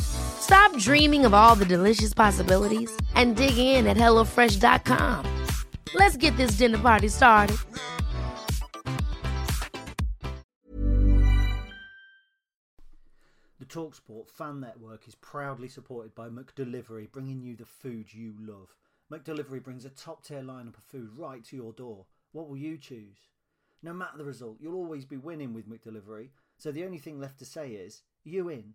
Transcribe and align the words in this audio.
Stop 0.00 0.76
dreaming 0.78 1.24
of 1.24 1.32
all 1.32 1.54
the 1.54 1.64
delicious 1.64 2.12
possibilities 2.12 2.94
and 3.14 3.36
dig 3.36 3.56
in 3.56 3.86
at 3.86 3.96
HelloFresh.com. 3.96 5.24
Let's 5.94 6.16
get 6.16 6.36
this 6.36 6.52
dinner 6.52 6.78
party 6.78 7.08
started. 7.08 7.56
The 13.60 13.80
Talksport 13.80 14.28
fan 14.28 14.60
network 14.60 15.08
is 15.08 15.14
proudly 15.14 15.68
supported 15.68 16.14
by 16.14 16.28
McDelivery, 16.28 17.10
bringing 17.10 17.40
you 17.40 17.56
the 17.56 17.64
food 17.64 18.12
you 18.12 18.34
love. 18.38 18.74
McDelivery 19.10 19.62
brings 19.62 19.84
a 19.84 19.90
top 19.90 20.22
tier 20.22 20.42
lineup 20.42 20.76
of 20.76 20.84
food 20.84 21.10
right 21.16 21.42
to 21.44 21.56
your 21.56 21.72
door. 21.72 22.04
What 22.32 22.48
will 22.48 22.56
you 22.56 22.76
choose? 22.76 23.16
No 23.82 23.94
matter 23.94 24.18
the 24.18 24.24
result, 24.24 24.58
you'll 24.60 24.74
always 24.74 25.04
be 25.04 25.16
winning 25.16 25.54
with 25.54 25.68
McDelivery, 25.68 26.30
so 26.58 26.72
the 26.72 26.84
only 26.84 26.98
thing 26.98 27.20
left 27.20 27.38
to 27.38 27.44
say 27.44 27.70
is, 27.70 28.02
you 28.22 28.48
in. 28.48 28.74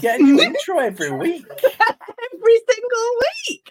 get 0.00 0.20
a 0.20 0.22
new 0.22 0.40
intro 0.40 0.78
every 0.78 1.10
week 1.12 1.44
every 1.52 2.60
single 2.70 3.10
week. 3.48 3.70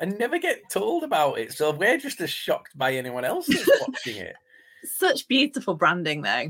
and 0.00 0.18
never 0.18 0.38
get 0.38 0.68
told 0.70 1.02
about 1.04 1.38
it. 1.38 1.52
So 1.52 1.70
we're 1.72 1.98
just 1.98 2.20
as 2.20 2.30
shocked 2.30 2.76
by 2.76 2.94
anyone 2.94 3.24
else 3.24 3.46
that's 3.46 3.80
watching 3.88 4.16
it. 4.16 4.36
Such 4.84 5.26
beautiful 5.28 5.74
branding, 5.74 6.22
though. 6.22 6.48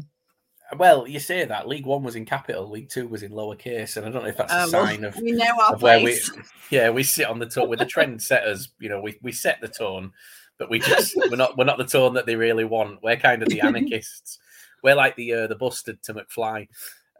Well, 0.76 1.06
you 1.06 1.20
say 1.20 1.44
that 1.44 1.68
League 1.68 1.86
One 1.86 2.02
was 2.02 2.16
in 2.16 2.24
capital, 2.24 2.68
League 2.68 2.88
Two 2.88 3.06
was 3.06 3.22
in 3.22 3.30
lowercase, 3.30 3.96
and 3.96 4.04
I 4.04 4.10
don't 4.10 4.24
know 4.24 4.28
if 4.28 4.36
that's 4.36 4.52
a 4.52 4.56
Uh, 4.56 4.68
well, 4.72 4.86
sign 4.86 5.04
of, 5.04 5.16
we 5.16 5.30
know 5.32 5.52
our 5.62 5.76
where 5.76 6.00
we. 6.02 6.18
Yeah, 6.70 6.90
we 6.90 7.04
sit 7.04 7.28
on 7.28 7.38
the 7.38 7.46
tone. 7.46 7.68
We're 7.68 7.76
the 7.76 7.86
trend 7.86 8.20
setters. 8.20 8.72
You 8.80 8.88
know, 8.88 9.00
we, 9.00 9.16
we 9.22 9.30
set 9.30 9.60
the 9.60 9.68
tone, 9.68 10.10
but 10.58 10.68
we 10.68 10.80
just 10.80 11.14
we're 11.30 11.36
not 11.36 11.56
we're 11.56 11.62
not 11.64 11.78
the 11.78 11.84
tone 11.84 12.14
that 12.14 12.26
they 12.26 12.34
really 12.34 12.64
want. 12.64 13.00
We're 13.04 13.16
kind 13.16 13.44
of 13.44 13.48
the 13.48 13.60
anarchists. 13.60 14.40
we're 14.82 14.96
like 14.96 15.14
the 15.14 15.32
uh, 15.32 15.46
the 15.46 15.54
busted 15.54 16.02
to 16.02 16.14
McFly. 16.14 16.66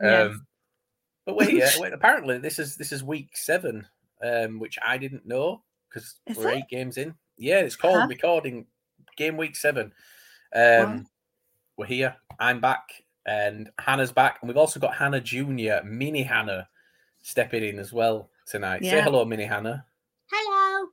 Yes. 0.03 0.35
But 1.27 1.37
wait, 1.37 1.63
uh, 1.63 1.71
wait, 1.81 1.93
apparently 1.93 2.39
this 2.39 2.59
is 2.59 2.77
this 2.77 2.93
is 2.93 3.05
week 3.05 3.37
seven, 3.37 3.87
um, 4.23 4.59
which 4.59 4.79
I 4.85 4.97
didn't 4.97 5.27
know 5.27 5.63
because 5.89 6.15
we're 6.35 6.51
it? 6.51 6.59
eight 6.59 6.69
games 6.71 6.97
in. 6.97 7.15
Yeah, 7.37 7.61
it's 7.61 7.77
called 7.77 8.01
Huh? 8.03 8.07
recording 8.09 8.67
game 9.17 9.37
week 9.37 9.57
seven. 9.57 9.93
Um, 10.55 11.07
we're 11.77 11.87
here. 11.87 12.17
I'm 12.39 12.61
back, 12.61 12.89
and 13.27 13.71
Hannah's 13.79 14.13
back, 14.13 14.39
and 14.41 14.49
we've 14.49 14.57
also 14.57 14.81
got 14.81 14.95
Hannah 14.95 15.21
Junior, 15.21 15.83
Mini 15.85 16.23
Hannah, 16.23 16.69
stepping 17.23 17.65
in 17.65 17.79
as 17.79 17.93
well 17.93 18.31
tonight. 18.47 18.83
Say 18.85 19.03
hello, 19.03 19.25
Mini 19.25 19.45
Hannah. 19.45 19.85
Hello. 20.33 20.89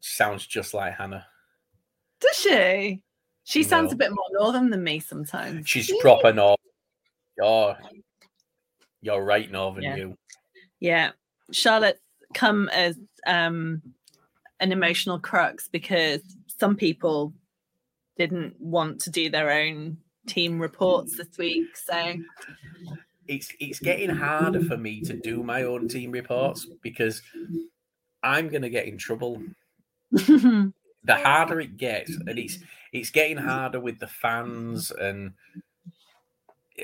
She 0.00 0.14
sounds 0.14 0.46
just 0.46 0.74
like 0.74 0.94
Hannah. 0.94 1.26
Does 2.20 2.36
she? 2.36 3.02
She 3.44 3.62
sounds 3.62 3.92
a 3.92 3.96
bit 3.96 4.10
more 4.10 4.24
northern 4.32 4.70
than 4.70 4.82
me 4.82 4.98
sometimes. 4.98 5.68
She's 5.68 5.92
proper 6.00 6.32
northern. 6.32 6.56
You're, 7.38 7.76
you're 9.06 9.24
right 9.24 9.50
northern, 9.50 9.84
Yeah. 9.84 9.96
you. 9.96 10.18
Yeah. 10.80 11.10
Charlotte's 11.52 12.00
come 12.34 12.68
as 12.70 12.98
um 13.26 13.80
an 14.60 14.72
emotional 14.72 15.18
crux 15.18 15.68
because 15.68 16.20
some 16.48 16.76
people 16.76 17.32
didn't 18.18 18.60
want 18.60 19.00
to 19.02 19.10
do 19.10 19.30
their 19.30 19.50
own 19.50 19.98
team 20.26 20.58
reports 20.58 21.16
this 21.16 21.38
week. 21.38 21.76
So 21.76 22.14
it's 23.28 23.52
it's 23.60 23.78
getting 23.78 24.10
harder 24.10 24.62
for 24.62 24.76
me 24.76 25.00
to 25.02 25.12
do 25.14 25.42
my 25.42 25.62
own 25.62 25.88
team 25.88 26.10
reports 26.10 26.66
because 26.82 27.22
I'm 28.22 28.48
gonna 28.48 28.70
get 28.70 28.86
in 28.86 28.98
trouble. 28.98 29.42
The 31.04 31.14
harder 31.14 31.60
it 31.60 31.76
gets, 31.76 32.16
and 32.16 32.36
it's 32.36 32.58
it's 32.92 33.10
getting 33.10 33.36
harder 33.36 33.78
with 33.78 34.00
the 34.00 34.08
fans, 34.08 34.90
and 34.90 35.34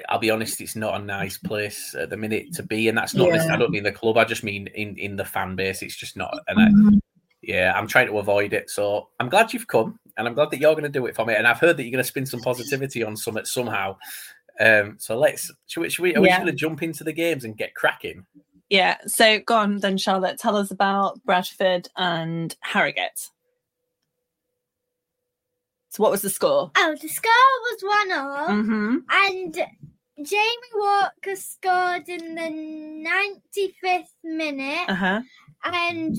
I'll 0.08 0.18
be 0.18 0.30
honest, 0.30 0.60
it's 0.60 0.76
not 0.76 1.00
a 1.00 1.04
nice 1.04 1.36
place 1.38 1.94
at 1.98 2.08
the 2.10 2.16
minute 2.16 2.52
to 2.54 2.62
be, 2.62 2.88
and 2.88 2.96
that's 2.96 3.14
not. 3.14 3.28
Yeah. 3.28 3.52
I 3.52 3.56
don't 3.56 3.70
mean 3.70 3.82
the 3.82 3.92
club. 3.92 4.16
I 4.16 4.24
just 4.24 4.42
mean 4.44 4.66
in 4.68 4.96
in 4.96 5.16
the 5.16 5.24
fan 5.24 5.54
base. 5.56 5.82
It's 5.82 5.96
just 5.96 6.16
not. 6.16 6.34
And 6.48 6.58
I, 6.60 6.98
yeah, 7.42 7.72
I'm 7.76 7.86
trying 7.86 8.06
to 8.06 8.18
avoid 8.18 8.52
it. 8.52 8.70
So 8.70 9.08
I'm 9.20 9.28
glad 9.28 9.52
you've 9.52 9.66
come, 9.66 9.98
and 10.16 10.26
I'm 10.26 10.34
glad 10.34 10.50
that 10.50 10.60
you're 10.60 10.72
going 10.72 10.84
to 10.84 10.88
do 10.88 11.06
it 11.06 11.14
for 11.14 11.26
me. 11.26 11.34
And 11.34 11.46
I've 11.46 11.58
heard 11.60 11.76
that 11.76 11.82
you're 11.82 11.92
going 11.92 12.04
to 12.04 12.08
spin 12.08 12.24
some 12.26 12.40
positivity 12.40 13.02
on 13.02 13.16
Summit 13.16 13.46
somehow. 13.46 13.96
Um, 14.60 14.96
so 14.98 15.18
let's. 15.18 15.50
Should 15.66 15.80
we? 15.80 15.90
Should 15.90 16.02
we 16.02 16.14
are 16.16 16.20
we 16.20 16.28
Yeah. 16.28 16.36
just 16.36 16.42
going 16.44 16.52
to 16.54 16.58
jump 16.58 16.82
into 16.82 17.04
the 17.04 17.12
games 17.12 17.44
and 17.44 17.56
get 17.56 17.74
cracking? 17.74 18.24
yeah, 18.70 18.96
so 19.06 19.38
go 19.40 19.56
on 19.56 19.78
then, 19.80 19.98
Charlotte. 19.98 20.38
Tell 20.38 20.56
us 20.56 20.70
about 20.70 21.22
Bradford 21.24 21.88
and 21.96 22.56
Harrogate. 22.60 23.28
So 25.90 26.02
what 26.02 26.10
was 26.10 26.22
the 26.22 26.30
score? 26.30 26.70
Oh, 26.74 26.96
the 26.98 27.08
score 27.08 27.30
was 27.70 27.82
one 27.82 28.12
all, 28.18 28.48
Mm-hmm. 28.48 28.96
and 29.10 29.66
Jamie 30.16 30.74
Walker 30.74 31.36
scored 31.36 32.08
in 32.08 32.34
the 32.34 32.50
95th 32.50 34.14
minute, 34.22 34.88
Uh-huh. 34.88 35.22
and 35.64 36.14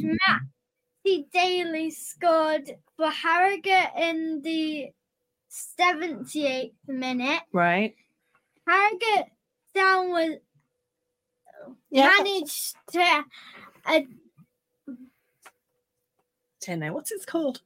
Matty 0.98 1.28
Daly 1.32 1.92
scored 1.92 2.80
for 2.98 3.10
Harrogate 3.10 3.92
in 3.98 4.42
the 4.42 4.92
78th 5.50 6.76
minute. 6.88 7.44
Right. 7.54 7.96
Harrogate 8.68 9.32
down 9.74 10.10
was 10.12 10.40
Yeah. 11.90 12.12
managed 12.20 12.76
to 12.92 13.26
uh, 13.86 14.02
don't 16.62 16.80
know 16.80 16.94
what's 16.94 17.12
it's 17.12 17.26
called. 17.26 17.62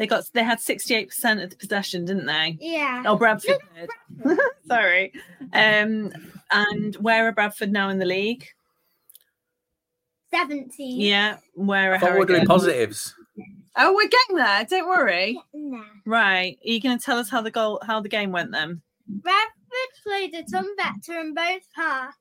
They 0.00 0.06
got 0.06 0.24
they 0.32 0.42
had 0.42 0.60
sixty 0.60 0.94
eight 0.94 1.08
percent 1.10 1.40
of 1.40 1.50
the 1.50 1.56
possession, 1.56 2.06
didn't 2.06 2.24
they? 2.24 2.56
yeah 2.58 3.02
Oh, 3.04 3.16
Bradford. 3.16 3.58
did. 3.76 4.38
Sorry. 4.66 5.12
Um, 5.52 6.10
and 6.50 6.96
where 6.96 7.28
are 7.28 7.32
Bradford 7.32 7.70
now 7.70 7.90
in 7.90 7.98
the 7.98 8.06
league? 8.06 8.46
17. 10.30 10.98
Yeah, 10.98 11.36
where 11.52 11.92
are 11.92 11.96
I 11.96 11.98
thought 11.98 12.12
we 12.14 12.20
were 12.20 12.24
doing 12.24 12.46
positives. 12.46 13.14
Oh, 13.76 13.92
we're 13.94 14.08
getting 14.08 14.36
there. 14.36 14.64
Don't 14.64 14.88
worry. 14.88 15.38
No. 15.52 15.84
Right. 16.06 16.56
Are 16.64 16.70
you 16.70 16.80
going 16.80 16.98
to 16.98 17.04
tell 17.04 17.18
us 17.18 17.28
how 17.28 17.42
the 17.42 17.50
goal, 17.50 17.78
how 17.86 18.00
the 18.00 18.08
game 18.08 18.32
went 18.32 18.52
then? 18.52 18.80
Bradford 19.06 19.90
played 20.02 20.34
a 20.34 20.44
ton 20.50 20.66
better 20.76 21.20
in 21.20 21.34
both 21.34 21.62
halves. 21.74 22.16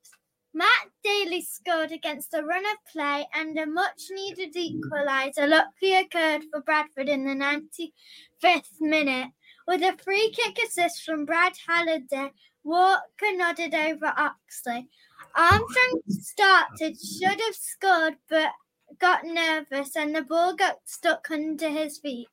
Matt 0.53 0.89
Daly 1.03 1.41
scored 1.41 1.91
against 1.91 2.33
a 2.33 2.43
run 2.43 2.65
of 2.65 2.77
play, 2.91 3.27
and 3.33 3.57
a 3.57 3.65
much 3.65 4.01
needed 4.09 4.55
equaliser 4.55 5.47
luckily 5.47 5.95
occurred 5.95 6.43
for 6.51 6.61
Bradford 6.61 7.07
in 7.07 7.25
the 7.25 7.35
95th 7.35 8.81
minute. 8.81 9.29
With 9.67 9.81
a 9.83 9.95
free 10.03 10.31
kick 10.31 10.57
assist 10.65 11.03
from 11.03 11.25
Brad 11.25 11.53
Halliday, 11.67 12.31
Walker 12.63 13.33
nodded 13.33 13.75
over 13.75 14.07
Oxley. 14.17 14.89
Armstrong 15.35 16.01
started, 16.09 16.97
should 16.99 17.39
have 17.39 17.55
scored, 17.55 18.15
but 18.29 18.51
got 18.99 19.23
nervous, 19.23 19.95
and 19.95 20.15
the 20.15 20.23
ball 20.23 20.55
got 20.55 20.77
stuck 20.85 21.29
under 21.29 21.69
his 21.69 21.99
feet. 21.99 22.27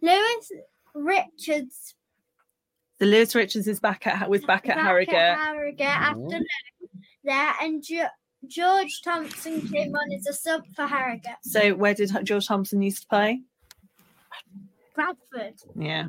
Lewis 0.00 0.52
Richards 0.94 1.94
The 2.98 3.06
Lewis 3.06 3.34
Richards 3.34 3.68
is 3.68 3.78
back 3.78 4.06
at 4.06 4.28
was 4.28 4.44
back 4.44 4.68
at 4.68 4.78
Harrogate. 4.78 5.14
Harrogate 5.14 5.86
after 5.86 6.18
mm-hmm. 6.18 6.42
There, 7.24 7.52
and 7.60 7.82
Ge- 7.82 8.10
George 8.46 9.02
Thompson 9.02 9.60
came 9.68 9.94
on 9.94 10.12
as 10.12 10.26
a 10.26 10.32
sub 10.32 10.62
for 10.74 10.86
Harrogate. 10.86 11.36
So 11.42 11.74
where 11.74 11.94
did 11.94 12.10
George 12.24 12.46
Thompson 12.46 12.82
used 12.82 13.02
to 13.02 13.08
play? 13.08 13.40
Bradford. 14.94 15.54
Yeah. 15.76 16.06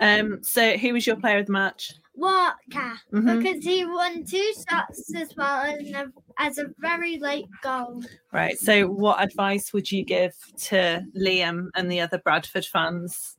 Um, 0.00 0.42
so 0.42 0.76
who 0.76 0.92
was 0.92 1.06
your 1.06 1.16
player 1.16 1.38
of 1.38 1.46
the 1.46 1.52
match? 1.52 1.92
Walker 2.14 2.98
Mhm. 3.12 3.42
because 3.42 3.64
he 3.64 3.84
won 3.84 4.24
two 4.24 4.52
shots 4.68 5.14
as 5.14 5.32
well 5.36 5.62
as 5.62 5.88
a, 5.92 6.12
as 6.38 6.58
a 6.58 6.64
very 6.78 7.16
late 7.18 7.46
goal. 7.62 8.02
Right. 8.32 8.58
So 8.58 8.88
what 8.88 9.22
advice 9.22 9.72
would 9.72 9.90
you 9.90 10.04
give 10.04 10.34
to 10.64 11.04
Liam 11.16 11.68
and 11.76 11.90
the 11.90 12.00
other 12.00 12.18
Bradford 12.18 12.66
fans? 12.66 13.36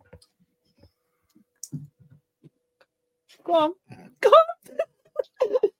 Go 3.44 3.54
on. 3.54 3.74
Go 4.22 4.30
on. 4.30 5.70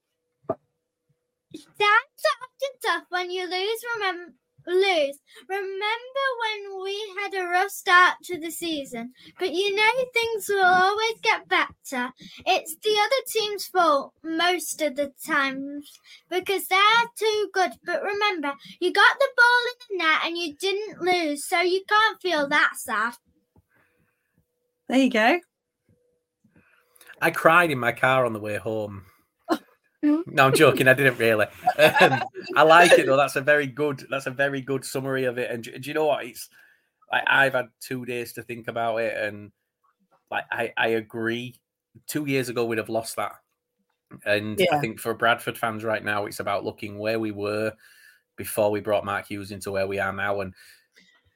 Times 1.80 2.24
are 2.26 2.44
often 2.44 2.80
tough 2.84 3.06
when 3.10 3.32
you 3.32 3.50
lose. 3.50 3.84
Remember, 3.96 4.34
lose. 4.68 5.20
Remember 5.48 6.26
when 6.42 6.84
we 6.84 7.14
had 7.18 7.34
a 7.34 7.48
rough 7.48 7.72
start 7.72 8.16
to 8.24 8.40
the 8.40 8.52
season, 8.52 9.14
but 9.40 9.54
you 9.54 9.76
know 9.76 9.90
things 10.14 10.48
will 10.50 10.66
always 10.66 11.20
get 11.22 11.48
better. 11.48 12.12
It's 12.46 12.76
the 12.84 12.98
other 13.00 13.24
team's 13.28 13.68
fault 13.68 14.14
most 14.24 14.82
of 14.82 14.96
the 14.96 15.12
times 15.26 16.00
because 16.30 16.68
they're 16.68 16.80
too 17.18 17.50
good. 17.54 17.72
But 17.86 18.04
remember, 18.04 18.54
you 18.80 18.94
got 18.94 19.18
the 19.20 19.30
ball 19.38 19.64
in 19.72 19.98
the 19.98 20.04
net 20.04 20.22
and 20.26 20.38
you 20.38 20.56
didn't 20.56 21.02
lose, 21.02 21.46
so 21.46 21.62
you 21.62 21.84
can't 21.88 22.22
feel 22.22 22.48
that 22.50 22.72
sad. 22.76 23.14
There 24.88 25.00
you 25.00 25.10
go. 25.10 25.40
I 27.22 27.32
cried 27.32 27.70
in 27.70 27.80
my 27.80 27.92
car 27.92 28.26
on 28.26 28.34
the 28.34 28.40
way 28.40 28.58
home. 28.58 29.06
No, 30.28 30.46
I'm 30.48 30.54
joking. 30.54 30.88
I 30.88 30.94
didn't 30.94 31.18
really. 31.18 31.46
Um, 31.78 32.24
I 32.56 32.64
like 32.64 32.92
it 32.94 33.06
though. 33.06 33.18
That's 33.18 33.36
a 33.36 33.42
very 33.42 33.68
good. 33.68 34.06
That's 34.10 34.28
a 34.28 34.32
very 34.32 34.62
good 34.62 34.86
summary 34.86 35.26
of 35.26 35.38
it. 35.38 35.52
And 35.52 35.64
do, 35.64 35.78
do 35.78 35.90
you 35.90 35.94
know 35.94 36.06
what? 36.06 36.26
It's 36.26 36.50
like 37.12 37.24
I've 37.28 37.54
had 37.54 37.68
two 37.82 38.06
days 38.06 38.34
to 38.34 38.44
think 38.44 38.68
about 38.68 38.98
it, 38.98 39.18
and 39.18 39.52
like 40.32 40.46
I, 40.52 40.72
I 40.78 40.88
agree. 40.90 41.56
Two 42.08 42.26
years 42.28 42.48
ago, 42.50 42.66
we'd 42.66 42.78
have 42.78 42.88
lost 42.90 43.16
that, 43.18 43.34
and 44.26 44.60
I 44.72 44.80
think 44.80 45.00
for 45.00 45.14
Bradford 45.14 45.58
fans 45.58 45.84
right 45.84 46.04
now, 46.04 46.26
it's 46.28 46.40
about 46.40 46.64
looking 46.64 46.98
where 46.98 47.20
we 47.20 47.32
were 47.32 47.74
before 48.38 48.72
we 48.72 48.80
brought 48.80 49.04
Mark 49.06 49.28
Hughes 49.28 49.52
into 49.52 49.72
where 49.72 49.88
we 49.88 50.00
are 50.00 50.14
now. 50.14 50.40
And 50.42 50.54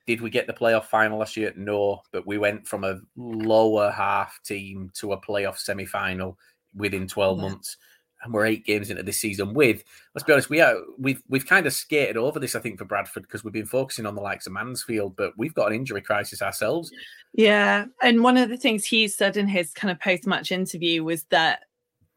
did 0.08 0.22
we 0.22 0.30
get 0.30 0.48
the 0.48 0.54
playoff 0.54 0.86
final 0.86 1.18
last 1.20 1.36
year? 1.36 1.52
No, 1.58 2.02
but 2.14 2.26
we 2.26 2.38
went 2.38 2.66
from 2.68 2.84
a 2.86 3.00
lower 3.18 3.92
half 3.92 4.40
team 4.44 4.90
to 4.96 5.14
a 5.14 5.20
playoff 5.22 5.58
semi 5.58 5.86
final 5.86 6.38
within 6.76 7.08
12 7.08 7.38
Yeah. 7.38 7.42
months. 7.50 7.78
And 8.24 8.34
we're 8.34 8.46
eight 8.46 8.66
games 8.66 8.90
into 8.90 9.04
this 9.04 9.20
season 9.20 9.54
with, 9.54 9.84
let's 10.16 10.24
be 10.24 10.34
honest, 10.34 10.50
we 10.50 10.62
are 10.62 10.76
we've 10.98 11.22
we've 11.28 11.46
kind 11.46 11.66
of 11.66 11.74
skated 11.74 12.18
over 12.18 12.40
this, 12.40 12.56
I 12.56 12.60
think, 12.60 12.80
for 12.80 12.86
Bradford 12.86 13.24
because 13.24 13.44
we've 13.44 13.54
been 13.54 13.66
focusing 13.66 14.06
on 14.06 14.16
the 14.16 14.22
likes 14.22 14.48
of 14.48 14.54
Mansfield, 14.54 15.16
but 15.16 15.34
we've 15.38 15.54
got 15.54 15.68
an 15.68 15.76
injury 15.76 16.02
crisis 16.02 16.42
ourselves. 16.42 16.92
Yeah. 17.34 17.86
And 18.02 18.24
one 18.24 18.38
of 18.38 18.50
the 18.50 18.58
things 18.58 18.86
he 18.86 19.08
said 19.08 19.38
in 19.38 19.48
his 19.48 19.74
kind 19.74 19.92
of 19.92 20.00
post 20.00 20.26
match 20.26 20.52
interview 20.52 21.04
was 21.04 21.24
that 21.26 21.64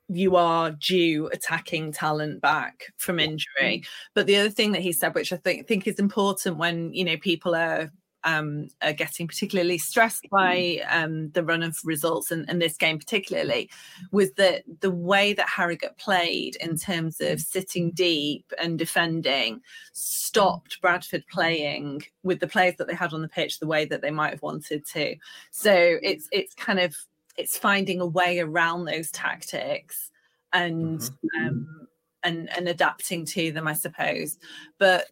you 0.09 0.37
are 0.37 0.71
due 0.71 1.27
attacking 1.29 1.93
talent 1.93 2.41
back 2.41 2.93
from 2.97 3.19
injury. 3.19 3.83
But 4.15 4.27
the 4.27 4.37
other 4.37 4.51
thing 4.51 4.73
that 4.73 4.83
he 4.83 4.93
said, 4.93 5.15
which 5.15 5.33
I 5.33 5.37
think 5.37 5.67
think 5.67 5.87
is 5.87 5.99
important 5.99 6.59
when 6.59 6.93
you 6.93 7.05
know 7.05 7.17
people 7.17 7.55
are 7.55 7.91
um, 8.27 8.69
are 8.83 8.93
getting 8.93 9.27
particularly 9.27 9.79
stressed 9.79 10.27
by 10.31 10.83
um, 10.91 11.31
the 11.31 11.43
run 11.43 11.63
of 11.63 11.79
results 11.85 12.31
and, 12.31 12.49
and 12.51 12.61
this 12.61 12.77
game 12.77 12.99
particularly, 12.99 13.71
was 14.11 14.33
that 14.33 14.65
the 14.81 14.91
way 14.91 15.33
that 15.33 15.49
Harrogate 15.49 15.97
played 15.97 16.57
in 16.57 16.77
terms 16.77 17.21
of 17.21 17.41
sitting 17.41 17.93
deep 17.93 18.53
and 18.61 18.79
defending 18.79 19.63
stopped 19.93 20.81
Bradford 20.83 21.25
playing 21.29 22.03
with 22.23 22.41
the 22.41 22.49
players 22.49 22.75
that 22.77 22.89
they 22.89 22.95
had 22.95 23.15
on 23.15 23.23
the 23.23 23.29
pitch 23.29 23.59
the 23.59 23.67
way 23.67 23.87
that 23.87 24.03
they 24.03 24.11
might 24.11 24.33
have 24.33 24.43
wanted 24.43 24.85
to. 24.87 25.17
So 25.51 25.73
it's 26.03 26.29
it's 26.33 26.55
kind 26.55 26.81
of 26.81 26.95
it's 27.39 27.57
finding 27.57 28.01
a 28.01 28.07
way 28.07 28.41
around 28.41 28.85
those 28.85 29.11
tactics 29.11 30.11
and 30.53 31.09
um, 31.39 31.87
and 32.23 32.51
and 32.57 32.69
adapting 32.69 33.25
to 33.25 33.53
them, 33.53 33.67
I 33.67 33.73
suppose. 33.73 34.39
But 34.79 35.07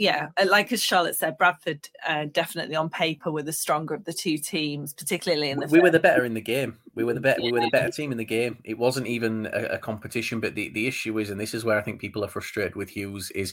yeah, 0.00 0.28
uh, 0.40 0.46
like 0.48 0.72
as 0.72 0.82
Charlotte 0.82 1.14
said, 1.14 1.36
Bradford 1.36 1.86
uh, 2.08 2.24
definitely 2.32 2.74
on 2.74 2.88
paper 2.88 3.30
were 3.30 3.42
the 3.42 3.52
stronger 3.52 3.92
of 3.92 4.04
the 4.04 4.14
two 4.14 4.38
teams, 4.38 4.94
particularly 4.94 5.50
in 5.50 5.58
the. 5.58 5.66
we 5.66 5.78
were 5.78 5.90
the 5.90 6.00
better 6.00 6.24
in 6.24 6.32
the 6.32 6.40
game. 6.40 6.78
We 6.94 7.04
were 7.04 7.12
the 7.12 7.20
better. 7.20 7.42
We 7.42 7.52
were 7.52 7.60
the 7.60 7.68
better 7.68 7.90
team 7.90 8.10
in 8.10 8.16
the 8.16 8.24
game. 8.24 8.56
It 8.64 8.78
wasn't 8.78 9.08
even 9.08 9.50
a, 9.52 9.74
a 9.74 9.78
competition. 9.78 10.40
But 10.40 10.54
the, 10.54 10.70
the 10.70 10.86
issue 10.86 11.18
is, 11.18 11.28
and 11.28 11.38
this 11.38 11.52
is 11.52 11.66
where 11.66 11.78
I 11.78 11.82
think 11.82 12.00
people 12.00 12.24
are 12.24 12.28
frustrated 12.28 12.76
with 12.76 12.88
Hughes, 12.88 13.30
is 13.32 13.52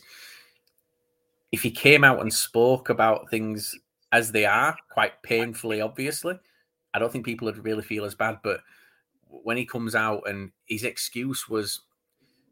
if 1.51 1.63
he 1.63 1.69
came 1.69 2.05
out 2.05 2.21
and 2.21 2.33
spoke 2.33 2.87
about 2.87 3.29
things 3.29 3.75
as 4.13 4.31
they 4.31 4.45
are, 4.45 4.77
quite 4.89 5.21
painfully, 5.23 5.81
obviously, 5.81 6.39
I 6.93 6.99
don't 6.99 7.11
think 7.11 7.25
people 7.25 7.47
would 7.47 7.65
really 7.65 7.83
feel 7.83 8.05
as 8.05 8.15
bad. 8.15 8.37
But 8.41 8.61
when 9.27 9.57
he 9.57 9.65
comes 9.65 9.95
out 9.95 10.21
and 10.29 10.51
his 10.63 10.85
excuse 10.85 11.49
was, 11.49 11.81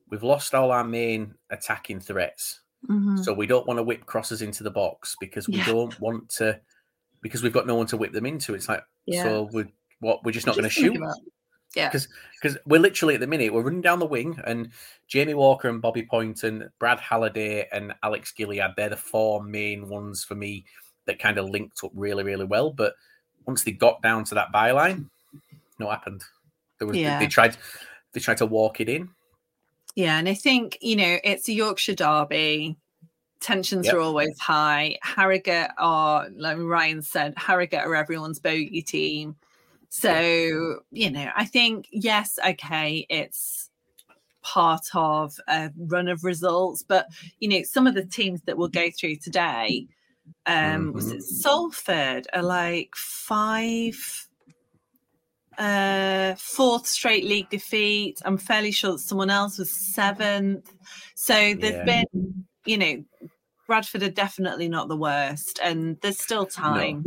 "We've 0.10 0.22
lost 0.22 0.54
all 0.54 0.72
our 0.72 0.84
main 0.84 1.36
attacking 1.50 2.02
threats." 2.02 2.60
Mhm. 2.88 3.24
So 3.24 3.34
we 3.34 3.48
don't 3.48 3.66
want 3.68 3.78
to 3.78 3.84
whip 3.84 4.06
crosses 4.06 4.42
into 4.42 4.64
the 4.64 4.72
box 4.72 5.16
because 5.20 5.48
we 5.48 5.56
Yeah. 5.58 5.66
don't 5.66 6.00
want 6.00 6.30
to 6.38 6.60
because 7.22 7.42
we've 7.42 7.54
got 7.54 7.66
no 7.66 7.76
one 7.76 7.88
to 7.88 7.98
whip 7.98 8.12
them 8.12 8.26
into. 8.26 8.54
It's 8.54 8.70
like 8.70 8.84
Yeah. 9.06 9.24
so 9.24 9.50
we 9.54 9.66
what 10.00 10.24
we're 10.24 10.32
just 10.32 10.46
not 10.46 10.56
going 10.56 10.64
to 10.66 10.70
shoot 10.70 10.96
Yeah. 11.76 11.88
because 11.90 12.08
because 12.42 12.58
we're 12.66 12.80
literally 12.80 13.16
at 13.16 13.22
the 13.22 13.28
minute 13.28 13.52
we're 13.54 13.64
running 13.64 13.82
down 13.82 14.00
the 14.00 14.06
wing 14.06 14.40
and 14.46 14.72
Jamie 15.08 15.34
Walker 15.34 15.68
and 15.70 15.82
Bobby 15.82 16.04
Pointon, 16.04 16.70
Brad 16.80 17.00
Halliday 17.00 17.68
and 17.72 17.96
Alex 18.04 18.32
Gilliead 18.38 18.76
they're 18.76 18.90
the 18.90 18.98
four 18.98 19.44
main 19.44 19.90
ones 19.90 20.24
for 20.24 20.36
me 20.36 20.66
that 21.06 21.18
kind 21.20 21.38
of 21.38 21.50
linked 21.50 21.84
up 21.84 21.92
really 21.96 22.24
really 22.24 22.46
well. 22.46 22.72
But 22.72 22.94
once 23.48 23.64
they 23.64 23.72
got 23.72 24.02
down 24.02 24.24
to 24.26 24.36
that 24.36 24.52
byline, 24.54 25.10
no 25.80 25.90
happened. 25.90 26.24
There 26.78 26.88
was 26.88 26.98
Yeah. 26.98 27.18
they 27.20 27.28
tried 27.28 27.58
they 28.14 28.20
tried 28.20 28.38
to 28.38 28.46
walk 28.46 28.80
it 28.80 28.90
in. 28.90 29.10
Yeah, 29.96 30.18
and 30.18 30.28
I 30.28 30.34
think 30.34 30.78
you 30.82 30.96
know 30.96 31.18
it's 31.24 31.48
a 31.48 31.54
Yorkshire 31.54 31.96
derby. 31.96 32.78
Tensions 33.42 33.86
Yep. 33.86 33.96
are 33.96 34.00
always 34.00 34.40
high. 34.40 34.98
Harrogate 35.04 35.70
are, 35.78 36.30
like 36.36 36.58
Ryan 36.58 37.02
said, 37.02 37.34
Harrogate 37.38 37.82
are 37.86 37.94
everyone's 37.96 38.40
bogey 38.40 38.82
team. 38.82 39.36
So 39.90 40.80
you 40.92 41.12
know, 41.12 41.30
I 41.36 41.46
think 41.46 41.88
yes, 41.92 42.40
okay, 42.46 43.06
it's 43.10 43.70
part 44.42 44.86
of 44.94 45.38
a 45.48 45.72
run 45.78 46.08
of 46.08 46.24
results, 46.24 46.84
but 46.84 47.08
you 47.40 47.48
know, 47.48 47.64
some 47.64 47.88
of 47.88 47.96
the 47.96 48.06
teams 48.06 48.42
that 48.44 48.58
we'll 48.58 48.68
go 48.68 48.90
through 48.92 49.16
today, 49.18 49.88
um, 50.46 50.94
was 50.94 51.12
it 51.12 51.24
Salford 51.24 52.28
are 52.34 52.44
like 52.44 52.96
five 52.96 54.28
uh 55.58 56.36
fourth 56.36 56.88
straight 56.88 57.26
league 57.26 57.50
defeat. 57.50 58.22
I'm 58.26 58.38
fairly 58.38 58.72
sure 58.72 58.94
that 58.94 59.00
someone 59.00 59.30
else 59.30 59.58
was 59.58 59.72
seventh. 59.72 60.74
So 61.16 61.34
there's 61.56 61.76
Yeah. 61.76 62.04
been, 62.14 62.46
you 62.66 62.78
know, 62.78 63.04
Bradford 63.68 64.04
are 64.04 64.10
definitely 64.10 64.70
not 64.70 64.88
the 64.88 64.98
worst, 64.98 65.60
and 65.64 66.00
there's 66.02 66.20
still 66.20 66.46
time. 66.46 67.04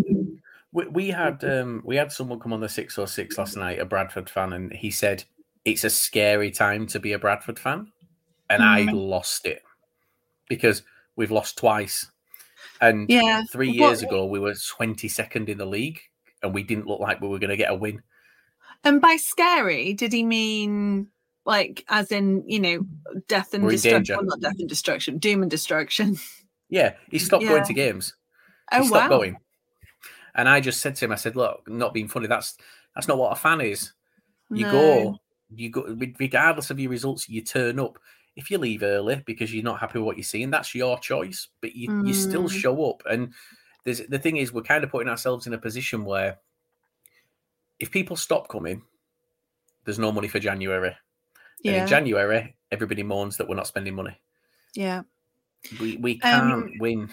We, 0.72 0.86
we 0.88 1.08
had 1.10 1.42
um, 1.44 1.82
we 1.84 1.96
had 1.96 2.10
someone 2.12 2.40
come 2.40 2.52
on 2.52 2.60
the 2.60 2.68
six 2.68 2.98
or 2.98 3.06
six 3.06 3.38
last 3.38 3.56
night, 3.56 3.78
a 3.78 3.84
Bradford 3.84 4.28
fan, 4.28 4.52
and 4.52 4.72
he 4.72 4.90
said 4.90 5.24
it's 5.64 5.84
a 5.84 5.90
scary 5.90 6.50
time 6.50 6.86
to 6.88 6.98
be 6.98 7.12
a 7.12 7.18
Bradford 7.18 7.58
fan, 7.58 7.92
and 8.50 8.62
I 8.62 8.82
Mhm. 8.82 9.08
lost 9.08 9.46
it 9.46 9.62
because 10.48 10.82
we've 11.16 11.30
lost 11.30 11.58
twice, 11.58 12.10
and 12.80 13.08
Yeah. 13.08 13.44
three 13.52 13.68
What- 13.68 13.76
years 13.76 14.02
ago 14.02 14.26
we 14.26 14.38
were 14.40 14.54
twenty 14.54 15.08
second 15.08 15.48
in 15.48 15.58
the 15.58 15.66
league, 15.66 16.00
and 16.42 16.52
we 16.52 16.62
didn't 16.64 16.86
look 16.86 17.00
like 17.00 17.20
we 17.20 17.28
were 17.28 17.38
going 17.38 17.50
to 17.50 17.56
get 17.56 17.70
a 17.70 17.74
win. 17.74 18.02
And 18.84 19.00
by 19.00 19.16
scary, 19.16 19.92
did 19.92 20.12
he 20.12 20.22
mean 20.22 21.08
like 21.44 21.84
as 21.88 22.12
in, 22.12 22.44
you 22.46 22.60
know, 22.60 22.86
death 23.26 23.54
and 23.54 23.68
destruction? 23.68 24.16
Well, 24.16 24.26
not 24.26 24.40
death 24.40 24.58
and 24.58 24.68
destruction, 24.68 25.18
doom 25.18 25.42
and 25.42 25.50
destruction. 25.50 26.16
Yeah, 26.70 26.96
he 27.10 27.18
stopped 27.18 27.48
going 27.48 27.64
to 27.64 27.72
games. 27.72 28.14
He 28.70 28.82
Oh 28.82 28.86
stopped 28.86 29.08
wow. 29.08 29.08
going, 29.08 29.38
and 30.34 30.46
I 30.46 30.60
just 30.60 30.82
said 30.82 30.96
to 30.96 31.06
him, 31.06 31.12
I 31.12 31.14
said, 31.14 31.34
"Look, 31.34 31.66
not 31.66 31.94
being 31.94 32.08
funny. 32.08 32.26
That's 32.26 32.58
that's 32.94 33.08
not 33.08 33.16
what 33.16 33.32
a 33.32 33.36
fan 33.36 33.62
is. 33.62 33.94
You 34.52 34.64
No. 34.64 34.70
go, 34.70 35.18
you 35.48 35.70
go, 35.70 35.96
regardless 36.20 36.68
of 36.70 36.78
your 36.78 36.90
results, 36.90 37.26
you 37.26 37.40
turn 37.40 37.80
up. 37.80 37.98
If 38.36 38.50
you 38.50 38.58
leave 38.58 38.82
early 38.82 39.22
because 39.24 39.54
you're 39.54 39.64
not 39.64 39.80
happy 39.80 39.98
with 39.98 40.04
what 40.04 40.16
you're 40.18 40.24
seeing, 40.24 40.50
that's 40.50 40.74
your 40.74 40.98
choice. 40.98 41.48
But 41.62 41.74
you, 41.74 41.90
you 42.02 42.12
still 42.12 42.44
Mm. 42.44 42.52
show 42.52 42.90
up. 42.90 43.02
And 43.10 43.32
there's 43.84 44.00
the 44.08 44.18
thing 44.18 44.36
is, 44.36 44.52
we're 44.52 44.60
kind 44.60 44.84
of 44.84 44.90
putting 44.90 45.08
ourselves 45.08 45.46
in 45.46 45.54
a 45.54 45.58
position 45.58 46.04
where 46.04 46.36
if 47.80 47.90
people 47.90 48.16
stop 48.16 48.48
coming, 48.48 48.82
there's 49.84 49.98
no 49.98 50.12
money 50.12 50.28
for 50.28 50.38
January. 50.38 50.88
And 50.88 50.96
Yeah. 51.74 51.82
in 51.82 51.86
January, 51.88 52.56
everybody 52.70 53.02
mourns 53.02 53.36
that 53.36 53.48
we're 53.48 53.56
not 53.56 53.66
spending 53.66 53.94
money. 53.94 54.16
Yeah. 54.74 55.02
We 55.80 55.96
we 55.96 56.18
can't 56.18 56.52
Um, 56.52 56.72
win. 56.78 57.10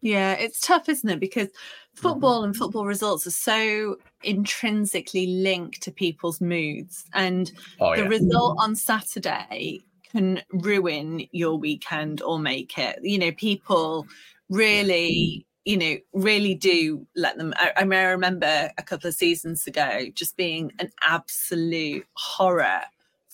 Yeah, 0.00 0.32
it's 0.32 0.58
tough, 0.60 0.88
isn't 0.88 1.08
it? 1.08 1.20
Because 1.20 1.48
football 1.94 2.42
and 2.44 2.56
football 2.56 2.86
results 2.86 3.26
are 3.26 3.30
so 3.30 3.96
intrinsically 4.24 5.26
linked 5.26 5.80
to 5.82 5.92
people's 5.92 6.40
moods. 6.40 7.04
And 7.14 7.52
Oh 7.80 7.94
the 7.94 8.02
yeah, 8.02 8.08
result 8.08 8.56
on 8.58 8.74
Saturday 8.74 9.80
can 10.10 10.42
ruin 10.50 11.26
your 11.30 11.56
weekend 11.56 12.20
or 12.22 12.38
make 12.38 12.78
it. 12.78 12.98
You 13.02 13.18
know, 13.18 13.32
people 13.32 14.06
really 14.50 15.46
you 15.64 15.76
know, 15.76 15.96
really 16.12 16.54
do 16.54 17.06
let 17.14 17.38
them. 17.38 17.54
I, 17.56 17.72
I 17.78 17.84
may 17.84 18.04
remember 18.06 18.70
a 18.76 18.82
couple 18.82 19.08
of 19.08 19.14
seasons 19.14 19.66
ago 19.66 20.06
just 20.14 20.36
being 20.36 20.72
an 20.78 20.90
absolute 21.02 22.06
horror 22.14 22.82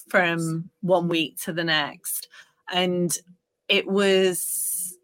from 0.08 0.70
one 0.80 1.08
week 1.08 1.38
to 1.42 1.52
the 1.52 1.64
next. 1.64 2.28
And 2.70 3.16
it 3.68 3.86
was 3.86 4.96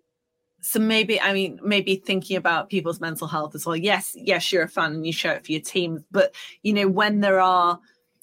so 0.60 0.80
maybe 0.80 1.20
I 1.20 1.32
mean 1.32 1.60
maybe 1.62 1.96
thinking 1.96 2.36
about 2.36 2.70
people's 2.70 3.00
mental 3.00 3.26
health 3.26 3.54
as 3.54 3.66
well. 3.66 3.76
Yes, 3.76 4.12
yes, 4.16 4.52
you're 4.52 4.64
a 4.64 4.68
fan 4.68 4.92
and 4.92 5.06
you 5.06 5.12
show 5.12 5.30
it 5.30 5.44
for 5.44 5.52
your 5.52 5.60
team, 5.60 6.04
but 6.10 6.34
you 6.62 6.72
know 6.72 6.88
when 6.88 7.20
there 7.20 7.40
are 7.40 7.78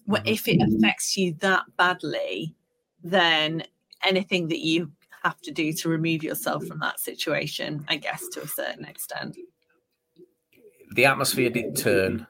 mm-hmm. 0.10 0.28
if 0.28 0.48
it 0.48 0.62
affects 0.62 1.16
you 1.16 1.36
that 1.40 1.64
badly, 1.78 2.56
then 3.04 3.64
anything 4.04 4.48
that 4.48 4.60
you 4.60 4.92
have 5.24 5.40
to 5.42 5.52
do 5.52 5.72
to 5.74 5.90
remove 5.90 6.24
yourself 6.24 6.66
from 6.66 6.80
that 6.80 7.00
situation, 7.00 7.86
I 7.88 7.98
guess, 7.98 8.28
to 8.30 8.42
a 8.42 8.48
certain 8.48 8.86
extent. 8.86 9.38
The 10.94 11.06
atmosphere 11.06 11.50
did 11.50 11.76
turn. 11.76 12.28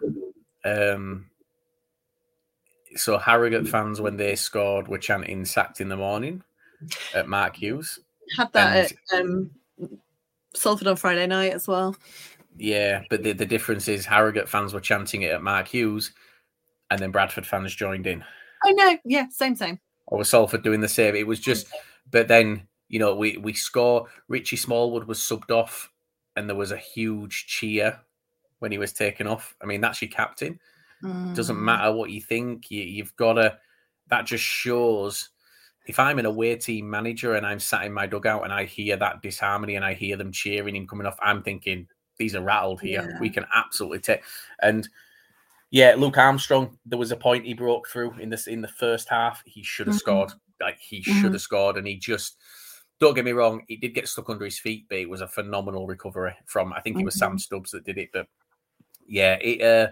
Um, 0.64 1.30
so 2.96 3.18
Harrogate 3.18 3.68
fans, 3.68 4.02
when 4.02 4.18
they 4.18 4.36
scored, 4.36 4.88
were 4.88 4.98
chanting 4.98 5.46
"sacked 5.46 5.82
in 5.82 5.90
the 5.90 5.98
morning" 5.98 6.44
at 7.14 7.28
Mark 7.28 7.56
Hughes. 7.56 8.00
Had 8.38 8.54
that 8.54 8.92
and, 9.12 9.20
at 9.20 9.20
um, 9.20 9.52
Salford 10.54 10.88
on 10.88 10.96
Friday 10.96 11.28
night 11.28 11.54
as 11.54 11.68
well. 11.68 11.96
Yeah, 12.58 13.04
but 13.10 13.24
the, 13.24 13.32
the 13.32 13.46
difference 13.46 13.88
is 13.88 14.06
Harrogate 14.06 14.50
fans 14.50 14.74
were 14.74 14.82
chanting 14.82 15.22
it 15.22 15.32
at 15.32 15.42
Mark 15.42 15.70
Hughes, 15.70 16.12
and 16.90 17.00
then 17.00 17.12
Bradford 17.12 17.48
fans 17.48 17.74
joined 17.74 18.08
in. 18.08 18.24
Oh 18.66 18.72
no, 18.72 18.98
yeah, 19.06 19.28
same 19.30 19.56
same. 19.56 19.80
Or 20.08 20.20
was 20.20 20.30
Salford 20.30 20.64
doing 20.64 20.82
the 20.82 20.90
same? 20.90 21.16
It 21.16 21.26
was 21.26 21.40
just, 21.40 21.68
but 22.12 22.28
then 22.28 22.68
you 22.92 23.00
know, 23.00 23.16
we 23.16 23.38
we 23.38 23.54
score. 23.54 24.08
Richie 24.28 24.58
Smallwood 24.58 25.06
was 25.06 25.20
subbed 25.20 25.50
off, 25.50 25.90
and 26.36 26.48
there 26.48 26.58
was 26.58 26.74
a 26.74 26.78
huge 26.78 27.48
cheer 27.48 27.98
when 28.60 28.70
he 28.70 28.78
was 28.78 28.92
taken 28.92 29.28
off. 29.28 29.56
I 29.62 29.66
mean, 29.66 29.80
that's 29.80 30.02
your 30.02 30.12
captain. 30.12 30.60
Mm. 31.02 31.34
Doesn't 31.34 31.64
matter 31.64 31.94
what 31.94 32.12
you 32.12 32.20
think. 32.20 32.70
You, 32.70 32.84
you've 32.84 33.16
got 33.16 33.34
to. 33.34 33.58
That 34.10 34.26
just 34.26 34.44
shows. 34.44 35.30
If 35.88 36.00
I'm 36.00 36.20
an 36.20 36.26
away 36.26 36.58
team 36.58 36.90
manager 36.90 37.36
and 37.36 37.48
I'm 37.48 37.60
sat 37.60 37.86
in 37.86 37.94
my 37.94 38.06
dugout 38.06 38.44
and 38.44 38.54
I 38.54 38.66
hear 38.66 38.98
that 38.98 39.22
disharmony 39.24 39.78
and 39.78 39.86
I 39.86 39.94
hear 39.94 40.18
them 40.18 40.32
cheering 40.32 40.76
him 40.76 40.86
coming 40.86 41.08
off, 41.08 41.18
I'm 41.22 41.42
thinking 41.42 41.88
these 42.18 42.36
are 42.36 42.44
rattled 42.44 42.82
here. 42.82 43.10
Yeah. 43.10 43.20
We 43.20 43.30
can 43.30 43.46
absolutely 43.56 44.00
take. 44.00 44.22
And 44.62 44.88
yeah, 45.72 45.96
Luke 45.98 46.18
Armstrong. 46.18 46.78
There 46.86 47.00
was 47.00 47.14
a 47.14 47.18
point 47.18 47.46
he 47.46 47.54
broke 47.54 47.88
through 47.88 48.16
in 48.20 48.30
this 48.30 48.48
in 48.48 48.62
the 48.62 48.68
first 48.68 49.08
half. 49.08 49.42
He 49.46 49.64
should 49.64 49.88
have 49.88 49.96
mm-hmm. 49.96 50.00
scored. 50.00 50.34
Like 50.60 50.78
he 50.78 51.02
should 51.02 51.32
have 51.32 51.42
scored, 51.42 51.78
and 51.78 51.88
he 51.88 51.96
just 51.96 52.36
don't 53.02 53.16
get 53.16 53.26
me 53.26 53.32
wrong, 53.32 53.64
he 53.68 53.76
did 53.76 53.96
get 53.96 54.08
stuck 54.08 54.30
under 54.30 54.46
his 54.46 54.60
feet, 54.60 54.86
but 54.88 55.00
it 55.00 55.10
was 55.10 55.22
a 55.22 55.28
phenomenal 55.28 55.88
recovery 55.88 56.36
from 56.46 56.72
I 56.72 56.80
think 56.80 57.00
it 57.00 57.04
was 57.04 57.18
Sam 57.18 57.32
mm-hmm. 57.32 57.38
Stubbs 57.40 57.72
that 57.72 57.84
did 57.84 57.98
it. 57.98 58.10
But 58.14 58.28
yeah, 59.08 59.38
it 59.42 59.62
uh, 59.62 59.92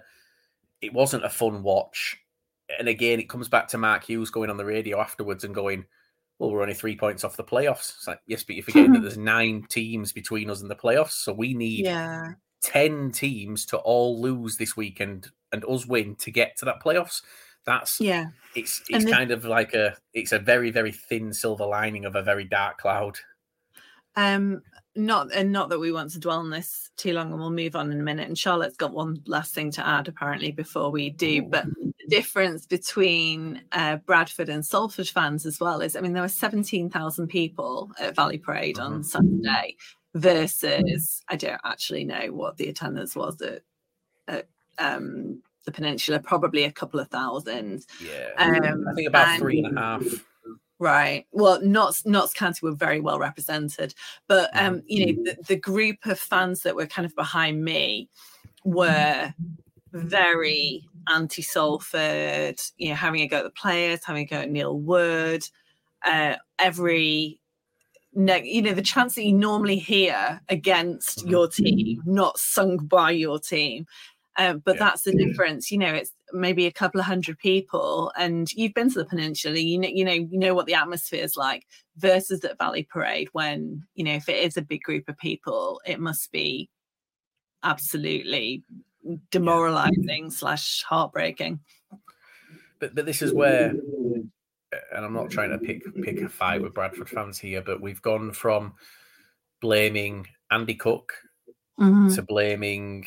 it 0.80 0.94
wasn't 0.94 1.26
a 1.26 1.30
fun 1.30 1.64
watch. 1.64 2.18
And 2.78 2.88
again, 2.88 3.20
it 3.20 3.28
comes 3.28 3.50
back 3.50 3.68
to 3.70 3.80
Mark 3.80 4.04
Hughes 4.04 4.30
going 4.30 4.52
on 4.52 4.58
the 4.58 4.66
radio 4.66 5.02
afterwards 5.02 5.44
and 5.44 5.56
going, 5.56 5.86
Well, 6.38 6.52
we're 6.52 6.62
only 6.62 6.76
three 6.76 6.96
points 6.96 7.24
off 7.24 7.36
the 7.36 7.44
playoffs. 7.44 7.96
It's 7.96 8.08
like, 8.08 8.22
yes, 8.28 8.44
but 8.44 8.56
you're 8.56 8.64
forgetting 8.64 8.94
that 8.94 9.02
there's 9.02 9.18
nine 9.18 9.66
teams 9.70 10.14
between 10.14 10.52
us 10.52 10.62
and 10.62 10.70
the 10.70 10.76
playoffs. 10.76 11.12
So 11.24 11.34
we 11.34 11.56
need 11.56 11.86
yeah. 11.86 12.34
10 12.62 13.12
teams 13.12 13.66
to 13.68 13.78
all 13.78 14.22
lose 14.22 14.56
this 14.56 14.78
weekend 14.78 15.32
and 15.52 15.66
us 15.66 15.88
win 15.88 16.16
to 16.18 16.30
get 16.30 16.58
to 16.58 16.66
that 16.66 16.84
playoffs. 16.84 17.24
That's 17.66 18.00
yeah. 18.00 18.28
It's 18.56 18.82
it's 18.90 19.06
kind 19.06 19.32
of 19.32 19.46
like 19.46 19.74
a 19.74 19.96
it's 20.14 20.32
a 20.32 20.40
very 20.40 20.72
very 20.72 20.92
thin 20.92 21.34
silver 21.34 21.66
lining 21.66 22.06
of 22.06 22.16
a 22.16 22.24
very 22.24 22.46
dark 22.46 22.80
cloud. 22.80 23.18
Um, 24.16 24.64
not 24.96 25.34
and 25.34 25.52
not 25.52 25.70
that 25.70 25.80
we 25.80 25.92
want 25.92 26.12
to 26.12 26.20
dwell 26.20 26.40
on 26.40 26.50
this 26.50 26.90
too 26.98 27.14
long, 27.14 27.32
and 27.32 27.40
we'll 27.40 27.52
move 27.52 27.76
on 27.76 27.92
in 27.92 28.00
a 28.00 28.04
minute. 28.04 28.28
And 28.28 28.38
Charlotte's 28.38 28.76
got 28.76 28.94
one 28.94 29.22
last 29.28 29.54
thing 29.54 29.72
to 29.72 29.88
add, 29.88 30.08
apparently, 30.08 30.52
before 30.52 30.92
we 30.92 31.12
do. 31.12 31.44
But 31.44 31.66
the 31.66 32.08
difference 32.10 32.66
between 32.66 33.62
uh, 33.72 33.98
Bradford 33.98 34.50
and 34.50 34.66
Salford 34.66 35.08
fans 35.08 35.46
as 35.46 35.60
well 35.60 35.82
is, 35.82 35.96
I 35.96 36.02
mean, 36.02 36.14
there 36.14 36.24
were 36.24 36.28
seventeen 36.28 36.90
thousand 36.90 37.28
people 37.28 37.92
at 38.00 38.16
Valley 38.16 38.40
Parade 38.40 38.78
mm-hmm. 38.78 38.94
on 38.94 39.04
Sunday 39.04 39.76
versus 40.16 41.22
I 41.30 41.36
don't 41.36 41.62
actually 41.64 42.04
know 42.04 42.34
what 42.34 42.58
the 42.58 42.68
attendance 42.68 43.16
was 43.16 43.40
at, 43.42 43.62
at 44.28 44.48
um, 44.80 45.44
the 45.66 45.72
peninsula, 45.72 46.20
probably 46.20 46.64
a 46.64 46.72
couple 46.72 47.00
of 47.00 47.10
thousand. 47.10 47.86
Yeah, 48.04 48.30
um, 48.38 48.86
I 48.90 48.94
think 48.94 49.08
about 49.08 49.28
and, 49.28 49.40
three 49.40 49.60
and 49.60 49.78
a 49.78 49.82
half. 49.82 50.04
Right. 50.80 51.26
Well, 51.34 51.62
Notts 51.62 52.06
Notts 52.06 52.34
County 52.34 52.60
were 52.64 52.74
very 52.74 53.02
well 53.02 53.20
represented, 53.20 53.94
but 54.28 54.50
um, 54.54 54.76
mm-hmm. 54.76 54.86
you 54.88 55.06
know, 55.06 55.24
the, 55.24 55.44
the 55.44 55.56
group 55.58 56.06
of 56.06 56.18
fans 56.18 56.62
that 56.62 56.76
were 56.76 56.88
kind 56.88 57.06
of 57.06 57.16
behind 57.16 57.64
me 57.64 58.10
were 58.64 59.34
very 59.92 60.84
anti-Salford. 61.12 62.60
You 62.78 62.90
know, 62.90 62.96
having 62.96 63.22
a 63.22 63.28
go 63.28 63.40
at 63.40 63.44
the 63.44 63.50
players, 63.50 64.06
having 64.06 64.24
a 64.24 64.26
go 64.26 64.38
at 64.38 64.52
Neil 64.52 64.78
Wood. 64.78 65.44
Uh, 66.06 66.36
every 66.60 67.40
you 68.14 68.62
know 68.62 68.74
the 68.74 68.82
chance 68.82 69.16
that 69.16 69.26
you 69.26 69.34
normally 69.34 69.78
hear 69.78 70.42
against 70.50 71.28
your 71.28 71.48
mm-hmm. 71.48 71.64
team 71.64 72.02
not 72.06 72.38
sung 72.38 72.78
by 72.78 73.12
your 73.12 73.40
team 73.40 73.86
um, 74.40 74.60
but 74.60 74.76
yeah. 74.76 74.80
that's 74.80 75.04
the 75.04 75.12
difference. 75.12 75.70
You 75.70 75.78
know, 75.78 75.94
it's 75.94 76.14
maybe 76.32 76.66
a 76.66 76.72
couple 76.72 77.02
of 77.02 77.06
hundred 77.06 77.38
people, 77.40 78.12
and 78.18 78.52
you've 78.54 78.74
been 78.74 78.90
to 78.90 79.00
the 79.00 79.06
peninsula. 79.06 79.60
You 79.60 79.78
know, 79.78 79.90
you 79.90 80.06
know, 80.06 80.14
you 80.14 80.40
know 80.40 80.54
what 80.56 80.66
the 80.66 80.76
atmosphere 80.76 81.24
is 81.24 81.36
like. 81.36 81.68
Versus 81.98 82.46
at 82.46 82.58
Valley 82.58 82.88
Parade, 82.90 83.28
when 83.34 83.84
you 83.96 84.06
know 84.06 84.14
if 84.14 84.30
it 84.30 84.38
is 84.38 84.56
a 84.56 84.62
big 84.62 84.82
group 84.82 85.10
of 85.10 85.18
people, 85.18 85.82
it 85.86 86.00
must 86.00 86.32
be 86.32 86.70
absolutely 87.64 88.64
demoralizing 89.30 90.24
yeah. 90.24 90.30
slash 90.30 90.84
heartbreaking. 90.84 91.60
But 92.80 92.96
but 92.96 93.06
this 93.06 93.22
is 93.22 93.34
where, 93.34 93.72
and 93.72 94.32
I'm 94.94 95.12
not 95.12 95.30
trying 95.30 95.50
to 95.50 95.58
pick 95.58 95.84
pick 96.02 96.22
a 96.22 96.30
fight 96.30 96.62
with 96.62 96.74
Bradford 96.74 97.10
fans 97.10 97.38
here, 97.38 97.62
but 97.62 97.82
we've 97.82 98.02
gone 98.02 98.32
from 98.32 98.76
blaming 99.60 100.28
Andy 100.50 100.76
Cook 100.76 101.14
mm-hmm. 101.78 102.16
to 102.16 102.22
blaming 102.22 103.06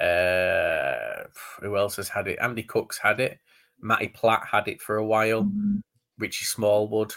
uh, 0.00 1.24
who 1.60 1.76
else 1.76 1.96
has 1.96 2.08
had 2.08 2.28
it? 2.28 2.38
Andy 2.40 2.62
Cook's 2.62 2.98
had 2.98 3.20
it. 3.20 3.38
Matty 3.80 4.08
Platt 4.08 4.42
had 4.50 4.68
it 4.68 4.80
for 4.80 4.96
a 4.96 5.06
while. 5.06 5.44
Mm-hmm. 5.44 5.78
Richie 6.18 6.46
Smallwood, 6.46 7.12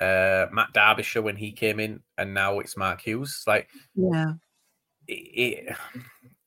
uh, 0.00 0.46
Matt 0.52 0.72
Derbyshire 0.74 1.22
when 1.22 1.36
he 1.36 1.52
came 1.52 1.78
in, 1.80 2.00
and 2.16 2.34
now 2.34 2.58
it's 2.58 2.76
Mark 2.76 3.00
Hughes. 3.00 3.44
Like, 3.46 3.68
yeah, 3.94 4.32
it, 5.06 5.12
it, 5.12 5.76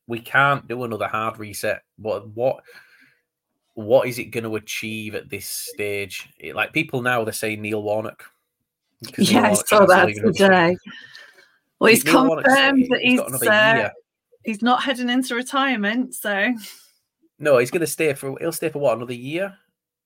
we 0.06 0.20
can't 0.20 0.68
do 0.68 0.84
another 0.84 1.08
hard 1.08 1.38
reset. 1.38 1.82
What 1.96 2.28
what 2.28 2.62
what 3.74 4.06
is 4.06 4.18
it 4.18 4.26
going 4.26 4.44
to 4.44 4.56
achieve 4.56 5.14
at 5.14 5.30
this 5.30 5.46
stage? 5.46 6.28
It, 6.38 6.54
like 6.54 6.74
people 6.74 7.00
now, 7.00 7.24
they're 7.24 7.32
saying 7.32 7.62
Neil 7.62 7.82
Warnock. 7.82 8.24
Yeah, 9.16 9.40
Neil 9.40 9.50
I 9.50 9.54
saw 9.54 9.86
that 9.86 10.14
today. 10.14 10.76
Well, 11.78 11.90
he's 11.90 12.04
Neil 12.04 12.36
confirmed 12.36 12.86
that 12.90 13.00
he's, 13.00 13.20
he's 13.20 13.48
uh, 13.48 13.90
he's 14.44 14.62
not 14.62 14.82
heading 14.82 15.10
into 15.10 15.34
retirement, 15.34 16.14
so 16.14 16.54
no, 17.38 17.58
he's 17.58 17.70
going 17.70 17.80
to 17.80 17.86
stay 17.86 18.14
for 18.14 18.36
he'll 18.40 18.52
stay 18.52 18.68
for 18.68 18.78
what 18.78 18.96
another 18.96 19.14
year. 19.14 19.56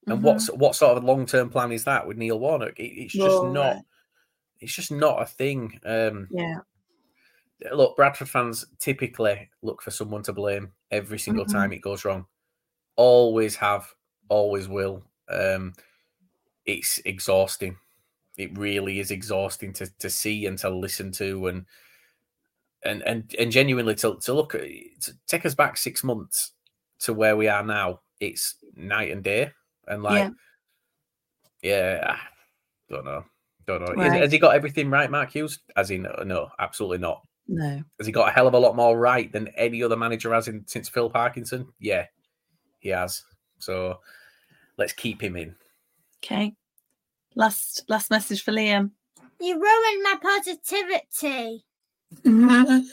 And 0.07 0.17
mm-hmm. 0.17 0.27
what's 0.27 0.49
what 0.49 0.75
sort 0.75 0.97
of 0.97 1.05
long 1.05 1.27
term 1.27 1.51
plan 1.51 1.73
is 1.73 1.85
that 1.85 2.07
with 2.07 2.17
Neil 2.17 2.39
Warnock? 2.39 2.79
It, 2.79 2.85
it's 2.85 3.13
just 3.13 3.45
not. 3.45 3.77
It's 4.59 4.75
just 4.75 4.91
not 4.91 5.21
a 5.21 5.27
thing. 5.27 5.79
Um, 5.85 6.29
yeah. 6.31 6.61
Look, 7.73 7.97
Bradford 7.97 8.29
fans 8.29 8.65
typically 8.79 9.51
look 9.63 9.83
for 9.83 9.91
someone 9.91 10.23
to 10.25 10.33
blame 10.33 10.73
every 10.91 11.19
single 11.19 11.45
mm-hmm. 11.45 11.57
time 11.57 11.73
it 11.73 11.83
goes 11.83 12.05
wrong. 12.05 12.27
Always 12.97 13.57
have, 13.57 13.87
always 14.29 14.69
will. 14.69 15.03
Um, 15.29 15.75
it's 16.65 16.99
exhausting. 17.05 17.77
It 18.39 18.57
really 18.57 18.99
is 18.99 19.11
exhausting 19.11 19.75
to 19.75 19.87
to 19.99 20.09
see 20.09 20.47
and 20.47 20.57
to 20.59 20.71
listen 20.71 21.13
to 21.13 21.49
and 21.49 21.67
and 22.87 23.03
and 23.03 23.35
and 23.39 23.53
genuinely 23.53 23.95
to 23.97 24.17
to 24.23 24.33
look 24.33 24.55
at 24.55 24.63
to 25.01 25.13
take 25.27 25.45
us 25.45 25.55
back 25.55 25.77
six 25.77 26.03
months 26.03 26.53
to 27.01 27.13
where 27.13 27.37
we 27.37 27.49
are 27.49 27.63
now, 27.63 28.01
it's 28.21 28.57
night 28.75 29.11
and 29.11 29.23
day. 29.23 29.51
And 29.87 30.03
like, 30.03 30.33
yeah, 31.63 32.01
yeah 32.01 32.05
ah, 32.09 32.29
don't 32.89 33.05
know, 33.05 33.25
don't 33.67 33.81
know. 33.83 33.95
Right. 33.95 34.13
Has, 34.13 34.21
has, 34.21 34.33
he 34.33 34.39
got 34.39 34.55
everything 34.55 34.91
right, 34.91 35.11
Mark 35.11 35.31
Hughes? 35.33 35.61
As 35.77 35.91
in, 35.91 36.07
no, 36.25 36.49
absolutely 36.59 36.99
not. 36.99 37.23
No. 37.49 37.83
Has 37.99 38.07
he 38.07 38.13
got 38.13 38.29
a 38.29 38.33
hell 38.33 38.49
of 38.49 38.55
a 38.55 38.59
lot 38.59 38.75
more 38.75 38.99
right 38.99 39.31
than 39.31 39.49
any 39.57 39.83
other 39.83 39.97
manager 39.97 40.33
has 40.35 40.49
in 40.49 40.65
since 40.67 40.89
Phil 40.89 41.11
Parkinson? 41.11 41.69
Yeah, 41.79 42.07
he 42.81 42.89
has. 42.89 43.23
So 43.59 44.01
let's 44.79 44.93
keep 44.93 45.23
him 45.23 45.37
in. 45.37 45.55
Okay. 46.25 46.55
Last 47.37 47.85
last 47.89 48.11
message 48.11 48.43
for 48.43 48.53
Liam. 48.53 48.91
You 49.41 49.55
ruined 49.55 50.03
my 50.03 50.17
positivity. 50.21 51.66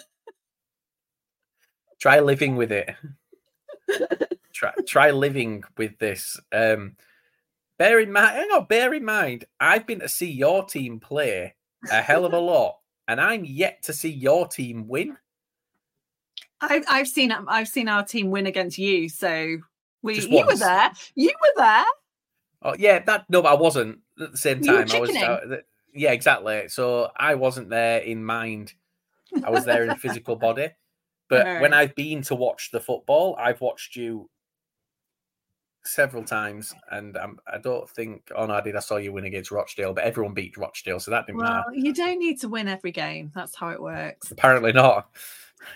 try 2.00 2.20
living 2.20 2.56
with 2.56 2.72
it. 2.72 2.96
try 4.54 4.72
try 4.88 5.12
living 5.12 5.64
with 5.78 5.98
this. 6.00 6.40
Um, 6.52 6.96
bear 7.78 8.00
in 8.00 8.12
mind, 8.12 8.36
hang 8.36 8.50
on, 8.52 8.66
bear 8.66 8.94
in 8.94 9.06
mind, 9.06 9.46
I've 9.60 9.86
been 9.86 10.00
to 10.00 10.10
see 10.10 10.32
your 10.32 10.66
team 10.66 11.00
play 11.00 11.56
a 11.92 12.02
hell 12.02 12.26
of 12.26 12.34
a 12.34 12.40
lot, 12.40 12.78
and 13.08 13.20
I'm 13.20 13.46
yet 13.46 13.84
to 13.84 13.94
see 13.94 14.10
your 14.12 14.48
team 14.48 14.88
win. 14.88 15.18
I've 16.62 16.86
I've 16.90 17.08
seen 17.08 17.32
I've 17.32 17.68
seen 17.68 17.90
our 17.90 18.04
team 18.04 18.32
win 18.32 18.48
against 18.48 18.78
you, 18.78 19.10
so 19.10 19.58
we 20.02 20.16
Just 20.16 20.30
you 20.30 20.46
were 20.46 20.56
there. 20.56 20.92
You 21.16 21.32
were 21.42 21.54
there. 21.64 21.86
Oh 22.62 22.76
yeah, 22.78 23.00
that 23.00 23.26
no, 23.30 23.42
but 23.42 23.52
I 23.52 23.56
wasn't 23.56 24.00
at 24.22 24.32
the 24.32 24.38
same 24.38 24.62
time. 24.62 24.88
I 24.92 25.00
was. 25.00 25.10
chickening. 25.10 25.24
uh, 25.24 25.58
yeah, 25.94 26.12
exactly. 26.12 26.70
So 26.70 27.12
I 27.16 27.36
wasn't 27.36 27.70
there 27.70 28.00
in 28.00 28.24
mind. 28.24 28.74
I 29.44 29.50
was 29.50 29.66
there 29.66 29.84
in 29.84 29.96
physical 29.98 30.36
body. 30.36 30.70
But 31.30 31.62
when 31.62 31.74
I've 31.74 31.96
been 31.96 32.22
to 32.24 32.36
watch 32.36 32.70
the 32.72 32.80
football, 32.80 33.36
I've 33.40 33.62
watched 33.62 33.96
you 33.96 34.30
several 35.86 36.24
times, 36.24 36.74
and 36.92 37.18
um, 37.18 37.40
I 37.52 37.58
don't 37.58 37.90
think. 37.90 38.30
Oh 38.36 38.46
no, 38.46 38.54
I 38.54 38.62
did. 38.62 38.76
I 38.76 38.80
saw 38.80 38.98
you 38.98 39.12
win 39.14 39.26
against 39.26 39.52
Rochdale, 39.52 39.94
but 39.94 40.04
everyone 40.04 40.34
beat 40.34 40.58
Rochdale, 40.58 41.00
so 41.00 41.12
that 41.12 41.26
didn't 41.26 41.40
Well, 41.40 41.52
matter. 41.52 41.64
you 41.74 41.94
don't 41.94 42.20
need 42.20 42.40
to 42.42 42.50
win 42.50 42.68
every 42.68 42.92
game. 42.92 43.32
That's 43.34 43.56
how 43.56 43.70
it 43.70 43.82
works. 43.82 44.32
Apparently 44.32 44.72
not. 44.74 45.10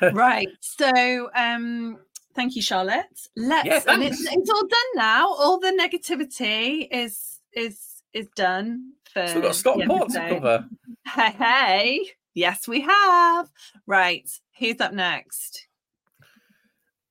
right. 0.14 0.50
So 0.60 1.30
um 1.36 1.98
thank 2.36 2.56
you, 2.56 2.62
Charlotte. 2.62 3.06
Let's 3.36 3.66
Yeah, 3.66 3.82
and 3.88 4.04
it's, 4.04 4.22
it's 4.22 4.50
all 4.50 4.68
done 4.68 4.80
now. 4.96 5.28
All 5.34 5.60
the 5.60 5.72
negativity 5.72 6.88
is 6.92 7.40
is 7.54 8.04
is 8.14 8.28
done 8.36 8.92
for 9.12 9.28
Still 9.28 9.42
got 9.42 9.56
Stockport 9.56 10.10
to 10.12 10.30
cover. 10.30 10.66
Hey, 11.08 11.32
hey. 11.32 12.12
Yes, 12.38 12.68
we 12.68 12.82
have. 12.82 13.50
Right. 13.88 14.30
Who's 14.60 14.80
up 14.80 14.94
next? 14.94 15.66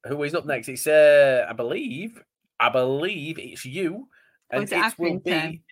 Who 0.06 0.22
is 0.22 0.36
up 0.36 0.46
next? 0.46 0.68
It's 0.68 0.86
uh, 0.86 1.46
I 1.48 1.52
believe, 1.52 2.22
I 2.60 2.68
believe 2.68 3.36
it's 3.40 3.64
you, 3.64 4.06
Oh, 4.52 4.58
and 4.58 4.62
it's 4.62 4.72
it 4.72 4.98
will 4.98 5.18
be. 5.18 5.62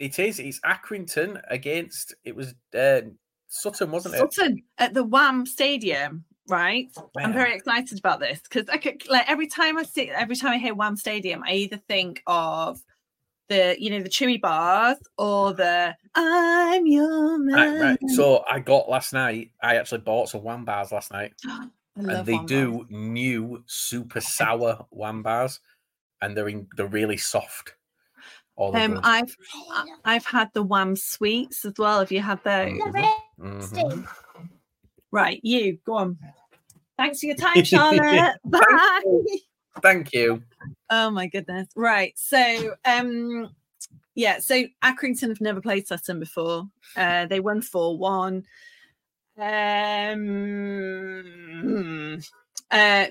It 0.00 0.18
is. 0.18 0.40
It's 0.40 0.58
Accrington 0.60 1.40
against. 1.48 2.16
It 2.24 2.34
was 2.34 2.52
uh, 2.76 3.02
Sutton, 3.46 3.92
wasn't 3.92 4.16
it? 4.16 4.18
Sutton 4.18 4.60
at 4.78 4.92
the 4.92 5.04
Wham 5.04 5.46
Stadium. 5.46 6.24
Right. 6.48 6.88
I'm 7.16 7.32
very 7.32 7.54
excited 7.54 7.96
about 7.96 8.18
this 8.18 8.40
because 8.40 8.68
I 8.68 8.76
could 8.76 9.08
like 9.08 9.30
every 9.30 9.46
time 9.46 9.78
I 9.78 9.84
see 9.84 10.10
every 10.10 10.34
time 10.34 10.50
I 10.50 10.58
hear 10.58 10.74
Wham 10.74 10.96
Stadium, 10.96 11.44
I 11.46 11.52
either 11.52 11.76
think 11.76 12.24
of 12.26 12.80
the 13.50 13.76
you 13.78 13.90
know 13.90 14.00
the 14.00 14.08
chewy 14.08 14.40
bars 14.40 14.96
or 15.18 15.52
the 15.52 15.94
I'm 16.14 16.86
your 16.86 17.36
man. 17.38 17.80
Right, 17.80 17.98
right. 18.00 18.10
So 18.14 18.44
I 18.50 18.60
got 18.60 18.88
last 18.88 19.12
night. 19.12 19.50
I 19.62 19.76
actually 19.76 20.00
bought 20.00 20.30
some 20.30 20.42
wham 20.42 20.64
bars 20.64 20.90
last 20.92 21.12
night, 21.12 21.34
and 21.96 22.26
they 22.26 22.38
do 22.46 22.78
bars. 22.78 22.86
new 22.88 23.62
super 23.66 24.20
sour 24.22 24.86
wham 24.90 25.22
bars, 25.22 25.60
and 26.22 26.34
they're 26.34 26.48
in, 26.48 26.66
they're 26.76 26.86
really 26.86 27.18
soft. 27.18 27.74
All 28.56 28.70
of 28.70 28.76
Um, 28.76 28.94
them. 28.94 29.00
I've 29.04 29.36
I- 29.72 29.86
I've 30.04 30.24
had 30.26 30.48
the 30.54 30.62
Wham 30.62 30.94
sweets 30.96 31.64
as 31.64 31.74
well. 31.78 31.98
Have 32.00 32.12
you 32.12 32.20
had 32.20 32.42
those? 32.44 32.78
Mhm. 33.38 33.62
Steve. 33.62 34.08
Right, 35.10 35.40
you 35.42 35.78
go 35.84 35.94
on. 35.94 36.18
Thanks 36.96 37.20
for 37.20 37.26
your 37.26 37.36
time, 37.36 37.64
Charlotte. 37.64 38.36
Bye. 38.44 39.00
Thank 39.82 40.12
you. 40.12 40.42
Oh 40.90 41.10
my 41.10 41.26
goodness. 41.26 41.68
Right. 41.76 42.12
So 42.16 42.74
um 42.84 43.50
yeah, 44.14 44.38
so 44.40 44.64
Accrington 44.84 45.28
have 45.28 45.40
never 45.40 45.60
played 45.60 45.86
Sutton 45.86 46.18
before. 46.20 46.64
Uh 46.96 47.26
they 47.26 47.40
won 47.40 47.60
4-1. 47.60 48.44
Um 49.38 52.20
uh 52.70 53.06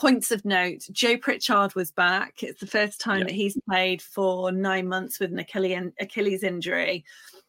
points 0.00 0.30
of 0.32 0.44
note, 0.44 0.82
Joe 0.90 1.16
Pritchard 1.16 1.74
was 1.76 1.92
back. 1.92 2.42
It's 2.42 2.58
the 2.60 2.66
first 2.66 3.00
time 3.00 3.20
Yeah. 3.20 3.24
that 3.26 3.34
he's 3.34 3.56
played 3.68 4.02
for 4.02 4.50
nine 4.50 4.88
months 4.88 5.20
with 5.20 5.32
an 5.32 5.38
Achilles, 5.38 5.92
Achilles 6.00 6.42
injury. 6.42 7.04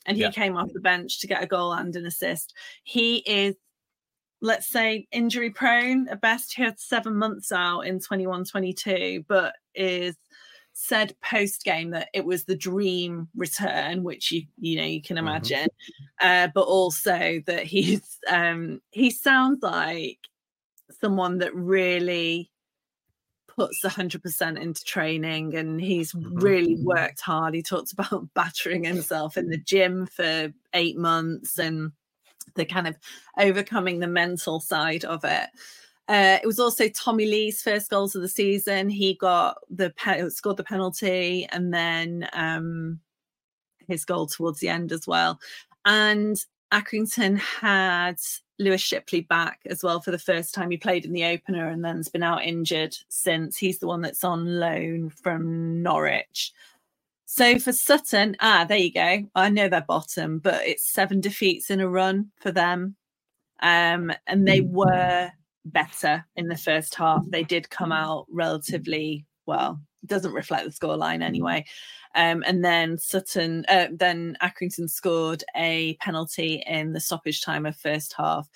And 0.05 0.17
he 0.17 0.23
Yeah. 0.23 0.31
came 0.31 0.55
off 0.57 0.71
the 0.73 0.79
bench 0.79 1.19
to 1.21 1.27
get 1.27 1.41
a 1.41 1.47
goal 1.47 1.73
and 1.73 1.95
an 1.95 2.05
assist. 2.05 2.53
He 2.83 3.17
is 3.25 3.55
let's 4.43 4.67
say 4.67 5.07
injury 5.11 5.49
prone 5.49 6.07
at 6.09 6.21
best. 6.21 6.53
He 6.53 6.63
had 6.63 6.79
seven 6.79 7.15
months 7.15 7.51
out 7.51 7.81
in 7.81 7.99
21 7.99 8.45
22, 8.45 9.25
but 9.27 9.55
is 9.75 10.17
said 10.73 11.15
post 11.21 11.63
game 11.63 11.91
that 11.91 12.09
it 12.13 12.25
was 12.25 12.45
the 12.45 12.55
dream 12.55 13.29
return, 13.35 14.03
which 14.03 14.31
you 14.31 14.43
you 14.59 14.77
know 14.77 14.85
you 14.85 15.01
can 15.01 15.17
Mhm. 15.19 15.19
imagine, 15.19 15.67
uh, 16.21 16.49
but 16.53 16.63
also 16.63 17.41
that 17.47 17.63
he's 17.65 18.19
um, 18.29 18.81
he 18.91 19.09
sounds 19.11 19.63
like 19.63 20.19
someone 21.01 21.39
that 21.39 21.55
really 21.55 22.51
puts 23.47 23.83
100% 23.83 24.57
into 24.57 24.83
training 24.83 25.55
and 25.55 25.79
he's 25.81 26.15
Mhm. 26.21 26.39
really 26.41 26.75
worked 26.81 27.21
hard. 27.21 27.53
He 27.53 27.61
talks 27.61 27.91
about 27.91 28.29
battering 28.33 28.83
himself 28.83 29.37
in 29.37 29.49
the 29.49 29.57
gym 29.57 30.07
for 30.07 30.51
eight 30.73 30.97
months 30.97 31.59
and 31.59 31.91
the 32.55 32.65
kind 32.65 32.87
of 32.87 32.95
overcoming 33.37 33.99
the 33.99 34.07
mental 34.07 34.59
side 34.59 35.05
of 35.05 35.23
it. 35.23 35.49
Uh, 36.09 36.37
it 36.43 36.45
was 36.45 36.59
also 36.59 36.89
Tommy 36.89 37.25
Leigh's 37.25 37.61
first 37.61 37.89
goals 37.89 38.15
of 38.15 38.21
the 38.21 38.27
season. 38.27 38.89
He 38.89 39.15
got 39.15 39.57
the 39.69 39.91
pe- 39.91 40.29
scored 40.29 40.57
the 40.57 40.63
penalty 40.63 41.47
and 41.51 41.73
then 41.73 42.27
um, 42.33 42.99
his 43.87 44.03
goal 44.03 44.27
towards 44.27 44.59
the 44.59 44.67
end 44.67 44.91
as 44.91 45.07
well. 45.07 45.39
And 45.85 46.37
Accrington 46.73 47.37
had 47.37 48.17
Lewis 48.59 48.81
Shipley 48.81 49.21
back 49.21 49.59
as 49.67 49.83
well 49.83 50.01
for 50.01 50.11
the 50.11 50.19
first 50.19 50.53
time. 50.53 50.71
He 50.71 50.77
played 50.77 51.05
in 51.05 51.13
the 51.13 51.25
opener 51.25 51.69
and 51.69 51.83
then's 51.83 52.09
been 52.09 52.23
out 52.23 52.43
injured 52.43 52.97
since. 53.07 53.57
He's 53.57 53.79
the 53.79 53.87
one 53.87 54.01
that's 54.01 54.23
on 54.23 54.59
loan 54.59 55.09
from 55.09 55.81
Norwich. 55.81 56.51
So 57.35 57.57
for 57.57 57.73
Sutton, 57.73 58.35
ah, 58.41 58.63
there 58.63 58.77
you 58.77 58.93
go. 58.93 59.23
I 59.33 59.49
know 59.49 59.67
they're 59.67 59.81
bottom, 59.81 60.37
but 60.37 60.61
it's 60.67 60.87
seven 60.87 61.19
defeats 61.19 61.71
in 61.71 61.79
a 61.79 61.89
run 61.89 62.29
for 62.39 62.51
them. 62.51 62.95
Um, 63.59 64.13
and 64.27 64.47
they 64.47 64.61
were 64.61 65.31
better 65.65 66.23
in 66.35 66.47
the 66.47 66.55
first 66.55 66.93
half. 66.93 67.25
They 67.27 67.41
did 67.41 67.71
come 67.71 67.91
out 67.91 68.27
relatively 68.29 69.25
well. 69.47 69.81
It 70.03 70.09
doesn't 70.09 70.33
reflect 70.33 70.65
the 70.65 70.69
scoreline 70.69 71.23
anyway. 71.23 71.65
Um, 72.13 72.43
and 72.45 72.63
then 72.63 72.99
Sutton, 72.99 73.65
uh, 73.67 73.87
then 73.91 74.37
Accrington 74.43 74.87
scored 74.87 75.43
a 75.55 75.97
penalty 76.01 76.61
in 76.67 76.93
the 76.93 76.99
stoppage 76.99 77.41
time 77.41 77.65
of 77.65 77.75
first 77.75 78.13
half. 78.15 78.47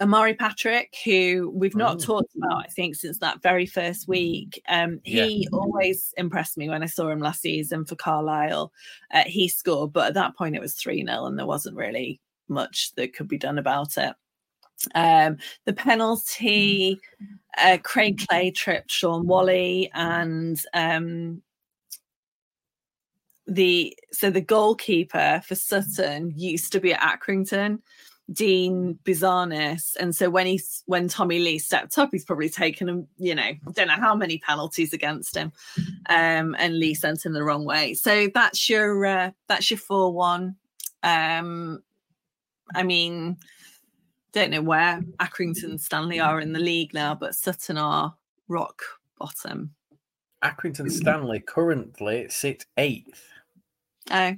Omari 0.00 0.34
Patrick, 0.34 0.94
who 1.04 1.50
we've 1.54 1.74
not 1.74 1.96
Oh. 1.96 1.98
talked 1.98 2.34
about, 2.36 2.64
I 2.66 2.68
think, 2.68 2.96
since 2.96 3.18
that 3.20 3.40
very 3.42 3.64
first 3.64 4.06
week. 4.06 4.60
Um, 4.68 5.00
he 5.04 5.48
always 5.52 6.12
impressed 6.18 6.58
me 6.58 6.68
when 6.68 6.82
I 6.82 6.86
saw 6.86 7.08
him 7.08 7.20
last 7.20 7.40
season 7.40 7.84
for 7.86 7.96
Carlisle. 7.96 8.72
Uh, 9.10 9.24
he 9.24 9.48
scored, 9.48 9.92
but 9.94 10.08
at 10.08 10.14
that 10.14 10.36
point 10.36 10.54
it 10.54 10.60
was 10.60 10.74
3 10.74 11.04
0 11.04 11.24
and 11.26 11.38
there 11.38 11.46
wasn't 11.46 11.76
really 11.76 12.20
much 12.48 12.92
that 12.96 13.14
could 13.14 13.28
be 13.28 13.38
done 13.38 13.58
about 13.58 13.96
it. 13.96 14.14
Um, 14.94 15.38
the 15.64 15.72
penalty, 15.72 17.00
uh, 17.56 17.78
Craig 17.82 18.22
Clay 18.28 18.50
tripped 18.50 18.90
Shaun 18.90 19.26
Whalley, 19.26 19.90
and 19.94 20.60
um, 20.74 21.42
the 23.46 23.96
so 24.12 24.28
the 24.30 24.40
goalkeeper 24.42 25.40
for 25.46 25.54
Sutton 25.54 26.32
used 26.36 26.72
to 26.72 26.80
be 26.80 26.92
at 26.92 27.00
Accrington, 27.00 27.80
Dean 28.32 28.98
Bouzanis, 29.04 29.94
and 30.00 30.14
so 30.14 30.28
when 30.28 30.46
he's 30.46 30.82
when 30.86 31.06
Tommy 31.08 31.38
Leigh 31.38 31.58
stepped 31.58 31.96
up, 31.96 32.10
he's 32.10 32.24
probably 32.24 32.48
taken 32.48 32.88
him, 32.88 33.06
you 33.18 33.34
know, 33.34 33.42
I 33.42 33.70
don't 33.72 33.86
know 33.86 33.94
how 33.94 34.16
many 34.16 34.38
penalties 34.38 34.92
against 34.92 35.36
him, 35.36 35.52
um, 36.08 36.56
and 36.58 36.78
Leigh 36.78 36.94
sent 36.94 37.24
him 37.24 37.34
the 37.34 37.44
wrong 37.44 37.64
way. 37.64 37.94
So 37.94 38.28
that's 38.34 38.68
your 38.68 39.06
uh, 39.06 39.30
that's 39.46 39.70
your 39.70 39.78
four 39.78 40.12
one. 40.12 40.56
Um, 41.04 41.82
I 42.74 42.82
mean, 42.82 43.36
don't 44.32 44.50
know 44.50 44.62
where 44.62 45.00
Accrington 45.20 45.78
Stanley 45.78 46.18
are 46.18 46.40
in 46.40 46.52
the 46.52 46.58
league 46.58 46.92
now, 46.92 47.14
but 47.14 47.34
Sutton 47.34 47.78
are 47.78 48.14
rock 48.48 48.82
bottom. 49.18 49.72
Accrington 50.42 50.90
Stanley 50.90 51.40
currently 51.40 52.26
sit 52.28 52.66
eighth. 52.76 53.22
Oh, 54.10 54.34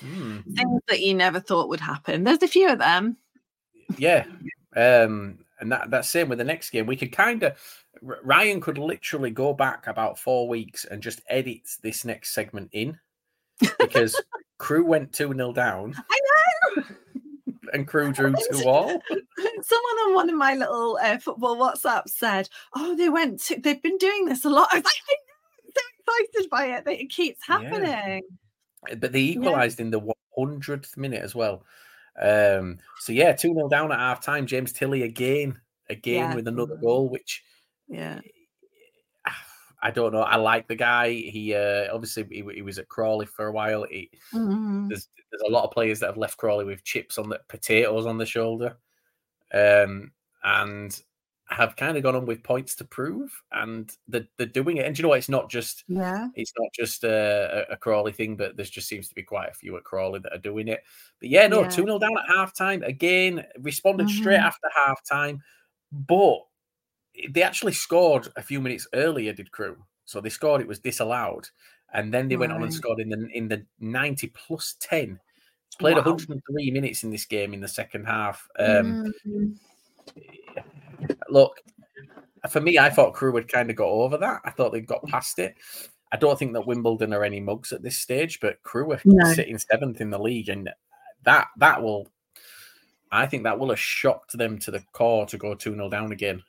Hmm. 0.00 0.40
things 0.54 0.82
that 0.88 1.00
you 1.00 1.14
never 1.14 1.40
thought 1.40 1.68
would 1.68 1.80
happen. 1.80 2.24
There's 2.24 2.42
a 2.42 2.48
few 2.48 2.70
of 2.70 2.78
them. 2.78 3.16
Yeah. 3.96 4.24
Um, 4.76 5.38
and 5.60 5.72
that 5.72 5.90
that's 5.90 6.08
same 6.08 6.28
with 6.28 6.38
the 6.38 6.44
next 6.44 6.70
game. 6.70 6.86
We 6.86 6.96
could 6.96 7.12
kind 7.12 7.42
of 7.42 7.56
Ryan 8.02 8.60
could 8.60 8.76
literally 8.78 9.30
go 9.30 9.54
back 9.54 9.86
about 9.86 10.18
four 10.18 10.48
weeks 10.48 10.84
and 10.84 11.02
just 11.02 11.22
edit 11.28 11.62
this 11.82 12.04
next 12.04 12.34
segment 12.34 12.68
in 12.72 12.98
because 13.78 14.20
Crewe 14.58 14.84
went 14.84 15.12
2 15.14 15.32
0 15.34 15.52
down 15.52 15.94
I 16.10 16.20
know. 16.76 16.82
and 17.72 17.86
Crewe 17.86 18.12
drew 18.12 18.34
2 18.52 18.68
all. 18.68 18.88
Someone 18.88 19.96
on 20.06 20.14
one 20.14 20.28
of 20.28 20.36
my 20.36 20.54
little 20.54 20.98
uh, 21.02 21.18
football 21.18 21.56
WhatsApp 21.56 22.08
said, 22.08 22.48
"Oh, 22.74 22.94
they 22.96 23.08
went. 23.08 23.40
To, 23.44 23.58
they've 23.58 23.82
been 23.82 23.98
doing 23.98 24.26
this 24.26 24.44
a 24.44 24.50
lot." 24.50 24.68
I 24.72 24.76
was 24.76 24.84
like, 24.84 24.94
"I 25.08 25.14
know, 25.14 25.72
I'm 25.72 25.72
so 25.74 26.24
excited 26.24 26.50
by 26.50 26.66
it 26.66 26.84
that 26.84 27.00
it 27.00 27.10
keeps 27.10 27.40
Yeah. 27.48 28.20
Happening." 28.82 29.00
But 29.00 29.12
they 29.12 29.20
equalised 29.22 29.80
in 29.80 29.90
the 29.90 30.00
100th 30.00 30.96
minute 30.96 31.22
as 31.22 31.34
well. 31.34 31.64
Um, 32.20 32.78
so 33.00 33.12
yeah, 33.12 33.32
2 33.32 33.54
0 33.54 33.68
down 33.68 33.92
at 33.92 33.98
half 33.98 34.22
time. 34.24 34.46
James 34.46 34.72
Tilley 34.72 35.02
again, 35.02 35.60
again 35.90 36.30
Yeah. 36.30 36.34
with 36.34 36.48
another 36.48 36.76
goal, 36.76 37.08
which 37.10 37.42
Yeah, 37.88 38.20
I 39.82 39.90
don't 39.90 40.12
know. 40.12 40.22
I 40.22 40.36
like 40.36 40.68
the 40.68 40.74
guy. 40.74 41.10
He 41.10 41.54
uh, 41.54 41.94
obviously 41.94 42.24
he, 42.30 42.42
he 42.54 42.62
was 42.62 42.78
at 42.78 42.88
Crawley 42.88 43.26
for 43.26 43.46
a 43.46 43.52
while. 43.52 43.84
He, 43.84 44.10
Mhm. 44.32 44.88
there's 44.88 45.08
there's 45.30 45.42
a 45.42 45.50
lot 45.52 45.64
of 45.64 45.70
players 45.72 46.00
that 46.00 46.06
have 46.06 46.16
left 46.16 46.38
Crawley 46.38 46.64
with 46.64 46.84
chips 46.84 47.18
on 47.18 47.28
the 47.28 47.40
potatoes 47.48 48.06
on 48.06 48.18
the 48.18 48.26
shoulder, 48.26 48.78
um, 49.52 50.12
and 50.44 51.02
have 51.48 51.76
kind 51.76 51.96
of 51.96 52.02
gone 52.02 52.16
on 52.16 52.26
with 52.26 52.42
points 52.42 52.74
to 52.74 52.84
prove, 52.84 53.30
and 53.52 53.96
they're, 54.08 54.26
they're 54.36 54.46
doing 54.46 54.78
it. 54.78 54.86
And 54.86 54.98
you 54.98 55.02
know 55.02 55.10
what? 55.10 55.18
It's 55.18 55.28
not 55.28 55.48
just 55.48 55.84
Yeah. 55.86 56.28
it's 56.34 56.52
not 56.58 56.68
just 56.74 57.04
a, 57.04 57.64
a, 57.70 57.76
Crawley 57.76 58.12
thing, 58.12 58.36
but 58.36 58.56
there 58.56 58.66
just 58.66 58.88
seems 58.88 59.08
to 59.08 59.14
be 59.14 59.22
quite 59.22 59.48
a 59.50 59.54
few 59.54 59.76
at 59.76 59.84
Crawley 59.84 60.18
that 60.20 60.32
are 60.32 60.38
doing 60.38 60.66
it. 60.68 60.82
But 61.20 61.28
yeah, 61.28 61.46
no, 61.46 61.62
Yeah. 61.62 61.68
2 61.68 61.82
0 61.84 61.98
down 62.00 62.18
at 62.18 62.28
half 62.34 62.52
time. 62.54 62.82
Again, 62.82 63.44
responded 63.60 64.10
straight 64.10 64.40
Mhm. 64.40 64.44
after 64.44 64.68
half 64.74 65.04
time, 65.04 65.40
but 65.92 66.40
they 67.30 67.42
actually 67.42 67.72
scored 67.72 68.28
a 68.36 68.42
few 68.42 68.60
minutes 68.60 68.88
earlier, 68.92 69.32
did 69.32 69.52
Crewe. 69.52 69.82
So 70.04 70.20
they 70.20 70.28
scored, 70.28 70.60
it 70.60 70.68
was 70.68 70.80
disallowed. 70.80 71.48
And 71.92 72.12
then 72.12 72.28
they 72.28 72.36
went 72.36 72.52
on 72.52 72.62
and 72.64 72.74
scored 72.74 72.98
in 72.98 73.08
the 73.08 73.28
in 73.32 73.46
the 73.48 73.64
90 73.78 74.26
plus 74.28 74.74
10. 74.80 75.20
Played 75.78 75.96
Wow. 75.96 76.02
103 76.02 76.70
minutes 76.72 77.04
in 77.04 77.10
this 77.10 77.24
game 77.24 77.54
in 77.54 77.60
the 77.60 77.68
second 77.68 78.04
half. 78.06 78.48
Um, 78.58 79.12
Mm. 79.26 79.56
Look, 81.28 81.60
for 82.50 82.60
me, 82.60 82.78
I 82.78 82.90
thought 82.90 83.14
Crewe 83.14 83.34
had 83.36 83.48
kind 83.48 83.70
of 83.70 83.76
got 83.76 83.88
over 83.88 84.16
that. 84.18 84.40
I 84.44 84.50
thought 84.50 84.72
they'd 84.72 84.86
got 84.86 85.06
past 85.06 85.38
it. 85.38 85.54
I 86.12 86.16
don't 86.16 86.38
think 86.38 86.52
that 86.52 86.66
Wimbledon 86.66 87.12
are 87.12 87.24
any 87.24 87.40
mugs 87.40 87.72
at 87.72 87.82
this 87.82 87.98
stage, 87.98 88.40
but 88.40 88.62
Crewe 88.62 88.92
are 88.92 89.00
No. 89.04 89.32
sitting 89.32 89.58
seventh 89.58 90.00
in 90.00 90.10
the 90.10 90.18
league, 90.18 90.48
and 90.48 90.70
that 91.24 91.48
that 91.56 91.82
will, 91.82 92.08
I 93.10 93.26
think 93.26 93.42
that 93.42 93.58
will 93.58 93.70
have 93.70 93.80
shocked 93.80 94.36
them 94.38 94.58
to 94.60 94.70
the 94.70 94.84
core 94.92 95.26
to 95.26 95.38
go 95.38 95.54
two 95.54 95.74
0 95.74 95.88
down 95.88 96.12
again. 96.12 96.42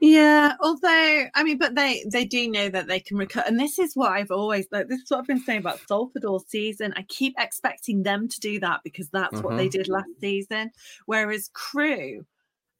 Yeah, 0.00 0.54
although 0.60 1.24
I 1.34 1.42
mean, 1.42 1.58
but 1.58 1.74
they 1.74 2.04
they 2.10 2.24
do 2.24 2.50
know 2.50 2.70
that 2.70 2.88
they 2.88 3.00
can 3.00 3.18
recover, 3.18 3.46
and 3.46 3.60
this 3.60 3.78
is 3.78 3.94
what 3.94 4.12
I've 4.12 4.30
always 4.30 4.66
like. 4.72 4.88
This 4.88 5.00
is 5.02 5.10
what 5.10 5.20
I've 5.20 5.26
been 5.26 5.40
saying 5.40 5.60
about 5.60 5.80
Salford 5.86 6.24
all 6.24 6.40
season. 6.40 6.94
I 6.96 7.02
keep 7.02 7.34
expecting 7.38 8.02
them 8.02 8.26
to 8.26 8.40
do 8.40 8.58
that 8.60 8.80
because 8.82 9.10
that's 9.10 9.42
what 9.42 9.58
they 9.58 9.68
mm-hmm. 9.68 9.78
did 9.78 9.88
last 9.88 10.08
season. 10.18 10.70
Whereas 11.04 11.50
Crewe, 11.52 12.24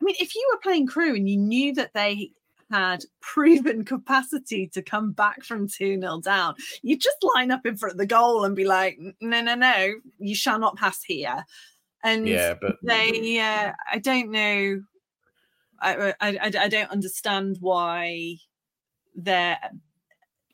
I 0.00 0.04
mean, 0.04 0.16
if 0.18 0.34
you 0.34 0.48
were 0.52 0.60
playing 0.60 0.86
Crewe 0.86 1.14
and 1.14 1.28
you 1.28 1.36
knew 1.36 1.74
that 1.74 1.92
they 1.94 2.30
had 2.70 3.04
proven 3.20 3.84
capacity 3.84 4.68
to 4.68 4.82
come 4.82 5.12
back 5.12 5.44
from 5.44 5.68
2 5.68 6.00
0 6.00 6.20
down, 6.20 6.54
you'd 6.82 7.00
just 7.00 7.18
line 7.34 7.50
up 7.50 7.66
in 7.66 7.76
front 7.76 7.92
of 7.92 7.98
the 7.98 8.06
goal 8.06 8.44
and 8.44 8.56
be 8.56 8.64
like, 8.64 8.98
no, 9.20 9.40
no, 9.40 9.54
no, 9.54 9.94
you 10.18 10.34
shall 10.34 10.58
not 10.58 10.76
pass 10.76 11.02
here. 11.02 11.44
And 12.02 12.26
Yeah, 12.26 12.54
but 12.60 12.76
they 12.82 13.38
uh, 13.38 13.72
i 13.92 13.98
don't 13.98 14.30
know 14.30 14.80
I, 15.80 16.14
I 16.20 16.38
i 16.38 16.52
I 16.60 16.68
don't 16.68 16.90
understand 16.90 17.58
why 17.60 18.36
they're 19.14 19.58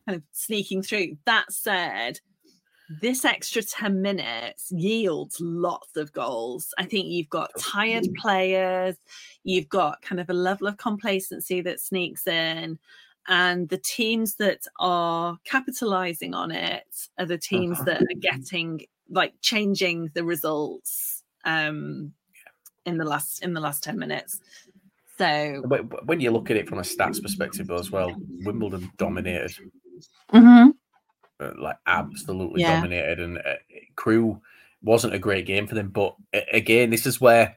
kind 0.07 0.17
of 0.17 0.23
sneaking 0.33 0.83
through 0.83 1.19
that 1.25 1.53
said 1.53 2.19
this 2.89 3.25
extra 3.25 3.63
10 3.63 4.01
minutes 4.01 4.71
yields 4.73 5.41
lots 5.41 5.97
of 5.97 6.13
goals. 6.13 6.73
I 6.79 6.85
think 6.85 7.07
you've 7.09 7.29
got 7.29 7.51
tired 7.59 8.07
players 8.19 8.97
you've 9.45 9.69
got 9.69 10.03
kind 10.03 10.21
of 10.21 10.29
a 10.31 10.35
level 10.35 10.67
of 10.67 10.77
complacency 10.77 11.61
that 11.63 11.81
sneaks 11.81 12.27
in 12.27 12.79
and 13.29 13.69
the 13.69 13.79
teams 13.79 14.37
that 14.37 14.61
are 14.79 15.37
capitalizing 15.45 16.33
on 16.35 16.51
it 16.53 16.85
are 17.19 17.27
the 17.27 17.39
teams 17.39 17.83
that 17.85 18.03
are 18.03 18.21
getting 18.21 18.81
like 19.11 19.35
changing 19.41 20.11
the 20.15 20.25
results 20.25 21.23
um 21.45 22.13
in 22.85 22.99
the 22.99 23.05
last 23.05 23.43
in 23.43 23.53
the 23.53 23.61
last 23.61 23.83
10 23.83 23.99
minutes. 23.99 24.41
So 25.19 25.63
when 26.05 26.21
you 26.21 26.31
look 26.31 26.51
at 26.51 26.57
it 26.57 26.69
from 26.69 26.79
a 26.79 26.83
stats 26.83 27.21
perspective 27.23 27.71
as 27.71 27.91
well, 27.91 28.15
Wimbledon 28.45 28.91
dominated, 28.97 29.53
Mhm. 30.33 30.76
Uh, 31.39 31.53
like 31.59 31.77
absolutely 31.87 32.63
Yeah. 32.63 32.77
dominated, 32.77 33.21
and 33.21 33.39
uh, 33.39 33.57
Crewe 33.95 34.41
wasn't 34.83 35.15
a 35.15 35.19
great 35.19 35.45
game 35.45 35.67
for 35.67 35.75
them. 35.75 35.91
But 35.91 36.17
uh, 36.33 36.41
again, 36.53 36.89
this 36.91 37.05
is 37.05 37.21
where 37.21 37.57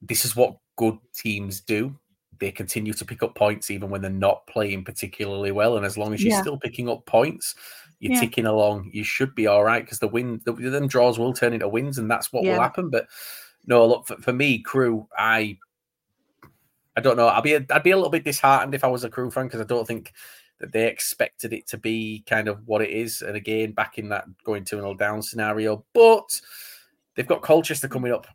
this 0.00 0.24
is 0.24 0.34
what 0.34 0.56
good 0.76 0.98
teams 1.14 1.60
do. 1.60 1.94
They 2.40 2.50
continue 2.50 2.92
to 2.94 3.04
pick 3.04 3.22
up 3.22 3.36
points 3.36 3.70
even 3.70 3.90
when 3.90 4.00
they're 4.02 4.10
not 4.10 4.44
playing 4.48 4.84
particularly 4.84 5.52
well, 5.52 5.76
and 5.76 5.86
as 5.86 5.96
long 5.96 6.12
as 6.12 6.24
you're 6.24 6.32
Yeah. 6.32 6.40
still 6.40 6.58
picking 6.58 6.88
up 6.88 7.06
points, 7.06 7.54
you're 8.00 8.12
Yeah. 8.12 8.18
ticking 8.20 8.46
along. 8.46 8.90
You 8.92 9.04
should 9.04 9.36
be 9.36 9.46
all 9.46 9.62
right 9.62 9.84
because 9.84 10.00
the 10.00 10.08
win, 10.08 10.40
the, 10.44 10.52
them 10.52 10.88
draws 10.88 11.20
will 11.20 11.32
turn 11.32 11.52
into 11.52 11.68
wins, 11.68 11.98
and 11.98 12.10
that's 12.10 12.32
what 12.32 12.42
will 12.42 12.60
happen. 12.60 12.90
But 12.90 13.06
no, 13.66 13.86
look 13.86 14.08
for, 14.08 14.16
for 14.16 14.32
me, 14.32 14.58
Crewe, 14.58 15.06
I 15.16 15.58
I 16.96 17.00
don't 17.00 17.16
know. 17.16 17.28
I'd 17.28 17.42
be 17.44 17.54
a, 17.54 17.64
I'd 17.70 17.84
be 17.84 17.92
a 17.92 17.96
little 17.96 18.10
bit 18.10 18.24
disheartened 18.24 18.74
if 18.74 18.84
I 18.84 18.88
was 18.88 19.04
a 19.04 19.08
crewe 19.08 19.30
fan 19.30 19.46
because 19.46 19.60
I 19.60 19.64
don't 19.64 19.86
think 19.86 20.12
that 20.62 20.70
they 20.70 20.86
expected 20.86 21.52
it 21.52 21.66
to 21.66 21.76
be 21.76 22.22
kind 22.24 22.46
of 22.46 22.66
what 22.66 22.82
it 22.82 22.90
is. 22.90 23.20
And 23.20 23.36
again, 23.36 23.72
back 23.72 23.98
in 23.98 24.08
that 24.10 24.26
going 24.44 24.64
to 24.66 24.78
an 24.78 24.84
all 24.84 24.94
down 24.94 25.20
scenario, 25.20 25.84
but 25.92 26.40
they've 27.16 27.26
got 27.26 27.42
Colchester 27.42 27.88
coming 27.88 28.12
up. 28.12 28.28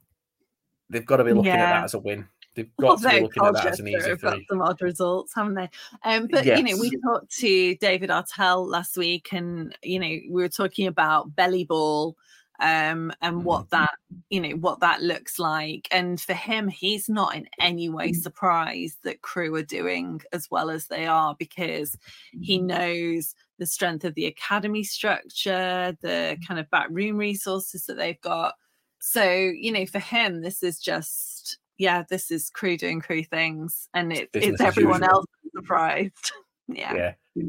They've 0.90 1.06
got 1.06 1.18
to 1.18 1.24
be 1.24 1.32
looking 1.32 1.54
at 1.54 1.72
that 1.72 1.86
as 1.86 1.94
a 1.94 2.00
win. 2.00 2.28
They've 2.54 2.70
got 2.82 3.00
to 3.00 3.10
be 3.10 3.22
looking 3.22 3.46
at 3.46 3.54
that 3.54 3.66
as 3.68 3.80
an 3.80 3.88
easy 3.88 4.10
have 4.10 4.22
got 4.22 4.40
some 4.50 4.62
odd 4.62 4.82
results, 4.82 5.34
haven't 5.34 5.56
they? 5.56 5.70
Um, 6.04 6.28
but 6.30 6.46
you 6.46 6.64
know, 6.64 6.78
we 6.78 6.92
talked 7.02 7.34
to 7.38 7.76
David 7.76 8.10
Artell 8.10 8.68
last 8.68 8.98
week, 8.98 9.30
and 9.32 9.74
you 9.82 10.00
know, 10.00 10.08
we 10.08 10.30
were 10.30 10.50
talking 10.50 10.88
about 10.88 11.34
belly 11.34 11.64
ball 11.64 12.18
um 12.60 13.12
and 13.22 13.38
mm-hmm. 13.38 13.44
what 13.44 13.70
that 13.70 13.92
you 14.30 14.42
know 14.42 14.56
what 14.58 14.80
that 14.80 15.02
looks 15.02 15.40
like. 15.40 15.88
And 15.92 16.20
for 16.20 16.34
him 16.34 16.68
he's 16.68 17.08
not 17.08 17.36
in 17.36 17.48
any 17.60 17.90
way 17.90 18.10
mm-hmm. 18.10 18.22
surprised 18.22 18.98
that 19.04 19.22
crewe 19.22 19.56
are 19.56 19.64
doing 19.64 20.22
as 20.34 20.50
well 20.50 20.70
as 20.70 20.88
they 20.88 21.06
are 21.06 21.36
because 21.38 21.98
he 22.42 22.58
mm-hmm. 22.58 22.68
knows 22.68 23.36
the 23.60 23.66
strength 23.66 24.06
of 24.06 24.16
the 24.16 24.26
academy 24.26 24.84
structure 24.84 25.98
the 26.02 26.38
kind 26.48 26.60
of 26.60 26.70
backroom 26.70 27.18
resources 27.18 27.86
that 27.86 27.98
they've 27.98 28.22
got. 28.22 28.56
So 29.00 29.24
you 29.24 29.72
know 29.72 29.86
for 29.86 30.00
him 30.00 30.42
this 30.42 30.64
is 30.64 30.80
just 30.80 31.58
yeah 31.78 32.04
this 32.10 32.32
is 32.32 32.50
crewe 32.50 32.78
doing 32.78 33.02
crewe 33.02 33.24
things 33.24 33.88
and 33.94 34.12
it, 34.12 34.30
it's 34.34 34.62
everyone 34.62 35.02
usual. 35.02 35.18
else 35.18 35.26
surprised. 35.56 36.32
Yeah. 36.70 37.14
Yeah. 37.36 37.44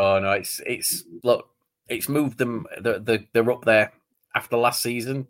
Oh 0.00 0.18
no, 0.18 0.32
it's 0.32 0.60
it's 0.66 1.04
look, 1.22 1.48
it's 1.88 2.08
moved 2.08 2.38
them. 2.38 2.66
They're, 2.80 2.98
they're 3.32 3.52
up 3.52 3.64
there 3.64 3.92
after 4.34 4.56
last 4.56 4.82
season. 4.82 5.26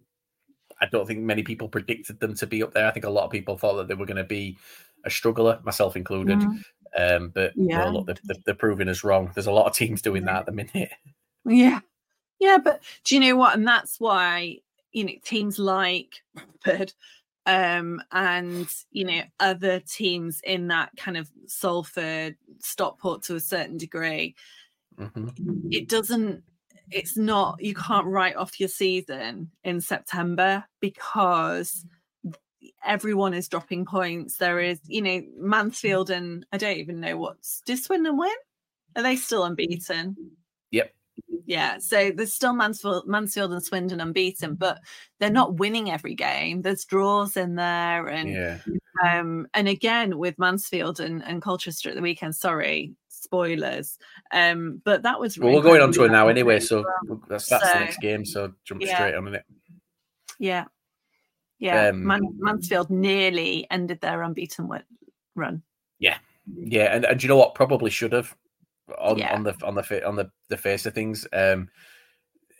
I 0.80 0.86
don't 0.86 1.06
think 1.06 1.20
many 1.20 1.42
people 1.42 1.68
predicted 1.68 2.20
them 2.20 2.34
to 2.34 2.46
be 2.46 2.62
up 2.62 2.72
there. 2.72 2.86
I 2.86 2.90
think 2.92 3.04
a 3.06 3.10
lot 3.10 3.24
of 3.24 3.30
people 3.30 3.58
thought 3.58 3.76
that 3.76 3.88
they 3.88 3.94
were 3.94 4.06
going 4.06 4.16
to 4.16 4.24
be 4.24 4.56
a 5.04 5.10
struggler, 5.10 5.60
myself 5.64 5.96
included. 5.96 6.40
Mhm. 6.40 6.64
Um, 6.96 7.28
but 7.30 7.52
Yeah. 7.56 7.84
look, 7.88 8.06
they're, 8.06 8.36
they're, 8.44 8.54
proving 8.54 8.88
us 8.88 9.04
wrong. 9.04 9.30
There's 9.34 9.46
a 9.46 9.52
lot 9.52 9.66
of 9.66 9.74
teams 9.74 10.02
doing 10.02 10.24
that 10.24 10.40
at 10.40 10.46
the 10.46 10.52
minute. 10.52 10.90
Yeah. 11.44 11.80
Yeah, 12.40 12.58
but 12.58 12.82
do 13.04 13.14
you 13.14 13.20
know 13.20 13.36
what? 13.36 13.56
And 13.56 13.66
that's 13.66 13.98
why, 13.98 14.58
you 14.92 15.04
know, 15.04 15.12
teams 15.24 15.58
like 15.58 16.22
Bradford 16.34 16.92
um 17.46 18.02
and 18.12 18.68
you 18.90 19.06
know 19.06 19.22
other 19.40 19.80
teams 19.80 20.42
in 20.44 20.68
that 20.68 20.90
kind 20.98 21.16
of 21.16 21.30
Salford 21.46 22.36
Stockport 22.58 23.22
to 23.22 23.36
a 23.36 23.40
certain 23.40 23.78
degree, 23.78 24.34
Mhm. 24.98 25.32
it 25.72 25.88
doesn't 25.88 26.44
it's 26.90 27.16
not 27.16 27.62
you 27.62 27.74
can't 27.74 28.06
write 28.06 28.36
off 28.36 28.60
your 28.60 28.68
season 28.68 29.50
in 29.64 29.80
September 29.80 30.64
because 30.80 31.84
mm. 32.26 32.34
everyone 32.84 33.34
is 33.34 33.48
dropping 33.48 33.84
points. 33.84 34.38
There 34.38 34.56
mm. 34.56 34.70
is, 34.70 34.80
you 34.86 35.02
know, 35.02 35.10
mm. 35.10 35.36
Mansfield 35.38 36.10
and 36.10 36.46
I 36.52 36.58
don't 36.58 36.78
even 36.78 37.00
know 37.00 37.16
what's 37.16 37.62
did 37.64 37.78
Swindon 37.78 38.16
win? 38.16 38.30
Are 38.96 39.02
they 39.02 39.16
still 39.16 39.44
unbeaten? 39.44 40.16
Yep. 40.70 40.92
Yeah, 41.46 41.78
so 41.78 42.10
there's 42.10 42.32
still 42.32 42.52
Mansfield, 42.52 43.06
Mansfield 43.06 43.52
and 43.52 43.62
Swindon 43.62 44.02
unbeaten, 44.02 44.54
but 44.54 44.80
they're 45.18 45.30
not 45.30 45.54
winning 45.54 45.90
every 45.90 46.14
game. 46.14 46.60
There's 46.60 46.84
draws 46.84 47.38
in 47.38 47.54
there, 47.54 48.06
and 48.06 48.28
Yeah. 48.28 48.58
um, 49.02 49.46
and 49.54 49.66
again 49.66 50.18
with 50.18 50.38
Mansfield 50.38 51.00
and, 51.00 51.24
and 51.24 51.40
Colchester 51.40 51.88
at 51.88 51.94
the 51.94 52.02
weekend. 52.02 52.36
Sorry, 52.36 52.94
spoilers. 53.28 53.98
Um, 54.32 54.80
but 54.84 55.02
that 55.02 55.20
was 55.20 55.38
Well, 55.38 55.54
we're 55.54 55.62
going 55.62 55.82
on 55.82 55.92
to 55.92 56.04
it 56.04 56.10
now 56.10 56.28
anyway, 56.28 56.60
so 56.60 56.84
well. 57.06 57.20
that's, 57.28 57.48
that's 57.48 57.72
the 57.72 57.78
next 57.80 58.00
game. 58.00 58.24
So 58.24 58.52
jump 58.64 58.80
yeah. 58.82 58.94
straight 58.96 59.14
on 59.14 59.34
it. 59.34 59.44
yeah, 60.38 60.64
yeah. 61.58 61.88
Um, 61.88 62.06
Man- 62.06 62.36
Mansfield 62.38 62.90
nearly 62.90 63.66
ended 63.70 64.00
their 64.00 64.22
unbeaten 64.22 64.68
run. 65.34 65.62
Yeah, 65.98 66.18
yeah, 66.56 66.94
and, 66.94 67.04
and 67.04 67.20
do 67.20 67.24
you 67.24 67.28
know 67.28 67.36
what? 67.36 67.54
Probably 67.54 67.90
should 67.90 68.12
have 68.12 68.34
on, 68.98 69.18
Yeah. 69.18 69.34
on 69.34 69.42
the 69.42 69.54
on 69.64 69.74
the 69.74 70.06
on 70.06 70.16
the, 70.16 70.30
the 70.48 70.56
face 70.56 70.86
of 70.86 70.94
things. 70.94 71.26
Um, 71.32 71.68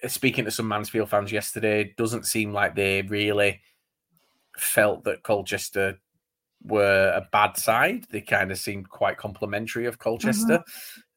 speaking 0.07 0.45
to 0.45 0.51
some 0.51 0.69
Mansfield 0.69 1.09
fans 1.09 1.33
yesterday, 1.33 1.95
doesn't 1.97 2.27
seem 2.27 2.53
like 2.53 2.75
they 2.75 3.03
really 3.03 3.61
felt 4.57 5.05
that 5.05 5.23
Colchester 5.23 5.99
were 6.63 7.13
a 7.15 7.29
bad 7.33 7.57
side. 7.57 8.07
They 8.11 8.21
kind 8.21 8.51
of 8.51 8.59
seemed 8.59 8.89
quite 8.91 9.17
complimentary 9.17 9.87
of 9.87 9.99
Colchester. 9.99 10.63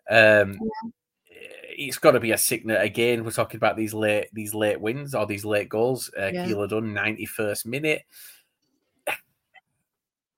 Um, 0.10 0.60
It's 1.74 1.98
got 1.98 2.12
to 2.12 2.20
be 2.20 2.32
a 2.32 2.38
signal 2.38 2.78
again. 2.78 3.24
We're 3.24 3.32
talking 3.32 3.58
about 3.58 3.76
these 3.78 3.94
late 3.94 4.28
these 4.34 4.54
late 4.54 4.80
wins 4.80 5.16
or 5.16 5.26
these 5.26 5.46
late 5.46 5.70
goals. 5.70 6.12
Uh, 6.18 6.30
Yeah. 6.34 6.46
Keillor-Dunn 6.46 6.94
ninety 6.94 7.26
first 7.26 7.66
minute. 7.66 8.04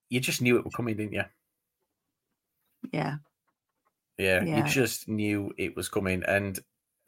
You 0.08 0.20
just 0.20 0.40
knew 0.40 0.56
it 0.56 0.64
was 0.64 0.74
coming, 0.74 0.96
didn't 0.96 1.12
you? 1.12 1.24
Yeah, 2.92 3.16
Yeah, 4.16 4.44
Yeah. 4.44 4.58
you 4.58 4.62
just 4.72 5.08
knew 5.08 5.52
it 5.58 5.74
was 5.74 5.88
coming. 5.88 6.22
And 6.24 6.58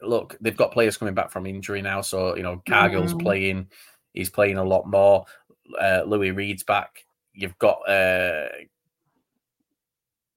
look, 0.01 0.37
they've 0.41 0.57
got 0.57 0.71
players 0.73 0.97
coming 0.97 1.13
back 1.13 1.31
from 1.31 1.45
injury 1.47 1.81
now. 1.81 2.01
So, 2.01 2.35
you 2.35 2.43
know, 2.43 2.61
Cargill's 2.67 3.13
Mhm. 3.13 3.21
playing, 3.21 3.71
he's 4.13 4.29
playing 4.29 4.57
a 4.57 4.63
lot 4.63 4.87
more. 4.87 5.25
Uh, 5.79 6.03
Louis 6.05 6.31
Reed's 6.31 6.63
back. 6.63 7.05
You've 7.37 7.57
got 7.59 7.87
uh, 7.87 8.47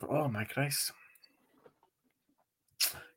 oh 0.06 0.28
my 0.28 0.44
Christ, 0.44 0.92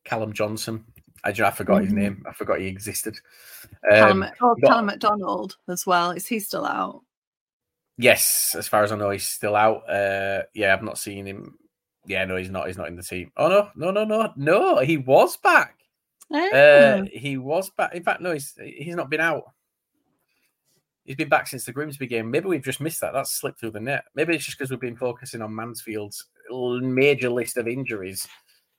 Callum 0.06 0.32
Johnson. 0.32 0.86
I, 1.26 1.32
I 1.32 1.52
forgot 1.52 1.82
mm-hmm. 1.82 1.84
his 1.84 1.94
name. 1.94 2.26
I 2.26 2.32
forgot 2.32 2.62
he 2.62 2.68
existed. 2.68 3.20
Um, 3.92 3.98
Callum, 3.98 4.26
oh, 4.40 4.56
got, 4.56 4.70
Calum 4.70 4.86
Macdonald 4.86 5.58
as 5.68 5.86
well. 5.86 6.12
Is 6.12 6.26
he 6.26 6.40
still 6.40 6.66
out? 6.66 7.02
Yes, 7.98 8.56
as 8.58 8.70
far 8.70 8.84
as 8.84 8.94
I 8.94 8.96
know, 8.96 9.10
he's 9.10 9.28
still 9.28 9.58
out. 9.58 9.90
Uh, 9.90 10.44
yeah, 10.54 10.72
I've 10.72 10.82
not 10.82 10.98
seen 10.98 11.26
him. 11.26 11.58
Yeah, 12.06 12.24
no, 12.24 12.38
he's 12.38 12.50
not. 12.50 12.68
He's 12.68 12.78
not 12.78 12.88
in 12.88 12.96
the 12.96 13.04
team. 13.04 13.34
Oh 13.36 13.50
no, 13.50 13.70
no, 13.76 13.92
no, 13.92 14.06
no, 14.06 14.32
no. 14.38 14.80
He 14.80 14.96
was 14.96 15.36
back. 15.36 15.78
Oh. 16.32 16.52
Uh, 16.52 17.04
he 17.12 17.38
was 17.38 17.70
back. 17.70 17.94
In 17.94 18.04
fact, 18.04 18.22
no, 18.22 18.32
he's 18.32 18.58
he's 18.64 18.96
not 18.96 19.10
been 19.10 19.20
out. 19.20 19.44
He's 21.06 21.18
been 21.18 21.30
back 21.30 21.48
since 21.48 21.66
the 21.66 21.74
Grimsby 21.74 22.08
game. 22.08 22.32
Maybe 22.32 22.48
we've 22.48 22.64
just 22.64 22.80
missed 22.80 23.02
that. 23.02 23.12
That's 23.14 23.34
slipped 23.34 23.60
through 23.60 23.72
the 23.72 23.80
net. 23.80 24.06
Maybe 24.16 24.36
it's 24.36 24.46
just 24.46 24.58
because 24.58 24.72
we've 24.72 24.80
been 24.80 24.96
focusing 24.96 25.42
on 25.42 25.54
Mansfield's 25.54 26.26
major 26.50 27.30
list 27.30 27.58
of 27.58 27.68
injuries. 27.68 28.28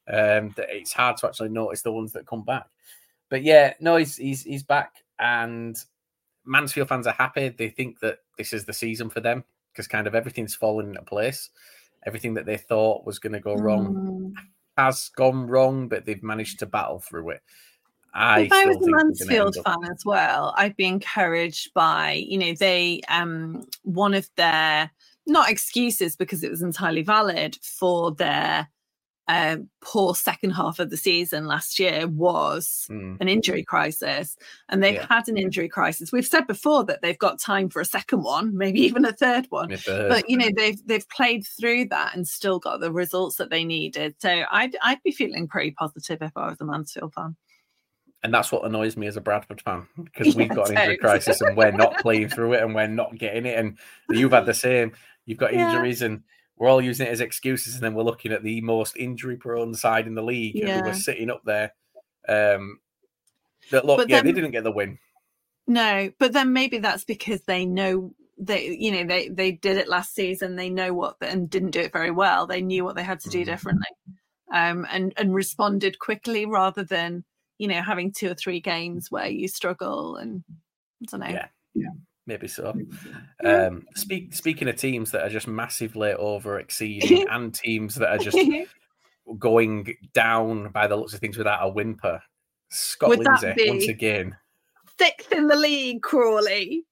Um, 0.07 0.53
that 0.57 0.67
it's 0.69 0.93
hard 0.93 1.17
to 1.19 1.29
actually 1.29 1.49
notice 1.51 1.83
the 1.83 1.93
ones 1.93 2.13
that 2.13 2.27
come 2.27 2.45
back. 2.45 2.67
But 3.31 3.43
yeah, 3.43 3.75
no, 3.81 3.97
he's 3.97 4.17
he's 4.17 4.43
he's 4.43 4.63
back, 4.63 4.93
and 5.19 5.77
Mansfield 6.45 6.89
fans 6.89 7.07
are 7.07 7.15
happy. 7.15 7.49
They 7.49 7.69
think 7.69 8.01
that 8.01 8.19
this 8.37 8.53
is 8.53 8.65
the 8.65 8.73
season 8.73 9.11
for 9.11 9.21
them 9.21 9.45
because 9.73 9.89
kind 9.89 10.07
of 10.07 10.15
everything's 10.15 10.55
fallen 10.55 10.89
into 10.89 11.03
place. 11.03 11.51
Everything 12.07 12.35
that 12.35 12.47
they 12.47 12.59
thought 12.59 13.07
was 13.07 13.19
going 13.19 13.33
to 13.33 13.41
go 13.41 13.55
wrong 13.55 13.95
mm. 13.95 14.33
has 14.77 15.11
gone 15.17 15.47
wrong, 15.47 15.89
but 15.89 16.05
they've 16.05 16.23
managed 16.23 16.59
to 16.59 16.67
battle 16.67 17.01
through 17.01 17.31
it. 17.31 17.43
I 18.15 18.43
if 18.43 18.53
I 18.53 18.67
was 18.67 18.77
a 18.77 18.91
Mansfield 18.91 19.57
fan 19.65 19.85
as 19.91 20.05
well, 20.05 20.55
I'd 20.57 20.77
be 20.77 20.87
encouraged 20.87 21.75
by, 21.75 22.13
you 22.13 22.39
know, 22.39 22.55
they 22.55 23.01
um 23.09 23.67
one 23.83 24.15
of 24.15 24.29
their 24.37 24.91
not 25.27 25.51
excuses 25.51 26.17
because 26.17 26.45
it 26.45 26.51
was 26.51 26.63
entirely 26.63 27.03
valid 27.03 27.59
for 27.63 28.13
their 28.13 28.69
uh, 29.27 29.57
poor 29.81 30.15
second 30.15 30.51
half 30.51 30.79
of 30.79 30.91
the 30.91 30.97
season 30.97 31.47
last 31.47 31.79
year 31.79 32.07
was 32.07 32.87
mm. 32.91 33.17
an 33.21 33.29
injury 33.29 33.65
crisis, 33.65 34.37
and 34.69 34.83
they've 34.83 34.95
yeah. 34.95 35.07
had 35.09 35.29
an 35.29 35.39
injury 35.39 35.69
crisis. 35.69 36.13
We've 36.13 36.27
said 36.27 36.47
before 36.47 36.85
that 36.85 37.01
they've 37.01 37.19
got 37.19 37.41
time 37.41 37.71
for 37.71 37.81
a 37.81 37.87
second 37.87 38.23
one, 38.23 38.57
maybe 38.57 38.81
even 38.85 39.05
a 39.05 39.13
third 39.13 39.47
one. 39.49 39.71
But 39.87 40.29
you 40.29 40.37
know 40.37 40.51
they've 40.55 40.81
they've 40.87 41.09
played 41.09 41.47
through 41.47 41.87
that 41.87 42.15
and 42.15 42.29
still 42.29 42.59
got 42.59 42.81
the 42.81 42.93
results 42.93 43.37
that 43.37 43.51
they 43.51 43.65
needed. 43.65 44.15
So 44.19 44.43
I'd 44.51 44.77
I'd 44.83 45.03
be 45.03 45.13
feeling 45.13 45.49
pretty 45.49 45.71
positive 45.71 46.21
if 46.21 46.33
I 46.37 46.49
was 46.49 46.61
a 46.61 46.65
Mansfield 46.65 47.15
fan. 47.15 47.37
And 48.25 48.35
that's 48.35 48.51
what 48.51 48.65
annoys 48.65 48.97
me 48.97 49.07
as 49.07 49.17
a 49.17 49.21
Bradford 49.21 49.61
fan 49.61 49.87
because 50.03 50.35
we've 50.35 50.49
yeah, 50.49 50.55
got 50.55 50.71
an 50.71 50.79
injury 50.79 50.97
crisis 50.97 51.41
and 51.43 51.57
we're 51.57 51.71
not 51.71 51.99
playing 51.99 52.31
through 52.31 52.55
it 52.55 52.63
and 52.63 52.75
we're 52.75 52.89
not 52.89 53.17
getting 53.17 53.47
it. 53.47 53.59
And 53.59 53.79
you've 54.09 54.33
had 54.33 54.47
the 54.47 54.55
same. 54.55 54.93
You've 55.27 55.39
got 55.39 55.53
injuries 55.53 56.01
yeah. 56.01 56.07
and 56.07 56.23
we're 56.57 56.69
all 56.69 56.81
using 56.81 57.07
it 57.07 57.11
as 57.11 57.21
excuses, 57.21 57.75
and 57.75 57.83
then 57.83 57.95
we're 57.95 58.05
looking 58.05 58.33
at 58.33 58.43
the 58.43 58.61
most 58.61 58.97
injury-prone 58.97 59.75
side 59.75 60.07
in 60.07 60.15
the 60.15 60.23
league, 60.23 60.55
yeah. 60.55 60.79
and 60.79 60.87
we're 60.87 60.95
sitting 60.95 61.31
up 61.31 61.43
there. 61.45 61.73
Um, 62.29 62.79
that 63.71 63.85
look, 63.85 63.99
but 63.99 64.09
yeah, 64.09 64.19
then, 64.19 64.27
they 64.27 64.33
didn't 64.33 64.53
get 64.53 64.65
the 64.65 64.71
win. 64.71 64.99
No, 65.67 66.11
but 66.19 66.33
then 66.33 66.53
maybe 66.53 66.79
that's 66.79 67.05
because 67.05 67.43
they 67.43 67.67
know 67.67 68.15
they, 68.39 68.69
you 68.69 68.93
know, 68.93 69.05
they 69.05 69.29
they 69.29 69.53
did 69.53 69.77
it 69.77 69.89
last 69.89 70.15
season. 70.15 70.57
They 70.57 70.71
know 70.71 70.95
what 70.95 71.17
and 71.21 71.51
didn't 71.51 71.73
do 71.73 71.81
it 71.81 71.93
very 71.93 72.11
well. 72.11 72.47
They 72.47 72.61
knew 72.61 72.85
what 72.85 72.95
they 72.95 73.03
had 73.03 73.21
to 73.21 73.31
do 73.31 73.43
mm. 73.43 73.47
differently, 73.47 73.89
um, 74.53 74.87
and 74.91 75.13
and 75.17 75.35
responded 75.35 75.99
quickly 75.99 76.47
rather 76.47 76.85
than 76.85 77.25
you 77.65 77.69
know 77.69 77.81
having 77.81 78.13
two 78.13 78.31
or 78.31 78.35
three 78.35 78.61
games 78.61 79.11
where 79.11 79.27
you 79.27 79.49
struggle 79.49 80.17
and 80.17 80.45
I 81.03 81.07
don't 81.11 81.21
know. 81.21 81.29
Yeah, 81.29 81.47
yeah. 81.75 81.89
Maybe 82.27 82.47
so. 82.47 82.75
Um, 83.43 83.87
speak, 83.95 84.35
speaking 84.35 84.69
of 84.69 84.77
teams 84.77 85.11
that 85.13 85.23
are 85.23 85.31
just 85.31 85.49
massively 85.49 86.13
over 86.13 86.59
exceeding 86.59 87.27
and 87.31 87.55
teams 87.55 87.95
that 87.95 88.11
are 88.11 88.19
just 88.19 88.37
going 89.39 89.97
down 90.13 90.69
by 90.73 90.87
the 90.87 90.95
looks 90.95 91.15
of 91.15 91.21
things 91.21 91.39
without 91.39 91.67
a 91.67 91.71
whimper, 91.71 92.23
Scott 92.69 93.09
Would 93.09 93.21
Lindsey 93.21 93.55
once 93.67 93.89
again. 93.89 94.37
Sixth 94.99 95.33
in 95.33 95.49
the 95.49 95.57
league, 95.57 96.03
Crawley. 96.03 96.85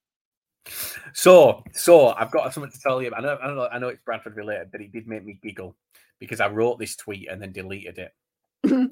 So, 1.13 1.63
so 1.71 2.09
I've 2.09 2.31
got 2.31 2.51
something 2.51 2.71
to 2.71 2.79
tell 2.79 2.99
you. 2.99 3.11
I 3.15 3.21
know, 3.21 3.37
I 3.43 3.47
know, 3.47 3.67
I 3.71 3.77
know 3.77 3.89
it's 3.89 4.01
Bradford 4.03 4.35
related, 4.35 4.71
but 4.71 4.81
it 4.81 4.91
did 4.91 5.07
make 5.07 5.23
me 5.23 5.37
giggle 5.43 5.75
because 6.17 6.39
I 6.39 6.47
wrote 6.47 6.79
this 6.79 6.95
tweet 6.95 7.29
and 7.29 7.39
then 7.39 7.51
deleted 7.51 7.99
it. 7.99 8.13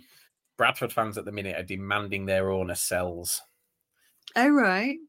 Bradford 0.61 0.93
fans 0.93 1.17
at 1.17 1.25
the 1.25 1.31
minute 1.31 1.57
are 1.57 1.63
demanding 1.63 2.27
their 2.27 2.51
owner 2.51 2.75
sells. 2.75 3.41
Oh 4.35 4.47
right. 4.47 4.99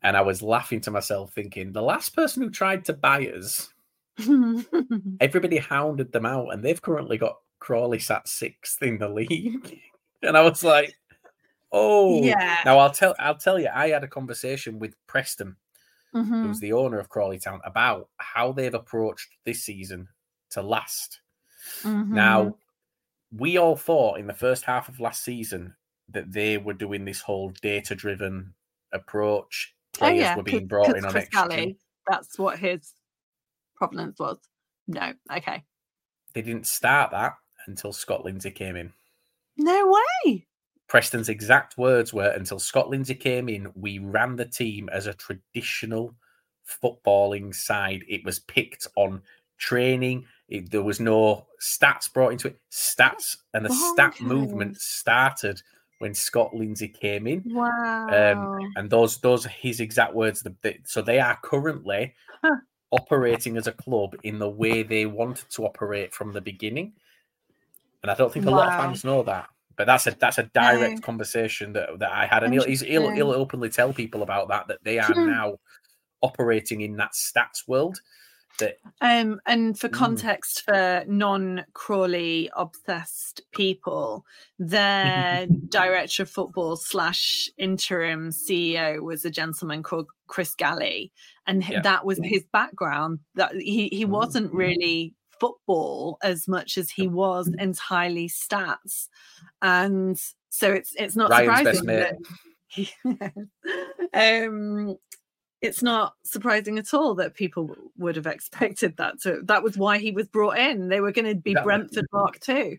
And 0.00 0.16
I 0.16 0.20
was 0.20 0.42
laughing 0.42 0.80
to 0.82 0.92
myself, 0.92 1.32
thinking, 1.32 1.72
the 1.72 1.82
last 1.82 2.14
person 2.14 2.40
who 2.40 2.50
tried 2.50 2.84
to 2.84 2.92
buy 2.92 3.26
us, 3.26 3.68
everybody 5.20 5.56
hounded 5.56 6.12
them 6.12 6.24
out, 6.24 6.50
and 6.50 6.62
they've 6.62 6.80
currently 6.80 7.18
got 7.18 7.38
Crawley 7.58 7.98
sat 7.98 8.28
sixth 8.28 8.80
in 8.80 8.98
the 8.98 9.08
league. 9.08 9.80
and 10.22 10.36
I 10.36 10.42
was 10.42 10.62
like, 10.62 10.94
oh, 11.72 12.22
yeah. 12.22 12.60
Now 12.64 12.78
I'll 12.78 12.92
tell, 12.92 13.16
I'll 13.18 13.34
tell 13.36 13.58
you, 13.58 13.70
I 13.74 13.88
had 13.88 14.04
a 14.04 14.08
conversation 14.08 14.78
with 14.78 14.94
Preston, 15.08 15.56
mm-hmm. 16.14 16.44
who's 16.44 16.60
the 16.60 16.74
owner 16.74 17.00
of 17.00 17.08
Crawley 17.08 17.40
Town, 17.40 17.60
about 17.64 18.08
how 18.18 18.52
they've 18.52 18.72
approached 18.72 19.30
this 19.44 19.64
season 19.64 20.06
to 20.50 20.62
last. 20.62 21.22
Mm-hmm. 21.82 22.14
Now, 22.14 22.54
we 23.36 23.56
all 23.56 23.76
thought 23.76 24.18
in 24.18 24.26
the 24.26 24.34
first 24.34 24.64
half 24.64 24.88
of 24.88 25.00
last 25.00 25.24
season 25.24 25.74
that 26.10 26.32
they 26.32 26.58
were 26.58 26.74
doing 26.74 27.04
this 27.04 27.20
whole 27.20 27.52
data 27.62 27.94
driven 27.94 28.52
approach 28.92 29.74
players 29.94 30.18
oh, 30.18 30.20
yeah. 30.20 30.36
were 30.36 30.42
being 30.42 30.66
brought 30.66 30.96
in 30.96 31.04
on 31.04 31.10
Chris 31.10 31.28
That's 32.08 32.38
what 32.38 32.58
his 32.58 32.92
provenance 33.76 34.18
was. 34.18 34.38
No, 34.88 35.12
okay. 35.34 35.62
They 36.34 36.42
didn't 36.42 36.66
start 36.66 37.12
that 37.12 37.34
until 37.66 37.92
Scott 37.92 38.24
Lindsey 38.24 38.50
came 38.50 38.76
in. 38.76 38.92
No 39.56 39.94
way. 40.24 40.46
Preston's 40.88 41.28
exact 41.28 41.78
words 41.78 42.12
were 42.12 42.30
until 42.30 42.58
Scott 42.58 42.90
Lindsey 42.90 43.14
came 43.14 43.48
in, 43.48 43.72
we 43.74 43.98
ran 43.98 44.36
the 44.36 44.44
team 44.44 44.88
as 44.92 45.06
a 45.06 45.14
traditional 45.14 46.14
footballing 46.68 47.54
side. 47.54 48.02
It 48.08 48.24
was 48.24 48.40
picked 48.40 48.86
on 48.96 49.22
training. 49.58 50.26
It, 50.52 50.70
there 50.70 50.82
was 50.82 51.00
no 51.00 51.46
stats 51.62 52.12
brought 52.12 52.32
into 52.32 52.48
it. 52.48 52.58
Stats 52.70 53.38
and 53.54 53.64
the 53.64 53.70
oh, 53.72 53.92
stat 53.94 54.12
okay. 54.16 54.24
movement 54.24 54.78
started 54.78 55.62
when 55.98 56.12
Scott 56.12 56.54
Lindsey 56.54 56.88
came 56.88 57.26
in. 57.26 57.42
Wow. 57.46 58.08
Um, 58.10 58.72
and 58.76 58.90
those 58.90 59.18
those 59.18 59.46
are 59.46 59.48
his 59.48 59.80
exact 59.80 60.12
words. 60.12 60.46
so 60.84 61.00
they 61.00 61.20
are 61.20 61.38
currently 61.42 62.12
huh. 62.42 62.56
operating 62.90 63.56
as 63.56 63.66
a 63.66 63.72
club 63.72 64.14
in 64.24 64.38
the 64.38 64.50
way 64.50 64.82
they 64.82 65.06
wanted 65.06 65.48
to 65.52 65.64
operate 65.64 66.12
from 66.12 66.34
the 66.34 66.42
beginning. 66.42 66.92
And 68.02 68.10
I 68.10 68.14
don't 68.14 68.30
think 68.30 68.44
a 68.44 68.50
wow. 68.50 68.58
lot 68.58 68.68
of 68.68 68.78
fans 68.78 69.04
know 69.04 69.22
that. 69.22 69.46
But 69.78 69.86
that's 69.86 70.06
a 70.06 70.10
that's 70.10 70.36
a 70.36 70.50
direct 70.52 70.96
no. 70.96 71.00
conversation 71.00 71.72
that, 71.72 71.98
that 71.98 72.12
I 72.12 72.26
had, 72.26 72.44
and 72.44 72.52
he'll, 72.52 72.66
he'll, 72.66 73.10
he'll 73.10 73.30
openly 73.30 73.70
tell 73.70 73.94
people 73.94 74.22
about 74.22 74.48
that 74.48 74.68
that 74.68 74.84
they 74.84 74.98
are 74.98 75.14
now 75.14 75.54
operating 76.20 76.82
in 76.82 76.96
that 76.96 77.12
stats 77.12 77.66
world. 77.66 77.98
Um, 79.00 79.40
and 79.46 79.78
for 79.78 79.88
mm. 79.88 79.92
context, 79.92 80.62
for 80.62 81.04
non 81.06 81.64
Crawley 81.72 82.50
obsessed 82.56 83.42
people, 83.52 84.24
their 84.58 85.46
director 85.68 86.24
of 86.24 86.30
football 86.30 86.76
slash 86.76 87.48
interim 87.58 88.30
CEO 88.30 89.00
was 89.00 89.24
a 89.24 89.30
gentleman 89.30 89.82
called 89.82 90.08
Chris 90.26 90.54
Galley, 90.54 91.12
and 91.46 91.66
yeah. 91.68 91.80
that 91.82 92.04
was 92.04 92.20
his 92.22 92.44
background. 92.52 93.20
That 93.34 93.54
he 93.54 93.88
he 93.88 94.04
mm. 94.04 94.10
wasn't 94.10 94.52
really 94.52 95.14
football 95.40 96.18
as 96.22 96.46
much 96.46 96.78
as 96.78 96.90
he 96.90 97.08
was 97.08 97.50
entirely 97.58 98.28
stats, 98.28 99.08
and 99.60 100.20
so 100.50 100.72
it's 100.72 100.94
it's 100.96 101.16
not 101.16 101.30
Ryan's 101.30 101.78
surprising 101.78 101.86
that. 101.86 102.16
um 104.14 104.96
it's 105.62 105.82
not 105.82 106.14
surprising 106.24 106.78
at 106.78 106.92
all 106.92 107.14
that 107.14 107.34
people 107.34 107.74
would 107.96 108.16
have 108.16 108.26
expected 108.26 108.96
that 108.96 109.20
So 109.20 109.40
that 109.44 109.62
was 109.62 109.78
why 109.78 109.98
he 109.98 110.10
was 110.10 110.26
brought 110.26 110.58
in. 110.58 110.88
They 110.88 111.00
were 111.00 111.12
going 111.12 111.26
to 111.26 111.36
be 111.36 111.54
that 111.54 111.64
brentford 111.64 112.06
mark 112.12 112.40
too. 112.40 112.78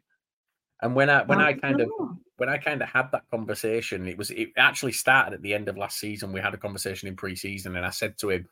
And 0.82 0.96
when 0.96 1.10
i 1.10 1.24
when 1.24 1.40
i 1.40 1.54
kind 1.54 1.80
of 1.80 1.90
when 2.36 2.50
i 2.50 2.58
kind 2.58 2.82
of 2.82 2.90
had 2.90 3.10
that 3.14 3.24
conversation 3.32 4.06
it 4.06 4.18
was 4.18 4.32
it 4.32 4.50
actually 4.58 4.92
started 4.92 5.34
at 5.34 5.42
the 5.42 5.54
end 5.54 5.70
of 5.70 5.78
last 5.78 5.98
season 5.98 6.34
we 6.34 6.42
had 6.42 6.54
a 6.54 6.58
conversation 6.58 7.08
in 7.08 7.16
pre-season 7.16 7.78
and 7.78 7.86
i 7.86 7.90
said 7.90 8.18
to 8.18 8.32
him 8.32 8.46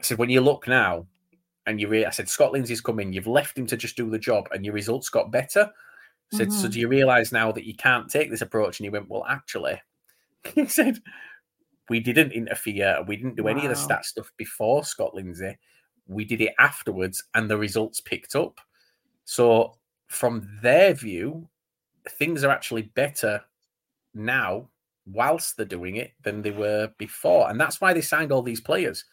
i 0.00 0.02
said 0.02 0.16
when 0.16 0.30
you 0.30 0.40
look 0.40 0.66
now 0.66 1.04
and 1.66 1.78
you 1.78 1.88
re- 1.88 2.06
i 2.06 2.10
said 2.10 2.26
scott 2.26 2.52
lindsey's 2.52 2.80
coming 2.80 3.12
you've 3.12 3.26
left 3.26 3.58
him 3.58 3.66
to 3.66 3.76
just 3.76 3.98
do 3.98 4.08
the 4.08 4.18
job 4.18 4.48
and 4.52 4.64
your 4.64 4.72
results 4.72 5.10
got 5.10 5.30
better. 5.30 5.70
I 6.32 6.36
said 6.36 6.48
mm-hmm. 6.48 6.58
so 6.58 6.68
do 6.68 6.80
you 6.80 6.88
realize 6.88 7.32
now 7.32 7.52
that 7.52 7.66
you 7.66 7.74
can't 7.74 8.08
take 8.08 8.30
this 8.30 8.40
approach? 8.40 8.78
And 8.78 8.84
he 8.84 8.90
went 8.90 9.10
well 9.10 9.26
actually. 9.28 9.80
He 10.54 10.64
said 10.66 11.00
we 11.90 12.00
didn't 12.00 12.32
interfere. 12.32 13.04
We 13.06 13.16
didn't 13.16 13.36
do 13.36 13.42
wow. 13.44 13.50
any 13.50 13.64
of 13.64 13.70
the 13.70 13.76
stat 13.76 14.06
stuff 14.06 14.32
before 14.38 14.84
Scott 14.84 15.14
Lindsey. 15.14 15.58
We 16.06 16.24
did 16.24 16.40
it 16.40 16.54
afterwards, 16.58 17.22
and 17.34 17.50
the 17.50 17.58
results 17.58 18.00
picked 18.00 18.34
up. 18.34 18.60
So, 19.24 19.76
from 20.06 20.48
their 20.62 20.94
view, 20.94 21.48
things 22.18 22.44
are 22.44 22.50
actually 22.50 22.82
better 22.82 23.42
now 24.14 24.68
whilst 25.06 25.56
they're 25.56 25.66
doing 25.66 25.96
it 25.96 26.12
than 26.22 26.42
they 26.42 26.52
were 26.52 26.90
before. 26.96 27.50
And 27.50 27.60
that's 27.60 27.80
why 27.80 27.92
they 27.92 28.00
signed 28.00 28.32
all 28.32 28.42
these 28.42 28.60
players. 28.62 29.04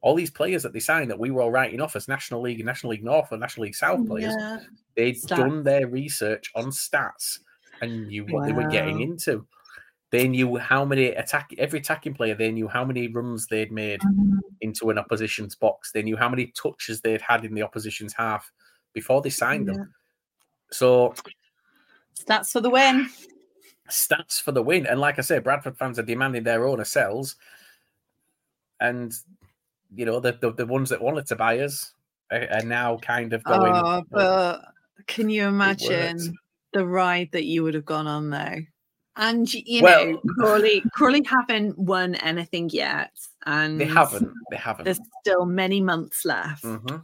all 0.00 0.14
these 0.14 0.30
players 0.30 0.62
that 0.62 0.74
they 0.74 0.80
signed 0.80 1.10
that 1.10 1.18
we 1.18 1.30
were 1.30 1.40
all 1.40 1.50
writing 1.50 1.80
off 1.80 1.96
as 1.96 2.08
National 2.08 2.42
League 2.42 2.62
National 2.62 2.90
League 2.90 3.02
North 3.02 3.32
and 3.32 3.40
National 3.40 3.64
League 3.64 3.74
South 3.74 4.06
players, 4.06 4.34
Yeah. 4.38 4.58
they'd 4.96 5.16
Stats. 5.16 5.28
done 5.28 5.62
their 5.62 5.86
research 5.86 6.50
on 6.54 6.66
stats 6.66 7.38
and 7.80 8.08
knew 8.08 8.26
what 8.26 8.44
they 8.44 8.52
were 8.52 8.68
getting 8.68 9.00
into. 9.00 9.46
They 10.14 10.28
knew 10.28 10.56
how 10.58 10.84
many 10.84 11.06
attack 11.06 11.50
every 11.58 11.80
attacking 11.80 12.14
player. 12.14 12.36
They 12.36 12.52
knew 12.52 12.68
how 12.68 12.84
many 12.84 13.08
runs 13.08 13.48
they'd 13.48 13.72
made 13.72 14.00
Mm-hmm. 14.00 14.38
into 14.60 14.90
an 14.90 14.98
opposition's 14.98 15.56
box. 15.56 15.90
They 15.90 16.04
knew 16.04 16.16
how 16.16 16.28
many 16.28 16.52
touches 16.54 17.00
they'd 17.00 17.20
had 17.20 17.44
in 17.44 17.52
the 17.52 17.62
opposition's 17.62 18.14
half 18.14 18.48
before 18.92 19.22
they 19.22 19.30
signed 19.30 19.66
them. 19.66 19.92
So 20.70 21.14
Stats 22.16 22.52
for 22.52 22.60
the 22.60 22.70
win. 22.70 23.10
stats 23.90 24.40
for 24.40 24.52
the 24.52 24.62
win. 24.62 24.86
And 24.86 25.00
like 25.00 25.18
I 25.18 25.22
said, 25.22 25.42
Bradford 25.42 25.76
fans 25.76 25.98
are 25.98 26.04
demanding 26.04 26.44
their 26.44 26.64
owner 26.64 26.84
sells. 26.84 27.34
And 28.80 29.12
you 29.96 30.04
know, 30.06 30.20
the 30.20 30.32
the, 30.40 30.52
the 30.52 30.66
ones 30.66 30.90
that 30.90 31.02
wanted 31.02 31.26
to 31.26 31.36
buy 31.36 31.58
us 31.58 31.92
are, 32.30 32.46
are 32.52 32.64
now 32.64 32.98
kind 32.98 33.32
of 33.32 33.42
going. 33.42 33.74
Oh, 33.74 34.04
but 34.10 34.62
can 35.08 35.28
you 35.28 35.48
imagine 35.48 36.36
the 36.72 36.86
ride 36.86 37.30
that 37.32 37.46
you 37.46 37.64
would 37.64 37.74
have 37.74 37.84
gone 37.84 38.06
on 38.06 38.30
though? 38.30 38.60
And 39.16 39.52
you 39.52 39.82
Well- 39.82 40.06
know, 40.12 40.20
Crawley, 40.38 40.82
Crawley 40.92 41.22
haven't 41.24 41.78
won 41.78 42.14
anything 42.16 42.68
yet, 42.70 43.12
and 43.46 43.80
they 43.80 43.84
haven't. 43.84 44.32
They 44.50 44.56
haven't. 44.56 44.84
There's 44.84 45.00
still 45.20 45.46
many 45.46 45.80
months 45.80 46.24
left. 46.24 46.64
hmm 46.64 46.96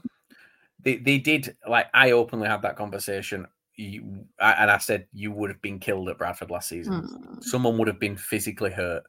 They 0.82 0.96
they 0.96 1.18
did 1.18 1.56
like 1.68 1.86
I 1.94 2.12
openly 2.12 2.48
had 2.48 2.62
that 2.62 2.76
conversation. 2.76 3.46
You, 3.76 4.26
I- 4.40 4.52
and 4.54 4.70
I 4.70 4.78
said 4.78 5.06
you 5.12 5.30
would 5.32 5.50
have 5.50 5.62
been 5.62 5.78
killed 5.78 6.08
at 6.08 6.18
Bradford 6.18 6.50
last 6.50 6.68
season. 6.68 7.02
Mm, 7.02 7.42
Someone 7.44 7.78
would 7.78 7.88
have 7.88 8.00
been 8.00 8.16
physically 8.16 8.70
hurt, 8.72 9.04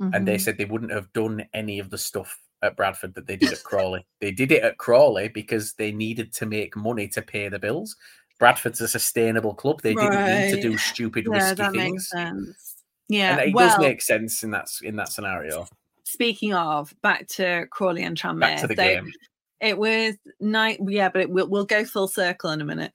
and 0.00 0.26
they 0.26 0.36
mhm. 0.36 0.40
said 0.40 0.56
they 0.58 0.64
wouldn't 0.64 0.92
have 0.92 1.12
done 1.12 1.46
any 1.54 1.78
of 1.78 1.90
the 1.90 1.98
stuff 1.98 2.40
at 2.62 2.76
Bradford 2.76 3.14
that 3.14 3.26
they 3.26 3.36
did 3.36 3.52
at 3.52 3.62
Crawley. 3.62 4.04
they 4.20 4.30
did 4.32 4.50
it 4.50 4.62
at 4.62 4.78
Crawley 4.78 5.28
because 5.28 5.74
they 5.74 5.92
needed 5.92 6.32
to 6.32 6.46
make 6.46 6.74
money 6.74 7.06
to 7.08 7.20
pay 7.22 7.48
the 7.48 7.58
bills. 7.58 7.94
Bradford's 8.38 8.80
a 8.80 8.88
sustainable 8.88 9.54
club. 9.54 9.82
They 9.82 9.94
didn't 9.94 10.26
need 10.26 10.54
to 10.54 10.62
do 10.62 10.76
stupid 10.76 11.26
yeah, 11.30 11.50
risky 11.50 11.78
things. 11.78 12.10
Yeah, 13.08 13.32
and 13.32 13.40
it 13.48 13.54
well, 13.54 13.68
does 13.68 13.78
make 13.78 14.02
sense 14.02 14.42
in 14.42 14.50
that 14.50 14.68
in 14.82 14.96
that 14.96 15.10
scenario. 15.10 15.66
speaking 16.04 16.54
of, 16.54 16.94
back 17.02 17.28
to 17.28 17.66
Crawley 17.70 18.02
and 18.02 18.16
Tranmere. 18.16 18.40
Back 18.40 18.60
to 18.60 18.66
the 18.66 18.76
so 18.76 18.82
game. 18.82 19.12
It 19.60 19.78
was 19.78 20.16
night. 20.40 20.78
Yeah, 20.86 21.08
but 21.08 21.22
it, 21.22 21.30
we'll 21.30 21.48
we'll 21.48 21.64
go 21.64 21.84
full 21.84 22.08
circle 22.08 22.50
in 22.50 22.60
a 22.60 22.64
minute. 22.64 22.92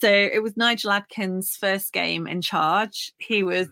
So 0.00 0.10
it 0.10 0.42
was 0.42 0.56
Nigel 0.56 0.90
Adkins' 0.90 1.56
first 1.56 1.92
game 1.92 2.26
in 2.26 2.42
charge. 2.42 3.12
He 3.18 3.42
was 3.42 3.68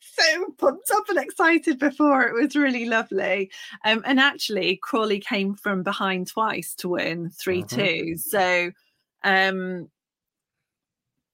so 0.00 0.54
pumped 0.58 0.90
up 0.94 1.08
and 1.08 1.18
excited 1.18 1.78
before. 1.78 2.22
It 2.22 2.34
was 2.34 2.54
really 2.54 2.84
lovely. 2.84 3.50
Um, 3.84 4.02
and 4.04 4.20
actually, 4.20 4.78
Crawley 4.82 5.20
came 5.20 5.54
from 5.54 5.82
behind 5.82 6.28
twice 6.28 6.74
to 6.76 6.90
win 6.90 7.30
3 7.30 7.62
2. 7.62 8.16
So 8.18 8.70
um, 9.24 9.88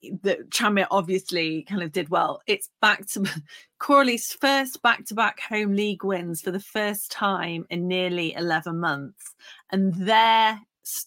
the 0.02 0.46
Tranmere 0.48 0.86
obviously 0.90 1.62
kind 1.64 1.82
of 1.82 1.92
did 1.92 2.08
well. 2.08 2.40
It's 2.46 2.70
back 2.80 3.06
to 3.08 3.24
Crawley's 3.78 4.32
first 4.32 4.82
back 4.82 5.04
to 5.06 5.14
back 5.14 5.40
home 5.40 5.74
league 5.74 6.04
wins 6.04 6.40
for 6.40 6.50
the 6.50 6.60
first 6.60 7.10
time 7.10 7.66
in 7.70 7.86
nearly 7.88 8.34
11 8.34 8.78
months. 8.78 9.34
And 9.70 9.94
their 9.94 10.60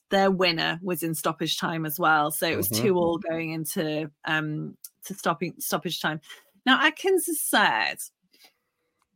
their 0.10 0.32
winner 0.32 0.80
was 0.82 1.04
in 1.04 1.16
stoppage 1.16 1.58
time 1.58 1.86
as 1.86 2.00
well. 2.00 2.32
So 2.32 2.48
it 2.48 2.56
was 2.56 2.70
Mhm. 2.70 2.82
two 2.82 2.96
all 2.98 3.18
going 3.18 3.52
into 3.52 4.10
um 4.26 4.78
to 5.06 5.14
stopping 5.16 5.56
stoppage 5.60 6.00
time. 6.00 6.22
Now 6.66 6.80
Adkins 6.86 7.26
has 7.26 7.42
said 7.42 7.98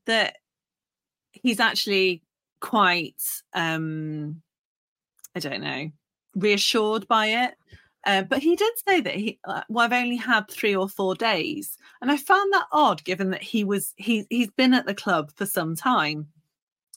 that 0.06 0.38
he's 1.32 1.60
actually 1.60 2.24
quite 2.60 3.22
um 3.54 4.42
I 5.36 5.40
don't 5.40 5.62
know 5.62 5.92
reassured 6.36 7.08
by 7.08 7.28
it. 7.28 7.56
Uh, 8.08 8.24
but 8.24 8.42
he 8.42 8.56
did 8.56 8.74
say 8.88 9.02
that 9.02 9.14
he 9.14 9.38
uh, 9.44 9.62
well, 9.70 9.86
I've 9.86 9.92
only 9.94 10.16
had 10.16 10.50
three 10.50 10.76
or 10.76 10.88
four 10.88 11.14
days, 11.14 11.78
and 12.02 12.10
I 12.10 12.18
found 12.18 12.54
that 12.54 12.66
odd, 12.72 13.04
given 13.04 13.32
that 13.32 13.44
he 13.44 13.64
was 13.66 13.94
he 13.98 14.26
he's 14.30 14.50
been 14.50 14.74
at 14.74 14.86
the 14.86 14.96
club 14.96 15.32
for 15.36 15.46
some 15.46 15.76
time. 15.76 16.28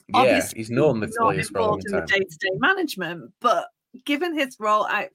Yeah, 0.08 0.20
Obviously, 0.20 0.58
he's 0.58 0.70
known 0.70 1.00
the 1.00 1.08
not 1.18 1.32
players 1.32 1.50
for 1.50 1.58
a 1.58 1.62
long 1.62 1.78
involved 1.80 1.86
in 1.86 1.92
the 1.92 1.98
time. 1.98 2.06
day-to-day 2.06 2.58
management, 2.58 3.32
but 3.40 3.68
given 4.04 4.38
his 4.38 4.56
role, 4.60 4.84
I, 4.84 5.08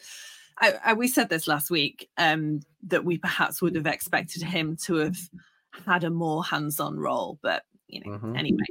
I, 0.59 0.73
I 0.85 0.93
we 0.93 1.07
said 1.07 1.29
this 1.29 1.47
last 1.47 1.71
week 1.71 2.09
um, 2.17 2.59
that 2.87 3.05
we 3.05 3.17
perhaps 3.17 3.61
would 3.61 3.75
have 3.75 3.87
expected 3.87 4.43
him 4.43 4.75
to 4.83 4.95
have 4.95 5.17
had 5.85 6.03
a 6.03 6.09
more 6.09 6.43
hands-on 6.43 6.97
role, 6.99 7.39
but 7.41 7.63
you 7.87 8.01
know, 8.01 8.11
Mhm. 8.17 8.37
anyway. 8.37 8.65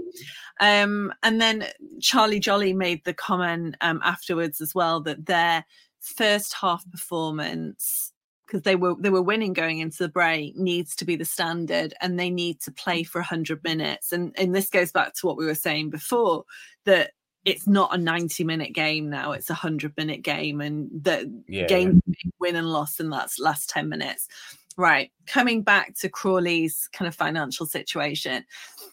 Um, 0.60 1.12
and 1.22 1.40
then 1.40 1.66
Charlie 2.00 2.40
Jolly 2.40 2.72
made 2.72 3.04
the 3.04 3.14
comment 3.14 3.76
um, 3.80 4.00
afterwards 4.02 4.60
as 4.60 4.74
well 4.74 5.00
that 5.02 5.24
their 5.26 5.64
first 6.04 6.54
half 6.54 6.88
performance 6.90 8.12
because 8.46 8.62
they 8.62 8.76
were 8.76 8.94
they 9.00 9.10
were 9.10 9.22
winning 9.22 9.52
going 9.54 9.78
into 9.78 9.98
the 9.98 10.08
break 10.08 10.56
needs 10.56 10.94
to 10.96 11.04
be 11.04 11.16
the 11.16 11.24
standard 11.24 11.94
and 12.00 12.18
they 12.20 12.30
need 12.30 12.60
to 12.60 12.70
play 12.70 13.02
for 13.02 13.20
100 13.20 13.62
minutes. 13.64 14.12
And 14.12 14.34
and 14.38 14.54
this 14.54 14.68
goes 14.68 14.92
back 14.92 15.14
to 15.14 15.26
what 15.26 15.36
we 15.36 15.46
were 15.46 15.54
saying 15.54 15.90
before 15.90 16.44
that 16.84 17.12
it's 17.44 17.66
not 17.66 17.94
a 17.94 17.98
90 17.98 18.42
minute 18.44 18.72
game 18.72 19.10
now 19.10 19.32
it's 19.32 19.50
a 19.50 19.54
100 19.54 19.92
minute 19.96 20.22
game 20.22 20.60
and 20.60 20.88
the 20.92 21.30
Yeah, 21.46 21.66
game 21.66 22.00
win 22.38 22.56
and 22.56 22.70
loss 22.72 23.00
in 23.00 23.10
that 23.10 23.30
last 23.38 23.68
10 23.70 23.88
minutes 23.88 24.28
right 24.76 25.10
coming 25.26 25.62
back 25.62 25.94
to 25.94 26.08
crawley's 26.08 26.88
kind 26.92 27.08
of 27.08 27.14
financial 27.14 27.66
situation 27.66 28.44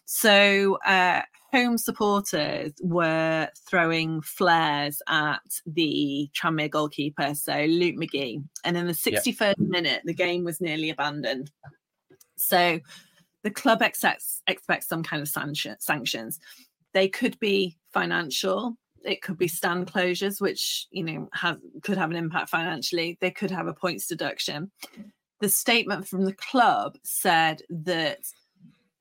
so 0.05 0.77
uh 0.85 1.21
home 1.51 1.77
supporters 1.77 2.71
were 2.81 3.49
throwing 3.67 4.21
flares 4.21 5.01
at 5.09 5.41
the 5.65 6.29
Tranmere 6.33 6.69
goalkeeper, 6.71 7.35
so 7.35 7.65
Luke 7.65 7.97
McGee. 7.97 8.41
And 8.63 8.77
in 8.77 8.87
the 8.87 8.93
61st 8.93 9.57
minute, 9.59 10.01
the 10.05 10.13
game 10.13 10.45
was 10.45 10.61
nearly 10.61 10.89
abandoned. 10.89 11.51
So 12.37 12.79
the 13.43 13.51
club 13.51 13.81
expects 13.81 14.41
expects 14.47 14.87
some 14.87 15.03
kind 15.03 15.21
of 15.21 15.27
sanction, 15.27 15.75
sanctions. 15.79 16.39
They 16.93 17.07
could 17.07 17.39
be 17.39 17.77
financial. 17.91 18.77
It 19.03 19.21
could 19.21 19.37
be 19.37 19.47
stand 19.47 19.91
closures, 19.91 20.39
which 20.39 20.87
you 20.91 21.03
know 21.03 21.29
have 21.33 21.57
could 21.81 21.97
have 21.97 22.11
an 22.11 22.15
impact 22.15 22.49
financially. 22.49 23.17
They 23.19 23.31
could 23.31 23.51
have 23.51 23.67
a 23.67 23.73
points 23.73 24.07
deduction. 24.07 24.71
The 25.41 25.49
statement 25.49 26.07
from 26.07 26.25
the 26.25 26.33
club 26.33 26.97
said 27.03 27.63
that 27.69 28.19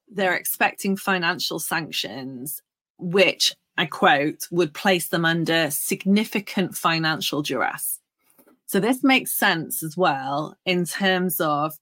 they're 0.09 0.35
expecting 0.35 0.97
financial 0.97 1.59
sanctions, 1.59 2.63
which 2.99 3.55
I 3.77 3.87
quote, 3.87 4.47
would 4.51 4.75
place 4.75 5.09
them 5.09 5.25
under 5.25 5.71
significant 5.71 6.75
financial 6.75 7.43
duress. 7.43 8.01
So 8.67 8.81
this 8.81 9.03
makes 9.03 9.33
sense 9.33 9.83
as 9.83 9.97
well 9.97 10.57
in 10.65 10.85
terms 10.85 11.41
of 11.41 11.75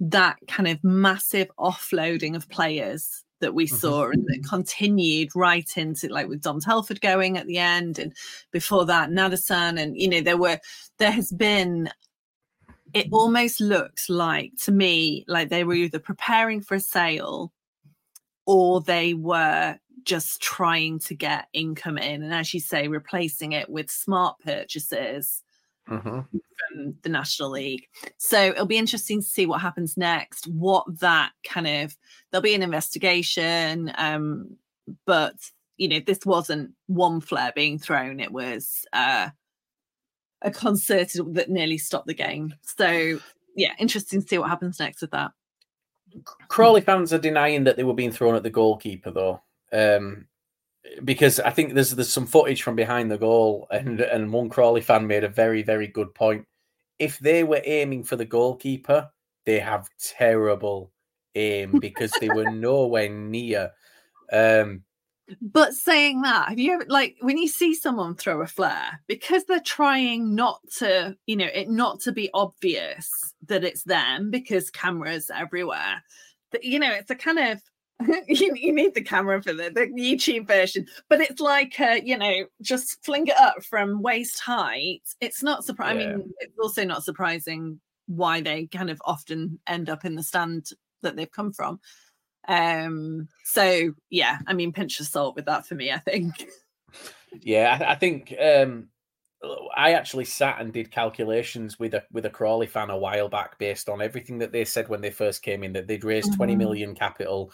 that 0.00 0.36
kind 0.46 0.68
of 0.68 0.82
massive 0.84 1.50
offloading 1.58 2.36
of 2.36 2.48
players 2.48 3.24
that 3.40 3.54
we 3.54 3.66
mm-hmm. 3.66 3.76
saw 3.76 4.10
and 4.10 4.24
that 4.26 4.44
continued 4.48 5.30
right 5.34 5.76
into 5.76 6.08
like 6.08 6.28
with 6.28 6.42
Dom 6.42 6.60
Telford 6.60 7.00
going 7.00 7.38
at 7.38 7.46
the 7.46 7.58
end 7.58 7.98
and 7.98 8.12
before 8.52 8.84
that 8.86 9.10
Nadesan 9.10 9.80
and 9.80 9.96
you 9.96 10.08
know 10.08 10.20
there 10.20 10.36
were 10.36 10.58
there 10.98 11.12
has 11.12 11.32
been 11.32 11.90
it 12.94 13.08
almost 13.12 13.60
looks 13.60 14.08
like 14.08 14.52
to 14.62 14.72
me 14.72 15.24
like 15.28 15.48
they 15.48 15.64
were 15.64 15.74
either 15.74 15.98
preparing 15.98 16.60
for 16.60 16.74
a 16.76 16.80
sale 16.80 17.52
or 18.46 18.80
they 18.80 19.14
were 19.14 19.78
just 20.04 20.40
trying 20.40 20.98
to 21.00 21.14
get 21.14 21.48
income 21.52 21.98
in. 21.98 22.22
And 22.22 22.32
as 22.32 22.54
you 22.54 22.60
say 22.60 22.88
replacing 22.88 23.52
it 23.52 23.68
with 23.68 23.90
smart 23.90 24.38
purchases 24.40 25.42
Mhm. 25.88 26.26
from 26.30 26.94
the 27.02 27.08
national 27.08 27.50
league. 27.50 27.86
So 28.18 28.40
it'll 28.48 28.66
be 28.66 28.78
interesting 28.78 29.20
to 29.20 29.26
see 29.26 29.46
what 29.46 29.60
happens 29.60 29.96
next 29.96 30.46
what 30.46 30.84
that 31.00 31.32
kind 31.44 31.66
of 31.66 31.96
there'll 32.30 32.42
be 32.42 32.54
an 32.54 32.62
investigation 32.62 33.92
um 33.96 34.56
but 35.06 35.34
you 35.76 35.88
know 35.88 36.00
this 36.00 36.20
wasn't 36.26 36.72
one 36.86 37.20
flare 37.20 37.52
being 37.54 37.78
thrown. 37.78 38.20
It 38.20 38.32
was 38.32 38.84
uh 38.92 39.30
a 40.42 40.50
concerted 40.50 41.34
that 41.34 41.50
nearly 41.50 41.78
stopped 41.78 42.06
the 42.06 42.14
game 42.14 42.54
so 42.62 43.18
yeah 43.56 43.72
interesting 43.78 44.22
to 44.22 44.28
see 44.28 44.38
what 44.38 44.48
happens 44.48 44.78
next 44.78 45.00
with 45.00 45.10
that 45.10 45.32
Crawley 46.48 46.80
fans 46.80 47.12
are 47.12 47.18
denying 47.18 47.64
that 47.64 47.76
they 47.76 47.84
were 47.84 47.94
being 47.94 48.12
thrown 48.12 48.34
at 48.34 48.42
the 48.42 48.50
goalkeeper, 48.50 49.10
though, 49.10 49.42
um, 49.72 50.26
because 51.04 51.38
I 51.40 51.50
think 51.50 51.74
there's 51.74 51.94
there's 51.94 52.08
some 52.08 52.26
footage 52.26 52.62
from 52.62 52.76
behind 52.76 53.10
the 53.10 53.18
goal, 53.18 53.66
and 53.70 54.00
and 54.00 54.32
one 54.32 54.48
Crawley 54.48 54.80
fan 54.80 55.06
made 55.06 55.24
a 55.24 55.28
very 55.28 55.62
very 55.62 55.86
good 55.86 56.14
point. 56.14 56.46
If 56.98 57.18
they 57.18 57.44
were 57.44 57.62
aiming 57.64 58.04
for 58.04 58.16
the 58.16 58.24
goalkeeper, 58.24 59.10
they 59.44 59.60
have 59.60 59.88
terrible 59.98 60.92
aim 61.34 61.78
because 61.78 62.12
they 62.20 62.28
were 62.28 62.50
nowhere 62.50 63.08
near. 63.08 63.70
Um, 64.32 64.82
But 65.40 65.74
saying 65.74 66.22
that, 66.22 66.48
have 66.48 66.58
you 66.58 66.72
ever 66.72 66.84
like 66.88 67.16
when 67.20 67.38
you 67.38 67.48
see 67.48 67.74
someone 67.74 68.14
throw 68.14 68.40
a 68.40 68.46
flare 68.46 69.00
because 69.06 69.44
they're 69.44 69.60
trying 69.60 70.34
not 70.34 70.60
to, 70.78 71.16
you 71.26 71.36
know, 71.36 71.48
it 71.52 71.68
not 71.68 72.00
to 72.00 72.12
be 72.12 72.30
obvious 72.34 73.34
that 73.46 73.64
it's 73.64 73.84
them 73.84 74.30
because 74.30 74.70
cameras 74.70 75.30
everywhere. 75.34 76.02
That 76.52 76.64
you 76.64 76.78
know, 76.78 76.92
it's 76.92 77.10
a 77.10 77.14
kind 77.14 77.38
of 77.38 77.62
you, 78.28 78.54
you 78.54 78.72
need 78.72 78.94
the 78.94 79.02
camera 79.02 79.42
for 79.42 79.52
the, 79.52 79.70
the 79.70 79.86
YouTube 79.88 80.46
version, 80.46 80.86
but 81.08 81.20
it's 81.20 81.40
like 81.40 81.78
uh, 81.80 81.98
you 82.02 82.16
know, 82.16 82.46
just 82.62 83.04
fling 83.04 83.26
it 83.26 83.36
up 83.36 83.62
from 83.64 84.02
waist 84.02 84.40
height. 84.40 85.02
It's 85.20 85.42
not 85.42 85.64
surprising. 85.64 86.00
Yeah. 86.00 86.14
I 86.14 86.16
mean, 86.16 86.32
it's 86.38 86.58
also 86.58 86.84
not 86.84 87.04
surprising 87.04 87.80
why 88.06 88.40
they 88.40 88.66
kind 88.66 88.88
of 88.88 89.02
often 89.04 89.58
end 89.66 89.90
up 89.90 90.04
in 90.04 90.14
the 90.14 90.22
stand 90.22 90.70
that 91.02 91.16
they've 91.16 91.30
come 91.30 91.52
from. 91.52 91.80
Um, 92.48 93.28
so 93.44 93.92
yeah, 94.10 94.38
I 94.46 94.54
mean, 94.54 94.72
pinch 94.72 94.98
of 95.00 95.06
salt 95.06 95.36
with 95.36 95.44
that 95.46 95.66
for 95.66 95.74
me. 95.74 95.92
I 95.92 95.98
think. 95.98 96.46
Yeah, 97.42 97.78
I, 97.80 97.92
I 97.92 97.94
think 97.94 98.34
um, 98.42 98.88
I 99.76 99.92
actually 99.92 100.24
sat 100.24 100.60
and 100.60 100.72
did 100.72 100.90
calculations 100.90 101.78
with 101.78 101.94
a 101.94 102.02
with 102.10 102.24
a 102.24 102.30
Crawley 102.30 102.66
fan 102.66 102.90
a 102.90 102.96
while 102.96 103.28
back 103.28 103.58
based 103.58 103.88
on 103.88 104.00
everything 104.00 104.38
that 104.38 104.50
they 104.50 104.64
said 104.64 104.88
when 104.88 105.02
they 105.02 105.10
first 105.10 105.42
came 105.42 105.62
in 105.62 105.74
that 105.74 105.86
they'd 105.86 106.04
raised 106.04 106.34
twenty 106.34 106.54
Mhm. 106.54 106.58
million 106.58 106.94
capital. 106.94 107.52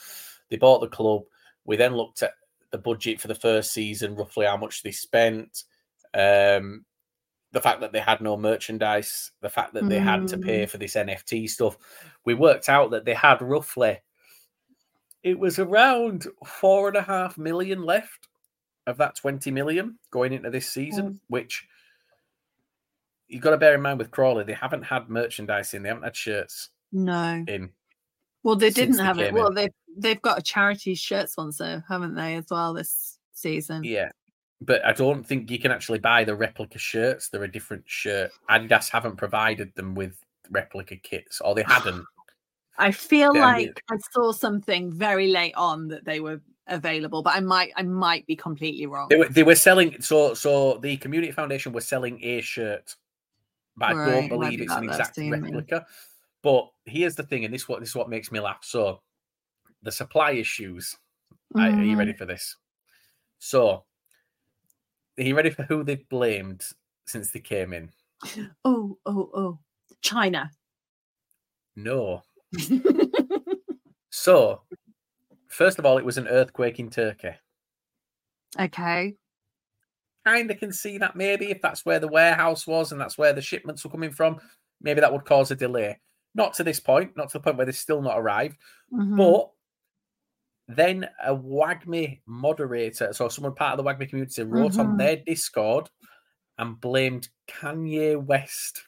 They 0.48 0.56
bought 0.56 0.80
the 0.80 0.88
club. 0.88 1.22
We 1.64 1.76
then 1.76 1.96
looked 1.96 2.22
at 2.22 2.32
the 2.70 2.78
budget 2.78 3.20
for 3.20 3.28
the 3.28 3.34
first 3.34 3.72
season, 3.72 4.14
roughly 4.14 4.46
how 4.46 4.56
much 4.56 4.82
they 4.82 4.92
spent. 4.92 5.64
Um, 6.14 6.84
the 7.52 7.60
fact 7.60 7.80
that 7.80 7.92
they 7.92 8.00
had 8.00 8.20
no 8.20 8.36
merchandise, 8.36 9.30
the 9.40 9.48
fact 9.48 9.74
that 9.74 9.88
they 9.88 9.98
had 10.00 10.26
to 10.28 10.38
pay 10.38 10.66
for 10.66 10.78
this 10.78 10.94
NFT 10.96 11.48
stuff. 11.48 11.76
We 12.24 12.34
worked 12.34 12.68
out 12.68 12.90
that 12.90 13.04
they 13.04 13.14
had 13.14 13.40
roughly 13.40 13.98
it 15.24 15.38
was 15.38 15.58
around 15.58 16.26
four 16.46 16.88
and 16.88 16.96
a 16.96 17.02
half 17.02 17.36
million 17.38 17.82
left 17.82 18.28
of 18.86 18.98
that 18.98 19.16
20 19.16 19.50
million 19.50 19.98
going 20.10 20.32
into 20.34 20.50
this 20.50 20.68
season, 20.68 21.14
mm. 21.14 21.18
which 21.28 21.66
you've 23.26 23.42
got 23.42 23.50
to 23.50 23.56
bear 23.56 23.74
in 23.74 23.82
mind 23.82 23.98
with 23.98 24.10
Crawley, 24.10 24.44
they 24.44 24.52
haven't 24.52 24.82
had 24.82 25.08
merchandise 25.08 25.72
in, 25.72 25.82
they 25.82 25.88
haven't 25.88 26.04
had 26.04 26.14
shirts 26.14 26.68
No. 26.92 27.42
in. 27.48 27.70
Well, 28.42 28.56
they 28.56 28.68
didn't 28.68 28.98
they 28.98 29.02
have 29.04 29.18
it. 29.18 29.26
came 29.26 29.34
Well, 29.34 29.48
in. 29.48 29.54
they 29.54 29.70
they've 29.96 30.20
got 30.20 30.38
a 30.38 30.42
charity 30.42 30.94
shirt 30.94 31.30
sponsor, 31.30 31.82
haven't 31.88 32.14
they, 32.14 32.36
as 32.36 32.44
well 32.50 32.74
this 32.74 33.18
season? 33.32 33.82
Yeah. 33.84 34.10
But 34.60 34.84
I 34.84 34.92
don't 34.92 35.24
think 35.24 35.50
you 35.50 35.58
can 35.58 35.72
actually 35.72 35.98
buy 35.98 36.24
the 36.24 36.36
replica 36.36 36.78
shirts. 36.78 37.28
They're 37.30 37.42
a 37.44 37.50
different 37.50 37.84
shirt. 37.86 38.30
Adidas 38.50 38.90
haven't 38.90 39.16
provided 39.16 39.74
them 39.74 39.94
with 39.94 40.18
replica 40.50 40.96
kits, 40.96 41.40
or 41.40 41.54
they 41.54 41.62
hadn't. 41.62 42.04
I 42.78 42.90
feel 42.90 43.32
mean- 43.32 43.42
like 43.42 43.82
I 43.90 43.96
saw 44.12 44.32
something 44.32 44.92
very 44.92 45.28
late 45.28 45.54
on 45.54 45.88
that 45.88 46.04
they 46.04 46.20
were 46.20 46.40
available, 46.66 47.22
but 47.22 47.36
I 47.36 47.40
might 47.40 47.72
I 47.76 47.82
might 47.82 48.26
be 48.26 48.36
completely 48.36 48.86
wrong. 48.86 49.08
They 49.10 49.16
were, 49.16 49.28
they 49.28 49.42
were 49.42 49.54
selling 49.54 50.00
so 50.00 50.34
so 50.34 50.78
the 50.78 50.96
community 50.96 51.32
foundation 51.32 51.72
was 51.72 51.86
selling 51.86 52.18
a 52.22 52.40
shirt, 52.40 52.96
but 53.76 53.94
I 53.96 54.10
don't 54.10 54.28
believe 54.28 54.60
it's 54.60 54.72
an 54.72 54.84
exact 54.84 55.18
replica. 55.18 55.86
But 56.42 56.70
here's 56.84 57.14
the 57.14 57.22
thing, 57.22 57.44
and 57.44 57.54
this 57.54 57.68
what 57.68 57.80
this 57.80 57.90
is 57.90 57.94
what 57.94 58.08
makes 58.08 58.32
me 58.32 58.40
laugh. 58.40 58.60
So 58.62 59.00
the 59.82 59.92
supply 59.92 60.32
issues. 60.32 60.96
Are, 61.56 61.68
are 61.68 61.82
you 61.84 61.96
ready 61.96 62.10
Mm-hmm. 62.12 62.18
for 62.18 62.24
this? 62.24 62.56
So 63.38 63.84
are 65.18 65.22
you 65.22 65.36
ready 65.36 65.50
for 65.50 65.62
who 65.62 65.84
they've 65.84 66.08
blamed 66.08 66.66
since 67.06 67.30
they 67.30 67.40
came 67.40 67.72
in? 67.72 67.90
Oh, 68.64 68.98
oh, 69.06 69.30
oh. 69.34 69.58
China. 70.00 70.50
No. 71.76 72.22
So 74.10 74.62
first 75.48 75.78
of 75.78 75.86
all, 75.86 75.98
it 75.98 76.04
was 76.04 76.18
an 76.18 76.28
earthquake 76.28 76.78
in 76.78 76.88
Turkey. 76.90 77.30
okay. 78.58 79.14
kind 80.24 80.50
of 80.50 80.58
can 80.58 80.72
see 80.72 80.96
that 80.98 81.16
maybe 81.16 81.50
if 81.50 81.60
that's 81.60 81.84
where 81.84 81.98
the 82.00 82.08
warehouse 82.08 82.66
was 82.66 82.92
and 82.92 83.00
that's 83.00 83.18
where 83.18 83.32
the 83.32 83.42
shipments 83.42 83.84
were 83.84 83.90
coming 83.90 84.10
from, 84.10 84.40
maybe 84.80 85.00
that 85.00 85.12
would 85.12 85.24
cause 85.24 85.50
a 85.50 85.56
delay. 85.56 85.98
Not 86.34 86.54
to 86.54 86.64
this 86.64 86.80
point, 86.80 87.16
not 87.16 87.28
to 87.30 87.38
the 87.38 87.42
point 87.42 87.56
where 87.56 87.66
they've 87.66 87.76
still 87.76 88.00
not 88.02 88.18
arrived. 88.18 88.56
Mhm. 88.92 89.16
But 89.16 89.50
then 90.74 91.08
a 91.22 91.34
WAGMI 91.36 92.22
moderator, 92.26 93.12
so 93.12 93.28
someone 93.28 93.54
part 93.54 93.78
of 93.78 93.84
the 93.84 93.90
WAGMI 93.90 94.08
community, 94.08 94.42
wrote 94.44 94.78
on 94.78 94.94
Mhm. 94.94 94.98
their 94.98 95.16
Discord 95.16 95.90
and 96.58 96.80
blamed 96.80 97.28
Kanye 97.48 98.16
West 98.24 98.82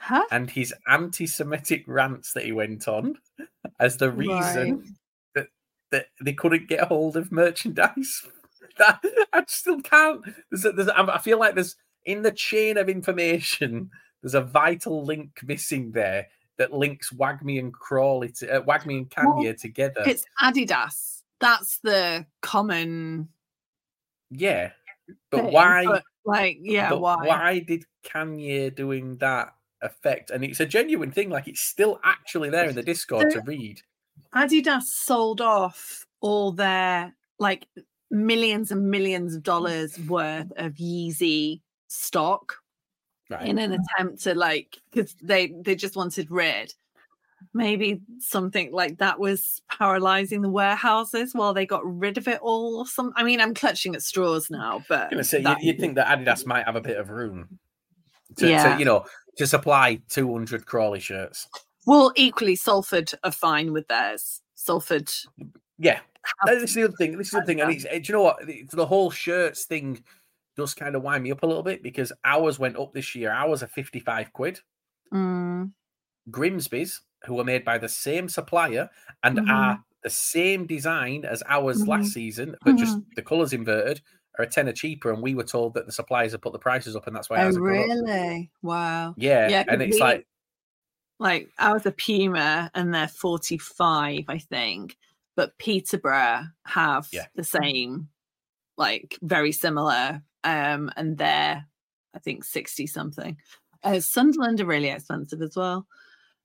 Huh? 0.00 0.24
and 0.30 0.48
his 0.48 0.72
anti-Semitic 0.88 1.84
rants 1.86 2.32
that 2.32 2.44
he 2.44 2.52
went 2.52 2.86
on 2.88 3.16
as 3.80 3.96
the 3.96 4.10
reason 4.10 4.96
that 5.34 5.48
that 5.90 6.06
they 6.20 6.32
couldn't 6.32 6.68
get 6.68 6.88
hold 6.88 7.16
of 7.16 7.32
merchandise. 7.32 8.26
That 8.76 9.00
I 9.32 9.42
still 9.48 9.80
can't. 9.80 10.20
There's, 10.50 10.64
a, 10.64 10.70
there's 10.70 10.88
a, 10.88 10.96
I 10.96 11.18
feel 11.18 11.38
like 11.40 11.54
there's 11.54 11.74
in 12.04 12.22
the 12.22 12.30
chain 12.30 12.76
of 12.76 12.88
information. 12.88 13.90
There's 14.22 14.34
a 14.34 14.40
vital 14.40 15.04
link 15.04 15.40
missing 15.42 15.90
there 15.90 16.28
that 16.58 16.72
links 16.72 17.10
WAGMI 17.12 17.58
and 17.58 17.72
Crawley 17.72 18.28
to 18.38 18.58
uh, 18.58 18.60
WAGMI 18.62 18.98
and 18.98 19.12
Well, 19.16 19.36
Kanye 19.36 19.60
together. 19.60 20.02
It's 20.06 20.24
Adidas. 20.40 21.22
That's 21.40 21.78
the 21.82 22.24
common 22.40 23.28
yeah, 24.30 24.70
but 25.30 25.42
thing, 25.42 25.52
why? 25.52 25.84
but, 25.84 26.04
like, 26.24 26.58
yeah, 26.60 26.90
but 26.90 27.00
why? 27.00 27.60
did 27.60 27.84
Kanye 28.04 28.74
doing 28.74 29.16
that 29.18 29.54
affect? 29.82 30.30
And 30.30 30.44
it's 30.44 30.60
a 30.60 30.66
genuine 30.66 31.10
thing. 31.12 31.30
Like 31.30 31.48
it's 31.48 31.60
still 31.60 32.00
actually 32.04 32.50
there 32.50 32.68
in 32.68 32.74
the 32.74 32.82
Discord 32.82 33.32
So- 33.32 33.40
to 33.40 33.44
read. 33.46 33.82
Adidas 34.34 34.82
sold 34.82 35.40
off 35.40 36.06
all 36.20 36.52
their 36.52 37.14
like 37.38 37.66
millions 38.10 38.70
and 38.72 38.90
millions 38.90 39.34
of 39.34 39.42
dollars 39.42 39.98
worth 40.00 40.50
of 40.56 40.74
Yeezy 40.74 41.60
stock 41.88 42.56
Right. 43.30 43.46
in 43.46 43.58
an 43.58 43.72
attempt 43.78 44.22
to 44.24 44.34
like 44.34 44.78
because 44.90 45.14
they 45.22 45.48
they 45.62 45.74
just 45.76 45.96
wanted 45.96 46.30
rid. 46.30 46.72
Maybe 47.54 48.00
something 48.18 48.72
like 48.72 48.98
that 48.98 49.18
was 49.20 49.62
paralyzing 49.70 50.42
the 50.42 50.48
warehouses 50.48 51.34
while 51.34 51.54
they 51.54 51.66
got 51.66 51.82
rid 51.86 52.18
of 52.18 52.26
it 52.26 52.40
all 52.42 52.78
or 52.78 52.86
some 52.86 53.12
I 53.16 53.22
mean 53.22 53.40
I'm 53.40 53.54
clutching 53.54 53.94
at 53.94 54.02
straws 54.02 54.50
now, 54.50 54.82
but 54.88 55.04
I'm 55.04 55.10
gonna 55.10 55.24
say 55.24 55.42
that- 55.42 55.60
you, 55.62 55.68
you'd 55.68 55.78
think 55.80 55.94
that 55.94 56.06
Adidas 56.18 56.44
might 56.52 56.64
have 56.66 56.76
a 56.76 56.80
bit 56.80 56.96
of 56.96 57.10
room 57.10 57.58
to, 58.36 58.48
Yeah. 58.48 58.72
to 58.74 58.78
you 58.78 58.84
know 58.84 59.04
to 59.38 59.46
supply 59.46 60.00
200 60.10 60.66
Crawley 60.66 61.00
shirts. 61.00 61.48
well 61.86 62.12
equally 62.16 62.54
Salford 62.56 63.10
are 63.24 63.32
fine 63.32 63.72
with 63.72 63.88
theirs. 63.88 64.42
Salford 64.54 65.10
Yeah, 65.78 66.00
have- 66.46 66.60
this 66.60 66.70
is 66.70 66.74
the 66.74 66.84
other 66.84 66.96
thing. 66.98 67.16
This 67.16 67.28
is 67.28 67.32
the 67.40 67.42
thing, 67.46 67.60
and 67.60 67.70
it's, 67.72 67.86
eh, 67.88 67.98
do 68.00 68.04
you 68.08 68.12
know 68.14 68.22
what? 68.22 68.44
The, 68.46 68.84
whole 68.86 69.10
shirts 69.10 69.64
thing 69.64 70.02
does 70.56 70.74
kind 70.74 70.96
of 70.96 71.02
wind 71.02 71.22
me 71.22 71.30
up 71.30 71.42
a 71.44 71.46
little 71.46 71.62
bit 71.62 71.82
because 71.82 72.12
ours 72.24 72.58
went 72.58 72.76
up 72.76 72.92
this 72.92 73.14
year. 73.14 73.30
Ours 73.30 73.62
are 73.62 73.68
55 73.68 74.32
quid. 74.32 74.60
Mm, 75.14 75.70
Grimsby's, 76.30 77.00
who 77.24 77.34
were 77.34 77.44
made 77.44 77.64
by 77.64 77.78
the 77.78 77.88
same 77.88 78.28
supplier 78.28 78.90
and 79.22 79.38
Mhm. 79.38 79.48
are 79.50 79.84
the 80.02 80.10
same 80.10 80.66
design 80.66 81.24
as 81.24 81.42
ours 81.46 81.78
Mm-hmm. 81.80 81.90
last 81.90 82.12
season, 82.12 82.56
but 82.64 82.76
just 82.76 82.98
the 83.16 83.22
colours 83.22 83.52
inverted, 83.52 84.00
are 84.38 84.44
a 84.44 84.48
tenner 84.48 84.72
cheaper. 84.72 85.12
And 85.12 85.22
we 85.22 85.34
were 85.34 85.44
told 85.44 85.74
that 85.74 85.86
the 85.86 85.92
suppliers 85.92 86.32
have 86.32 86.40
put 86.42 86.52
the 86.52 86.58
prices 86.58 86.96
up, 86.96 87.06
and 87.06 87.14
that's 87.14 87.28
why 87.28 87.42
oh 87.44 87.50
really? 87.50 88.50
Wow. 88.62 89.14
Yeah, 89.16 89.48
Yeah, 89.48 89.64
and 89.68 89.82
it's 89.82 89.96
we- 89.96 90.00
like 90.00 90.26
like 91.20 91.50
I 91.58 91.72
was 91.72 91.84
a 91.84 91.90
Puma 91.90 92.70
and 92.74 92.94
they're 92.94 93.08
45, 93.08 94.24
I 94.28 94.38
think. 94.38 94.96
But 95.34 95.56
Peterborough 95.58 96.44
have 96.64 97.08
Yeah. 97.12 97.26
the 97.34 97.44
same, 97.44 98.08
like 98.76 99.16
very 99.22 99.52
similar. 99.52 100.22
Um, 100.44 100.90
and 100.96 101.18
they're 101.18 101.66
I 102.14 102.18
think 102.20 102.44
60 102.44 102.86
something. 102.86 103.36
Uh, 103.82 104.00
Sunderland 104.00 104.60
are 104.60 104.66
really 104.66 104.88
expensive 104.88 105.42
as 105.42 105.56
well. 105.56 105.86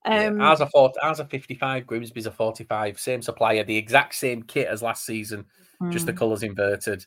Yeah, 0.05 0.25
Um 0.25 0.41
ours 0.41 0.59
are 0.61 0.69
40, 0.69 0.99
ours 1.01 1.19
are 1.19 1.27
55, 1.27 1.87
Grimsby's 1.87 2.27
are 2.27 2.31
45, 2.31 2.99
same 2.99 3.21
supplier, 3.21 3.63
the 3.63 3.77
exact 3.77 4.15
same 4.15 4.43
kit 4.43 4.67
as 4.67 4.81
last 4.83 5.05
season, 5.05 5.45
just 5.91 6.05
the 6.07 6.13
mm, 6.13 6.17
colours 6.17 6.43
inverted. 6.43 7.05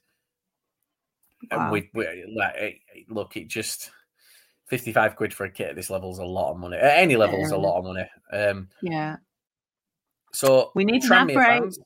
Wow. 1.51 1.63
And 1.65 1.73
we, 1.73 1.91
we 1.95 2.05
like, 2.37 2.55
it- 2.57 2.77
it- 2.95 3.11
look, 3.11 3.37
it 3.37 3.49
just 3.49 3.91
55 4.69 5.17
quid 5.17 5.33
for 5.35 5.45
a 5.45 5.51
kit 5.51 5.71
at 5.71 5.77
this 5.77 5.91
level 5.91 6.11
is 6.11 6.19
a 6.19 6.25
lot 6.25 6.51
of 6.53 6.59
money. 6.59 6.77
At 6.77 6.99
any 6.99 7.17
level 7.17 7.41
is 7.41 7.53
a 7.53 7.57
lot 7.57 7.79
of 7.79 7.85
money. 7.85 8.09
Um, 8.33 8.69
yeah. 8.83 9.17
so 10.33 10.73
We 10.75 10.85
need 10.85 11.03
Tranmere 11.03 11.35
fans, 11.35 11.79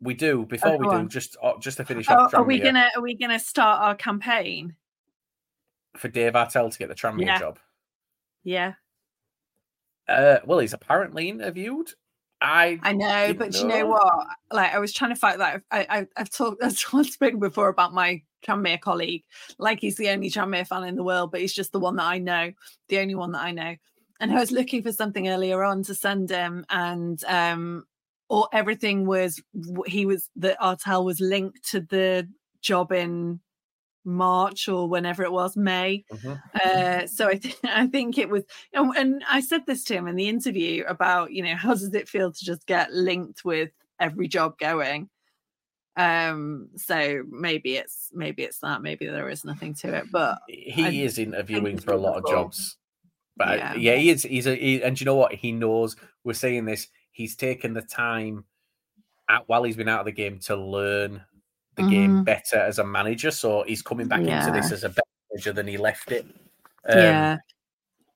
we 0.00 0.14
do. 0.14 0.46
Before 0.46 0.78
we 0.78 0.86
do, 0.86 0.92
on. 0.94 1.08
just 1.08 1.36
uh, 1.42 1.58
just 1.60 1.76
to 1.76 1.84
finish 1.84 2.06
Oh, 2.08 2.14
off 2.14 2.34
are 2.34 2.42
we 2.42 2.58
gonna 2.58 2.88
are 2.96 3.02
we 3.02 3.14
gonna 3.16 3.38
start 3.38 3.82
our 3.82 3.94
campaign? 3.94 4.76
for 5.96 6.08
Dave 6.08 6.32
Artell 6.32 6.72
to 6.72 6.78
get 6.78 6.88
the 6.88 6.94
Tranmere 6.94 7.26
Yeah. 7.26 7.38
job. 7.38 7.58
Yeah. 8.44 8.72
Uh, 10.08 10.38
well, 10.46 10.58
he's 10.58 10.72
apparently 10.72 11.28
interviewed. 11.28 11.90
I 12.40 12.80
I 12.82 12.92
know, 12.94 13.34
but 13.34 13.54
you 13.54 13.66
know 13.68 13.80
know. 13.80 13.86
what? 13.88 14.26
Like 14.50 14.74
I 14.74 14.78
was 14.80 14.92
trying 14.92 15.10
to 15.10 15.16
fight 15.16 15.38
that. 15.38 15.62
I, 15.70 15.86
I 15.88 16.06
I've 16.16 16.30
talked 16.30 16.62
I've 16.64 16.76
spoken 16.76 17.38
before 17.38 17.68
about 17.68 17.92
my 17.94 18.22
Tranmere 18.46 18.80
colleague. 18.80 19.24
Like 19.58 19.80
he's 19.80 19.96
the 19.96 20.08
only 20.10 20.30
Tranmere 20.30 20.66
fan 20.66 20.84
in 20.84 20.96
the 20.96 21.02
world, 21.04 21.30
but 21.30 21.40
he's 21.40 21.54
just 21.54 21.72
the 21.72 21.80
one 21.80 21.96
that 21.96 22.06
I 22.06 22.18
know, 22.18 22.52
the 22.88 22.98
only 22.98 23.14
one 23.14 23.32
that 23.32 23.42
I 23.42 23.52
know. 23.52 23.76
And 24.20 24.32
I 24.32 24.38
was 24.38 24.52
looking 24.52 24.82
for 24.82 24.92
something 24.92 25.28
earlier 25.28 25.64
on 25.64 25.82
to 25.84 25.94
send 25.94 26.30
him, 26.30 26.64
and 26.70 27.22
um, 27.24 27.84
or 28.28 28.48
everything 28.52 29.04
was 29.06 29.42
he 29.86 30.06
was 30.06 30.30
the 30.36 30.56
Artell 30.62 31.04
was 31.04 31.20
linked 31.20 31.68
to 31.70 31.80
the 31.80 32.28
job 32.60 32.92
in 32.92 33.40
March 34.04 34.68
or 34.68 34.88
whenever 34.88 35.22
it 35.22 35.32
was 35.32 35.56
May. 35.56 36.04
Mhm. 36.12 36.40
Uh, 36.54 37.06
so 37.06 37.28
I 37.28 37.36
think 37.38 37.56
I 37.64 37.86
think 37.86 38.18
it 38.18 38.28
was, 38.28 38.44
and, 38.72 38.96
and 38.96 39.24
I 39.28 39.40
said 39.40 39.66
this 39.66 39.84
to 39.84 39.94
him 39.94 40.08
in 40.08 40.16
the 40.16 40.28
interview 40.28 40.84
about 40.86 41.32
you 41.32 41.42
know 41.42 41.56
how 41.56 41.70
does 41.70 41.94
it 41.94 42.08
feel 42.08 42.32
to 42.32 42.44
just 42.44 42.66
get 42.66 42.92
linked 42.92 43.44
with 43.44 43.70
every 44.00 44.28
job 44.28 44.58
going. 44.58 45.08
Um, 45.96 46.68
so 46.76 47.22
maybe 47.28 47.76
it's 47.76 48.08
maybe 48.12 48.42
it's 48.44 48.58
that, 48.60 48.80
maybe 48.82 49.06
there 49.06 49.28
is 49.28 49.44
nothing 49.44 49.74
to 49.74 49.94
it, 49.94 50.04
but 50.10 50.38
he 50.48 50.86
I 50.86 50.90
is 50.90 51.18
interviewing 51.18 51.78
for 51.78 51.92
a 51.92 51.96
lot 51.98 52.16
of 52.16 52.26
jobs. 52.26 52.76
But 53.36 53.58
Yeah. 53.58 53.74
yeah, 53.74 53.96
he 53.96 54.10
is. 54.10 54.22
He's 54.22 54.46
a, 54.46 54.54
he, 54.54 54.82
and 54.82 54.98
you 55.00 55.04
know 55.04 55.16
what? 55.16 55.34
He 55.34 55.52
knows 55.52 55.96
we're 56.24 56.32
saying 56.34 56.64
this. 56.64 56.88
He's 57.10 57.36
taken 57.36 57.74
the 57.74 57.82
time 57.82 58.44
out 59.28 59.44
while 59.48 59.62
he's 59.64 59.76
been 59.76 59.88
out 59.88 60.00
of 60.00 60.06
the 60.06 60.12
game 60.12 60.38
to 60.40 60.56
learn 60.56 61.22
the 61.76 61.82
game 61.82 62.16
Mhm. 62.16 62.24
better 62.24 62.56
as 62.56 62.78
a 62.78 62.84
manager. 62.84 63.30
So 63.30 63.62
he's 63.62 63.82
coming 63.82 64.08
back 64.08 64.20
into 64.20 64.50
this 64.52 64.72
as 64.72 64.84
a 64.84 64.88
better 64.90 65.02
manager 65.30 65.52
than 65.52 65.66
he 65.66 65.76
left 65.78 66.10
it. 66.12 66.24
Um, 66.88 66.98
yeah. 66.98 67.36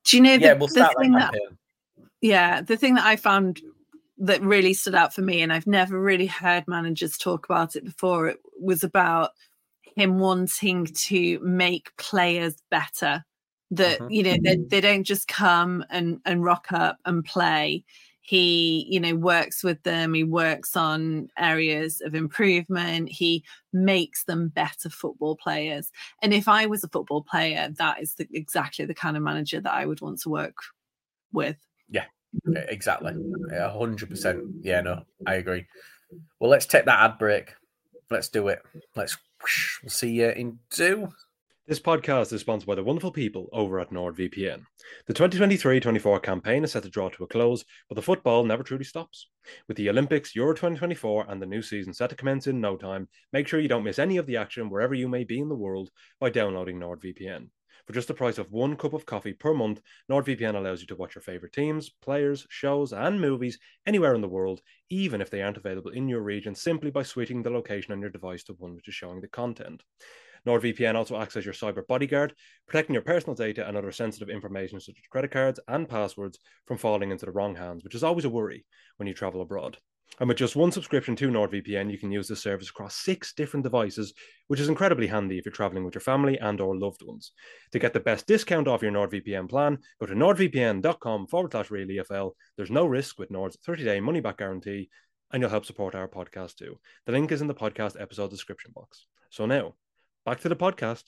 Do 0.05 0.17
you 0.17 0.23
know 0.23 0.37
the, 0.39 0.45
yeah, 0.45 0.53
we'll 0.55 0.69
start 0.69 0.93
that 0.97 1.03
thing 1.03 1.13
that 1.13 1.33
campaign. 1.33 1.59
yeah 2.21 2.61
the 2.61 2.77
thing 2.77 2.95
that 2.95 3.05
i 3.05 3.17
found 3.17 3.61
that 4.19 4.41
really 4.43 4.73
stood 4.73 4.95
out 4.95 5.13
for 5.15 5.23
me 5.23 5.43
and 5.43 5.53
i've 5.53 5.67
never 5.67 6.01
really 6.01 6.27
heard 6.27 6.65
managers 6.67 7.19
talk 7.19 7.45
about 7.47 7.77
it 7.77 7.85
before. 7.85 8.29
It 8.29 8.39
was 8.61 8.83
about 8.85 9.31
him 9.97 10.19
wanting 10.19 10.87
to 10.87 11.39
make 11.41 11.97
players 11.97 12.57
better 12.71 13.25
that 13.71 14.01
Mhm. 14.01 14.13
you 14.15 14.23
know 14.23 14.37
they, 14.43 14.57
they 14.57 14.81
don't 14.81 15.05
just 15.05 15.27
come 15.29 15.85
and 15.91 16.21
and 16.25 16.45
rock 16.45 16.67
up 16.73 16.99
and 17.05 17.25
play. 17.25 17.85
He 18.21 18.87
you 18.89 19.01
know 19.01 19.15
works 19.15 19.63
with 19.65 19.83
them. 19.85 20.15
He 20.15 20.25
works 20.25 20.77
on 20.77 21.29
areas 21.39 22.01
of 22.01 22.15
improvement. 22.15 23.09
He 23.09 23.45
makes 23.73 24.25
them 24.25 24.49
better 24.49 24.89
football 24.91 25.37
players. 25.37 25.91
And 26.23 26.33
if 26.35 26.49
i 26.49 26.67
was 26.67 26.85
a 26.85 26.89
football 26.89 27.23
player 27.23 27.69
that 27.79 28.01
is 28.01 28.15
the, 28.15 28.27
exactly 28.33 28.85
the 28.85 28.95
kind 28.95 29.17
of 29.17 29.23
manager 29.23 29.61
that 29.61 29.75
i 29.75 29.87
would 29.87 30.01
want 30.01 30.21
to 30.23 30.29
work 30.31 30.57
with. 31.33 31.57
Yeah, 31.89 32.05
exactly. 32.69 33.15
Hundred 33.53 34.11
percent. 34.11 34.43
Yeah, 34.61 34.81
no, 34.81 35.03
I 35.27 35.35
agree. 35.35 35.67
Well, 36.41 36.51
let's 36.51 36.67
take 36.67 36.85
that 36.85 37.01
ad 37.01 37.19
break. 37.19 37.53
Let's 38.11 38.29
do 38.29 38.49
it. 38.49 38.63
Let's 38.95 39.17
we'll 39.83 39.91
see 39.91 40.11
you 40.11 40.31
in 40.31 40.59
two. 40.71 41.09
This 41.67 41.81
podcast 41.81 42.33
is 42.33 42.43
sponsored 42.43 42.69
by 42.69 42.77
the 42.77 42.85
wonderful 42.85 43.11
people 43.11 43.49
over 43.53 43.81
at 43.81 43.91
NordVPN. 43.91 44.63
The 45.09 45.15
2023 45.15 45.81
24 45.81 46.21
campaign 46.21 46.63
is 46.63 46.71
set 46.71 46.85
to 46.85 46.89
draw 46.89 47.09
to 47.09 47.25
a 47.25 47.27
close, 47.27 47.65
but 47.89 47.97
the 47.97 48.03
football 48.03 48.45
never 48.45 48.63
truly 48.63 48.85
stops. 48.85 49.27
With 49.67 49.77
the 49.77 49.91
Olympics, 49.91 50.37
Euro 50.37 50.55
2024, 50.55 51.27
and 51.29 51.43
the 51.43 51.47
new 51.47 51.63
season 51.63 51.93
set 51.93 52.11
to 52.11 52.17
commence 52.17 52.47
in 52.47 52.61
no 52.61 52.77
time, 52.77 53.09
make 53.33 53.49
sure 53.49 53.59
you 53.59 53.67
don't 53.67 53.83
miss 53.83 53.99
any 53.99 54.17
of 54.17 54.27
the 54.27 54.37
action 54.37 54.71
wherever 54.71 54.95
you 54.95 55.09
may 55.09 55.25
be 55.25 55.41
in 55.41 55.49
the 55.49 55.57
world 55.57 55.91
by 56.21 56.31
downloading 56.31 56.79
NordVPN. 56.79 57.49
For 57.87 57.93
just 57.93 58.09
the 58.09 58.15
price 58.15 58.39
of 58.39 58.51
one 58.51 58.77
cup 58.77 58.93
of 58.95 59.07
coffee 59.07 59.33
per 59.33 59.55
month, 59.55 59.81
NordVPN 60.11 60.57
allows 60.57 60.81
you 60.81 60.89
to 60.89 60.97
watch 60.97 61.15
your 61.15 61.23
favorite 61.23 61.53
teams, 61.53 61.89
players, 61.89 62.47
shows, 62.51 62.93
and 62.93 63.21
movies 63.21 63.59
anywhere 63.87 64.15
in 64.15 64.21
the 64.21 64.29
world, 64.29 64.61
even 64.91 65.21
if 65.21 65.31
they 65.31 65.41
aren't 65.41 65.57
available 65.57 65.93
in 65.93 66.09
your 66.09 66.23
region, 66.23 66.55
simply 66.55 66.91
by 66.91 67.05
switching 67.05 67.43
the 67.43 67.51
location 67.51 67.93
on 67.93 68.01
your 68.01 68.11
device 68.11 68.43
to 68.45 68.55
one 68.55 68.75
which 68.75 68.89
is 68.89 68.95
showing 68.95 69.21
the 69.21 69.29
content. 69.29 69.85
NordVPN 70.47 70.95
also 70.95 71.17
acts 71.21 71.37
as 71.37 71.45
your 71.45 71.55
cyber 71.55 71.87
bodyguard, 71.87 72.35
protecting 72.67 72.95
your 72.95 73.03
personal 73.03 73.35
data 73.35 73.67
and 73.67 73.77
other 73.77 73.93
sensitive 73.93 74.31
information 74.31 74.81
such 74.81 74.97
as 74.99 75.07
credit 75.09 75.31
cards 75.31 75.61
and 75.69 75.89
passwords 75.89 76.39
from 76.67 76.79
falling 76.79 77.11
into 77.11 77.27
the 77.27 77.33
wrong 77.33 77.57
hands, 77.57 77.85
which 77.85 77.95
is 77.95 78.05
always 78.05 78.25
a 78.25 78.31
worry 78.31 78.65
when 78.97 79.07
you 79.07 79.15
travel 79.15 79.43
abroad. 79.43 79.79
And 80.19 80.29
with 80.29 80.39
just 80.39 80.57
one 80.57 80.73
subscription 80.73 81.15
to 81.17 81.29
NordVPN, 81.29 81.91
you 81.91 81.99
can 81.99 82.11
use 82.11 82.27
the 82.27 82.37
service 82.37 82.71
across 82.71 82.97
six 82.97 83.35
different 83.35 83.65
devices, 83.65 84.15
which 84.47 84.61
is 84.61 84.69
incredibly 84.69 85.07
handy 85.07 85.39
if 85.39 85.45
you're 85.45 85.53
traveling 85.53 85.85
with 85.85 85.95
your 85.95 86.01
family 86.01 86.39
and 86.39 86.59
or 86.61 86.77
loved 86.77 87.03
ones. 87.03 87.33
To 87.73 87.79
get 87.79 87.93
the 87.93 88.01
best 88.01 88.27
discount 88.27 88.67
off 88.67 88.81
your 88.81 88.93
NordVPN 88.93 89.49
plan, 89.49 89.79
go 90.01 90.07
to 90.07 90.15
nordvpn.com 90.15 91.27
forward 91.27 91.53
slash 91.53 91.69
reallyfl. 91.69 92.33
There's 92.57 92.71
no 92.71 92.87
risk 92.87 93.19
with 93.19 93.31
Nord's 93.31 93.59
30-day 93.59 94.01
money-back 94.01 94.39
guarantee, 94.39 94.89
and 95.33 95.43
you'll 95.43 95.51
help 95.51 95.67
support 95.67 95.95
our 95.95 96.09
podcast 96.09 96.57
too. 96.57 96.79
The 97.05 97.13
link 97.13 97.31
is 97.31 97.43
in 97.43 97.49
the 97.49 97.55
podcast 97.55 98.01
episode 98.01 98.31
description 98.31 98.73
box. 98.75 99.05
So 99.29 99.45
now, 99.45 99.75
back 100.25 100.41
to 100.41 100.49
the 100.49 100.57
podcast. 100.57 101.05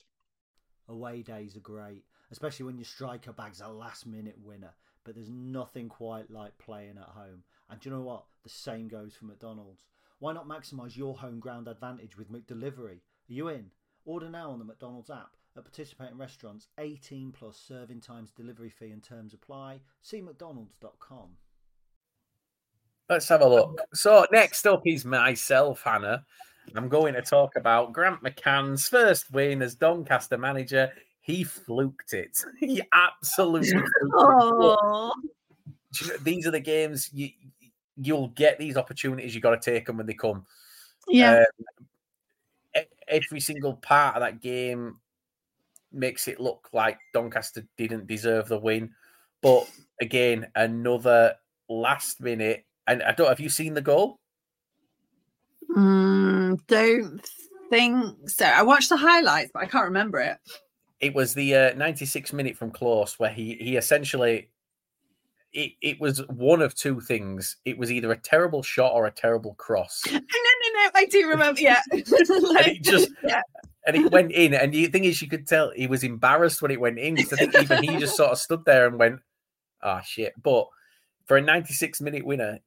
Away 0.87 1.23
days 1.23 1.55
are 1.55 1.61
great, 1.61 2.03
especially 2.31 2.67
when 2.67 2.77
your 2.77 2.85
striker 2.85 3.33
bag's 3.33 3.61
a 3.61 3.69
last 3.69 4.05
minute 4.05 4.35
winner. 4.43 4.73
But 5.03 5.15
there's 5.15 5.29
nothing 5.29 5.89
quite 5.89 6.29
like 6.29 6.55
playing 6.59 6.97
at 6.97 7.09
home. 7.09 7.43
And 7.69 7.79
do 7.79 7.89
you 7.89 7.95
know 7.95 8.01
what? 8.01 8.25
The 8.43 8.49
same 8.49 8.87
goes 8.87 9.15
for 9.15 9.25
McDonald's. 9.25 9.83
Why 10.19 10.33
not 10.33 10.47
maximise 10.47 10.97
your 10.97 11.15
home 11.15 11.39
ground 11.39 11.67
advantage 11.67 12.17
with 12.17 12.31
McDelivery? 12.31 12.97
Are 12.97 13.33
you 13.33 13.47
in? 13.49 13.65
Order 14.05 14.29
now 14.29 14.51
on 14.51 14.59
the 14.59 14.65
McDonald's 14.65 15.09
app 15.09 15.31
at 15.55 15.63
participating 15.63 16.17
restaurants. 16.17 16.67
18 16.77 17.31
plus 17.31 17.57
serving 17.57 18.01
times, 18.01 18.31
delivery 18.31 18.69
fee 18.69 18.91
and 18.91 19.03
terms 19.03 19.33
apply. 19.33 19.79
See 20.01 20.21
McDonald's.com. 20.21 21.29
Let's 23.09 23.29
have 23.29 23.41
a 23.41 23.47
look. 23.47 23.81
So 23.93 24.25
next 24.31 24.67
up 24.67 24.81
is 24.85 25.05
myself, 25.05 25.81
Hannah. 25.83 26.25
I'm 26.75 26.89
going 26.89 27.15
to 27.15 27.21
talk 27.21 27.55
about 27.55 27.93
Grant 27.93 28.21
McCann's 28.21 28.87
first 28.87 29.31
win 29.31 29.61
as 29.61 29.75
Doncaster 29.75 30.37
manager. 30.37 30.91
He 31.21 31.43
fluked 31.43 32.13
it. 32.13 32.43
He 32.59 32.81
absolutely 32.93 33.69
fluked 33.69 33.87
it. 33.87 34.09
oh 34.13 35.13
Do 35.93 36.05
you 36.05 36.11
know, 36.11 36.17
These 36.23 36.47
are 36.47 36.51
the 36.51 36.59
games 36.59 37.09
you 37.13 37.29
you'll 38.01 38.29
get 38.29 38.57
these 38.59 38.77
opportunities. 38.77 39.35
You 39.35 39.41
got 39.41 39.61
to 39.61 39.71
take 39.71 39.85
them 39.85 39.97
when 39.97 40.05
they 40.05 40.13
come. 40.13 40.45
yeah 41.07 41.43
Um, 42.75 42.83
every 43.09 43.39
single 43.39 43.73
part 43.73 44.15
of 44.15 44.21
that 44.21 44.41
game 44.41 44.97
makes 45.91 46.27
it 46.27 46.39
look 46.39 46.69
like 46.71 46.99
Doncaster 47.13 47.65
didn't 47.77 48.07
deserve 48.07 48.47
the 48.47 48.59
win. 48.59 48.91
But 49.41 49.69
again, 50.01 50.47
another 50.55 51.35
last 51.67 52.21
minute. 52.21 52.65
And 52.87 53.03
I 53.03 53.11
don't. 53.11 53.27
Have 53.27 53.39
you 53.39 53.49
seen 53.49 53.73
the 53.73 53.81
goal? 53.81 54.19
Mm, 55.75 56.59
don't 56.67 57.21
think 57.69 58.29
so. 58.29 58.45
I 58.45 58.63
watched 58.63 58.89
the 58.89 58.97
highlights, 58.97 59.51
but 59.53 59.63
I 59.63 59.67
can't 59.67 59.85
remember 59.85 60.19
it. 60.19 60.37
It 60.99 61.13
was 61.13 61.33
the 61.33 61.55
uh, 61.55 61.73
96 61.75 62.33
minute 62.33 62.57
from 62.57 62.71
close 62.71 63.19
where 63.19 63.29
he 63.29 63.55
he 63.55 63.77
essentially. 63.77 64.49
It, 65.51 65.71
it 65.81 65.99
was 65.99 66.19
one 66.27 66.61
of 66.61 66.75
two 66.75 66.99
things. 66.99 67.57
It 67.65 67.77
was 67.77 67.91
either 67.91 68.11
a 68.11 68.17
terrible 68.17 68.61
shot 68.61 68.93
or 68.93 69.05
a 69.07 69.11
terrible 69.11 69.55
cross. 69.55 70.03
No, 70.11 70.19
no, 70.19 70.83
no. 70.83 70.89
I 70.95 71.05
do 71.05 71.27
remember. 71.27 71.59
Yeah, 71.61 71.81
And 71.91 72.03
Like, 72.43 72.67
it 72.67 72.83
just 72.83 73.09
yeah. 73.23 73.41
and 73.87 73.95
it 73.95 74.11
went 74.11 74.31
in. 74.31 74.53
And 74.53 74.73
the 74.73 74.85
thing 74.87 75.05
is, 75.05 75.21
you 75.21 75.27
could 75.29 75.47
tell 75.47 75.71
he 75.75 75.87
was 75.87 76.03
embarrassed 76.03 76.61
when 76.61 76.69
it 76.71 76.79
went 76.79 76.99
in. 76.99 77.17
I 77.17 77.23
think 77.23 77.55
even 77.55 77.83
he 77.83 77.97
just 77.97 78.15
sort 78.17 78.31
of 78.31 78.37
stood 78.37 78.65
there 78.65 78.85
and 78.87 78.99
went, 78.99 79.21
"Ah, 79.81 80.01
shit." 80.01 80.33
But 80.41 80.67
for 81.25 81.37
a 81.37 81.41
96 81.41 82.01
minute 82.01 82.25
winner, 82.25 82.59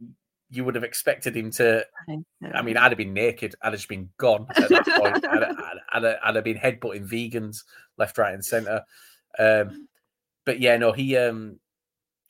you 0.51 0.65
would 0.65 0.75
have 0.75 0.85
expected 0.85 1.37
him 1.37 1.51
to. 1.53 1.87
I 2.53 2.63
mean, 2.63 2.77
I'd 2.77 2.91
have 2.93 2.99
been 2.99 3.13
naked. 3.15 3.55
I'd 3.63 3.67
have 3.73 3.75
just 3.79 3.89
been 3.89 4.09
gone 4.19 4.47
at 4.57 4.69
that 4.71 4.87
point. 4.87 5.25
I'd, 5.27 5.43
I'd, 5.43 5.57
I'd, 5.93 6.03
have- 6.05 6.19
I'd 6.25 6.35
have 6.37 6.45
been 6.45 6.59
headbutting 6.59 7.09
vegans 7.09 7.59
left, 7.99 8.19
right, 8.19 8.35
and 8.35 8.45
centre. 8.45 8.83
Um, 9.39 9.89
but 10.45 10.61
yeah, 10.61 10.77
no, 10.79 10.93
he. 10.93 11.17
um 11.17 11.59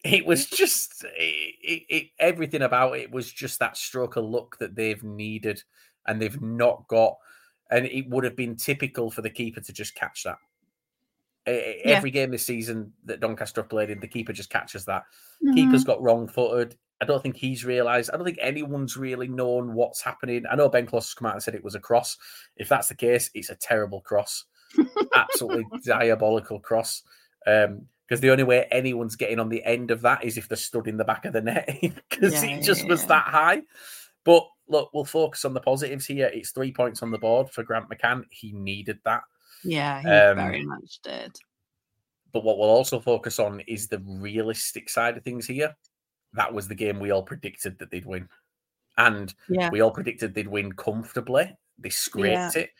It 0.04 0.26
was 0.26 0.46
just 0.46 1.04
it, 1.04 1.54
it, 1.62 1.82
it, 1.88 2.06
everything 2.18 2.62
about 2.62 2.96
it 2.96 3.10
was 3.12 3.32
just 3.32 3.60
that 3.60 3.76
stroke 3.76 4.16
of 4.16 4.24
luck 4.24 4.58
that 4.58 4.74
they've 4.74 5.02
needed 5.02 5.62
and 6.06 6.20
they've 6.20 6.40
not 6.42 6.88
got, 6.88 7.16
and 7.70 7.86
it 7.86 8.08
would 8.08 8.24
have 8.24 8.36
been 8.36 8.56
typical 8.56 9.10
for 9.10 9.22
the 9.22 9.30
keeper 9.30 9.60
to 9.60 9.72
just 9.72 9.94
catch 9.94 10.24
that. 10.24 10.38
Yeah. 11.46 11.96
Every 11.96 12.10
game 12.10 12.30
this 12.30 12.46
season 12.46 12.92
that 13.04 13.20
Doncaster 13.20 13.62
played 13.62 13.90
in, 13.90 14.00
the 14.00 14.06
keeper 14.06 14.32
just 14.32 14.50
catches 14.50 14.84
that. 14.84 15.04
Mhm. 15.44 15.54
Keeper's 15.54 15.84
got 15.84 16.02
wrong 16.02 16.28
footed. 16.28 16.76
I 17.00 17.04
don't 17.04 17.20
think 17.20 17.36
he's 17.36 17.64
realised. 17.64 18.10
I 18.10 18.16
don't 18.16 18.24
think 18.24 18.38
anyone's 18.40 18.96
really 18.96 19.26
known 19.26 19.74
what's 19.74 20.00
happening. 20.00 20.44
I 20.48 20.54
know 20.54 20.68
Ben 20.68 20.86
Close 20.86 21.08
has 21.08 21.14
come 21.14 21.26
out 21.26 21.34
and 21.34 21.42
said 21.42 21.56
it 21.56 21.64
was 21.64 21.74
a 21.74 21.80
cross. 21.80 22.16
If 22.56 22.68
that's 22.68 22.88
the 22.88 22.94
case, 22.94 23.28
it's 23.34 23.50
a 23.50 23.56
terrible 23.56 24.00
cross. 24.02 24.44
Absolutely 25.16 25.64
diabolical 25.84 26.60
cross. 26.60 27.02
Um, 27.44 27.86
because 28.12 28.20
the 28.20 28.28
only 28.30 28.44
way 28.44 28.66
anyone's 28.70 29.16
getting 29.16 29.40
on 29.40 29.48
the 29.48 29.64
end 29.64 29.90
of 29.90 30.02
that 30.02 30.22
is 30.22 30.36
if 30.36 30.46
they're 30.46 30.54
stood 30.58 30.86
in 30.86 30.98
the 30.98 31.04
back 31.04 31.24
of 31.24 31.32
the 31.32 31.40
net 31.40 31.66
because 31.80 32.34
Yeah, 32.44 32.50
it 32.50 32.62
just 32.62 32.82
yeah, 32.82 32.88
was 32.90 33.00
yeah. 33.00 33.08
that 33.08 33.24
high. 33.24 33.62
But 34.22 34.46
look, 34.68 34.90
we'll 34.92 35.06
focus 35.06 35.46
on 35.46 35.54
the 35.54 35.62
positives 35.62 36.04
here. 36.04 36.26
It's 36.26 36.50
three 36.50 36.72
points 36.74 37.02
on 37.02 37.10
the 37.10 37.16
board 37.16 37.48
for 37.48 37.62
Grant 37.62 37.88
McCann. 37.88 38.24
He 38.28 38.52
needed 38.52 38.98
that. 39.06 39.22
Yeah, 39.64 40.02
he 40.02 40.08
Um, 40.08 40.36
very 40.36 40.62
much 40.62 40.98
did. 41.02 41.34
But 42.32 42.44
what 42.44 42.58
we'll 42.58 42.68
also 42.68 43.00
focus 43.00 43.38
on 43.38 43.60
is 43.60 43.88
the 43.88 44.00
realistic 44.00 44.90
side 44.90 45.16
of 45.16 45.24
things 45.24 45.46
here. 45.46 45.74
That 46.34 46.52
was 46.52 46.68
the 46.68 46.74
game 46.74 47.00
we 47.00 47.12
all 47.12 47.22
predicted 47.22 47.78
that 47.78 47.90
they'd 47.90 48.04
win. 48.04 48.28
And 48.98 49.32
we 49.70 49.80
all 49.80 49.90
predicted 49.90 50.34
they'd 50.34 50.48
win 50.48 50.72
comfortably. 50.72 51.56
They 51.78 51.88
scraped 51.88 52.56
it. 52.56 52.72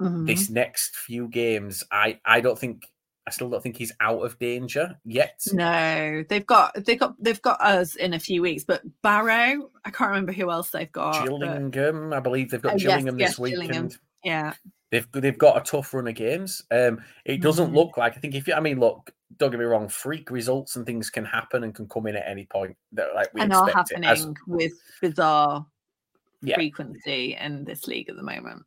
Mhm. 0.00 0.26
This 0.26 0.50
next 0.50 0.96
few 0.96 1.28
games, 1.28 1.84
I 1.92 2.18
I 2.24 2.40
don't 2.40 2.58
think 2.58 2.90
I 3.26 3.30
still 3.30 3.50
don't 3.50 3.62
think 3.62 3.76
he's 3.76 3.92
out 4.00 4.20
of 4.24 4.38
danger 4.38 4.98
yet. 5.04 5.40
No, 5.52 6.24
they've 6.28 6.46
got 6.46 6.74
they've 6.84 6.98
got 6.98 7.14
they've 7.22 7.42
got 7.42 7.60
us 7.60 7.94
in 7.94 8.14
a 8.14 8.18
few 8.18 8.42
weeks, 8.42 8.64
but 8.64 8.82
Barrow, 9.02 9.70
I 9.84 9.90
can't 9.90 10.10
remember 10.10 10.32
who 10.32 10.50
else 10.50 10.70
they've 10.70 10.90
got. 10.90 11.12
but- 11.12 11.24
Gillingham, 11.26 12.12
I 12.12 12.20
believe 12.20 12.50
they've 12.50 12.62
got 12.62 12.74
Oh, 12.74 12.78
Gillingham 12.78 13.18
yes, 13.18 13.30
this 13.30 13.38
weekend. 13.38 13.62
Gillingham. 13.68 13.90
yeah, 14.24 14.54
They've 14.90 15.06
they've 15.12 15.38
got 15.38 15.56
a 15.56 15.60
tough 15.60 15.92
run 15.94 16.08
of 16.08 16.14
games. 16.14 16.62
Um, 16.70 17.02
it 17.24 17.40
doesn't 17.40 17.70
Mhm. 17.70 17.76
look 17.76 17.96
like 17.96 18.16
I 18.16 18.20
think 18.20 18.34
if 18.34 18.48
you, 18.48 18.54
I 18.54 18.60
mean, 18.60 18.80
look, 18.80 19.12
don't 19.36 19.50
get 19.52 19.60
me 19.60 19.66
wrong, 19.66 19.88
freak 19.88 20.30
results 20.30 20.74
and 20.76 20.84
things 20.84 21.10
can 21.10 21.24
happen 21.24 21.62
and 21.62 21.72
can 21.74 21.88
come 21.88 22.06
in 22.08 22.16
at 22.16 22.26
any 22.28 22.46
point. 22.46 22.76
That 22.92 23.14
like 23.14 23.32
we 23.34 23.42
and 23.42 23.52
are 23.52 23.70
happening 23.70 24.04
As, 24.10 24.26
with 24.48 24.72
bizarre 25.00 25.64
Yeah. 26.42 26.56
frequency 26.56 27.36
in 27.38 27.64
this 27.64 27.86
league 27.86 28.08
at 28.08 28.16
the 28.16 28.22
moment. 28.22 28.64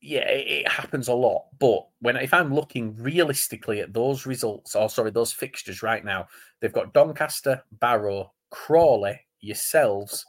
Yeah, 0.00 0.28
it, 0.28 0.68
happens 0.68 1.08
a 1.08 1.14
lot. 1.14 1.46
But 1.58 1.86
when 2.00 2.16
if 2.16 2.32
I'm 2.32 2.54
looking 2.54 2.96
realistically 2.96 3.80
at 3.80 3.92
those 3.92 4.26
results, 4.26 4.74
or 4.74 4.88
sorry, 4.88 5.10
those 5.10 5.32
fixtures 5.32 5.82
right 5.82 6.04
now, 6.04 6.26
they've 6.60 6.72
got 6.72 6.94
Doncaster, 6.94 7.62
Barrow, 7.80 8.32
Crawley, 8.50 9.20
yourselves, 9.40 10.24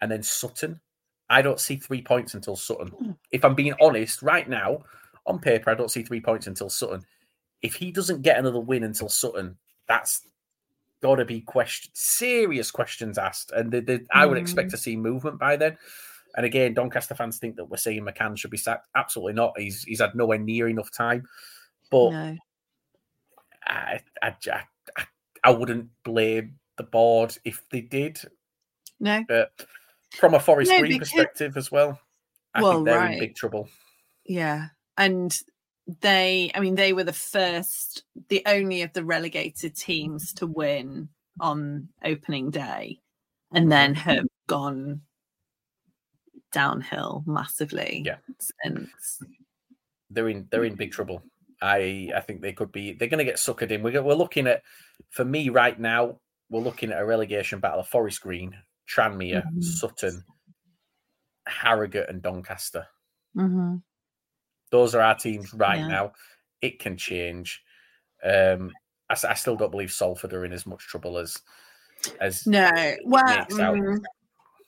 and 0.00 0.10
then 0.10 0.22
Sutton. 0.22 0.80
I 1.28 1.42
don't 1.42 1.60
see 1.60 1.76
three 1.76 2.02
points 2.02 2.34
until 2.34 2.56
Sutton. 2.56 3.16
If 3.32 3.44
I'm 3.44 3.54
being 3.56 3.74
honest, 3.80 4.22
right 4.22 4.48
now, 4.48 4.84
on 5.26 5.40
paper, 5.40 5.70
I 5.70 5.74
don't 5.74 5.90
see 5.90 6.02
three 6.02 6.20
points 6.20 6.46
until 6.46 6.70
Sutton. 6.70 7.04
If 7.62 7.74
he 7.74 7.90
doesn't 7.90 8.22
get 8.22 8.38
another 8.38 8.60
win 8.60 8.84
until 8.84 9.08
Sutton, 9.08 9.56
that's 9.88 10.20
got 11.02 11.16
to 11.16 11.24
be 11.24 11.40
question 11.40 11.90
serious 11.94 12.70
questions 12.70 13.18
asked, 13.18 13.50
and 13.52 13.72
they, 13.72 13.80
they, 13.80 14.00
I 14.12 14.26
would 14.26 14.38
expect 14.38 14.68
Mm. 14.68 14.72
to 14.72 14.76
see 14.78 14.96
movement 14.96 15.38
by 15.38 15.56
then. 15.56 15.76
And 16.36 16.44
again, 16.46 16.74
Doncaster 16.74 17.14
fans 17.14 17.38
think 17.38 17.56
that 17.56 17.64
we're 17.64 17.76
saying 17.78 18.04
McCann 18.04 18.36
should 18.36 18.50
be 18.50 18.56
sacked. 18.58 18.88
Absolutely 18.94 19.32
not. 19.32 19.58
He's 19.58 19.82
he's 19.84 20.00
had 20.00 20.14
nowhere 20.14 20.38
near 20.38 20.68
enough 20.68 20.90
time. 20.92 21.24
But 21.90 22.10
No. 22.10 22.36
I, 23.66 24.00
I, 24.22 24.34
I, 24.52 25.04
I- 25.44 25.50
wouldn't 25.50 25.88
blame 26.04 26.56
the 26.76 26.82
board 26.84 27.36
if 27.44 27.62
they 27.70 27.80
did. 27.80 28.20
No. 29.00 29.24
But 29.26 29.50
from 30.12 30.34
a 30.34 30.40
Forest 30.40 30.70
No, 30.70 30.78
Green 30.80 30.92
because- 30.92 31.10
perspective 31.10 31.56
as 31.56 31.72
well, 31.72 31.98
I 32.54 32.62
Well, 32.62 32.72
think 32.74 32.86
they're 32.86 32.98
right. 32.98 33.14
in 33.14 33.18
big 33.20 33.34
trouble. 33.34 33.68
Yeah. 34.24 34.66
And 34.98 35.36
they, 36.00 36.50
I 36.54 36.60
mean, 36.60 36.74
they 36.74 36.92
were 36.92 37.04
the 37.04 37.12
first, 37.12 38.04
the 38.28 38.42
only 38.46 38.82
of 38.82 38.92
the 38.92 39.04
relegated 39.04 39.76
teams 39.76 40.32
to 40.34 40.46
win 40.46 41.08
on 41.40 41.88
opening 42.04 42.50
day 42.50 42.98
and 43.52 43.70
then 43.70 43.94
have 43.94 44.24
gone 44.48 45.02
downhill 46.56 47.22
massively 47.26 48.02
Yeah. 48.06 48.16
since. 48.64 49.20
They're 50.08 50.28
in 50.30 50.48
they're 50.50 50.64
in 50.64 50.74
big 50.74 50.92
trouble. 50.92 51.22
I 51.60 52.10
I 52.16 52.20
think 52.20 52.40
they 52.40 52.52
could 52.54 52.72
be. 52.72 52.92
They're 52.94 53.08
going 53.08 53.18
to 53.18 53.30
get 53.30 53.36
suckered 53.36 53.70
in. 53.70 53.82
We're, 53.82 54.02
we're 54.02 54.14
looking 54.14 54.46
at, 54.46 54.62
for 55.10 55.24
me 55.24 55.50
right 55.50 55.78
now, 55.78 56.18
we're 56.48 56.62
looking 56.62 56.92
at 56.92 57.00
a 57.00 57.04
relegation 57.04 57.60
battle 57.60 57.80
of 57.80 57.88
Forest 57.88 58.22
Green, 58.22 58.56
Tranmere, 58.88 59.42
Mhm. 59.44 59.62
Sutton, 59.62 60.24
Harrogate, 61.46 62.08
and 62.08 62.22
Doncaster. 62.22 62.86
Mm-hmm. 63.36 63.76
Those 64.70 64.94
are 64.94 65.02
our 65.02 65.14
teams 65.14 65.52
right 65.54 65.78
Yeah. 65.80 65.88
now. 65.88 66.12
It 66.62 66.78
can 66.78 66.96
change. 66.96 67.62
Um, 68.24 68.72
I, 69.10 69.14
I 69.28 69.34
still 69.34 69.56
don't 69.56 69.70
believe 69.70 69.92
Salford 69.92 70.32
are 70.32 70.44
in 70.44 70.52
as 70.52 70.66
much 70.66 70.80
trouble 70.86 71.18
as 71.18 71.36
as 72.20 72.46
No. 72.46 72.70
Well, 73.04 73.24
makes 73.26 73.54
mm, 73.54 73.98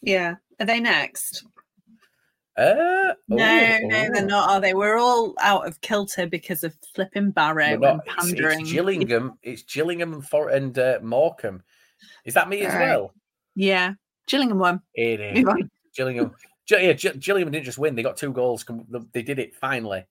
yeah. 0.03 0.35
Are 0.61 0.67
they 0.67 0.81
next? 0.81 1.45
Uh, 2.59 3.15
No, 3.29 3.37
oh, 3.37 3.79
no, 3.83 3.89
they're 3.89 4.11
oh. 4.17 4.25
not, 4.25 4.51
are 4.51 4.61
they? 4.61 4.75
We're 4.75 4.99
all 4.99 5.35
out 5.41 5.67
of 5.67 5.81
kilter 5.81 6.27
because 6.27 6.65
of 6.65 6.75
flipping 6.95 7.31
Barrow 7.31 7.55
We're 7.57 7.73
and 7.73 7.81
not. 7.81 8.01
It's, 8.07 8.15
pandering. 8.33 8.61
it's 8.63 8.73
Gillingham. 8.73 9.39
It's 9.43 9.63
Gillingham 9.63 10.13
and 10.15 10.27
For 10.27 10.49
and 10.49 10.77
uh, 10.79 10.99
Morecambe. 11.03 11.63
Is 12.25 12.35
that 12.35 12.49
me 12.49 12.63
as 12.63 12.75
Right. 12.75 12.89
well? 12.89 13.15
Yeah. 13.55 13.93
Gillingham 14.27 14.59
won. 14.59 14.81
It 14.95 15.21
is. 15.21 15.45
Gillingham. 15.95 16.35
Gi- 16.67 16.77
yeah, 16.85 16.93
Gi- 16.93 17.19
Gillingham 17.19 17.53
didn't 17.53 17.65
just 17.65 17.79
win; 17.79 17.95
they 17.95 18.03
got 18.03 18.17
two 18.17 18.33
goals. 18.33 18.65
They 19.13 19.23
did 19.23 19.39
it 19.39 19.55
finally. 19.57 20.05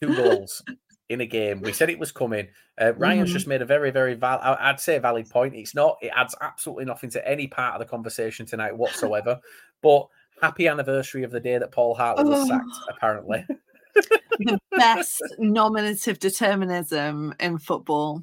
Two 0.00 0.14
goals 0.16 0.62
in 1.08 1.20
a 1.20 1.26
game. 1.26 1.60
We 1.60 1.72
said 1.72 1.90
it 1.90 1.98
was 1.98 2.10
coming. 2.10 2.48
Uh, 2.80 2.92
Ryan's 2.94 3.30
Mhm. 3.30 3.34
just 3.34 3.46
made 3.46 3.62
a 3.62 3.66
very, 3.66 3.90
very 3.92 4.14
val. 4.14 4.40
I- 4.42 4.70
I'd 4.70 4.80
say 4.80 4.96
a 4.96 5.00
valid 5.00 5.30
point. 5.30 5.54
It's 5.54 5.74
not. 5.74 5.96
It 6.02 6.10
adds 6.14 6.34
absolutely 6.40 6.86
nothing 6.86 7.10
to 7.10 7.28
any 7.28 7.46
part 7.46 7.74
of 7.74 7.80
the 7.80 7.86
conversation 7.90 8.46
tonight 8.46 8.76
whatsoever. 8.76 9.38
but 9.82 10.08
happy 10.42 10.68
anniversary 10.68 11.22
of 11.22 11.30
the 11.30 11.40
day 11.40 11.58
that 11.58 11.72
Paul 11.72 11.94
Hartley 11.94 12.24
was 12.24 12.44
Oh. 12.44 12.46
sacked. 12.48 12.76
Apparently, 12.90 13.44
the 14.38 14.58
best 14.72 15.22
nominative 15.38 16.18
determinism 16.18 17.34
in 17.40 17.58
football. 17.58 18.22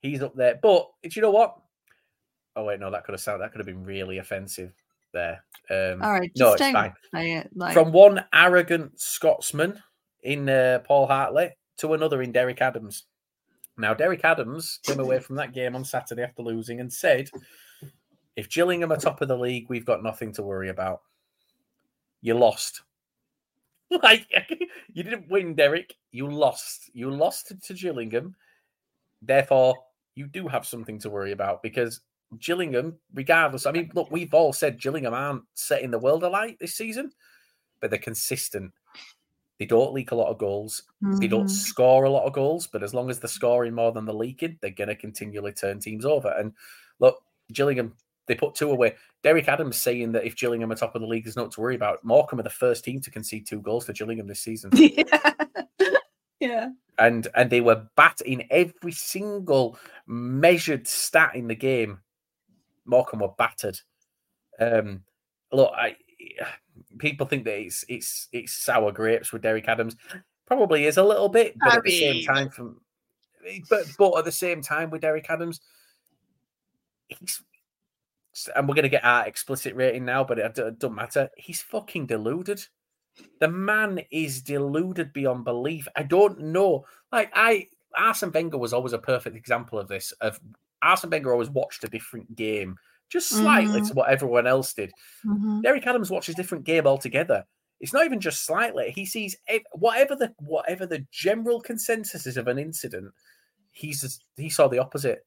he's 0.00 0.22
up 0.22 0.34
there. 0.34 0.58
But 0.62 0.88
do 1.02 1.10
you 1.14 1.22
know 1.22 1.30
what? 1.30 1.56
Oh 2.56 2.64
wait, 2.64 2.80
no, 2.80 2.90
that 2.90 3.04
could 3.04 3.12
have 3.12 3.20
sounded. 3.20 3.44
That 3.44 3.52
could 3.52 3.60
have 3.60 3.66
been 3.66 3.84
really 3.84 4.18
offensive 4.18 4.72
there. 5.12 5.44
Um, 5.70 6.02
All 6.02 6.12
right, 6.12 6.30
no, 6.36 6.52
it's 6.54 6.62
fine. 6.62 6.92
it. 7.14 7.50
Like, 7.54 7.74
From 7.74 7.92
one 7.92 8.24
arrogant 8.32 8.98
Scotsman 9.00 9.78
in 10.22 10.48
uh, 10.48 10.80
Paul 10.86 11.06
Hartley 11.06 11.50
to 11.78 11.92
another 11.94 12.22
in 12.22 12.32
Derek 12.32 12.60
Adams. 12.62 13.04
Now, 13.78 13.94
Derek 13.94 14.22
Adams 14.24 14.78
came 14.82 15.00
away 15.00 15.18
from 15.20 15.36
that 15.36 15.54
game 15.54 15.74
on 15.74 15.84
Saturday 15.84 16.22
after 16.22 16.42
losing 16.42 16.78
and 16.80 16.92
said, 16.92 17.30
if 18.36 18.48
Gillingham 18.48 18.92
are 18.92 18.96
top 18.96 19.20
of 19.20 19.28
the 19.28 19.36
league, 19.36 19.66
we've 19.68 19.84
got 19.84 20.02
nothing 20.02 20.32
to 20.34 20.42
worry 20.42 20.68
about. 20.68 21.02
You 22.20 22.34
lost. 22.34 22.82
Like, 24.02 24.26
you 24.94 25.02
didn't 25.02 25.28
win, 25.28 25.54
Derek. 25.54 25.94
You 26.12 26.26
lost. 26.26 26.88
You 26.94 27.10
lost 27.10 27.52
to 27.62 27.74
Gillingham. 27.74 28.34
Therefore, 29.20 29.74
you 30.14 30.26
do 30.26 30.48
have 30.48 30.66
something 30.66 30.98
to 31.00 31.10
worry 31.10 31.32
about 31.32 31.62
because 31.62 32.00
Gillingham, 32.38 32.96
regardless, 33.12 33.66
I 33.66 33.72
mean, 33.72 33.90
look, 33.94 34.10
we've 34.10 34.32
all 34.32 34.54
said 34.54 34.80
Gillingham 34.80 35.12
aren't 35.12 35.42
setting 35.52 35.90
the 35.90 35.98
world 35.98 36.22
alight 36.22 36.58
this 36.58 36.74
season, 36.74 37.12
but 37.80 37.90
they're 37.90 37.98
consistent. 37.98 38.72
They 39.58 39.66
don't 39.66 39.92
leak 39.92 40.10
a 40.12 40.16
lot 40.16 40.30
of 40.30 40.38
goals. 40.38 40.84
They 41.02 41.28
don't 41.28 41.44
Mhm. 41.44 41.50
score 41.50 42.04
a 42.04 42.10
lot 42.10 42.24
of 42.24 42.32
goals, 42.32 42.66
but 42.66 42.82
as 42.82 42.94
long 42.94 43.10
as 43.10 43.20
they're 43.20 43.28
scoring 43.28 43.74
more 43.74 43.92
than 43.92 44.06
they're 44.06 44.14
leaking, 44.14 44.58
they're 44.62 44.70
going 44.70 44.88
to 44.88 44.96
continually 44.96 45.52
turn 45.52 45.80
teams 45.80 46.06
over. 46.06 46.28
And 46.30 46.54
look, 46.98 47.22
Gillingham, 47.52 47.94
they 48.26 48.34
put 48.34 48.54
two 48.54 48.70
away. 48.70 48.94
Derek 49.22 49.48
Adams 49.48 49.76
saying 49.76 50.12
that 50.12 50.24
if 50.24 50.36
Gillingham 50.36 50.72
are 50.72 50.76
top 50.76 50.94
of 50.94 51.00
the 51.00 51.06
league, 51.06 51.24
there's 51.24 51.36
not 51.36 51.52
to 51.52 51.60
worry 51.60 51.74
about. 51.74 52.04
Morecambe 52.04 52.40
are 52.40 52.44
the 52.44 52.50
first 52.50 52.84
team 52.84 53.00
to 53.00 53.10
concede 53.10 53.46
two 53.46 53.60
goals 53.60 53.86
for 53.86 53.92
Gillingham 53.92 54.26
this 54.26 54.40
season 54.40 54.70
yeah. 54.74 55.32
yeah. 56.40 56.68
and 56.98 57.28
and 57.34 57.50
they 57.50 57.60
were 57.60 57.86
bat 57.96 58.20
in 58.24 58.44
every 58.50 58.92
single 58.92 59.78
measured 60.06 60.86
stat 60.86 61.34
in 61.34 61.48
the 61.48 61.54
game. 61.54 62.00
Morecambe 62.84 63.20
were 63.20 63.28
battered. 63.36 63.78
Um, 64.60 65.02
look, 65.52 65.72
I 65.76 65.96
people 66.98 67.26
think 67.26 67.44
that 67.44 67.58
it's 67.58 67.84
it's 67.88 68.28
it's 68.32 68.52
sour 68.52 68.92
grapes 68.92 69.32
with 69.32 69.42
Derek 69.42 69.68
Adams. 69.68 69.96
Probably 70.46 70.86
is 70.86 70.96
a 70.96 71.04
little 71.04 71.28
bit, 71.28 71.56
but 71.58 71.72
I 71.72 71.76
at 71.76 71.84
the 71.84 71.98
same 71.98 72.24
time, 72.24 72.50
from 72.50 72.80
but 73.68 73.86
but 73.98 74.18
at 74.18 74.24
the 74.24 74.32
same 74.32 74.62
time 74.62 74.90
with 74.90 75.02
Derek 75.02 75.28
Adams, 75.28 75.60
he's 77.08 77.42
and 78.54 78.68
we're 78.68 78.74
gonna 78.74 78.88
get 78.88 79.04
our 79.04 79.26
explicit 79.26 79.74
rating 79.76 80.04
now, 80.04 80.24
but 80.24 80.38
it, 80.38 80.58
it 80.58 80.78
doesn't 80.78 80.94
matter. 80.96 81.28
He's 81.36 81.62
fucking 81.62 82.06
deluded. 82.06 82.64
The 83.40 83.48
man 83.48 84.00
is 84.10 84.40
deluded 84.42 85.12
beyond 85.12 85.44
belief. 85.44 85.86
I 85.96 86.02
don't 86.02 86.38
know. 86.40 86.86
Like 87.10 87.30
I, 87.34 87.68
Arsene 87.96 88.32
Wenger 88.32 88.56
was 88.58 88.72
always 88.72 88.94
a 88.94 88.98
perfect 88.98 89.36
example 89.36 89.78
of 89.78 89.88
this. 89.88 90.12
Of 90.20 90.40
Arsene 90.82 91.10
Wenger 91.10 91.32
always 91.32 91.50
watched 91.50 91.84
a 91.84 91.88
different 91.88 92.34
game, 92.34 92.76
just 93.10 93.28
slightly 93.28 93.82
Mhm. 93.82 93.88
to 93.88 93.94
what 93.94 94.08
everyone 94.08 94.46
else 94.46 94.72
did. 94.72 94.92
Mhm. 95.26 95.62
Derek 95.62 95.86
Adams 95.86 96.10
watches 96.10 96.34
a 96.34 96.36
different 96.36 96.64
game 96.64 96.86
altogether. 96.86 97.44
It's 97.80 97.92
not 97.92 98.04
even 98.06 98.20
just 98.20 98.46
slightly. 98.46 98.92
He 98.92 99.04
sees 99.04 99.36
whatever 99.72 100.14
the 100.16 100.34
whatever 100.38 100.86
the 100.86 101.04
general 101.10 101.60
consensus 101.60 102.26
is 102.26 102.36
of 102.38 102.48
an 102.48 102.58
incident. 102.58 103.12
He's 103.72 104.20
he 104.36 104.48
saw 104.48 104.68
the 104.68 104.78
opposite, 104.78 105.26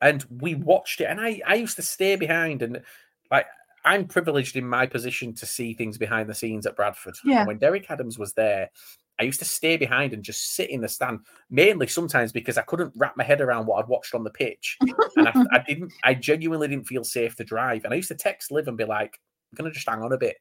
and 0.00 0.24
we 0.30 0.54
watched 0.54 1.00
it. 1.00 1.04
And 1.04 1.20
I 1.20 1.40
I 1.46 1.54
used 1.54 1.76
to 1.76 1.82
stay 1.82 2.16
behind 2.16 2.62
and 2.62 2.82
like 3.30 3.46
I'm 3.84 4.06
privileged 4.06 4.56
in 4.56 4.68
my 4.68 4.86
position 4.86 5.34
to 5.34 5.46
see 5.46 5.74
things 5.74 5.98
behind 5.98 6.28
the 6.28 6.34
scenes 6.34 6.66
at 6.66 6.76
Bradford. 6.76 7.16
And 7.22 7.32
Yeah. 7.32 7.46
when 7.46 7.58
Derek 7.58 7.90
Adams 7.90 8.18
was 8.18 8.34
there, 8.34 8.70
I 9.18 9.24
used 9.24 9.38
to 9.40 9.44
stay 9.44 9.76
behind 9.76 10.12
and 10.12 10.22
just 10.22 10.54
sit 10.54 10.70
in 10.70 10.80
the 10.80 10.88
stand, 10.88 11.20
mainly 11.50 11.86
sometimes 11.86 12.30
because 12.30 12.56
I 12.56 12.62
couldn't 12.62 12.92
wrap 12.96 13.16
my 13.16 13.24
head 13.24 13.40
around 13.40 13.66
what 13.66 13.82
I'd 13.82 13.88
watched 13.88 14.14
on 14.14 14.24
the 14.24 14.30
pitch. 14.30 14.76
And 15.16 15.28
I, 15.28 15.44
I 15.52 15.58
didn't, 15.66 15.92
I 16.04 16.14
genuinely 16.14 16.68
didn't 16.68 16.86
feel 16.86 17.04
safe 17.04 17.34
to 17.36 17.44
drive. 17.44 17.84
And 17.84 17.92
I 17.92 17.96
used 17.96 18.08
to 18.08 18.14
text 18.14 18.52
Liv 18.52 18.68
and 18.68 18.76
be 18.76 18.84
like, 18.84 19.20
I'm 19.50 19.56
going 19.56 19.70
to 19.70 19.74
just 19.74 19.88
hang 19.88 20.02
on 20.02 20.12
a 20.12 20.18
bit. 20.18 20.36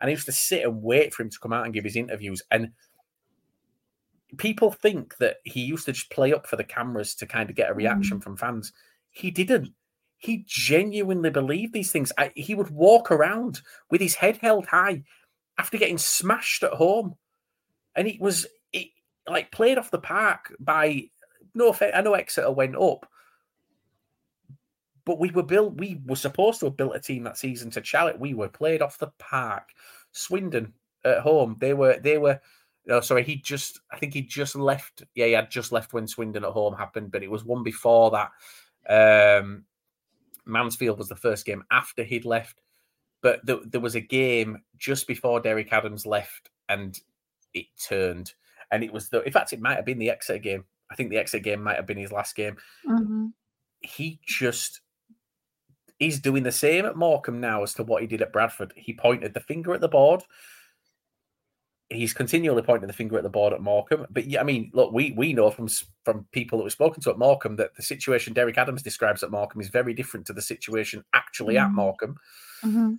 And 0.00 0.08
I 0.08 0.10
used 0.10 0.26
to 0.26 0.32
sit 0.32 0.64
and 0.64 0.82
wait 0.82 1.14
for 1.14 1.22
him 1.22 1.30
to 1.30 1.38
come 1.38 1.52
out 1.52 1.64
and 1.64 1.72
give 1.72 1.84
his 1.84 1.96
interviews. 1.96 2.42
And 2.50 2.72
people 4.36 4.72
think 4.72 5.16
that 5.18 5.36
he 5.44 5.60
used 5.60 5.86
to 5.86 5.92
just 5.92 6.10
play 6.10 6.34
up 6.34 6.46
for 6.46 6.56
the 6.56 6.64
cameras 6.64 7.14
to 7.16 7.26
kind 7.26 7.48
of 7.48 7.56
get 7.56 7.70
a 7.70 7.74
reaction 7.74 8.18
mm-hmm. 8.18 8.24
from 8.24 8.36
fans. 8.36 8.72
He 9.10 9.30
didn't. 9.30 9.72
He 10.16 10.44
genuinely 10.48 11.30
believed 11.30 11.72
these 11.72 11.92
things. 11.92 12.12
I, 12.18 12.32
he 12.34 12.54
would 12.54 12.70
walk 12.70 13.12
around 13.12 13.60
with 13.90 14.00
his 14.00 14.14
head 14.14 14.38
held 14.38 14.66
high 14.66 15.04
after 15.58 15.78
getting 15.78 15.98
smashed 15.98 16.62
at 16.62 16.72
home, 16.72 17.14
and 17.94 18.08
it 18.08 18.20
was 18.20 18.46
it, 18.72 18.88
like 19.28 19.52
played 19.52 19.78
off 19.78 19.90
the 19.90 19.98
park 19.98 20.54
by 20.58 21.04
no. 21.54 21.68
Offense, 21.68 21.92
I 21.94 22.00
know 22.00 22.14
Exeter 22.14 22.50
went 22.50 22.76
up, 22.76 23.08
but 25.04 25.20
we 25.20 25.30
were 25.30 25.42
built. 25.42 25.76
We 25.76 26.00
were 26.04 26.16
supposed 26.16 26.60
to 26.60 26.66
have 26.66 26.76
built 26.76 26.96
a 26.96 27.00
team 27.00 27.22
that 27.24 27.38
season 27.38 27.70
to 27.70 27.80
challenge. 27.80 28.18
We 28.18 28.34
were 28.34 28.48
played 28.48 28.82
off 28.82 28.98
the 28.98 29.12
park. 29.18 29.68
Swindon 30.12 30.72
at 31.04 31.20
home. 31.20 31.56
They 31.60 31.74
were. 31.74 31.98
They 32.00 32.18
were. 32.18 32.40
Sorry. 33.02 33.22
He 33.22 33.36
just. 33.36 33.80
I 33.92 33.98
think 33.98 34.14
he 34.14 34.22
just 34.22 34.56
left. 34.56 35.04
Yeah, 35.14 35.26
he 35.26 35.32
had 35.32 35.50
just 35.50 35.70
left 35.70 35.92
when 35.92 36.08
Swindon 36.08 36.44
at 36.44 36.50
home 36.50 36.74
happened, 36.74 37.12
but 37.12 37.22
it 37.22 37.30
was 37.30 37.44
one 37.44 37.62
before 37.62 38.10
that. 38.10 38.30
Um, 38.88 39.64
Mansfield 40.46 40.98
was 40.98 41.08
the 41.08 41.16
first 41.16 41.44
game 41.44 41.62
after 41.70 42.02
he'd 42.04 42.24
left. 42.24 42.62
but 43.20 43.44
th- 43.46 43.60
there 43.66 43.80
was 43.80 43.96
a 43.96 44.00
game 44.00 44.62
just 44.78 45.06
before 45.08 45.40
Derek 45.40 45.72
Adams 45.72 46.06
left, 46.06 46.50
and 46.68 46.98
it 47.52 47.66
turned, 47.88 48.32
and 48.70 48.84
it 48.84 48.92
was 48.92 49.08
the. 49.08 49.22
In 49.22 49.32
fact, 49.32 49.52
it 49.52 49.60
might 49.60 49.74
have 49.76 49.84
been 49.84 49.98
the 49.98 50.10
Exeter 50.10 50.38
game. 50.38 50.64
I 50.90 50.94
think 50.94 51.10
the 51.10 51.18
Exeter 51.18 51.42
game 51.42 51.62
might 51.62 51.76
have 51.76 51.86
been 51.86 51.98
his 51.98 52.12
last 52.12 52.34
game. 52.36 52.56
Mhm. 52.86 53.32
He 53.80 54.20
just 54.24 54.80
he's 55.98 56.20
doing 56.20 56.44
the 56.44 56.52
same 56.52 56.86
at 56.86 56.96
Morecambe 56.96 57.40
now 57.40 57.62
as 57.64 57.74
to 57.74 57.82
what 57.82 58.02
he 58.02 58.06
did 58.06 58.22
at 58.22 58.32
Bradford. 58.32 58.72
He 58.76 58.92
pointed 58.94 59.34
the 59.34 59.40
finger 59.40 59.74
at 59.74 59.80
the 59.80 59.88
board. 59.88 60.22
He's 61.90 62.12
continually 62.12 62.60
pointing 62.60 62.86
the 62.86 62.92
finger 62.92 63.16
at 63.16 63.22
the 63.22 63.30
board 63.30 63.54
at 63.54 63.62
Morecambe. 63.62 64.06
But 64.10 64.26
yeah, 64.26 64.40
I 64.40 64.44
mean, 64.44 64.70
look, 64.74 64.92
we 64.92 65.12
we 65.12 65.32
know 65.32 65.50
from 65.50 65.68
from 66.04 66.26
people 66.32 66.58
that 66.58 66.64
we've 66.64 66.72
spoken 66.72 67.02
to 67.02 67.10
at 67.10 67.18
Morecambe 67.18 67.56
that 67.56 67.74
the 67.76 67.82
situation 67.82 68.34
Derek 68.34 68.58
Adams 68.58 68.82
describes 68.82 69.22
at 69.22 69.30
Morecambe 69.30 69.62
is 69.62 69.68
very 69.68 69.94
different 69.94 70.26
to 70.26 70.34
the 70.34 70.42
situation 70.42 71.02
actually 71.14 71.56
at 71.56 71.68
Mhm. 71.68 71.74
Morecambe. 71.74 72.16
Mhm. 72.62 72.98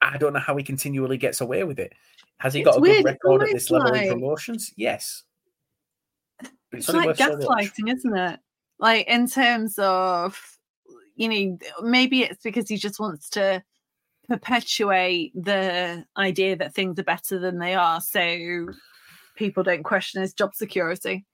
I 0.00 0.18
don't 0.18 0.32
know 0.32 0.40
how 0.40 0.56
he 0.56 0.64
continually 0.64 1.16
gets 1.16 1.40
away 1.40 1.62
with 1.62 1.78
it. 1.78 1.92
Has 2.38 2.52
he 2.52 2.60
It's 2.62 2.66
got 2.68 2.78
a 2.78 2.80
weird, 2.80 3.04
good 3.04 3.10
record 3.12 3.42
at 3.44 3.52
this 3.52 3.70
level 3.70 3.92
like- 3.92 4.06
in 4.06 4.12
promotions? 4.14 4.72
Yes. 4.76 5.22
But 6.40 6.50
It's 6.72 6.90
only 6.90 7.06
like 7.06 7.18
worth 7.20 7.42
so 7.42 7.48
gaslighting, 7.48 7.94
isn't 7.96 8.16
it? 8.16 8.40
Like 8.80 9.06
in 9.06 9.28
terms 9.28 9.78
of, 9.78 10.58
you 11.14 11.28
know, 11.28 11.58
maybe 11.80 12.24
it's 12.24 12.42
because 12.42 12.68
he 12.68 12.76
just 12.76 12.98
wants 12.98 13.30
to 13.30 13.62
perpetuate 14.28 15.32
the 15.34 16.04
idea 16.16 16.56
that 16.56 16.74
things 16.74 16.98
are 16.98 17.04
better 17.04 17.38
than 17.38 17.58
they 17.58 17.74
are, 17.74 18.00
so 18.00 18.66
people 19.36 19.62
don't 19.62 19.82
question 19.82 20.22
his 20.22 20.32
job 20.34 20.54
security. 20.54 21.24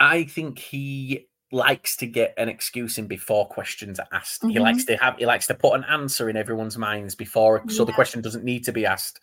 I 0.00 0.24
think 0.24 0.58
he 0.58 1.26
likes 1.52 1.96
to 1.96 2.06
get 2.06 2.34
an 2.36 2.48
excuse 2.48 2.98
in 2.98 3.06
before 3.06 3.46
questions 3.46 4.00
are 4.00 4.08
asked. 4.12 4.42
He 4.42 4.56
Mhm. 4.56 4.60
likes 4.62 4.84
to 4.86 4.96
have 4.96 5.16
he 5.18 5.26
likes 5.26 5.46
to 5.46 5.54
put 5.54 5.74
an 5.74 5.84
answer 5.84 6.28
in 6.28 6.36
everyone's 6.36 6.76
minds 6.76 7.14
before 7.14 7.62
so 7.68 7.84
the 7.84 7.92
question 7.92 8.20
doesn't 8.20 8.44
need 8.44 8.64
to 8.64 8.72
be 8.72 8.84
asked. 8.86 9.20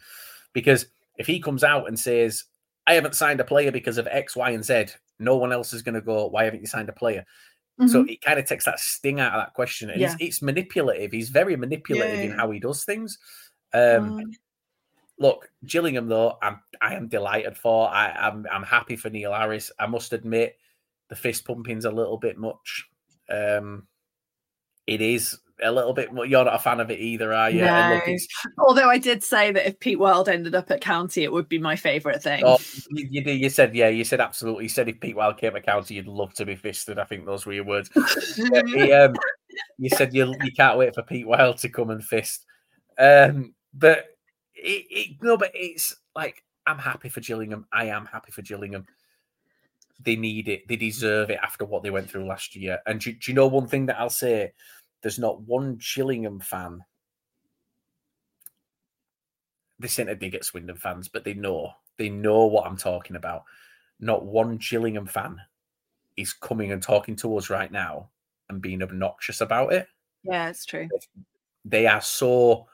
Because 0.54 0.86
if 1.18 1.28
he 1.28 1.42
comes 1.42 1.64
out 1.64 1.88
and 1.88 2.00
says, 2.00 2.46
I 2.88 2.94
haven't 2.94 3.16
signed 3.16 3.40
a 3.42 3.44
player 3.44 3.72
because 3.72 3.98
of 3.98 4.08
X, 4.08 4.36
Y, 4.36 4.50
and 4.52 4.64
Z, 4.64 4.86
no 5.20 5.36
one 5.36 5.52
else 5.52 5.74
is 5.74 5.82
gonna 5.82 6.02
go, 6.02 6.28
Why 6.28 6.46
haven't 6.46 6.62
you 6.62 6.68
signed 6.68 6.90
a 6.90 6.94
player? 6.94 7.26
So 7.86 8.02
Mhm. 8.02 8.10
it 8.10 8.22
kind 8.22 8.40
of 8.40 8.46
takes 8.46 8.66
that 8.66 8.80
sting 8.80 9.20
out 9.20 9.34
of 9.34 9.42
that 9.42 9.54
question. 9.54 9.90
And 9.90 10.02
Yeah. 10.02 10.14
it's, 10.14 10.16
it's 10.20 10.42
manipulative. 10.42 11.12
He's 11.12 11.30
very 11.30 11.56
manipulative 11.58 12.24
in 12.24 12.32
how 12.32 12.52
he 12.52 12.60
does 12.60 12.86
things. 12.86 13.18
Um, 13.74 14.16
Um, 14.20 14.38
look, 15.20 15.52
Gillingham 15.66 16.08
though, 16.08 16.38
I'm 16.42 16.62
I 16.82 16.96
am 16.96 17.08
delighted 17.08 17.58
for. 17.58 17.90
I, 17.90 18.12
I'm 18.12 18.46
I'm 18.52 18.64
happy 18.64 18.96
for 18.96 19.10
Neil 19.10 19.34
Harris. 19.34 19.72
I 19.80 19.88
must 19.88 20.14
admit, 20.14 20.58
the 21.10 21.16
fist 21.16 21.46
pumping's 21.46 21.86
a 21.86 21.92
little 21.92 22.18
bit 22.18 22.38
much. 22.38 22.90
Um, 23.30 23.88
it 24.88 25.02
is 25.02 25.40
a 25.62 25.72
little 25.72 25.94
bit. 25.94 26.12
mu- 26.14 26.24
You're 26.24 26.46
not 26.46 26.56
a 26.56 26.60
fan 26.60 26.80
of 26.80 26.90
it 26.92 27.00
either, 27.00 27.34
are 27.34 27.50
you? 27.50 27.62
Look, 27.62 28.08
No. 28.08 28.18
although 28.60 28.90
I 28.90 28.98
did 28.98 29.24
say 29.24 29.52
that 29.52 29.68
if 29.68 29.80
Pete 29.80 30.00
Wild 30.00 30.28
ended 30.30 30.56
up 30.56 30.72
at 30.72 30.82
County, 30.82 31.24
it 31.24 31.32
would 31.32 31.48
be 31.50 31.60
my 31.60 31.76
favourite 31.76 32.22
thing. 32.24 32.44
oh, 32.46 32.58
you, 32.90 33.08
you, 33.10 33.32
you 33.32 33.50
said 33.50 33.76
yeah. 33.76 33.90
You 33.90 34.04
said 34.04 34.20
absolutely. 34.20 34.64
You 34.66 34.70
said 34.70 34.90
if 34.90 35.00
Pete 35.00 35.16
Wild 35.16 35.38
came 35.38 35.54
to 35.54 35.62
county, 35.62 35.96
you'd 35.96 36.08
love 36.08 36.34
to 36.36 36.46
be 36.46 36.56
fisted. 36.56 36.98
I 37.00 37.04
think 37.04 37.26
those 37.26 37.46
were 37.46 37.54
your 37.54 37.66
words. 37.66 37.90
Yeah, 38.38 38.62
he, 38.66 38.92
um, 38.94 39.16
you 39.78 39.90
said 39.90 40.14
you 40.14 40.34
you 40.44 40.52
can't 40.52 40.78
wait 40.78 40.96
for 40.96 41.04
Pete 41.04 41.28
Wild 41.28 41.58
to 41.60 41.70
come 41.70 41.90
and 41.90 42.04
fist. 42.04 42.46
Um, 42.98 43.54
but 43.74 44.06
it, 44.56 44.86
it 44.90 45.18
no, 45.22 45.38
but 45.38 45.52
it's 45.54 45.96
like 46.16 46.44
I'm 46.68 46.78
happy 46.80 47.10
for 47.10 47.22
Gillingham. 47.22 47.66
I 47.72 47.86
am 47.86 48.06
happy 48.06 48.32
for 48.32 48.42
Gillingham. 48.42 48.86
They 50.04 50.16
need 50.16 50.48
it. 50.48 50.68
They 50.68 50.78
deserve 50.78 51.30
it 51.30 51.40
after 51.44 51.64
what 51.66 51.84
they 51.84 51.92
went 51.92 52.10
through 52.10 52.26
last 52.26 52.56
year. 52.56 52.80
And 52.88 53.00
do, 53.00 53.12
do 53.14 53.32
you 53.32 53.36
know 53.36 53.46
one 53.48 53.68
thing 53.68 53.86
that 53.86 54.00
I'll 54.00 54.10
say? 54.10 54.52
There's 55.02 55.20
not 55.20 55.42
one 55.42 55.78
Gillingham 55.96 56.40
fan. 56.40 56.84
This 59.80 59.98
ain't 60.00 60.10
a 60.10 60.16
dig 60.16 60.36
at 60.36 60.46
Swindon 60.46 60.78
fans, 60.78 61.08
but 61.08 61.24
they 61.24 61.34
know. 61.34 61.74
They 61.98 62.10
know 62.10 62.46
what 62.46 62.68
I'm 62.68 62.78
talking 62.78 63.16
about. 63.16 63.44
Not 64.00 64.26
one 64.26 64.58
Gillingham 64.58 65.08
fan 65.08 65.40
is 66.18 66.34
coming 66.34 66.72
and 66.72 66.82
talking 66.84 67.16
to 67.18 67.38
us 67.38 67.50
right 67.50 67.72
now 67.72 68.10
and 68.50 68.62
being 68.62 68.84
obnoxious 68.84 69.42
about 69.42 69.74
it. 69.74 69.88
yeah, 70.24 70.50
it's 70.50 70.66
true. 70.66 70.88
They 71.66 71.88
are 71.88 72.02
so 72.02 72.68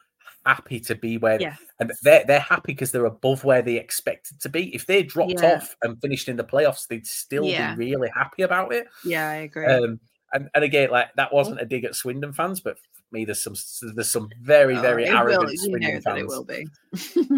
happy 0.45 0.80
to 0.82 0.95
be 0.95 1.17
where 1.17 1.39
Yeah. 1.41 1.55
and 1.80 1.91
they're 2.03 2.23
they're 2.25 2.39
happy 2.39 2.73
because 2.73 2.91
they're 2.91 3.05
above 3.05 3.43
where 3.43 3.61
they 3.61 3.78
expected 3.78 4.39
to 4.41 4.49
be. 4.49 4.73
If 4.75 4.86
they 4.86 5.03
dropped 5.03 5.41
Yeah. 5.41 5.55
off 5.55 5.75
and 5.82 5.99
finished 6.01 6.28
in 6.30 6.36
the 6.38 6.43
playoffs, 6.43 6.88
they'd 6.88 7.05
still 7.07 7.45
Yeah. 7.45 7.75
be 7.75 7.86
really 7.86 8.09
happy 8.15 8.43
about 8.43 8.73
it. 8.73 8.88
Yeah, 9.03 9.30
I 9.30 9.36
agree. 9.36 9.65
Um, 9.65 9.99
and, 10.34 10.49
and 10.53 10.63
again, 10.63 10.89
like 10.91 11.13
that 11.15 11.34
wasn't 11.34 11.61
a 11.61 11.65
dig 11.65 11.84
at 11.86 11.95
Swindon 11.95 12.34
fans, 12.34 12.59
but 12.59 12.78
for 12.80 12.86
me, 13.11 13.25
there's 13.25 13.41
some 13.41 13.55
there's 13.95 14.11
some 14.11 14.30
very 14.41 14.75
Oh, 14.78 14.82
very 14.82 15.03
will- 15.05 15.17
arrogant 15.17 15.51
you 15.51 15.57
Swindon 15.57 16.01
fans. 16.01 16.03
that 16.05 16.17
it 16.17 16.28
will 16.28 16.43
be. 16.43 16.67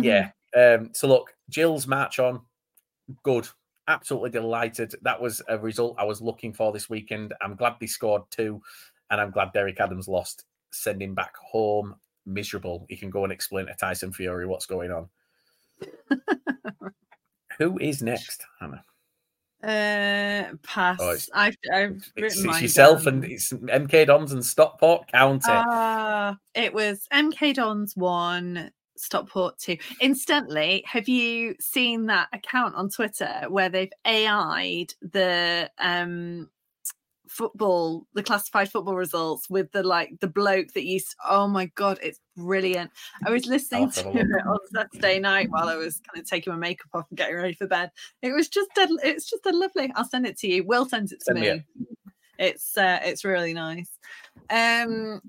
yeah. 0.08 0.32
Um, 0.58 0.90
so 0.94 1.08
look, 1.08 1.36
Jill's 1.52 1.86
match 1.86 2.18
on, 2.18 2.42
good. 3.22 3.48
Absolutely 3.88 4.32
delighted. 4.32 4.96
That 5.04 5.22
was 5.22 5.44
a 5.48 5.60
result 5.60 5.96
I 6.00 6.06
was 6.06 6.22
looking 6.24 6.54
for 6.54 6.72
this 6.72 6.90
weekend. 6.90 7.36
I'm 7.40 7.56
glad 7.56 7.76
they 7.80 7.86
scored 7.86 8.24
two, 8.32 8.60
and 9.12 9.22
I'm 9.22 9.30
glad 9.30 9.54
Derek 9.54 9.80
Adams 9.80 10.08
lost. 10.08 10.46
Send 10.72 11.04
him 11.04 11.14
back 11.14 11.36
home 11.38 11.94
miserable. 12.26 12.88
He 12.90 12.98
can 12.98 13.12
go 13.12 13.24
and 13.26 13.32
explain 13.32 13.68
to 13.68 13.76
Tyson 13.76 14.12
Fury 14.12 14.48
what's 14.48 14.66
going 14.66 14.90
on. 14.92 15.08
Who 17.60 17.78
is 17.78 18.02
next, 18.02 18.44
Hannah? 18.60 18.84
Uh, 19.62 20.56
pass. 20.64 20.98
Oh, 21.02 21.10
I've 21.34 21.58
I've 21.74 21.92
It's, 21.92 22.12
written 22.16 22.26
it's 22.26 22.44
mine 22.44 22.62
yourself 22.62 23.04
down. 23.04 23.16
and 23.16 23.26
it's 23.26 23.52
MK 23.52 24.08
Dons 24.08 24.32
and 24.32 24.46
Stockport 24.46 25.12
County. 25.12 25.44
Ah, 25.50 26.38
it 26.56 26.74
was 26.74 27.06
MK 27.12 27.56
Dons 27.56 27.96
one, 27.98 28.72
Stockport 28.96 29.58
two. 29.60 29.78
Instantly, 30.00 30.84
have 30.86 31.10
you 31.10 31.56
seen 31.60 32.06
that 32.06 32.30
account 32.32 32.76
on 32.76 32.90
Twitter 32.90 33.46
where 33.50 33.68
they've 33.70 33.92
AI'd 34.06 34.94
the 35.02 35.70
um 35.78 36.50
football, 37.30 38.06
the 38.14 38.24
classified 38.24 38.72
football 38.72 38.96
results 38.96 39.50
with 39.50 39.72
the 39.72 39.84
like 39.84 40.20
the 40.20 40.28
bloke 40.28 40.74
that 40.74 40.86
used? 40.86 41.16
Oh 41.30 41.48
my 41.48 41.68
god, 41.76 42.00
it's 42.02 42.20
brilliant! 42.36 42.92
I 43.26 43.32
was 43.32 43.46
listening 43.46 43.92
to 43.92 44.04
to 44.04 44.10
it 44.20 44.28
on 44.48 44.58
Saturday 44.74 45.20
night 45.20 45.50
while 45.50 45.70
I 45.70 45.76
was 45.76 46.00
kind 46.00 46.22
of 46.22 46.30
taking 46.30 46.54
my 46.54 46.60
makeup 46.60 46.90
off 46.94 47.06
and 47.10 47.18
getting 47.18 47.36
ready 47.36 47.54
for 47.54 47.68
bed. 47.68 47.92
It 48.22 48.34
was 48.34 48.50
just 48.50 48.70
it's 48.76 49.30
just 49.30 49.46
a 49.46 49.52
lovely. 49.52 49.92
I'll 49.96 50.08
send 50.08 50.26
it 50.26 50.38
to 50.40 50.48
you. 50.48 50.64
Will 50.64 50.88
send 50.88 51.12
it 51.12 51.20
to 51.20 51.26
Send 51.26 51.40
me. 51.40 51.48
it. 51.48 51.64
It's 52.38 52.78
uh, 52.78 53.00
it's 53.04 53.26
really 53.26 53.54
nice. 53.54 53.90
Um, 54.50 55.22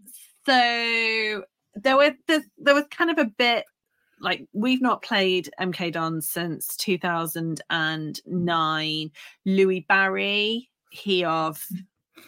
so 0.47 1.45
there 1.75 1.97
was 1.97 2.13
there, 2.27 2.43
there 2.59 2.75
was 2.75 2.85
kind 2.91 3.11
of 3.11 3.19
a 3.19 3.27
bit 3.27 3.65
like 4.21 4.47
we've 4.53 4.83
not 4.83 5.03
played 5.03 5.51
MK 5.61 5.93
Don 5.93 6.21
since 6.21 6.77
2009. 6.77 9.11
Louie 9.47 9.87
Barry, 9.89 10.69
he 10.91 11.25
of 11.25 11.65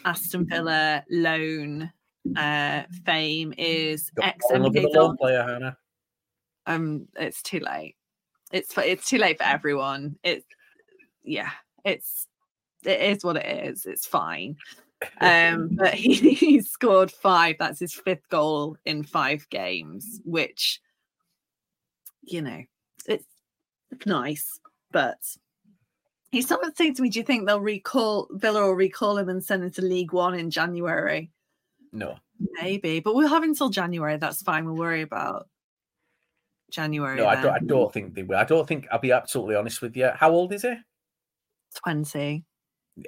Aston 0.05 0.45
Villa 0.45 1.03
loan 1.09 1.91
uh 2.37 2.83
fame 3.05 3.53
is 3.57 4.09
ex 4.21 4.45
fall 4.47 4.55
in 4.55 4.63
love 4.63 4.73
with 4.73 4.83
MK 4.83 4.85
a 4.85 4.87
lone 4.87 5.07
Don. 5.09 5.17
player, 5.17 5.43
Hannah. 5.43 5.77
Um, 6.65 7.07
it's 7.15 7.41
too 7.41 7.59
late. 7.59 7.95
It's 8.51 8.73
for, 8.73 8.81
it's 8.81 9.09
too 9.09 9.17
late 9.17 9.37
for 9.37 9.43
everyone. 9.43 10.17
It's 10.23 10.45
yeah, 11.23 11.49
it's 11.83 12.27
it 12.85 13.01
is 13.01 13.23
what 13.23 13.37
it 13.37 13.67
is. 13.67 13.85
It's 13.85 14.05
fine. 14.05 14.55
Um, 15.19 15.69
but 15.75 15.93
he, 15.93 16.13
he 16.33 16.61
scored 16.61 17.11
five. 17.11 17.57
That's 17.59 17.79
his 17.79 17.93
fifth 17.93 18.29
goal 18.29 18.77
in 18.85 19.03
five 19.03 19.47
games, 19.49 20.21
which 20.23 20.81
you 22.21 22.41
know, 22.41 22.63
it's 23.07 23.25
nice. 24.05 24.59
But 24.91 25.17
he's 26.33 26.47
someone 26.47 26.75
saying 26.75 26.95
to 26.95 27.01
me, 27.03 27.09
"Do 27.09 27.19
you 27.19 27.25
think 27.25 27.45
they'll 27.45 27.61
recall 27.61 28.27
Villa 28.31 28.61
or 28.63 28.75
recall 28.75 29.17
him 29.17 29.29
and 29.29 29.41
send 29.43 29.63
him 29.63 29.71
to 29.71 29.81
League 29.83 30.11
One 30.11 30.33
in 30.33 30.49
January?" 30.49 31.29
No. 31.93 32.17
Maybe, 32.61 32.99
but 32.99 33.13
we'll 33.15 33.27
have 33.29 33.43
until 33.43 33.69
January. 33.69 34.17
That's 34.17 34.41
fine. 34.41 34.65
We'll 34.65 34.75
worry 34.75 35.03
about 35.03 35.47
January. 36.71 37.17
No, 37.17 37.27
I 37.27 37.35
don't 37.41 37.53
I 37.53 37.59
don't 37.59 37.93
think 37.93 38.15
they 38.15 38.23
will. 38.23 38.37
I 38.37 38.43
don't 38.43 38.67
think 38.67 38.87
I'll 38.91 38.99
be 38.99 39.11
absolutely 39.11 39.55
honest 39.55 39.81
with 39.81 39.95
you. 39.95 40.09
How 40.15 40.31
old 40.31 40.51
is 40.51 40.63
he? 40.63 40.73
Twenty. 41.75 42.43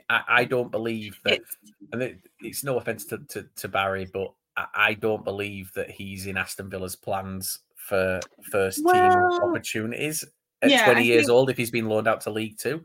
I, 0.09 0.21
I 0.28 0.43
don't 0.45 0.71
believe 0.71 1.19
that 1.26 1.34
It's 1.41 1.57
and 1.91 2.01
it, 2.01 2.19
it's 2.39 2.63
no 2.63 2.78
offense 2.78 3.05
to, 3.07 3.19
to, 3.30 3.45
to 3.57 3.67
Barry, 3.67 4.07
but 4.11 4.32
I, 4.57 4.65
I 4.76 4.93
don't 4.93 5.23
believe 5.23 5.71
that 5.76 5.91
he's 5.91 6.26
in 6.28 6.38
Aston 6.38 6.69
Villa's 6.69 6.95
plans 6.95 7.59
for 7.76 8.19
first 8.51 8.78
team 8.78 8.86
Well, 8.86 9.41
opportunities 9.43 10.23
at 10.63 10.71
yeah, 10.71 10.86
20 10.86 10.99
I 10.99 11.03
years 11.03 11.21
think- 11.26 11.32
old 11.32 11.49
if 11.51 11.57
he's 11.57 11.69
been 11.71 11.88
loaned 11.88 12.07
out 12.07 12.21
to 12.21 12.32
League 12.32 12.57
Two. 12.57 12.84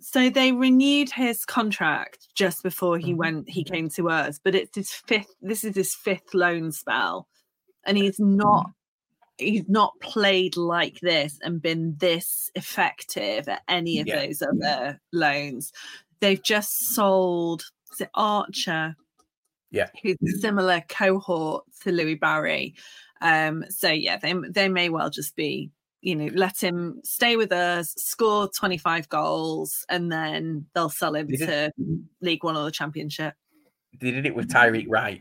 So 0.00 0.30
they 0.30 0.52
renewed 0.52 1.10
his 1.10 1.44
contract 1.44 2.28
just 2.34 2.62
before 2.62 2.98
he 2.98 3.12
Mhm. 3.12 3.16
went. 3.16 3.48
He 3.50 3.64
came 3.64 3.88
to 3.90 4.08
us, 4.10 4.38
but 4.42 4.54
it's 4.54 4.74
his 4.76 4.92
fifth. 4.92 5.34
This 5.40 5.64
is 5.64 5.74
his 5.76 5.94
fifth 5.94 6.34
loan 6.34 6.72
spell, 6.72 7.28
and 7.84 7.96
he's 7.96 8.18
not. 8.18 8.70
He's 9.38 9.68
not 9.68 9.92
played 10.00 10.56
like 10.56 10.98
this 11.00 11.38
and 11.42 11.60
been 11.60 11.96
this 11.98 12.50
effective 12.54 13.48
at 13.48 13.62
any 13.68 14.00
of 14.00 14.06
Yeah. 14.06 14.24
those 14.24 14.40
other 14.40 14.98
loans. 15.12 15.72
They've 16.20 16.42
just 16.42 16.94
sold. 16.94 17.64
Archer? 18.14 18.94
Yeah. 19.70 19.88
who's 20.02 20.16
a 20.22 20.38
similar 20.38 20.82
cohort 20.88 21.64
to 21.82 21.92
Louie 21.92 22.14
Barry. 22.14 22.74
Um, 23.20 23.64
so 23.70 23.90
yeah, 23.90 24.16
they 24.18 24.34
they 24.50 24.68
may 24.68 24.88
well 24.90 25.10
just 25.10 25.34
be, 25.36 25.70
you 26.06 26.14
know, 26.14 26.30
let 26.34 26.62
him 26.62 27.00
stay 27.02 27.34
with 27.34 27.50
us, 27.50 27.92
score 27.98 28.48
25 28.48 29.08
goals, 29.08 29.84
and 29.88 30.10
then 30.10 30.64
they'll 30.72 30.88
sell 30.88 31.16
him 31.16 31.26
They 31.28 31.36
to 31.38 31.72
League 32.20 32.44
One 32.44 32.56
or 32.56 32.64
the 32.64 32.70
Championship. 32.70 33.34
They 34.00 34.12
did 34.12 34.24
it 34.24 34.34
with 34.34 34.48
Tyreik 34.48 34.86
Wright. 34.88 35.20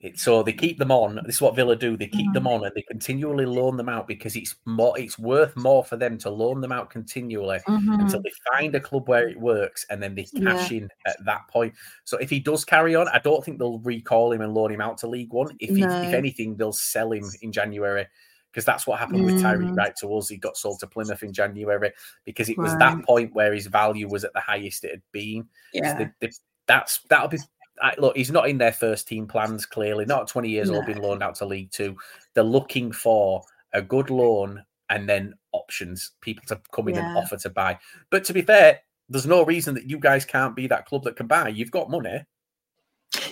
It, 0.00 0.18
so 0.18 0.42
they 0.42 0.54
keep 0.54 0.78
them 0.78 0.90
on. 0.90 1.20
This 1.26 1.34
is 1.34 1.42
what 1.42 1.54
Villa 1.54 1.76
do. 1.76 1.98
They 1.98 2.06
keep 2.06 2.32
them 2.32 2.46
on 2.46 2.64
and 2.64 2.72
they 2.74 2.80
continually 2.80 3.44
loan 3.44 3.76
them 3.76 3.90
out 3.90 4.08
because 4.08 4.36
it's 4.36 4.56
more. 4.64 4.98
It's 4.98 5.18
worth 5.18 5.54
more 5.54 5.84
for 5.84 5.98
them 5.98 6.16
to 6.16 6.30
loan 6.30 6.62
them 6.62 6.72
out 6.72 6.88
continually 6.88 7.58
Mm-hmm. 7.68 8.00
until 8.00 8.22
they 8.22 8.32
find 8.50 8.74
a 8.74 8.80
club 8.80 9.06
where 9.06 9.28
it 9.28 9.38
works 9.38 9.84
and 9.90 10.02
then 10.02 10.14
they 10.14 10.24
cash 10.24 10.72
in 10.72 10.88
at 11.06 11.22
that 11.26 11.46
point. 11.48 11.74
So 12.04 12.16
if 12.16 12.30
he 12.30 12.40
does 12.40 12.64
carry 12.64 12.96
on, 12.96 13.06
I 13.08 13.18
don't 13.18 13.44
think 13.44 13.58
they'll 13.58 13.80
recall 13.80 14.32
him 14.32 14.40
and 14.40 14.54
loan 14.54 14.72
him 14.72 14.80
out 14.80 14.96
to 14.98 15.06
League 15.06 15.34
One. 15.34 15.54
If, 15.60 15.76
he, 15.76 15.82
if 15.82 16.14
anything, 16.14 16.56
they'll 16.56 16.72
sell 16.72 17.12
him 17.12 17.24
in 17.42 17.52
January 17.52 18.06
because 18.52 18.64
that's 18.64 18.86
what 18.86 18.98
happened 18.98 19.24
with 19.24 19.40
Tyreik 19.42 19.76
Wright 19.76 19.94
to 20.00 20.14
us. 20.16 20.28
He 20.28 20.36
got 20.36 20.56
sold 20.56 20.80
to 20.80 20.86
Plymouth 20.86 21.22
in 21.22 21.32
January 21.32 21.92
because 22.24 22.48
it 22.48 22.58
was 22.58 22.72
Right. 22.72 22.78
that 22.96 23.04
point 23.06 23.32
where 23.34 23.52
his 23.54 23.66
value 23.66 24.08
was 24.08 24.24
at 24.24 24.32
the 24.32 24.40
highest 24.40 24.84
it 24.84 24.90
had 24.90 25.02
been. 25.12 25.42
So 25.74 25.80
Yeah. 25.82 25.98
they- 25.98 26.10
they- 26.26 26.32
that's 26.66 27.00
that'll 27.08 27.28
be. 27.28 27.38
I, 27.82 27.94
look, 27.96 28.16
he's 28.16 28.30
not 28.30 28.48
in 28.48 28.58
their 28.58 28.72
first 28.72 29.08
team 29.08 29.26
plans. 29.26 29.64
Clearly, 29.66 30.04
not 30.04 30.28
twenty 30.28 30.50
years 30.50 30.68
old, 30.70 30.80
No. 30.80 30.86
being 30.86 31.00
loaned 31.02 31.22
out 31.22 31.34
to 31.36 31.46
League 31.46 31.70
Two. 31.70 31.96
They're 32.34 32.44
looking 32.44 32.92
for 32.92 33.42
a 33.72 33.80
good 33.80 34.10
loan 34.10 34.62
and 34.90 35.08
then 35.08 35.34
options, 35.52 36.12
people 36.20 36.44
to 36.48 36.60
come 36.72 36.88
in 36.88 36.98
and 36.98 37.16
offer 37.16 37.36
to 37.38 37.48
buy. 37.50 37.78
But 38.10 38.24
to 38.24 38.32
be 38.32 38.42
fair, 38.42 38.80
there's 39.08 39.26
no 39.26 39.44
reason 39.44 39.74
that 39.76 39.88
you 39.88 39.98
guys 39.98 40.24
can't 40.24 40.54
be 40.54 40.66
that 40.66 40.86
club 40.86 41.04
that 41.04 41.16
can 41.16 41.26
buy. 41.26 41.48
You've 41.48 41.70
got 41.70 41.88
money. 41.90 42.24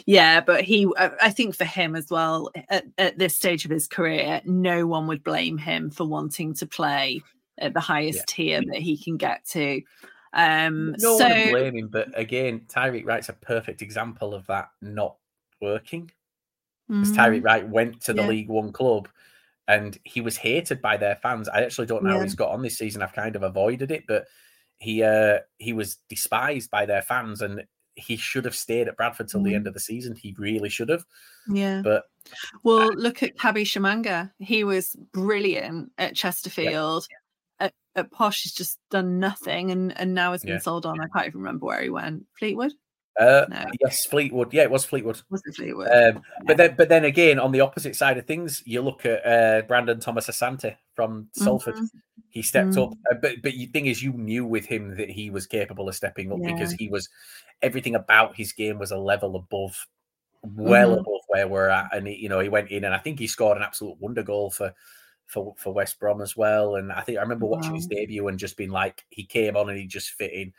Yeah, 0.09 0.41
but 0.41 0.65
he, 0.65 0.91
I 0.99 1.29
think 1.31 1.55
for 1.55 1.67
him 1.67 1.95
as 1.95 2.09
well, 2.11 2.51
at, 2.71 2.87
at 2.97 3.19
this 3.19 3.37
stage 3.37 3.67
of 3.67 3.71
his 3.71 3.87
career, 3.87 4.41
no 4.47 4.87
one 4.87 5.07
would 5.07 5.23
blame 5.23 5.59
him 5.59 5.91
for 5.91 6.07
wanting 6.07 6.55
to 6.55 6.67
play 6.67 7.21
at 7.59 7.75
the 7.75 7.81
highest 7.81 8.27
tier 8.27 8.63
that 8.73 8.79
he 8.79 8.97
can 8.97 9.19
get 9.19 9.45
to. 9.51 9.83
Um, 10.33 10.95
No 10.99 11.19
so 11.19 11.29
one 11.29 11.51
blame 11.51 11.77
him. 11.77 11.89
But 11.89 12.19
again, 12.19 12.63
Tyreik 12.69 13.05
Wright's 13.05 13.29
a 13.29 13.35
perfect 13.35 13.83
example 13.83 14.33
of 14.33 14.47
that 14.47 14.71
not 14.81 15.17
working. 15.61 16.11
Because 16.89 17.13
Mhm. 17.13 17.17
Tyreik 17.17 17.45
Wright 17.45 17.69
went 17.69 18.01
to 18.03 18.15
the 18.15 18.23
Yeah. 18.23 18.29
League 18.29 18.49
One 18.49 18.73
club 18.73 19.09
and 19.67 19.99
he 20.05 20.23
was 20.23 20.39
hated 20.39 20.81
by 20.81 20.97
their 20.97 21.17
fans. 21.17 21.51
I 21.51 21.61
actually 21.65 21.87
don't 21.87 22.03
know 22.03 22.13
how 22.17 22.23
he's 22.23 22.35
got 22.35 22.53
on 22.53 22.63
this 22.63 22.79
season. 22.79 23.03
I've 23.03 23.13
kind 23.13 23.37
of 23.37 23.43
avoided 23.43 23.91
it, 23.91 24.05
but 24.09 24.27
he 24.79 25.03
uh 25.03 25.41
he 25.59 25.75
was 25.75 25.97
despised 26.09 26.71
by 26.71 26.87
their 26.87 27.03
fans 27.03 27.43
and 27.43 27.67
he 27.99 28.17
should 28.17 28.45
have 28.45 28.55
stayed 28.55 28.89
at 28.89 28.97
Bradford 28.97 29.29
till 29.29 29.43
the 29.43 29.53
Mm. 29.53 29.57
end 29.57 29.67
of 29.67 29.75
the 29.75 29.81
season. 29.81 30.15
He 30.17 30.35
really 30.39 30.69
should 30.69 30.89
have. 30.89 31.05
yeah. 31.49 31.83
But 31.83 32.05
Well, 32.63 32.93
look 32.95 33.23
at 33.23 33.37
Kabi 33.37 33.63
Tshimanga. 33.63 34.31
He 34.39 34.63
was 34.65 34.95
brilliant 35.13 35.93
at 35.99 36.15
Chesterfield. 36.15 37.07
At, 37.61 37.73
at 37.97 38.11
Posh, 38.13 38.43
he's 38.43 38.53
just 38.55 38.79
done 38.91 39.19
nothing, 39.19 39.71
and 39.71 39.97
and 39.99 40.15
now 40.15 40.33
has 40.33 40.43
been 40.43 40.55
Yeah. 40.55 40.59
sold 40.61 40.87
on. 40.87 41.01
I 41.01 41.09
can't 41.15 41.27
even 41.27 41.41
remember 41.41 41.67
where 41.67 41.83
he 41.83 41.91
went. 41.91 42.25
Fleetwood 42.39 42.73
uh 43.19 43.47
No. 43.49 43.65
yes, 43.81 44.07
Fleetwood. 44.07 44.53
Yeah, 44.55 44.63
it 44.63 44.71
was 44.71 44.85
Fleetwood. 44.85 45.21
was 45.29 45.43
it 45.45 45.57
Fleetwood? 45.57 45.89
Um, 45.91 46.23
but 46.47 46.57
then, 46.57 46.75
but 46.77 46.89
then 46.89 47.05
again, 47.05 47.41
on 47.41 47.51
the 47.51 47.61
opposite 47.63 47.97
side 47.97 48.17
of 48.17 48.27
things, 48.27 48.63
you 48.65 48.81
look 48.81 49.05
at 49.05 49.27
uh, 49.27 49.63
Brandon 49.67 49.99
Thomas 49.99 50.29
Asante 50.29 50.77
from 50.99 51.29
Salford. 51.33 51.77
Mhm. 51.77 51.91
He 52.31 52.43
stepped 52.43 52.75
Mm. 52.75 52.83
up, 52.83 52.95
uh, 53.09 53.15
but 53.23 53.41
but 53.41 53.53
the 53.53 53.67
thing 53.67 53.87
is, 53.87 54.03
you 54.03 54.13
knew 54.15 54.45
with 54.45 54.67
him 54.67 54.97
that 54.97 55.09
he 55.09 55.31
was 55.31 55.47
capable 55.47 55.89
of 55.89 55.95
stepping 55.95 56.33
up 56.33 56.41
because 56.45 56.73
he 56.73 56.89
was 56.89 57.09
everything 57.63 57.95
about 57.95 58.35
his 58.35 58.53
game 58.53 58.81
was 58.81 58.91
a 58.91 58.99
level 58.99 59.37
above, 59.37 59.87
well 60.43 60.91
Mhm. 60.91 61.01
above 61.01 61.21
where 61.29 61.47
we're 61.47 61.69
at, 61.69 61.95
and 61.95 62.09
he, 62.09 62.17
you 62.17 62.29
know 62.29 62.41
he 62.41 62.49
went 62.49 62.71
in 62.73 62.83
and 62.85 62.93
I 62.95 62.99
think 62.99 63.21
he 63.21 63.29
scored 63.29 63.57
an 63.59 63.63
absolute 63.63 64.01
wonder 64.01 64.25
goal 64.25 64.51
for. 64.51 64.75
For, 65.29 65.55
for 65.59 65.75
West 65.75 66.01
Brom 66.01 66.23
as 66.23 66.35
well, 66.39 66.77
and 66.77 66.91
I 66.91 67.03
think 67.03 67.19
I 67.19 67.21
remember 67.21 67.45
watching 67.45 67.75
his 67.77 67.87
debut 67.87 68.27
and 68.29 68.39
just 68.39 68.57
being 68.57 68.71
like, 68.71 69.05
he 69.11 69.25
came 69.27 69.59
on 69.59 69.69
and 69.69 69.79
he 69.79 69.87
just 69.87 70.13
fit 70.13 70.33
in. 70.33 70.55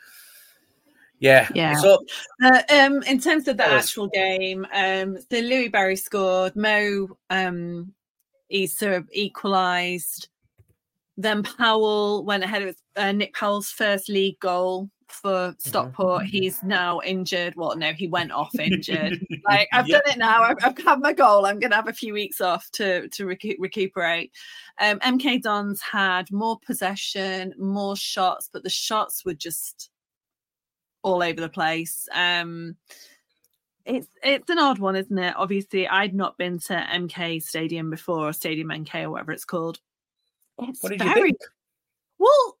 Yeah, 1.18 1.48
Yeah. 1.54 1.74
So 1.74 1.98
Uh, 2.42 2.62
um, 2.72 3.02
in 3.02 3.18
terms 3.20 3.48
of 3.48 3.56
the 3.56 3.66
actual 3.66 4.06
game, 4.08 4.64
um, 4.72 5.18
so 5.18 5.38
Louie 5.40 5.66
Barry 5.68 5.96
scored. 5.96 6.54
Mo, 6.54 7.08
um, 7.30 7.92
he 8.50 8.66
sort 8.66 8.92
of 8.92 9.08
equalised. 9.12 10.28
Then 11.16 11.42
Powell 11.42 12.24
went 12.24 12.44
ahead. 12.44 12.62
It 12.62 12.66
was 12.66 12.82
uh, 12.96 13.12
Nick 13.12 13.34
Powell's 13.34 13.70
first 13.70 14.08
league 14.08 14.38
goal 14.40 14.90
for 15.08 15.54
Stockport. 15.58 16.24
He's 16.24 16.62
now 16.62 17.00
injured. 17.04 17.54
Well, 17.56 17.76
no, 17.76 17.92
he 17.92 18.06
went 18.06 18.32
off 18.32 18.54
injured. 18.58 19.18
like 19.48 19.68
I've 19.72 19.88
Yeah. 19.88 19.98
done 19.98 20.12
it 20.12 20.18
now. 20.18 20.42
I've, 20.42 20.56
I've 20.62 20.78
had 20.78 21.00
my 21.00 21.12
goal. 21.12 21.46
I'm 21.46 21.58
going 21.58 21.70
to 21.70 21.76
have 21.76 21.88
a 21.88 21.92
few 21.92 22.12
weeks 22.14 22.40
off 22.40 22.70
to 22.72 23.08
to 23.08 23.26
recu- 23.26 23.56
recuperate. 23.58 24.32
Um, 24.80 24.98
MK 25.00 25.42
Dons 25.42 25.80
had 25.82 26.30
more 26.32 26.58
possession, 26.64 27.54
more 27.58 27.96
shots, 27.96 28.48
but 28.52 28.62
the 28.62 28.70
shots 28.70 29.24
were 29.24 29.34
just 29.34 29.90
all 31.02 31.22
over 31.22 31.40
the 31.40 31.48
place. 31.48 32.08
Um, 32.14 32.76
it's 33.96 34.08
it's 34.22 34.48
an 34.50 34.58
odd 34.58 34.78
one, 34.78 34.96
isn't 34.96 35.18
it? 35.18 35.34
Obviously, 35.36 35.86
I'd 35.88 36.14
not 36.14 36.38
been 36.38 36.58
to 36.60 36.74
MK 36.74 37.42
Stadium 37.42 37.90
before, 37.90 38.28
or 38.28 38.32
Stadium 38.32 38.68
MK, 38.68 39.02
or 39.04 39.10
whatever 39.10 39.32
it's 39.32 39.44
called. 39.44 39.78
It's 40.58 40.82
what 40.82 40.90
did 40.92 41.00
you 41.02 41.06
very 41.08 41.22
think? 41.30 41.40
well. 42.18 42.58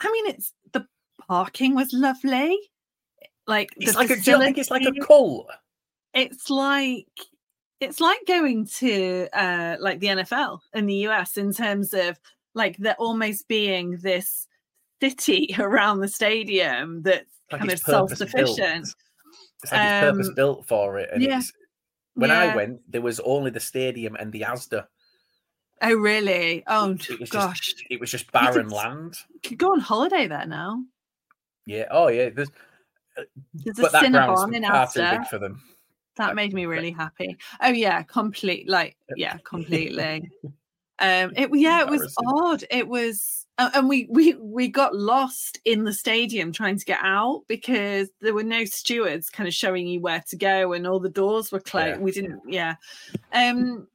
I 0.00 0.10
mean, 0.10 0.26
it's 0.28 0.52
the 0.72 0.86
parking 1.28 1.74
was 1.74 1.92
lovely. 1.92 2.56
Like 3.46 3.70
It's 3.76 3.94
like 3.96 4.10
a, 4.10 4.16
do 4.16 4.30
you 4.32 4.38
think 4.38 4.58
it's 4.58 4.70
like 4.70 4.82
a 4.82 4.86
facility- 4.86 5.06
cult? 5.06 5.50
it's 6.14 6.50
like 6.50 7.06
it's 7.80 8.00
like 8.00 8.20
going 8.28 8.66
to 8.66 9.26
uh 9.32 9.76
like 9.80 9.98
the 10.00 10.06
NFL 10.08 10.60
in 10.74 10.86
the 10.86 10.94
US 11.08 11.36
in 11.36 11.52
terms 11.52 11.92
of 11.94 12.18
like 12.54 12.76
there 12.76 12.94
almost 12.98 13.48
being 13.48 13.96
this 13.98 14.46
city 15.02 15.54
around 15.58 16.00
the 16.00 16.08
stadium 16.08 17.02
that's 17.02 17.26
Like 17.50 17.60
kind 17.60 17.72
of 17.72 17.82
purpose-built. 17.82 18.60
It's 19.62 19.72
like 19.72 19.80
it's 19.80 20.10
purpose 20.10 20.28
Um, 20.28 20.34
built 20.34 20.66
for 20.66 20.98
it. 20.98 21.10
And 21.12 21.22
yeah. 21.22 21.40
when 22.14 22.30
I 22.30 22.54
went, 22.54 22.80
there 22.90 23.00
was 23.02 23.20
only 23.20 23.50
the 23.50 23.60
stadium 23.60 24.16
and 24.16 24.32
the 24.32 24.42
Asda. 24.42 24.86
Oh 25.82 25.94
really? 25.94 26.62
Oh 26.66 26.90
It 26.90 27.20
was 27.20 27.30
gosh. 27.30 27.60
just 27.60 27.84
it 27.90 28.00
was 28.00 28.10
just 28.10 28.30
barren 28.32 28.68
could- 28.68 28.76
land. 28.76 29.16
You 29.34 29.40
could 29.50 29.58
go 29.58 29.72
on 29.72 29.80
holiday 29.80 30.26
there 30.28 30.46
now. 30.46 30.82
Yeah. 31.66 31.86
Oh 31.90 32.08
yeah. 32.08 32.30
There's, 32.30 32.50
There's 33.54 33.78
a 33.78 33.82
that 33.82 34.04
Cinnabon 34.04 34.54
in 34.54 34.62
too 34.62 34.68
Asda. 34.68 35.18
big 35.18 35.28
for 35.28 35.38
them. 35.38 35.62
That 36.16 36.34
made 36.34 36.52
me 36.52 36.66
really 36.66 36.90
happy. 36.90 37.36
Oh 37.60 37.70
yeah, 37.70 38.02
complete 38.02 38.68
like 38.68 38.96
yeah, 39.16 39.36
completely. 39.44 40.30
um 40.98 41.32
it 41.36 41.50
yeah, 41.54 41.80
it 41.82 41.88
was 41.88 42.14
odd. 42.26 42.64
It 42.70 42.86
was 42.86 43.41
and 43.58 43.88
we 43.88 44.06
we 44.10 44.34
we 44.34 44.68
got 44.68 44.94
lost 44.94 45.60
in 45.64 45.84
the 45.84 45.92
stadium 45.92 46.52
trying 46.52 46.78
to 46.78 46.84
get 46.84 46.98
out 47.02 47.42
because 47.48 48.08
there 48.20 48.34
were 48.34 48.42
no 48.42 48.64
stewards 48.64 49.28
kind 49.28 49.46
of 49.46 49.54
showing 49.54 49.86
you 49.86 50.00
where 50.00 50.22
to 50.28 50.36
go 50.36 50.72
and 50.72 50.86
all 50.86 51.00
the 51.00 51.08
doors 51.08 51.52
were 51.52 51.60
closed. 51.60 51.98
Yeah. 51.98 51.98
We 51.98 52.12
didn't 52.12 52.40
yeah. 52.48 52.76
Um 53.32 53.86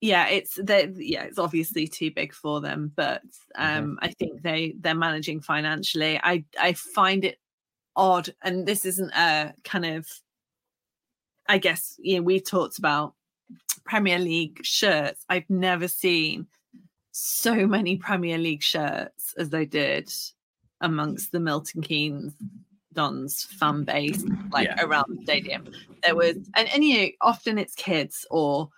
yeah, 0.00 0.28
it's 0.28 0.58
they 0.62 0.90
yeah, 0.96 1.24
it's 1.24 1.38
obviously 1.38 1.86
too 1.86 2.10
big 2.10 2.32
for 2.32 2.60
them, 2.60 2.92
but 2.94 3.22
um 3.56 3.98
I 4.02 4.08
think 4.08 4.42
they 4.42 4.74
they're 4.80 4.94
managing 4.94 5.40
financially. 5.40 6.18
I 6.22 6.44
I 6.58 6.72
find 6.72 7.24
it 7.24 7.38
odd 7.96 8.34
and 8.42 8.66
this 8.66 8.84
isn't 8.84 9.12
a 9.12 9.52
kind 9.62 9.84
of 9.84 10.08
I 11.48 11.58
guess 11.58 11.96
you 11.98 12.16
know 12.16 12.22
we 12.22 12.40
talked 12.40 12.78
about 12.78 13.14
Premier 13.84 14.18
League 14.18 14.60
shirts. 14.62 15.24
I've 15.28 15.48
never 15.50 15.86
seen 15.86 16.46
so 17.16 17.64
many 17.64 17.96
Premier 17.96 18.38
League 18.38 18.62
shirts 18.62 19.34
as 19.38 19.50
they 19.50 19.64
did 19.64 20.12
amongst 20.80 21.30
the 21.30 21.38
Milton 21.38 21.80
Keynes 21.80 22.34
Dons 22.92 23.44
fan 23.44 23.84
base, 23.84 24.24
like 24.50 24.66
Yeah. 24.66 24.84
around 24.84 25.04
the 25.08 25.22
stadium. 25.22 25.64
There 26.04 26.16
was, 26.16 26.36
and, 26.56 26.68
and 26.74 26.84
you 26.84 26.98
know, 26.98 27.08
often 27.20 27.56
it's 27.56 27.74
kids 27.76 28.26
or 28.32 28.68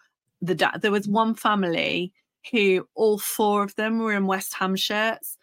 the 0.43 0.55
dad. 0.55 0.83
There 0.83 0.93
was 0.93 1.09
one 1.09 1.35
family 1.35 2.13
who 2.53 2.87
all 2.95 3.19
four 3.19 3.63
of 3.63 3.75
them 3.77 3.99
were 3.99 4.13
in 4.13 4.27
West 4.27 4.55
Ham 4.55 4.77
shirts. 4.77 5.39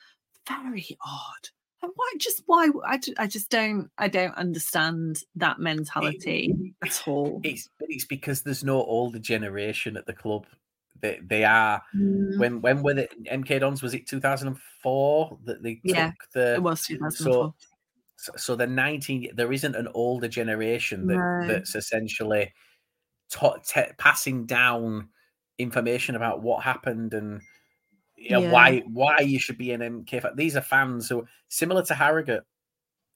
Very 0.48 0.96
odd. 1.04 1.50
And 1.82 1.91
why? 1.96 2.14
Just 2.20 2.44
why? 2.46 2.70
I, 2.86 3.00
I 3.18 3.28
just 3.28 3.50
don't. 3.50 3.89
I 3.98 4.08
don't 4.08 4.36
understand 4.36 5.20
that 5.36 5.60
mentality 5.60 6.74
at 6.84 7.08
all. 7.08 7.41
It's 7.44 7.70
it's 7.82 8.06
because 8.06 8.41
there's 8.41 8.64
no 8.64 8.84
older 8.84 9.20
generation 9.20 9.98
at 9.98 10.06
the 10.06 10.14
club. 10.14 10.46
They 11.04 11.22
they 11.24 11.45
are 11.45 11.84
Mm, 11.95 12.39
when 12.39 12.62
when 12.62 12.84
were 12.84 12.95
the 12.95 13.10
MK 13.32 13.60
Dons? 13.62 13.84
Was 13.84 13.93
it 13.95 14.08
2004 14.08 15.39
that 15.45 15.64
they 15.64 15.76
took 15.76 15.84
Yeah, 15.95 16.12
the 16.34 16.56
it 16.56 16.64
was 16.64 16.84
2004. 16.84 17.54
so 18.18 18.34
so 18.38 18.56
the 18.56 18.68
19 18.68 19.36
there 19.36 19.51
isn't 19.54 19.76
an 19.76 19.88
older 19.93 20.28
generation 20.30 21.08
that, 21.08 21.16
No. 21.18 21.47
that's 21.47 21.76
essentially 21.76 22.54
ta- 23.32 23.58
te- 23.68 23.93
passing 23.99 24.45
down 24.47 25.10
information 25.60 26.16
about 26.16 26.41
what 26.43 26.64
happened 26.64 27.14
and 27.14 27.41
you 28.18 28.32
know, 28.32 28.41
Yeah. 28.41 28.51
why 28.51 28.80
why 28.88 29.20
you 29.22 29.39
should 29.39 29.58
be 29.58 29.72
an 29.74 29.82
MK 29.82 30.22
fan. 30.22 30.36
These 30.38 30.56
are 30.58 30.62
fans 30.62 31.10
who 31.10 31.28
similar 31.49 31.84
to 31.86 31.95
Harrogate. 31.95 32.43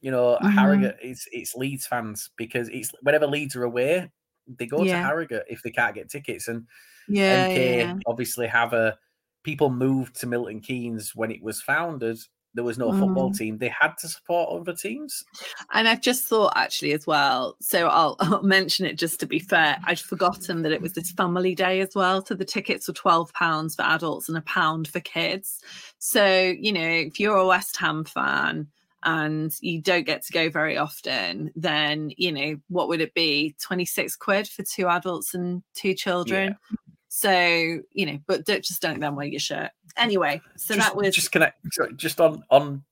You 0.02 0.12
know, 0.12 0.40
Mhm. 0.42 0.52
Harrogate 0.54 0.98
it's 1.02 1.28
it's 1.32 1.56
Leeds 1.56 1.88
fans 1.88 2.32
because 2.38 2.70
it's 2.70 2.92
whenever 3.04 3.28
Leeds 3.28 3.56
are 3.56 3.64
away, 3.64 4.12
they 4.48 4.68
go 4.68 4.84
Yeah. 4.84 4.94
to 4.94 4.98
Harrogate 5.08 5.46
if 5.50 5.64
they 5.64 5.72
can't 5.72 5.96
get 5.96 6.10
tickets. 6.10 6.48
And 6.50 6.68
Yeah, 7.10 7.48
MK 7.48 7.78
yeah. 7.78 7.96
obviously 8.06 8.48
have 8.48 8.74
a 8.74 8.98
people 9.44 9.70
moved 9.70 10.20
to 10.20 10.28
Milton 10.28 10.60
Keynes 10.60 11.16
when 11.16 11.32
it 11.32 11.42
was 11.42 11.62
founded. 11.62 12.18
There 12.54 12.64
was 12.64 12.78
no 12.80 12.92
football 12.92 13.30
Mm. 13.32 13.38
team. 13.38 13.58
They 13.60 13.68
had 13.70 13.94
to 14.00 14.08
support 14.08 14.50
other 14.62 14.74
teams. 14.74 15.24
And 15.74 15.88
I've 15.88 16.02
just 16.02 16.26
thought 16.26 16.54
actually 16.56 16.92
as 16.94 17.06
well. 17.06 17.56
So 17.62 17.88
I'll, 17.88 18.16
I'll 18.20 18.42
mention 18.42 18.86
it 18.86 18.98
just 18.98 19.20
to 19.20 19.26
be 19.28 19.38
fair. 19.38 19.78
I'd 19.84 20.00
forgotten 20.00 20.64
that 20.64 20.72
it 20.72 20.82
was 20.82 20.94
this 20.94 21.12
family 21.12 21.54
day 21.54 21.82
as 21.82 21.94
well. 21.94 22.26
So 22.26 22.34
the 22.34 22.46
tickets 22.46 22.88
were 22.88 22.94
twelve 22.96 23.32
pounds 23.34 23.76
for 23.76 23.84
adults 23.84 24.28
and 24.28 24.38
a 24.38 24.42
pound 24.42 24.88
for 24.88 25.00
kids. 25.02 25.62
So 26.00 26.26
you 26.60 26.74
know, 26.74 26.82
if 26.82 27.20
you're 27.20 27.36
a 27.38 27.46
West 27.46 27.78
Ham 27.78 28.04
fan 28.06 28.68
and 29.04 29.56
you 29.62 29.80
don't 29.80 30.08
get 30.08 30.26
to 30.26 30.34
go 30.34 30.50
very 30.50 30.78
often, 30.78 31.52
then 31.56 32.12
you 32.18 32.32
know 32.32 32.58
what 32.70 32.88
would 32.88 33.02
it 33.02 33.14
be? 33.14 33.56
Twenty 33.62 33.86
six 33.86 34.16
quid 34.16 34.48
for 34.48 34.64
two 34.64 34.88
adults 34.88 35.36
and 35.36 35.62
two 35.76 35.94
children. 35.94 36.58
So 37.20 37.80
you 37.94 38.06
know, 38.06 38.20
but 38.28 38.46
don't, 38.46 38.64
just 38.64 38.80
don't 38.80 39.00
then 39.00 39.16
wear 39.16 39.26
your 39.26 39.40
shirt. 39.40 39.72
Anyway, 39.98 40.40
so 40.56 40.76
just, 40.76 40.88
that 40.88 40.96
was 40.96 41.16
just 41.16 41.32
connect. 41.32 41.58
sorry, 41.74 41.96
Just 41.96 42.22
on 42.22 42.44
on 42.52 42.84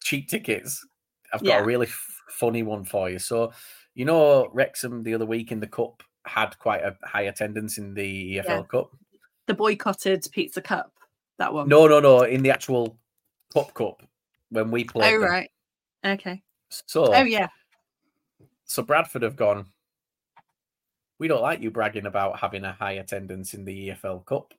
cheap 0.00 0.28
tickets. 0.28 0.86
I've 1.32 1.40
got 1.42 1.48
Yeah. 1.48 1.58
a 1.58 1.64
really 1.64 1.88
f- 1.88 2.20
funny 2.28 2.62
one 2.62 2.84
for 2.84 3.10
you. 3.10 3.18
So, 3.18 3.52
you 3.96 4.04
know, 4.04 4.48
Wrexham 4.52 5.02
the 5.02 5.14
other 5.14 5.26
week 5.26 5.50
in 5.50 5.58
the 5.58 5.66
cup 5.66 6.04
had 6.24 6.56
quite 6.60 6.82
a 6.84 6.96
high 7.02 7.22
attendance 7.22 7.76
in 7.76 7.94
the 7.94 8.36
EFL 8.36 8.44
Yeah. 8.48 8.62
Cup. 8.62 8.90
the 9.48 9.54
boycotted 9.54 10.24
pizza 10.30 10.62
cup. 10.62 10.92
That 11.38 11.52
one. 11.52 11.68
No, 11.68 11.88
no, 11.88 11.98
no. 11.98 12.22
In 12.22 12.44
the 12.44 12.50
actual 12.52 12.96
Cup 13.52 13.74
Cup 13.74 14.02
when 14.50 14.70
we 14.70 14.84
played. 14.84 15.14
Oh 15.14 15.18
them. 15.20 15.28
right. 15.28 15.50
Okay. 16.04 16.40
So, 16.70 17.12
Oh 17.12 17.22
yeah. 17.24 17.48
so 18.66 18.84
Bradford 18.84 19.22
have 19.22 19.34
gone. 19.34 19.66
We 21.18 21.28
don't 21.28 21.42
like 21.42 21.60
you 21.60 21.70
bragging 21.70 22.06
about 22.06 22.40
having 22.40 22.64
a 22.64 22.72
high 22.72 22.92
attendance 22.92 23.54
in 23.54 23.64
the 23.64 23.90
EFL 23.90 24.24
Cup. 24.26 24.52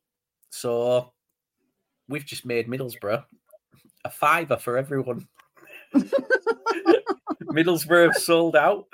So 0.50 1.12
we've 2.08 2.26
just 2.26 2.46
made 2.46 2.68
Middlesbrough 2.68 3.24
a 4.06 4.10
fiver 4.10 4.58
for 4.58 4.78
everyone. 4.78 5.28
Middlesbrough 7.44 8.06
have 8.14 8.16
sold 8.22 8.56
out. 8.56 8.86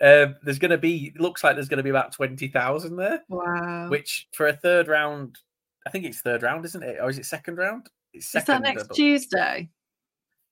Um, 0.00 0.36
there's 0.42 0.58
going 0.58 0.70
to 0.70 0.78
be, 0.78 1.12
it 1.14 1.20
looks 1.20 1.44
like 1.44 1.54
there's 1.54 1.68
going 1.68 1.78
to 1.78 1.82
be 1.84 1.90
about 1.90 2.12
20,000 2.12 2.96
there, 2.96 3.22
Wow. 3.28 3.88
which 3.88 4.28
for 4.34 4.48
a 4.48 4.52
third 4.52 4.88
round, 4.88 5.38
I 5.86 5.90
think 5.90 6.04
it's 6.04 6.20
third 6.20 6.42
round, 6.42 6.64
isn't 6.64 6.82
it? 6.82 6.98
Or 7.00 7.10
is 7.10 7.18
it 7.18 7.26
second 7.26 7.56
round? 7.58 7.88
It's 8.12 8.34
Is 8.34 8.44
that 8.44 8.62
next 8.62 8.92
Tuesday? 8.94 9.70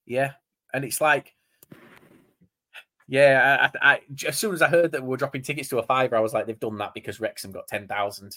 yeah, 0.06 0.32
and 0.74 0.84
it's 0.84 1.00
like, 1.00 1.34
yeah. 3.12 3.68
I, 3.82 3.92
I, 3.92 4.00
as 4.26 4.38
soon 4.38 4.54
as 4.54 4.62
I 4.62 4.68
heard 4.68 4.92
that 4.92 5.02
we 5.02 5.08
were 5.08 5.16
dropping 5.18 5.42
tickets 5.42 5.68
to 5.68 5.78
a 5.78 5.82
fiver, 5.82 6.16
I 6.16 6.20
was 6.20 6.32
like, 6.32 6.46
they've 6.46 6.58
done 6.58 6.78
that 6.78 6.94
because 6.94 7.20
Wrexham 7.20 7.52
got 7.52 7.68
ten 7.68 7.86
thousand, 7.86 8.36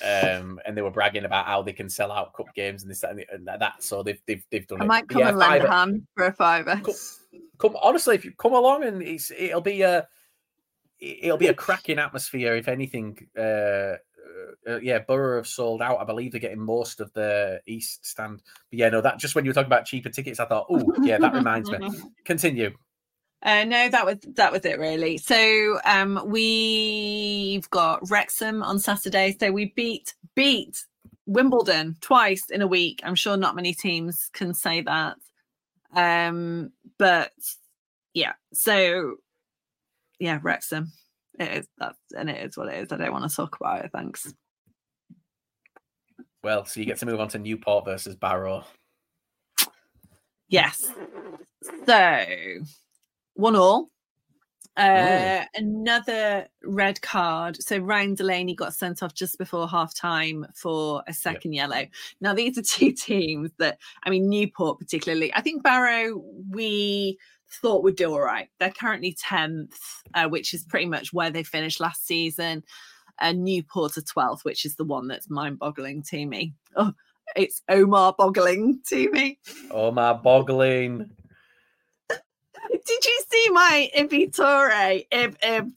um, 0.00 0.60
and 0.64 0.76
they 0.76 0.82
were 0.82 0.90
bragging 0.90 1.24
about 1.24 1.46
how 1.46 1.62
they 1.62 1.72
can 1.72 1.90
sell 1.90 2.12
out 2.12 2.32
cup 2.32 2.46
games 2.54 2.82
and 2.82 2.90
this 2.90 3.00
that, 3.00 3.16
and, 3.32 3.46
that. 3.46 3.82
So 3.82 4.02
they've 4.02 4.20
they've 4.26 4.44
they've 4.50 4.66
done 4.66 4.80
I 4.80 4.84
it. 4.84 4.88
might 4.88 5.08
come 5.08 5.20
yeah, 5.20 5.28
and 5.30 5.38
lend 5.38 5.64
a 5.64 5.70
hand 5.70 6.06
for 6.14 6.26
a 6.26 6.32
fiver. 6.32 6.80
Come, 6.84 6.94
come 7.58 7.76
honestly, 7.82 8.14
if 8.14 8.24
you 8.24 8.32
come 8.38 8.52
along 8.52 8.84
and 8.84 9.02
it's 9.02 9.32
it'll 9.36 9.60
be 9.60 9.82
a 9.82 10.06
it'll 11.00 11.36
be 11.36 11.48
a 11.48 11.54
cracking 11.54 11.98
atmosphere. 11.98 12.54
If 12.54 12.68
anything, 12.68 13.18
uh, 13.36 13.94
uh, 14.68 14.80
yeah, 14.82 14.98
Borough 15.00 15.38
have 15.38 15.46
sold 15.46 15.82
out. 15.82 16.00
I 16.00 16.04
believe 16.04 16.32
they're 16.32 16.40
getting 16.40 16.60
most 16.60 17.00
of 17.00 17.12
the 17.12 17.60
East 17.66 18.06
stand. 18.06 18.42
But 18.70 18.78
yeah, 18.78 18.88
no, 18.88 19.00
that 19.00 19.18
just 19.18 19.34
when 19.34 19.44
you 19.44 19.50
were 19.50 19.54
talking 19.54 19.66
about 19.66 19.86
cheaper 19.86 20.10
tickets, 20.10 20.40
I 20.40 20.46
thought, 20.46 20.66
oh 20.70 20.94
yeah, 21.02 21.18
that 21.18 21.34
reminds 21.34 21.70
me. 21.70 21.78
Continue. 22.24 22.72
Uh, 23.42 23.64
no, 23.64 23.88
that 23.88 24.04
was 24.04 24.16
that 24.34 24.50
was 24.50 24.64
it 24.64 24.78
really. 24.78 25.18
So 25.18 25.78
um, 25.84 26.22
we've 26.26 27.68
got 27.70 28.08
Wrexham 28.10 28.62
on 28.62 28.78
Saturday. 28.78 29.36
So 29.38 29.52
we 29.52 29.72
beat 29.76 30.14
beat 30.34 30.84
Wimbledon 31.26 31.96
twice 32.00 32.50
in 32.50 32.62
a 32.62 32.66
week. 32.66 33.00
I'm 33.04 33.14
sure 33.14 33.36
not 33.36 33.56
many 33.56 33.74
teams 33.74 34.30
can 34.32 34.54
say 34.54 34.80
that. 34.82 35.16
Um, 35.94 36.72
but 36.98 37.32
yeah, 38.14 38.32
so 38.52 39.16
yeah, 40.18 40.40
Wrexham. 40.42 40.92
It 41.38 41.52
is 41.52 41.68
that, 41.78 41.94
and 42.16 42.30
it 42.30 42.42
is 42.46 42.56
what 42.56 42.68
it 42.68 42.82
is. 42.82 42.90
I 42.90 42.96
don't 42.96 43.12
want 43.12 43.28
to 43.28 43.36
talk 43.36 43.56
about 43.60 43.84
it. 43.84 43.90
Thanks. 43.92 44.32
Well, 46.42 46.64
so 46.64 46.80
you 46.80 46.86
get 46.86 46.98
to 46.98 47.06
move 47.06 47.20
on 47.20 47.28
to 47.28 47.38
Newport 47.38 47.84
versus 47.84 48.16
Barrow. 48.16 48.64
Yes. 50.48 50.90
So 51.86 52.24
one 53.36 53.56
all. 53.56 53.90
Uh, 54.76 55.42
another 55.54 56.46
red 56.62 57.00
card. 57.00 57.62
So 57.62 57.78
Ryan 57.78 58.14
Delaney 58.14 58.54
got 58.54 58.74
sent 58.74 59.02
off 59.02 59.14
just 59.14 59.38
before 59.38 59.66
half 59.66 59.94
time 59.94 60.46
for 60.54 61.02
a 61.08 61.14
second 61.14 61.54
yellow. 61.54 61.86
Now, 62.20 62.34
these 62.34 62.58
are 62.58 62.62
two 62.66 62.92
teams 62.92 63.50
that, 63.58 63.78
I 64.04 64.10
mean, 64.10 64.28
Newport 64.28 64.78
particularly. 64.78 65.32
I 65.34 65.40
think 65.40 65.62
Barrow, 65.62 66.22
we 66.50 67.18
thought 67.48 67.84
would 67.84 67.96
do 67.96 68.12
all 68.12 68.20
right. 68.20 68.48
They're 68.58 68.70
currently 68.70 69.14
10th, 69.14 69.78
uh, 70.12 70.28
which 70.28 70.52
is 70.52 70.64
pretty 70.64 70.86
much 70.86 71.12
where 71.12 71.30
they 71.30 71.42
finished 71.42 71.80
last 71.80 72.06
season. 72.06 72.62
And 73.18 73.44
Newport 73.44 73.96
are 73.96 74.02
12th, 74.02 74.44
which 74.44 74.66
is 74.66 74.76
the 74.76 74.84
one 74.84 75.08
that's 75.08 75.30
mind 75.30 75.58
boggling 75.58 76.02
to 76.10 76.26
me. 76.26 76.52
Oh, 76.74 76.92
it's 77.34 77.62
Omar 77.70 78.14
boggling 78.18 78.80
to 78.88 79.10
me. 79.10 79.38
Omar 79.70 80.16
boggling. 80.16 81.10
Did 82.70 83.04
you 83.04 83.22
see 83.30 83.50
my 83.50 83.90
Ibi 83.96 84.28
Torre? 84.28 85.02
Ib 85.10 85.36
Ib. 85.42 85.72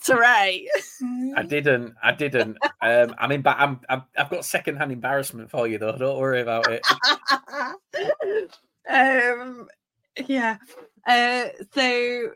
I 1.36 1.44
didn't. 1.44 1.96
I 2.04 2.12
didn't. 2.12 2.58
Um, 2.82 3.16
I 3.18 3.28
mean, 3.28 3.42
but 3.42 3.58
I'm, 3.60 3.80
I'm. 3.90 4.04
I've 4.18 4.30
got 4.30 4.46
secondhand 4.46 4.92
embarrassment 4.92 5.50
for 5.50 5.68
you 5.68 5.78
though. 5.78 5.98
Don't 5.98 6.20
worry 6.20 6.42
about 6.42 6.68
it. 6.72 6.84
um, 8.90 9.68
yeah. 10.28 10.58
Uh, 11.08 11.46
so, 11.74 12.32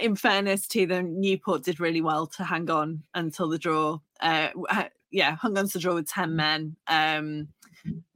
in 0.00 0.16
fairness 0.16 0.66
to 0.68 0.86
them, 0.86 1.20
Newport 1.20 1.64
did 1.64 1.80
really 1.80 2.00
well 2.00 2.26
to 2.28 2.44
hang 2.44 2.70
on 2.70 3.02
until 3.14 3.48
the 3.48 3.58
draw. 3.58 3.98
Uh, 4.20 4.48
yeah, 5.10 5.36
hung 5.36 5.56
on 5.58 5.66
to 5.68 5.74
the 5.74 5.78
draw 5.78 5.94
with 5.94 6.08
10 6.08 6.34
men. 6.34 6.76
Um, 6.88 7.48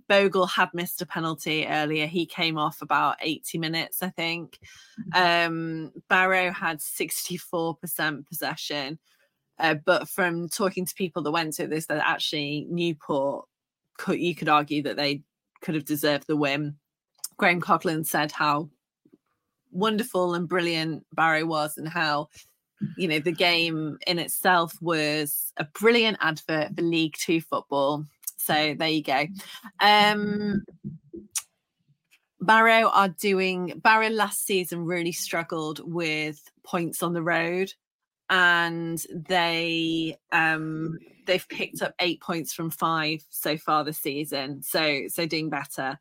Bogle 0.09 0.47
had 0.47 0.69
missed 0.73 1.03
a 1.03 1.07
penalty 1.07 1.67
earlier. 1.67 2.07
He 2.07 2.27
came 2.27 2.59
off 2.59 2.83
about 2.83 3.17
80 3.21 3.59
minutes, 3.59 4.03
I 4.03 4.11
think. 4.11 4.59
Um, 5.15 5.93
Barrow 6.09 6.53
had 6.53 6.79
64% 6.79 8.27
possession. 8.27 8.99
Uh, 9.59 9.75
but 9.75 10.09
from 10.09 10.49
talking 10.49 10.85
to 10.85 10.95
people 10.95 11.23
that 11.23 11.31
went 11.31 11.55
to 11.55 11.65
it, 11.65 11.71
they 11.71 11.81
said 11.81 12.01
actually 12.05 12.67
Newport 12.69 13.47
could 13.97 14.21
you 14.21 14.35
could 14.35 14.49
argue 14.49 14.83
that 14.83 14.97
they 14.97 15.23
could 15.63 15.75
have 15.75 15.85
deserved 15.85 16.27
the 16.27 16.37
win. 16.37 16.77
Graham 17.37 17.61
Coughlan 17.61 18.07
said 18.07 18.33
how 18.33 18.69
wonderful 19.71 20.35
and 20.35 20.49
brilliant 20.49 21.05
Barrow 21.13 21.45
was 21.45 21.77
and 21.79 21.89
how 21.89 22.29
you 22.97 23.09
know 23.09 23.19
the 23.19 23.33
game 23.33 23.99
in 24.07 24.19
itself 24.19 24.75
was 24.81 25.53
a 25.57 25.65
brilliant 25.65 26.19
advert 26.21 26.75
for 26.77 26.83
League 26.83 27.17
Two 27.19 27.41
football. 27.41 28.05
So 28.47 28.75
there 28.79 28.89
you 28.89 29.03
go. 29.03 29.27
Um 29.81 30.63
Barrow 32.41 32.89
are 32.91 33.09
doing 33.09 33.81
Barrow 33.83 34.09
last 34.09 34.47
season 34.47 34.85
really 34.85 35.13
struggled 35.13 35.81
with 35.85 36.41
points 36.65 37.03
on 37.03 37.13
the 37.13 37.23
road 37.23 37.73
and 38.31 39.03
they 39.29 40.17
um 40.33 40.99
they've 41.27 41.49
picked 41.49 41.83
up 41.83 41.95
8 41.99 42.21
points 42.21 42.53
from 42.53 42.71
5 42.71 43.21
so 43.31 43.57
far 43.57 43.83
this 43.85 43.99
season. 43.99 44.63
So 44.63 45.03
so 45.09 45.27
doing 45.27 45.51
better. 45.51 45.99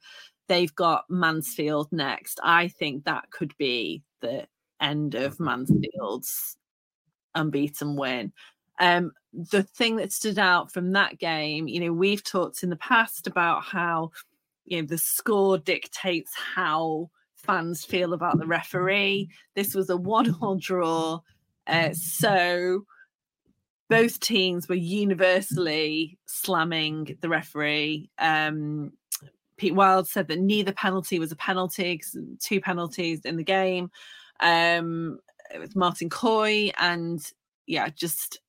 They've 0.48 0.74
got 0.76 1.06
Mansfield 1.10 1.92
next. 1.92 2.40
I 2.44 2.68
think 2.68 3.06
that 3.06 3.32
could 3.32 3.54
be 3.58 4.04
the 4.22 4.48
end 4.80 5.16
of 5.16 5.40
Mansfield's 5.40 6.58
unbeaten 7.34 7.96
win. 7.96 8.32
Um, 8.80 9.12
the 9.34 9.64
thing 9.64 9.98
that 9.98 10.12
stood 10.12 10.40
out 10.40 10.72
from 10.72 10.92
that 10.94 11.18
game, 11.20 11.68
you 11.68 11.80
know, 11.80 11.94
we've 11.94 12.24
talked 12.24 12.64
in 12.64 12.70
the 12.70 12.76
past 12.78 13.28
about 13.28 13.64
how, 13.64 14.12
you 14.66 14.82
know, 14.82 14.88
the 14.88 14.98
score 14.98 15.58
dictates 15.58 16.32
how 16.36 17.10
fans 17.36 17.86
feel 17.86 18.14
about 18.14 18.38
the 18.40 18.48
referee. 18.48 19.30
This 19.56 19.76
was 19.76 19.90
a 19.90 19.98
one-all 19.98 20.56
draw, 20.56 21.20
uh, 21.68 21.94
so 21.94 22.86
both 23.90 24.20
teams 24.20 24.68
were 24.68 24.76
universally 24.76 26.18
slamming 26.26 27.18
the 27.22 27.30
referee. 27.30 28.10
Um, 28.18 28.94
Pete 29.58 29.76
Wild 29.76 30.08
said 30.08 30.28
that 30.28 30.40
neither 30.40 30.74
penalty 30.74 31.20
was 31.20 31.32
a 31.32 31.36
penalty, 31.36 32.02
two 32.40 32.60
penalties 32.60 33.22
in 33.26 33.38
the 33.38 33.44
game. 33.44 33.90
Um, 34.40 35.20
it 35.54 35.60
was 35.60 35.76
Martin 35.76 36.10
Coy, 36.10 36.72
and 36.78 37.26
yeah, 37.68 37.90
just 37.90 38.40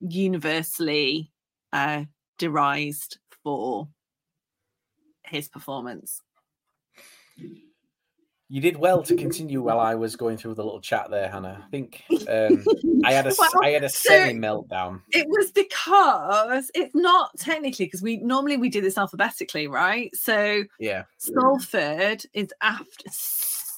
universally 0.00 1.30
uh, 1.72 2.04
derised 2.38 3.18
for 3.42 3.88
his 5.24 5.48
performance. 5.48 6.20
You 8.52 8.60
did 8.60 8.76
well 8.76 9.04
to 9.04 9.14
continue 9.14 9.62
while 9.62 9.78
I 9.78 9.94
was 9.94 10.16
going 10.16 10.36
through 10.36 10.54
the 10.54 10.64
little 10.64 10.80
chat 10.80 11.08
there, 11.08 11.30
Hannah. 11.30 11.62
I 11.64 11.70
think 11.70 12.02
um, 12.28 12.64
I 13.04 13.12
had 13.12 13.28
a 13.28 13.32
Well, 13.38 13.50
I 13.62 13.68
had 13.68 13.84
a 13.84 13.88
so- 13.88 14.08
semi 14.08 14.34
meltdown. 14.34 15.02
It 15.12 15.28
was 15.28 15.52
because 15.52 16.68
it's 16.74 16.94
not 16.94 17.30
technically 17.38 17.86
because 17.86 18.02
we 18.02 18.16
normally 18.16 18.56
we 18.56 18.68
do 18.68 18.80
this 18.80 18.98
alphabetically, 18.98 19.68
right? 19.68 20.14
So 20.16 20.64
Yeah, 20.80 21.04
Salford 21.18 22.24
is 22.32 22.52
after 22.60 23.04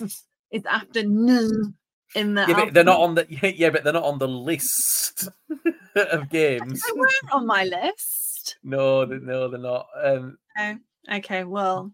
is 0.51 0.64
after 0.64 1.01
N 1.01 1.75
in 2.14 2.34
the. 2.34 2.44
yeah 2.48 2.54
but 2.64 2.74
they're 2.74 2.84
not 2.84 3.00
on 3.00 3.14
the 3.14 3.26
yeah, 3.56 3.70
but 3.70 3.84
they're 3.84 3.92
not 3.92 4.04
on 4.04 4.18
the 4.18 4.28
list 4.28 5.28
of 5.96 6.28
games. 6.28 6.82
They 6.82 6.92
weren't 6.98 7.32
on 7.32 7.46
my 7.46 7.64
list. 7.64 8.56
No, 8.62 9.04
they- 9.04 9.18
no, 9.18 9.48
they're 9.48 9.60
not. 9.60 9.86
Um, 10.02 10.38
Oh, 10.58 10.76
okay, 11.14 11.44
well, 11.44 11.90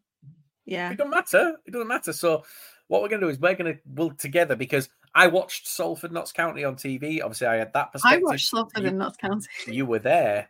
yeah. 0.65 0.91
it 0.91 0.97
doesn't 0.99 1.11
matter. 1.11 1.57
It 1.67 1.71
doesn't 1.71 1.87
matter. 1.87 2.13
So 2.13 2.45
what 2.89 3.03
we're 3.03 3.09
going 3.09 3.21
to 3.21 3.27
do 3.27 3.31
is 3.31 3.39
we're 3.39 3.55
going 3.55 3.73
to 3.75 3.81
work 3.95 4.19
together 4.19 4.57
because 4.57 4.89
I 5.15 5.29
watched 5.29 5.69
Salford 5.69 6.11
Notts 6.13 6.33
County 6.33 6.65
on 6.65 6.75
TV. 6.75 7.21
Obviously, 7.23 7.47
I 7.47 7.57
had 7.57 7.73
that 7.75 7.93
perspective. 7.93 8.21
I 8.21 8.31
watched 8.31 8.49
Salford 8.51 8.83
you, 8.83 8.89
and 8.89 8.99
Notts 8.99 9.17
County. 9.17 9.47
you 9.67 9.87
were 9.87 10.01
there. 10.01 10.49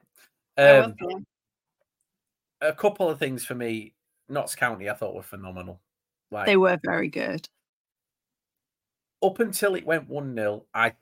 I 0.57 0.63
Um, 0.79 0.95
was 1.01 1.15
there. 2.61 2.71
a 2.71 2.73
couple 2.73 3.11
of 3.11 3.19
things 3.19 3.45
for 3.45 3.55
me. 3.55 3.93
Notts 4.31 4.55
County, 4.55 4.89
I 4.89 4.95
thought 4.95 5.15
were 5.15 5.23
phenomenal. 5.23 5.81
Like 6.31 6.47
They 6.47 6.57
were 6.57 6.79
very 6.85 7.09
good. 7.09 7.49
Up 9.23 9.41
until 9.41 9.75
it 9.75 9.85
went 9.87 10.09
one 10.09 10.35
0 10.35 10.65
I 10.75 10.93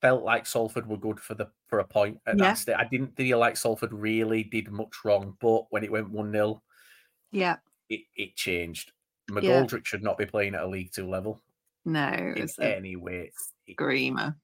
felt 0.00 0.24
like 0.24 0.46
Salford 0.46 0.86
were 0.86 0.96
good 0.96 1.20
for 1.20 1.34
the 1.34 1.50
for 1.68 1.78
a 1.80 1.84
point 1.84 2.20
at 2.26 2.36
Yeah. 2.38 2.44
that 2.44 2.58
stage. 2.58 2.76
I 2.78 2.84
didn't 2.84 3.16
feel 3.16 3.38
like 3.38 3.56
Salford 3.56 3.92
really 3.92 4.42
did 4.44 4.70
much 4.70 5.04
wrong, 5.04 5.36
but 5.40 5.64
when 5.70 5.84
it 5.84 5.92
went 5.92 6.10
one 6.10 6.32
0 6.32 6.62
Yeah. 7.30 7.56
it, 7.88 8.00
it 8.16 8.36
changed. 8.36 8.92
Yeah. 9.30 9.36
McGoldrick 9.40 9.86
should 9.86 10.02
not 10.02 10.18
be 10.18 10.26
playing 10.26 10.54
at 10.54 10.62
a 10.62 10.66
League 10.66 10.92
Two 10.92 11.08
level 11.08 11.40
No, 11.84 12.08
in 12.36 12.48
any 12.60 12.96
way. 12.96 13.32
Screamer. 13.70 14.36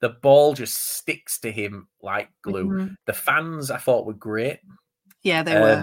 the 0.00 0.08
ball 0.10 0.54
just 0.54 0.74
sticks 0.96 1.38
to 1.40 1.50
him 1.52 1.86
like 2.00 2.30
glue. 2.42 2.64
Mhm. 2.66 2.96
The 3.04 3.12
fans 3.12 3.70
I 3.70 3.76
thought 3.78 4.06
were 4.06 4.14
great. 4.14 4.60
Yeah, 5.22 5.42
they 5.42 5.60
were. 5.60 5.80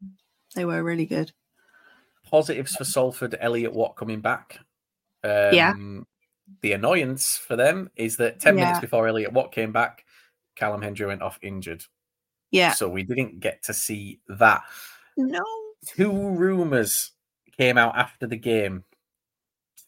Um, 0.00 0.14
They 0.54 0.64
were 0.64 0.82
really 0.82 1.04
good. 1.06 1.32
positives 2.24 2.74
for 2.76 2.84
Salford, 2.84 3.36
Elliot 3.40 3.72
Watt 3.74 3.96
coming 3.96 4.20
back. 4.20 4.58
Um, 5.24 5.54
Yeah. 5.54 5.74
The 6.62 6.72
annoyance 6.72 7.36
for 7.36 7.56
them 7.56 7.90
is 7.94 8.16
that 8.16 8.40
10 8.40 8.54
minutes 8.56 8.80
before 8.80 9.06
Elliot 9.06 9.32
Watt 9.34 9.52
came 9.52 9.70
back, 9.70 10.04
Callum 10.56 10.80
Hendry 10.80 11.06
went 11.06 11.20
off 11.22 11.38
injured. 11.42 11.84
Yeah. 12.50 12.72
So 12.72 12.88
we 12.88 13.02
didn't 13.02 13.40
get 13.40 13.62
to 13.64 13.74
see 13.74 14.20
that. 14.28 14.62
No. 15.18 15.44
Two 15.86 16.30
rumours 16.30 17.10
came 17.58 17.76
out 17.76 17.96
after 17.98 18.26
the 18.26 18.36
game. 18.38 18.84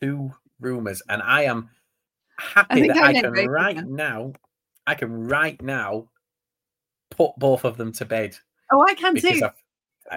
Two 0.03 0.35
rumours. 0.61 1.03
And 1.09 1.22
I 1.22 1.45
am 1.45 1.70
happy 2.39 2.83
think 2.83 2.95
that 2.95 3.03
I 3.05 3.09
I 3.09 3.12
can 3.22 3.33
right 3.49 3.76
them. 3.76 3.97
now, 3.97 4.33
I 4.87 4.95
can 4.97 5.28
right 5.28 5.61
now 5.62 6.09
put 7.11 7.33
both 7.39 7.64
of 7.64 7.78
them 7.78 7.93
to 7.93 8.05
bed. 8.05 8.37
Oh, 8.70 8.85
I 8.87 8.95
can 8.95 9.14
too. 9.16 9.28
I've, 9.28 9.43
uh, 9.43 9.51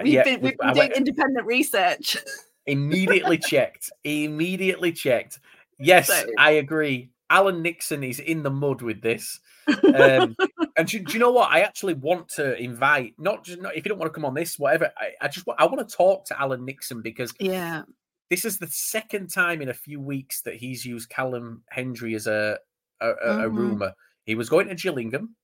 We've 0.04 0.12
yeah, 0.12 0.24
been, 0.24 0.40
we've 0.42 0.56
I 0.60 0.68
been 0.72 0.76
went- 0.78 0.92
doing 0.94 1.06
independent 1.06 1.46
research. 1.46 2.18
immediately 2.66 3.38
checked. 3.38 3.90
Immediately 4.04 4.92
checked. 4.92 5.38
Yes, 5.78 6.08
So- 6.08 6.26
I 6.38 6.52
agree. 6.52 7.10
Alan 7.30 7.62
Nixon 7.62 8.04
is 8.04 8.20
in 8.20 8.42
the 8.42 8.50
mud 8.50 8.82
with 8.82 9.00
this. 9.00 9.40
Um, 9.66 10.36
and 10.76 10.86
do, 10.86 10.98
do 11.00 11.12
you 11.14 11.18
know 11.18 11.32
what? 11.32 11.50
I 11.50 11.60
actually 11.60 11.94
want 11.94 12.28
to 12.30 12.56
invite 12.62 13.14
not 13.18 13.44
just 13.44 13.60
not, 13.60 13.74
if 13.74 13.84
you 13.84 13.88
don't 13.88 13.98
want 13.98 14.12
to 14.12 14.14
come 14.14 14.26
on 14.26 14.34
this, 14.34 14.58
whatever. 14.58 14.92
I, 14.98 15.12
I 15.22 15.28
just 15.28 15.46
I 15.58 15.64
want 15.66 15.88
to 15.88 15.96
talk 15.96 16.26
to 16.26 16.40
Alan 16.40 16.64
Nixon 16.66 17.00
because 17.00 17.32
yeah. 17.40 17.82
this 18.28 18.44
is 18.44 18.58
the 18.58 18.66
second 18.68 19.28
time 19.32 19.62
in 19.62 19.70
a 19.70 19.74
few 19.74 20.00
weeks 20.00 20.42
that 20.42 20.56
he's 20.56 20.84
used 20.84 21.08
Callum 21.08 21.62
Hendry 21.70 22.14
as 22.14 22.26
a 22.26 22.58
a, 23.00 23.08
a, 23.08 23.46
a 23.46 23.50
Mhm. 23.50 23.56
rumor. 23.56 23.92
He 24.26 24.34
was 24.34 24.50
going 24.50 24.68
to 24.68 24.74
Gillingham, 24.74 25.34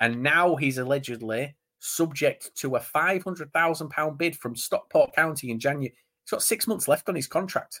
and 0.00 0.22
now 0.22 0.56
he's 0.56 0.78
allegedly 0.78 1.54
subject 1.78 2.50
to 2.56 2.74
a 2.76 2.80
five 2.80 3.22
hundred 3.22 3.52
thousand 3.52 3.90
pound 3.90 4.18
bid 4.18 4.36
from 4.36 4.56
Stockport 4.56 5.14
County 5.14 5.50
in 5.50 5.60
January. 5.60 5.94
He's 6.24 6.30
got 6.30 6.42
six 6.42 6.66
months 6.66 6.88
left 6.88 7.08
on 7.08 7.14
his 7.14 7.26
contract. 7.26 7.80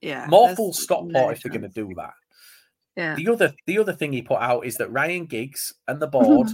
Yeah. 0.00 0.26
More 0.28 0.54
full 0.54 0.72
stop 0.72 1.04
no 1.04 1.30
if 1.30 1.42
they're 1.42 1.52
going 1.52 1.62
to 1.62 1.68
do 1.68 1.92
that. 1.96 2.14
Yeah. 2.96 3.14
The 3.14 3.28
other 3.28 3.54
the 3.66 3.78
other 3.78 3.92
thing 3.92 4.12
he 4.12 4.22
put 4.22 4.40
out 4.40 4.66
is 4.66 4.76
that 4.76 4.90
Ryan 4.90 5.26
Giggs 5.26 5.74
and 5.88 6.00
the 6.00 6.08
mm-hmm. 6.08 6.24
board 6.24 6.48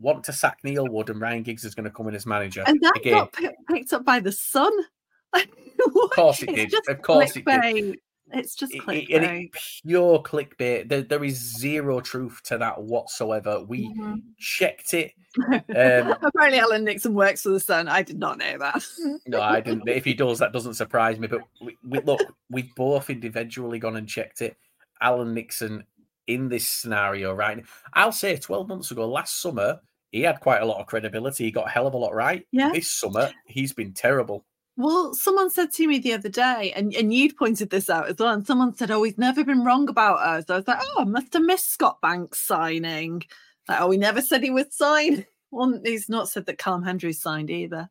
want 0.00 0.24
to 0.24 0.32
sack 0.32 0.58
Neil 0.62 0.86
Wood, 0.86 1.10
and 1.10 1.20
Ryan 1.20 1.42
Giggs 1.42 1.64
is 1.64 1.74
going 1.74 1.84
to 1.84 1.90
come 1.90 2.08
in 2.08 2.14
as 2.14 2.26
manager. 2.26 2.64
And 2.66 2.80
that 2.80 2.96
Again, 2.96 3.14
got 3.14 3.32
pi- 3.32 3.54
picked 3.68 3.92
up 3.92 4.04
by 4.04 4.20
the 4.20 4.32
Sun. 4.32 4.72
of 5.34 6.10
course 6.12 6.42
it 6.42 6.54
did. 6.54 6.72
Of 6.88 7.02
course 7.02 7.36
it 7.36 7.44
did. 7.44 7.98
It's 8.32 8.54
just 8.54 8.72
clickbait. 8.72 9.06
it- 9.08 9.22
it, 9.22 9.50
pure 9.86 10.22
clickbait. 10.22 10.88
There, 10.88 11.02
there 11.02 11.24
is 11.24 11.58
zero 11.58 12.00
truth 12.00 12.40
to 12.44 12.58
that 12.58 12.82
whatsoever. 12.82 13.62
We 13.62 13.88
Mhm. 13.94 14.22
checked 14.38 14.94
it. 14.94 15.12
Um, 15.46 16.16
Apparently, 16.22 16.58
Alan 16.58 16.84
Nixon 16.84 17.14
works 17.14 17.42
for 17.42 17.50
the 17.50 17.60
Sun. 17.60 17.86
I 17.88 18.02
did 18.02 18.18
not 18.18 18.38
know 18.38 18.58
that. 18.58 18.82
no, 19.26 19.40
I 19.40 19.60
didn't. 19.60 19.88
If 19.88 20.04
he 20.04 20.14
does, 20.14 20.38
that 20.40 20.52
doesn't 20.52 20.74
surprise 20.74 21.18
me. 21.18 21.28
But 21.28 21.42
we, 21.60 21.76
we, 21.86 22.00
look, 22.00 22.20
we've 22.50 22.74
both 22.74 23.10
individually 23.10 23.78
gone 23.78 23.96
and 23.96 24.08
checked 24.08 24.40
it. 24.42 24.56
Alan 25.00 25.34
Nixon 25.34 25.84
in 26.26 26.48
this 26.48 26.66
scenario, 26.66 27.32
right? 27.34 27.64
I'll 27.94 28.10
say 28.12 28.36
12 28.36 28.68
months 28.68 28.90
ago, 28.90 29.08
last 29.08 29.40
summer, 29.40 29.80
he 30.10 30.22
had 30.22 30.40
quite 30.40 30.62
a 30.62 30.66
lot 30.66 30.80
of 30.80 30.86
credibility. 30.86 31.44
He 31.44 31.50
got 31.50 31.66
a 31.68 31.70
hell 31.70 31.86
of 31.86 31.94
a 31.94 31.98
lot 31.98 32.14
right. 32.14 32.46
Yeah. 32.50 32.70
This 32.72 32.90
summer, 32.90 33.30
he's 33.46 33.72
been 33.72 33.92
terrible. 33.92 34.44
Well, 34.78 35.12
someone 35.12 35.50
said 35.50 35.72
to 35.72 35.88
me 35.88 35.98
the 35.98 36.12
other 36.14 36.28
day, 36.28 36.72
and, 36.76 36.94
and 36.94 37.12
you'd 37.12 37.36
pointed 37.36 37.68
this 37.68 37.90
out 37.90 38.08
as 38.08 38.16
well. 38.16 38.32
And 38.32 38.46
someone 38.46 38.76
said, 38.76 38.92
"Oh, 38.92 39.02
he's 39.02 39.18
never 39.18 39.42
been 39.44 39.64
wrong 39.64 39.88
about 39.88 40.20
us." 40.20 40.48
I 40.48 40.54
was 40.56 40.68
like, 40.68 40.78
"Oh, 40.80 41.02
I 41.02 41.04
must 41.04 41.32
have 41.32 41.42
missed 41.42 41.72
Scott 41.72 42.00
Banks 42.00 42.46
signing." 42.46 43.24
Like, 43.68 43.80
oh, 43.80 43.90
he 43.90 43.98
never 43.98 44.22
said 44.22 44.42
he 44.42 44.50
would 44.50 44.72
sign. 44.72 45.26
Well, 45.50 45.80
he's 45.82 46.10
not 46.10 46.28
said 46.28 46.44
that 46.44 46.58
Callum 46.58 46.82
Hendry's 46.82 47.22
signed 47.22 47.48
either. 47.48 47.88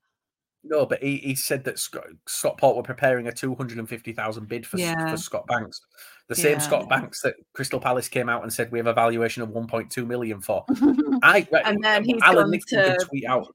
No, 0.63 0.85
but 0.85 1.01
he, 1.01 1.17
he 1.17 1.33
said 1.33 1.63
that 1.63 1.79
Scott, 1.79 2.05
Stockport 2.27 2.75
were 2.75 2.83
preparing 2.83 3.25
a 3.27 3.31
250,000 3.31 4.47
bid 4.47 4.63
for, 4.63 4.77
Yeah. 4.77 5.09
for 5.09 5.17
Scott 5.17 5.47
Banks. 5.47 5.81
The 6.27 6.35
same 6.35 6.51
Yeah. 6.51 6.59
Scott 6.59 6.87
Banks 6.87 7.23
that 7.23 7.33
Crystal 7.53 7.79
Palace 7.79 8.09
came 8.09 8.29
out 8.29 8.43
and 8.43 8.53
said 8.53 8.71
we 8.71 8.77
have 8.77 8.85
a 8.85 8.93
valuation 8.93 9.41
of 9.41 9.49
1.2 9.49 10.05
million 10.05 10.39
for. 10.39 10.65
I 11.23 11.47
And 11.65 11.83
then 11.83 12.03
he's 12.03 12.21
Alan 12.21 12.51
gone 12.51 12.59
to 12.67 12.97
tweet 13.01 13.25
out. 13.25 13.47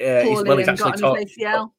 Uh, 0.00 0.20
he's, 0.22 0.42
well, 0.44 0.56
he's 0.56 0.66
actually 0.66 0.92
got 0.92 0.98
taught, 0.98 1.18
on 1.18 1.22
his 1.26 1.36
ACL. 1.38 1.72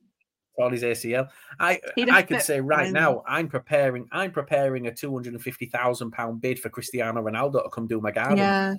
On 0.59 0.71
his 0.71 0.83
ACL. 0.83 1.29
I 1.59 1.79
I 2.11 2.21
could 2.21 2.41
say 2.41 2.61
right 2.61 2.91
now 2.91 3.23
I'm 3.27 3.47
preparing 3.47 4.07
I'm 4.11 4.31
preparing 4.31 4.87
a 4.87 4.93
250,000 4.93 6.11
pound 6.11 6.41
bid 6.41 6.59
for 6.59 6.69
Cristiano 6.69 7.21
Ronaldo 7.21 7.63
to 7.63 7.69
come 7.69 7.87
do 7.87 7.99
my 8.01 8.11
garden. 8.11 8.37
Yeah, 8.37 8.75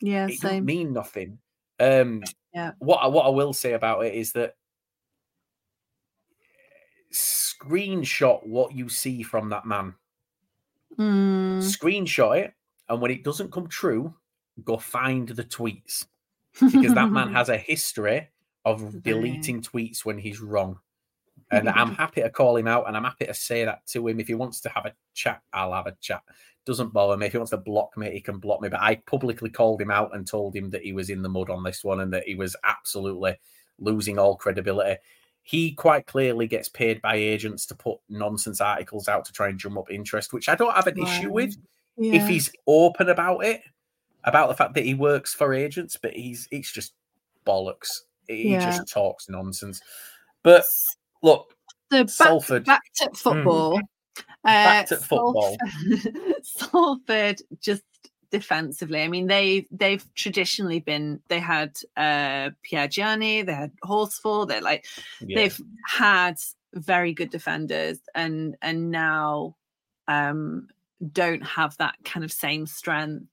yeah, 0.00 0.28
it 0.28 0.38
same. 0.40 0.64
mean 0.64 0.92
nothing. 0.92 1.38
Um, 1.80 2.22
Yeah. 2.54 2.72
What 2.78 2.98
I- 2.98 3.08
what 3.08 3.26
I 3.26 3.30
will 3.30 3.52
say 3.52 3.72
about 3.74 4.04
it 4.06 4.14
is 4.14 4.32
that 4.32 4.54
screenshot 7.12 8.46
what 8.46 8.72
you 8.74 8.88
see 8.88 9.22
from 9.22 9.48
that 9.50 9.66
man. 9.66 9.94
Mm. 10.98 11.58
Screenshot 11.62 12.38
it, 12.38 12.54
and 12.88 13.00
when 13.00 13.10
it 13.10 13.24
doesn't 13.24 13.52
come 13.52 13.68
true, 13.68 14.14
go 14.64 14.78
find 14.78 15.28
the 15.28 15.44
tweets 15.44 16.06
because 16.60 16.94
that 16.94 17.10
man 17.10 17.32
has 17.34 17.48
a 17.48 17.56
history 17.58 18.28
of 18.64 19.02
deleting 19.02 19.60
tweets 19.62 20.04
when 20.04 20.18
he's 20.18 20.40
wrong. 20.40 20.78
And 21.50 21.68
mm-hmm. 21.68 21.78
I'm 21.78 21.94
happy 21.94 22.22
to 22.22 22.30
call 22.30 22.56
him 22.56 22.66
out 22.66 22.88
and 22.88 22.96
I'm 22.96 23.04
happy 23.04 23.26
to 23.26 23.34
say 23.34 23.64
that 23.64 23.86
to 23.88 24.08
him. 24.08 24.18
If 24.18 24.26
he 24.26 24.34
wants 24.34 24.60
to 24.62 24.68
have 24.70 24.86
a 24.86 24.92
chat, 25.14 25.42
I'll 25.52 25.72
have 25.72 25.86
a 25.86 25.96
chat. 26.00 26.22
Doesn't 26.64 26.92
bother 26.92 27.16
me. 27.16 27.26
If 27.26 27.32
he 27.32 27.38
wants 27.38 27.50
to 27.50 27.56
block 27.56 27.96
me, 27.96 28.10
he 28.10 28.20
can 28.20 28.38
block 28.38 28.60
me. 28.60 28.68
But 28.68 28.80
I 28.80 28.96
publicly 29.06 29.50
called 29.50 29.80
him 29.80 29.90
out 29.90 30.14
and 30.14 30.26
told 30.26 30.56
him 30.56 30.70
that 30.70 30.82
he 30.82 30.92
was 30.92 31.10
in 31.10 31.22
the 31.22 31.28
mud 31.28 31.48
on 31.48 31.62
this 31.62 31.84
one 31.84 32.00
and 32.00 32.12
that 32.12 32.24
he 32.24 32.34
was 32.34 32.56
absolutely 32.64 33.38
losing 33.78 34.18
all 34.18 34.36
credibility. 34.36 34.96
He 35.44 35.72
quite 35.72 36.06
clearly 36.06 36.48
gets 36.48 36.68
paid 36.68 37.00
by 37.00 37.14
agents 37.14 37.66
to 37.66 37.76
put 37.76 38.00
nonsense 38.08 38.60
articles 38.60 39.06
out 39.06 39.24
to 39.26 39.32
try 39.32 39.48
and 39.48 39.58
drum 39.58 39.78
up 39.78 39.92
interest, 39.92 40.32
which 40.32 40.48
I 40.48 40.56
don't 40.56 40.74
have 40.74 40.88
an 40.88 40.98
issue 40.98 41.30
with 41.30 41.56
if 41.98 42.26
he's 42.26 42.50
open 42.66 43.08
about 43.08 43.44
it, 43.44 43.62
about 44.24 44.48
the 44.48 44.54
fact 44.54 44.74
that 44.74 44.84
he 44.84 44.94
works 44.94 45.32
for 45.32 45.54
agents, 45.54 45.96
but 45.96 46.12
he's 46.12 46.48
it's 46.50 46.72
just 46.72 46.94
bollocks. 47.46 48.00
He 48.26 48.50
Yeah. 48.50 48.60
just 48.60 48.88
talks 48.92 49.28
nonsense. 49.28 49.80
But 50.42 50.64
look, 51.22 51.54
So 51.90 52.04
back, 52.04 52.08
Salford. 52.10 52.64
back 52.64 52.82
to 52.96 53.10
football. 53.14 53.80
Back 54.44 54.84
Uh, 54.84 54.86
to 54.86 54.96
football. 54.96 55.56
Salford, 55.58 56.34
Salford 56.44 57.42
just 57.60 57.82
defensively. 58.30 59.02
I 59.02 59.08
mean, 59.08 59.26
they 59.26 59.66
they've 59.70 60.04
traditionally 60.14 60.80
been. 60.80 61.20
They 61.28 61.40
had 61.40 61.76
uh 61.96 62.50
Pierre 62.62 62.88
Gianni, 62.88 63.42
they 63.42 63.54
had 63.54 63.72
Horsfall. 63.84 64.46
They're 64.48 64.60
like 64.60 64.86
yeah, 65.20 65.36
they've 65.36 65.60
had 65.86 66.36
very 66.74 67.12
good 67.12 67.30
defenders, 67.30 67.98
and 68.14 68.56
and 68.62 68.90
now 68.90 69.56
um 70.08 70.68
don't 71.12 71.42
have 71.44 71.76
that 71.78 71.96
kind 72.04 72.24
of 72.24 72.32
same 72.32 72.66
strength. 72.66 73.26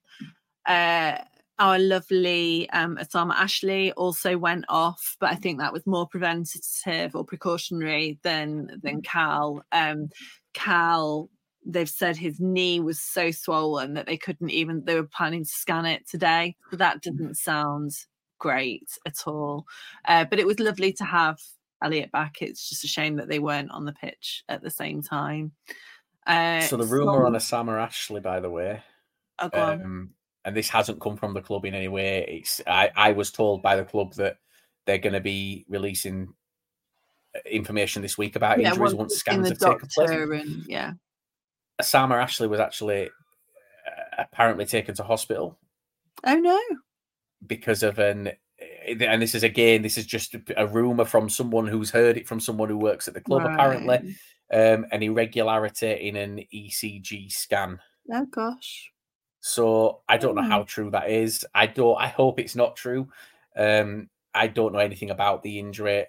Uh 0.65 1.18
our 1.59 1.77
lovely 1.77 2.69
um, 2.71 2.97
Ossama 2.97 3.34
Ashley 3.34 3.91
also 3.93 4.38
went 4.38 4.65
off, 4.69 5.17
but 5.19 5.31
I 5.31 5.35
think 5.35 5.59
that 5.59 5.73
was 5.73 5.85
more 5.85 6.07
preventative 6.07 7.15
or 7.15 7.23
precautionary 7.23 8.19
than 8.23 8.80
than 8.81 9.01
Cal. 9.01 9.63
Um, 9.71 10.09
Cal, 10.53 11.30
they've 11.65 11.89
said 11.89 12.17
his 12.17 12.39
knee 12.39 12.80
was 12.80 12.99
so 12.99 13.31
swollen 13.31 13.93
that 13.93 14.07
they 14.07 14.17
couldn't 14.17 14.49
even. 14.49 14.84
They 14.85 14.95
were 14.95 15.07
planning 15.07 15.43
to 15.43 15.49
scan 15.49 15.85
it 15.85 16.07
today, 16.07 16.55
but 16.69 16.80
that 16.80 17.01
didn't 17.01 17.35
sound 17.35 17.91
great 18.39 18.89
at 19.05 19.27
all. 19.27 19.65
Uh, 20.05 20.25
but 20.25 20.39
it 20.39 20.47
was 20.47 20.59
lovely 20.59 20.91
to 20.93 21.03
have 21.03 21.38
Elliot 21.84 22.11
back. 22.11 22.41
It's 22.41 22.67
just 22.67 22.84
a 22.84 22.88
shame 22.88 23.17
that 23.17 23.27
they 23.27 23.39
weren't 23.39 23.71
on 23.71 23.85
the 23.85 23.93
pitch 23.93 24.43
at 24.49 24.63
the 24.63 24.71
same 24.71 25.03
time. 25.03 25.51
Uh, 26.25 26.61
so 26.61 26.77
the 26.77 26.85
rumor 26.85 27.25
on 27.25 27.34
Ossama 27.34 27.80
Ashley, 27.81 28.21
by 28.21 28.39
the 28.39 28.49
way, 28.49 28.81
oh, 29.39 29.49
um, 29.53 30.11
and 30.45 30.56
this 30.56 30.70
hasn't 30.70 31.02
come 31.02 31.18
from 31.18 31.34
the 31.34 31.41
club 31.41 31.65
in 31.65 31.74
any 31.74 31.88
way. 31.88 32.26
It's 32.28 32.61
I, 32.68 32.91
I 32.95 33.11
was 33.11 33.32
told 33.32 33.61
by 33.61 33.76
the 33.76 33.84
club 33.84 34.14
that 34.15 34.38
they're 34.86 34.98
going 34.98 35.14
to 35.14 35.22
be 35.22 35.65
releasing 35.70 36.34
uh, 37.36 37.40
information 37.49 38.02
this 38.02 38.18
week 38.18 38.36
about 38.36 38.60
yeah, 38.60 38.70
injuries 38.70 38.94
once 38.94 39.15
scans 39.15 39.49
have 39.49 39.57
taken 39.57 39.88
place. 39.94 40.10
and 40.10 40.65
yeah, 40.68 40.94
Ossama 41.82 42.22
Ashley 42.22 42.48
was 42.48 42.60
actually 42.60 43.07
uh, 43.07 44.15
apparently 44.20 44.65
taken 44.65 44.95
to 44.95 45.03
hospital 45.03 45.57
oh 46.26 46.36
no, 46.36 46.60
because 47.45 47.84
of 47.84 47.99
an 47.99 48.32
and 48.88 49.22
this 49.22 49.36
is 49.36 49.44
again 49.44 49.82
this 49.82 49.98
is 49.98 50.06
just 50.06 50.36
a 50.56 50.68
rumor 50.68 51.06
from 51.06 51.30
someone 51.30 51.68
who's 51.68 51.90
heard 51.90 52.18
it 52.18 52.28
from 52.28 52.40
someone 52.40 52.70
who 52.70 52.78
works 52.78 53.07
at 53.07 53.14
the 53.14 53.22
club 53.22 53.44
apparently 53.45 54.15
um, 54.53 54.86
an 54.91 55.02
irregularity 55.02 55.91
in 55.91 56.15
an 56.15 56.44
ECG 56.53 57.32
scan. 57.32 57.80
oh 58.11 58.26
gosh, 58.26 58.91
So 59.45 59.99
I 60.07 60.15
don't 60.18 60.36
know 60.36 60.41
Oh. 60.41 60.49
how 60.49 60.64
true 60.64 60.90
that 60.91 61.10
is. 61.10 61.45
I 61.53 61.68
don't. 61.68 61.98
I 61.99 62.07
hope 62.07 62.40
it's 62.40 62.56
not 62.56 62.78
true. 62.78 63.10
Um, 63.57 64.10
I 64.34 64.48
don't 64.48 64.72
know 64.72 64.80
anything 64.80 65.10
about 65.11 65.44
the 65.44 65.60
injury, 65.60 66.06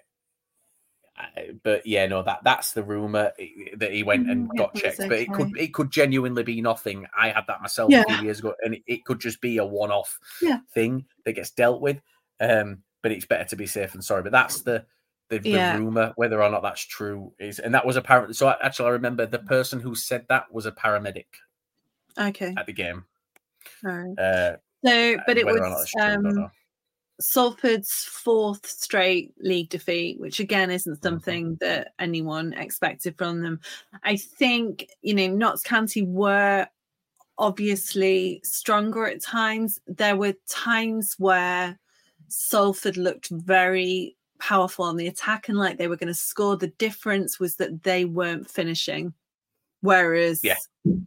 I- 1.17 1.51
but 1.61 1.85
yeah, 1.85 2.05
no 2.07 2.23
that 2.23 2.45
that's 2.45 2.71
the 2.71 2.81
rumor 2.83 3.33
that 3.75 3.91
he 3.91 4.03
went 4.03 4.29
and 4.29 4.49
Mm, 4.49 4.57
got 4.57 4.73
checked. 4.75 4.99
was 4.99 5.07
But 5.09 5.19
it 5.19 5.33
could 5.33 5.57
it 5.57 5.73
could 5.73 5.91
genuinely 5.91 6.43
be 6.43 6.61
nothing. 6.61 7.07
I 7.15 7.29
had 7.29 7.43
that 7.47 7.61
myself 7.61 7.91
a 7.93 8.03
few 8.05 8.23
years 8.23 8.39
ago, 8.39 8.53
and 8.63 8.75
it, 8.75 8.83
it 8.87 9.03
could 9.05 9.19
just 9.19 9.41
be 9.41 9.57
a 9.57 9.65
one 9.65 9.91
off 9.91 10.17
Yeah. 10.41 10.59
thing 10.73 11.05
that 11.25 11.33
gets 11.33 11.51
dealt 11.51 11.81
with. 11.81 12.01
Um, 12.39 12.83
but 13.01 13.11
it's 13.11 13.25
better 13.25 13.43
to 13.49 13.55
be 13.57 13.67
safe 13.67 13.91
than 13.91 14.01
sorry. 14.01 14.23
But 14.23 14.31
that's 14.31 14.61
the 14.61 14.85
the, 15.27 15.39
the 15.39 15.49
Yeah. 15.49 15.75
rumor. 15.77 16.13
Whether 16.15 16.41
or 16.41 16.49
not 16.49 16.63
that's 16.63 16.85
true 16.85 17.33
is, 17.37 17.59
and 17.59 17.73
that 17.73 17.85
was 17.85 17.97
apparently. 17.97 18.33
So 18.33 18.47
I- 18.47 18.65
actually, 18.65 18.87
I 18.87 18.91
remember 18.91 19.25
the 19.25 19.39
person 19.39 19.81
who 19.81 19.93
said 19.93 20.25
that 20.29 20.53
was 20.53 20.65
a 20.65 20.71
paramedic 20.71 21.25
okay, 22.17 22.53
at 22.57 22.65
the 22.65 22.73
game. 22.73 23.03
Alright. 23.85 24.17
Uh, 24.19 24.57
So, 24.85 25.17
but 25.25 25.37
it 25.37 25.45
was 25.45 25.81
it's 25.81 25.91
true, 25.91 26.01
I 26.01 26.09
don't 26.09 26.37
um. 26.37 26.51
Salford's 27.21 28.03
fourth 28.03 28.67
straight 28.67 29.33
league 29.39 29.69
defeat, 29.69 30.19
which 30.19 30.39
again 30.39 30.67
Mm-hmm. 30.67 30.75
isn't 30.75 31.03
something 31.03 31.55
that 31.61 31.93
anyone 31.97 32.53
expected 32.53 33.17
from 33.17 33.41
them. 33.41 33.61
I 34.03 34.17
think, 34.17 34.89
you 35.01 35.13
know, 35.13 35.27
Notts 35.27 35.63
County 35.63 36.01
were 36.03 36.67
obviously 37.37 38.41
stronger 38.43 39.07
at 39.07 39.21
times. 39.21 39.79
There 39.87 40.17
were 40.17 40.33
times 40.49 41.15
where 41.17 41.79
Salford 42.27 42.97
looked 42.97 43.29
very 43.29 44.17
powerful 44.39 44.83
on 44.83 44.97
the 44.97 45.07
attack 45.07 45.47
and 45.47 45.57
like 45.57 45.77
they 45.77 45.87
were 45.87 45.95
going 45.95 46.07
to 46.07 46.13
score. 46.13 46.57
The 46.57 46.67
difference 46.67 47.39
was 47.39 47.55
that 47.55 47.83
they 47.83 48.03
weren't 48.03 48.49
finishing. 48.49 49.13
Whereas 49.85 50.43
Yeah. 50.43 50.57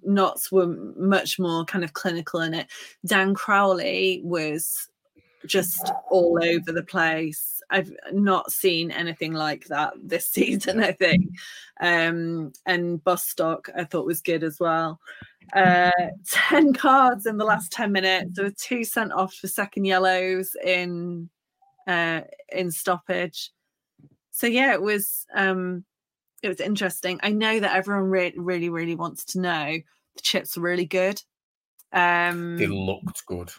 Notts 0.02 0.50
were 0.50 0.66
much 0.96 1.38
more 1.38 1.64
kind 1.64 1.84
of 1.84 1.92
clinical 1.92 2.40
in 2.40 2.54
it. 2.54 2.66
Dan 3.04 3.34
Crowley 3.34 4.20
was 4.24 4.88
just 5.46 5.92
all 6.10 6.38
over 6.42 6.72
the 6.72 6.82
place. 6.82 7.60
I've 7.70 7.92
not 8.12 8.50
seen 8.50 8.90
anything 8.90 9.34
like 9.34 9.66
that 9.66 9.92
this 10.02 10.26
season, 10.36 10.82
I 10.82 10.92
think. 10.92 11.28
Um, 11.80 12.52
and 12.66 13.02
Bostock, 13.04 13.68
I 13.76 13.84
thought 13.84 14.06
was 14.06 14.20
good 14.20 14.42
as 14.42 14.58
well. 14.58 14.98
Uh, 15.52 15.90
10 16.28 16.72
cards 16.72 17.26
in 17.26 17.36
the 17.36 17.44
last 17.44 17.70
10 17.72 17.92
minutes. 17.92 18.34
There 18.34 18.46
were 18.46 18.50
two 18.50 18.84
sent 18.84 19.12
off 19.12 19.34
for 19.34 19.48
second 19.48 19.84
yellows 19.84 20.56
in 20.64 21.28
uh, 21.86 22.22
in 22.50 22.70
stoppage. 22.70 23.50
So 24.30 24.46
yeah, 24.46 24.72
it 24.74 24.82
was 24.82 25.26
um, 25.34 25.84
it 26.42 26.48
was 26.48 26.60
interesting. 26.60 27.20
I 27.22 27.30
know 27.30 27.60
that 27.60 27.74
everyone 27.74 28.04
re- 28.10 28.34
really, 28.36 28.68
really 28.70 28.94
wants 28.94 29.24
to 29.26 29.40
know 29.40 29.78
the 30.14 30.22
chips 30.22 30.56
are 30.56 30.60
really 30.60 30.86
good. 30.86 31.22
Um, 31.92 32.56
They 32.58 32.66
looked 32.66 33.24
good. 33.26 33.50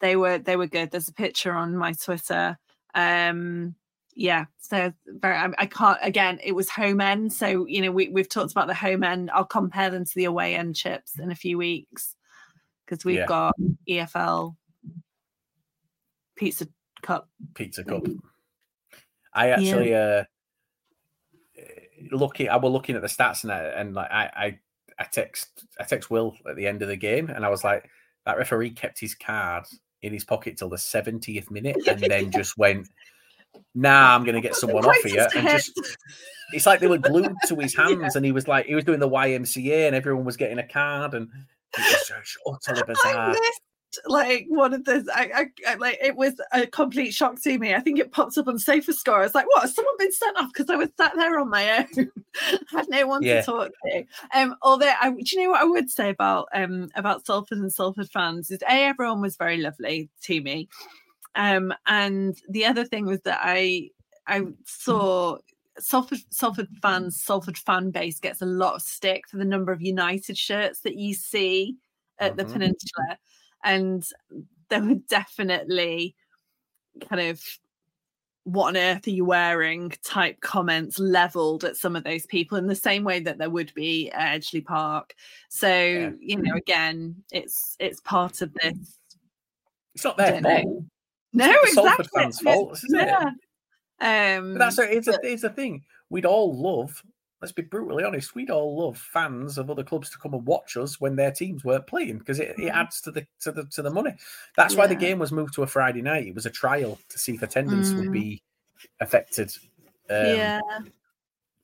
they 0.00 0.16
were 0.16 0.38
they 0.38 0.56
were 0.56 0.66
good 0.66 0.90
there's 0.90 1.08
a 1.08 1.12
picture 1.12 1.52
on 1.52 1.76
my 1.76 1.92
twitter 1.92 2.58
um 2.94 3.74
yeah 4.14 4.44
so 4.58 4.92
very 5.06 5.34
I, 5.34 5.50
I 5.58 5.66
can't 5.66 5.98
again 6.02 6.38
it 6.44 6.52
was 6.52 6.68
home 6.70 7.00
end 7.00 7.32
so 7.32 7.66
you 7.66 7.80
know 7.82 7.90
we, 7.90 8.08
we've 8.08 8.28
talked 8.28 8.52
about 8.52 8.66
the 8.66 8.74
home 8.74 9.02
end 9.02 9.30
i'll 9.30 9.44
compare 9.46 9.90
them 9.90 10.04
to 10.04 10.14
the 10.14 10.24
away 10.24 10.54
end 10.54 10.76
chips 10.76 11.18
in 11.18 11.30
a 11.30 11.34
few 11.34 11.56
weeks 11.58 12.14
because 12.84 13.04
we've 13.04 13.16
Yeah. 13.16 13.26
got 13.26 13.56
efl 13.88 14.56
pizza 16.36 16.66
cup 17.02 17.28
Pizza 17.54 17.84
cup. 17.84 18.06
I 19.32 19.48
actually 19.50 19.94
uh 19.94 20.24
looking 22.12 22.48
I 22.48 22.56
was 22.56 22.72
looking 22.72 22.96
at 22.96 23.02
the 23.02 23.08
stats 23.08 23.42
and 23.42 23.52
I, 23.52 23.60
and 23.64 23.94
like 23.94 24.10
I, 24.10 24.30
I 24.36 24.58
I 24.98 25.04
text 25.04 25.64
I 25.78 25.84
text 25.84 26.10
Will 26.10 26.34
at 26.48 26.56
the 26.56 26.66
end 26.66 26.82
of 26.82 26.88
the 26.88 26.96
game 26.96 27.28
and 27.28 27.44
I 27.44 27.48
was 27.48 27.64
like 27.64 27.88
that 28.24 28.38
referee 28.38 28.70
kept 28.70 28.98
his 28.98 29.14
card 29.14 29.64
in 30.02 30.12
his 30.12 30.24
pocket 30.24 30.58
till 30.58 30.68
the 30.68 30.76
70th 30.76 31.50
minute 31.50 31.76
and 31.86 32.00
then 32.08 32.30
just 32.30 32.56
went 32.58 32.88
nah 33.74 34.14
I'm 34.14 34.24
gonna 34.24 34.40
get 34.40 34.54
someone 34.54 34.84
off 34.84 34.96
here 35.04 35.28
and 35.34 35.48
just 35.48 35.72
it's 36.52 36.66
like 36.66 36.80
they 36.80 36.86
were 36.86 36.98
glued 36.98 37.34
to 37.48 37.56
his 37.56 37.74
hands 37.76 38.16
and 38.16 38.24
he 38.24 38.32
was 38.32 38.46
like 38.48 38.66
he 38.66 38.74
was 38.74 38.84
doing 38.84 39.00
the 39.00 39.08
YMCA 39.08 39.86
and 39.86 39.96
everyone 39.96 40.24
was 40.24 40.36
getting 40.36 40.58
a 40.58 40.66
card 40.66 41.14
and 41.14 41.28
it 41.76 41.80
was 41.80 42.08
just 42.08 42.38
utterly 42.46 42.82
bizarre. 42.86 43.34
Like 44.06 44.46
one 44.48 44.74
of 44.74 44.84
the 44.84 45.06
I, 45.14 45.30
I, 45.66 45.72
I 45.72 45.74
like 45.76 45.98
it 46.02 46.16
was 46.16 46.34
a 46.52 46.66
complete 46.66 47.12
shock 47.14 47.40
to 47.42 47.58
me. 47.58 47.74
I 47.74 47.80
think 47.80 47.98
it 47.98 48.12
popped 48.12 48.36
up 48.38 48.48
on 48.48 48.58
SofaScore. 48.58 49.18
I 49.20 49.22
was 49.22 49.34
like, 49.34 49.46
"What? 49.46 49.62
Has 49.62 49.74
someone 49.74 49.94
been 49.98 50.12
sent 50.12 50.36
off?" 50.36 50.52
Because 50.52 50.70
I 50.70 50.76
was 50.76 50.90
sat 50.96 51.14
there 51.16 51.38
on 51.38 51.48
my 51.50 51.78
own, 51.78 52.10
had 52.70 52.88
no 52.88 53.06
one 53.06 53.22
Yeah. 53.22 53.40
to 53.40 53.46
talk 53.46 53.72
to. 53.84 54.04
Um, 54.34 54.56
although, 54.62 54.92
I, 55.00 55.10
do 55.10 55.22
you 55.24 55.44
know 55.44 55.50
what 55.50 55.60
I 55.62 55.64
would 55.64 55.90
say 55.90 56.10
about 56.10 56.48
um 56.52 56.90
about 56.94 57.26
Salford 57.26 57.58
and 57.58 57.72
Salford 57.72 58.10
fans 58.10 58.50
is 58.50 58.60
a 58.62 58.84
everyone 58.86 59.20
was 59.20 59.36
very 59.36 59.58
lovely 59.58 60.10
to 60.22 60.40
me, 60.40 60.68
um, 61.34 61.72
and 61.86 62.36
the 62.48 62.64
other 62.66 62.84
thing 62.84 63.06
was 63.06 63.20
that 63.22 63.40
I 63.42 63.90
I 64.26 64.42
saw 64.64 65.38
Salford 65.78 66.20
Salford 66.30 66.68
fans 66.82 67.20
Salford 67.22 67.58
fan 67.58 67.90
base 67.90 68.18
gets 68.20 68.42
a 68.42 68.46
lot 68.46 68.74
of 68.76 68.82
stick 68.82 69.28
for 69.28 69.36
the 69.36 69.44
number 69.44 69.72
of 69.72 69.82
United 69.82 70.38
shirts 70.38 70.80
that 70.80 70.96
you 70.96 71.14
see 71.14 71.76
at 72.18 72.36
the 72.36 72.44
Mhm. 72.44 72.52
peninsula 72.52 73.18
and 73.66 74.08
there 74.70 74.82
were 74.82 74.94
definitely 75.08 76.16
kind 77.08 77.20
of 77.20 77.42
what 78.44 78.68
on 78.68 78.76
earth 78.76 79.06
are 79.08 79.10
you 79.10 79.24
wearing 79.24 79.92
type 80.04 80.40
comments 80.40 81.00
leveled 81.00 81.64
at 81.64 81.76
some 81.76 81.96
of 81.96 82.04
those 82.04 82.26
people 82.26 82.56
in 82.56 82.68
the 82.68 82.76
same 82.76 83.02
way 83.02 83.18
that 83.18 83.38
there 83.38 83.50
would 83.50 83.74
be 83.74 84.08
at 84.12 84.40
Edgeley 84.40 84.64
Park. 84.64 85.14
So, 85.48 86.14
you 86.20 86.40
know, 86.40 86.54
again, 86.54 87.16
it's 87.32 87.76
it's 87.80 88.00
part 88.00 88.42
of 88.42 88.54
this. 88.54 88.98
It's 89.96 90.04
not 90.04 90.16
their 90.16 90.40
fault. 90.40 90.84
No, 91.32 91.46
not 91.46 91.64
exactly. 91.64 92.06
Fans' 92.14 92.40
fault, 92.40 92.78
isn't 92.84 93.00
it? 93.00 93.10
Um 94.00 94.52
But 94.52 94.58
that's 94.58 94.78
a, 94.78 94.96
it's, 94.96 95.08
a, 95.08 95.18
it's 95.24 95.42
a 95.42 95.50
thing. 95.50 95.82
We'd 96.08 96.24
all 96.24 96.56
love, 96.56 97.02
let's 97.42 97.52
be 97.52 97.62
brutally 97.62 98.02
honest, 98.04 98.34
we'd 98.34 98.50
all 98.50 98.78
love 98.86 98.96
fans 98.98 99.58
of 99.58 99.70
other 99.70 99.84
clubs 99.84 100.10
to 100.10 100.18
come 100.18 100.34
and 100.34 100.46
watch 100.46 100.76
us 100.76 101.00
when 101.00 101.16
their 101.16 101.30
teams 101.30 101.64
weren't 101.64 101.86
playing 101.86 102.18
because 102.18 102.40
it, 102.40 102.54
it 102.58 102.68
adds 102.68 103.00
to 103.02 103.10
the 103.10 103.26
to 103.40 103.52
the 103.52 103.64
to 103.66 103.82
the 103.82 103.90
money. 103.90 104.14
That's 104.56 104.74
why 104.74 104.86
the 104.86 104.94
Mm-hmm. 104.94 105.00
Game 105.00 105.18
was 105.18 105.32
moved 105.32 105.54
to 105.54 105.62
a 105.62 105.66
Friday 105.66 106.02
night. 106.02 106.26
It 106.26 106.34
was 106.34 106.46
a 106.46 106.50
trial 106.50 106.98
to 107.08 107.18
see 107.18 107.34
if 107.34 107.42
attendance 107.42 107.92
would 107.92 108.08
Mm. 108.08 108.12
be 108.12 108.42
affected. 109.00 109.52
Um, 110.08 110.16
yeah. 110.26 110.60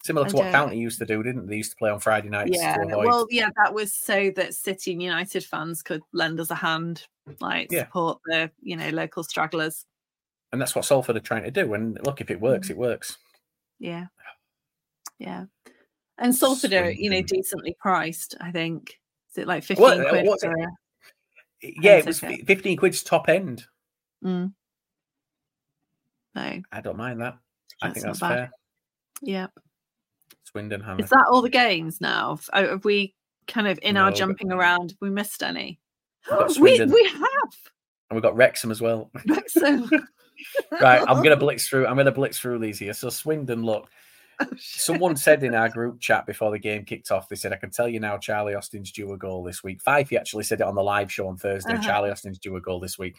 Similar 0.02 0.28
to 0.30 0.36
what 0.36 0.50
County 0.50 0.78
used 0.78 0.98
to 0.98 1.06
do, 1.06 1.22
didn't 1.22 1.46
they? 1.46 1.50
They 1.52 1.56
used 1.58 1.70
to 1.70 1.76
play 1.76 1.88
on 1.88 2.00
Friday 2.00 2.28
nights 2.28 2.50
Yeah. 2.54 2.74
to 2.74 2.82
avoid. 2.82 3.06
Well, 3.06 3.26
yeah, 3.30 3.50
that 3.62 3.72
was 3.72 3.94
so 3.94 4.32
that 4.34 4.52
City 4.54 4.92
and 4.92 5.00
United 5.02 5.44
fans 5.44 5.80
could 5.80 6.02
lend 6.12 6.40
us 6.40 6.50
a 6.50 6.56
hand, 6.56 7.06
like 7.40 7.70
Yeah. 7.70 7.84
support 7.84 8.20
the, 8.26 8.50
you 8.60 8.76
know, 8.76 8.88
local 8.90 9.22
stragglers. 9.24 9.86
and 10.50 10.60
that's 10.60 10.74
what 10.74 10.84
Salford 10.84 11.16
are 11.16 11.20
trying 11.20 11.44
to 11.44 11.50
do. 11.50 11.72
And 11.72 11.98
look, 12.04 12.20
if 12.20 12.30
it 12.30 12.38
works, 12.40 12.66
Mm. 12.66 12.72
it 12.72 12.76
works. 12.76 13.16
Yeah. 13.78 14.08
Yeah. 15.22 15.44
And 16.18 16.34
Salford 16.34 16.72
are, 16.72 16.90
you 16.90 17.08
know, 17.10 17.22
decently 17.22 17.76
priced, 17.78 18.34
I 18.40 18.50
think. 18.50 18.98
Is 19.30 19.38
it 19.38 19.46
like 19.46 19.62
15 19.64 19.82
What- 19.82 20.00
uh, 20.00 20.08
quid 20.10 20.26
what's 20.26 20.42
it? 20.42 20.48
for 20.48 20.56
a- 20.58 21.72
Yeah, 21.80 21.96
it 21.98 22.06
was 22.06 22.18
ticket. 22.20 22.46
15 22.46 22.76
quid's 22.76 23.02
top 23.02 23.28
end. 23.28 23.64
Mm. 24.24 24.52
No, 26.34 26.62
I 26.72 26.80
don't 26.80 26.96
mind 26.96 27.20
that. 27.20 27.38
I 27.82 27.90
think 27.90 28.06
that's 28.06 28.20
bad. 28.20 28.34
fair. 28.34 28.50
yeah. 29.22 29.46
Swindon, 30.44 30.80
Hannah. 30.80 31.02
Is 31.02 31.10
that 31.10 31.26
all 31.30 31.40
the 31.42 31.48
games 31.50 32.00
now? 32.00 32.38
Have- 32.52 32.70
uh, 32.70 32.78
we 32.84 33.14
kind 33.46 33.66
of 33.68 33.78
in 33.82 33.94
No, 33.94 34.02
our 34.02 34.10
but- 34.10 34.18
jumping 34.18 34.50
around, 34.52 34.90
have 34.90 34.98
we 35.00 35.10
missed 35.10 35.42
any? 35.42 35.78
We 36.60 36.80
we 36.84 37.08
have. 37.08 37.52
and 38.10 38.14
we've 38.16 38.22
got 38.22 38.36
Wrexham 38.36 38.70
as 38.70 38.80
well. 38.80 39.10
Wrexham. 39.26 39.88
right, 40.80 41.02
I'm 41.08 41.22
gonna 41.22 41.36
blitz 41.46 41.68
through. 41.68 41.86
I'm 41.86 41.96
gonna 41.96 42.12
blitz 42.12 42.38
through 42.38 42.58
these 42.60 42.78
here. 42.78 42.92
So 42.92 43.08
Swindon, 43.08 43.62
look. 43.62 43.88
Someone 44.58 45.16
said 45.16 45.42
in 45.44 45.54
our 45.54 45.68
group 45.68 46.00
chat 46.00 46.26
before 46.26 46.50
the 46.50 46.58
game 46.58 46.84
kicked 46.84 47.10
off, 47.10 47.28
they 47.28 47.36
said, 47.36 47.52
I 47.52 47.56
can 47.56 47.70
tell 47.70 47.88
you 47.88 48.00
now, 48.00 48.18
Charlie 48.18 48.54
Austin's 48.54 48.92
due 48.92 49.12
a 49.12 49.16
goal 49.16 49.42
this 49.42 49.62
week. 49.64 49.82
Fifey 49.82 50.18
actually 50.18 50.44
said 50.44 50.60
it 50.60 50.66
on 50.66 50.74
the 50.74 50.82
live 50.82 51.10
show 51.12 51.28
on 51.28 51.36
Thursday. 51.36 51.74
Uh-huh. 51.74 51.82
Charlie 51.82 52.10
Austin's 52.10 52.38
due 52.38 52.56
a 52.56 52.60
goal 52.60 52.80
this 52.80 52.98
week. 52.98 53.16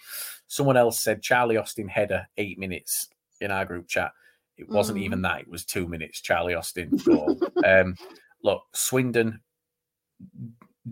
Someone 0.47 0.77
else 0.77 0.99
said 0.99 1.21
Charlie 1.21 1.57
Austin 1.57 1.87
header, 1.87 2.27
eight 2.37 2.57
minutes 2.59 3.09
in 3.41 3.51
our 3.51 3.65
group 3.65 3.87
chat. 3.87 4.11
It 4.57 4.69
wasn't 4.69 4.99
Mm. 4.99 5.03
even 5.03 5.21
that, 5.23 5.41
it 5.41 5.47
was 5.49 5.65
two 5.65 5.87
minutes. 5.87 6.21
Charlie 6.21 6.53
Austin 6.53 6.89
goal. 7.05 7.39
um, 7.65 7.95
look, 8.43 8.63
Swindon 8.73 9.39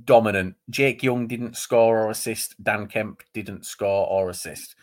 dominant. 0.06 0.56
Jake 0.70 1.04
Young 1.04 1.28
didn't 1.28 1.58
score 1.58 2.00
or 2.06 2.10
assist. 2.12 2.62
Dan 2.64 2.88
Kemp 2.88 3.22
didn't 3.34 3.66
score 3.66 4.08
or 4.08 4.30
assist. 4.30 4.76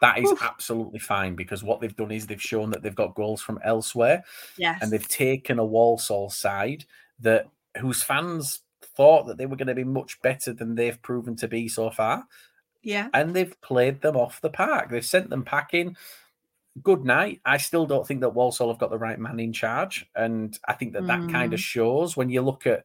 That 0.00 0.18
is 0.18 0.30
Oof. 0.30 0.42
absolutely 0.42 0.98
fine 0.98 1.34
because 1.34 1.62
what 1.62 1.80
they've 1.80 1.96
done 1.96 2.10
is 2.10 2.26
they've 2.26 2.40
shown 2.40 2.70
that 2.70 2.82
they've 2.82 2.94
got 2.94 3.14
goals 3.14 3.40
from 3.40 3.58
elsewhere 3.64 4.24
Yes. 4.58 4.80
and 4.82 4.90
they've 4.90 5.08
taken 5.08 5.58
a 5.58 5.64
Walsall 5.64 6.30
side 6.30 6.84
that 7.20 7.48
whose 7.78 8.02
fans 8.02 8.62
thought 8.96 9.26
that 9.26 9.38
they 9.38 9.46
were 9.46 9.56
going 9.56 9.68
to 9.68 9.74
be 9.74 9.84
much 9.84 10.20
better 10.22 10.52
than 10.52 10.74
they've 10.74 11.00
proven 11.02 11.36
to 11.36 11.48
be 11.48 11.68
so 11.68 11.90
far, 11.90 12.26
yeah. 12.82 13.08
and 13.12 13.34
they've 13.34 13.60
played 13.60 14.00
them 14.00 14.16
off 14.16 14.40
the 14.40 14.50
park. 14.50 14.90
They've 14.90 15.04
sent 15.04 15.30
them 15.30 15.44
packing. 15.44 15.96
Good 16.82 17.04
night. 17.04 17.40
I 17.44 17.56
still 17.58 17.86
don't 17.86 18.06
think 18.06 18.20
that 18.20 18.34
Walsall 18.34 18.68
have 18.68 18.78
got 18.78 18.90
the 18.90 18.98
right 18.98 19.18
man 19.18 19.38
in 19.40 19.52
charge, 19.52 20.06
and 20.14 20.58
I 20.66 20.74
think 20.74 20.92
that 20.94 21.06
that 21.06 21.28
kind 21.30 21.54
of 21.54 21.60
mm. 21.60 21.64
shows 21.64 22.16
when 22.16 22.30
you 22.30 22.42
look 22.42 22.66
at. 22.66 22.84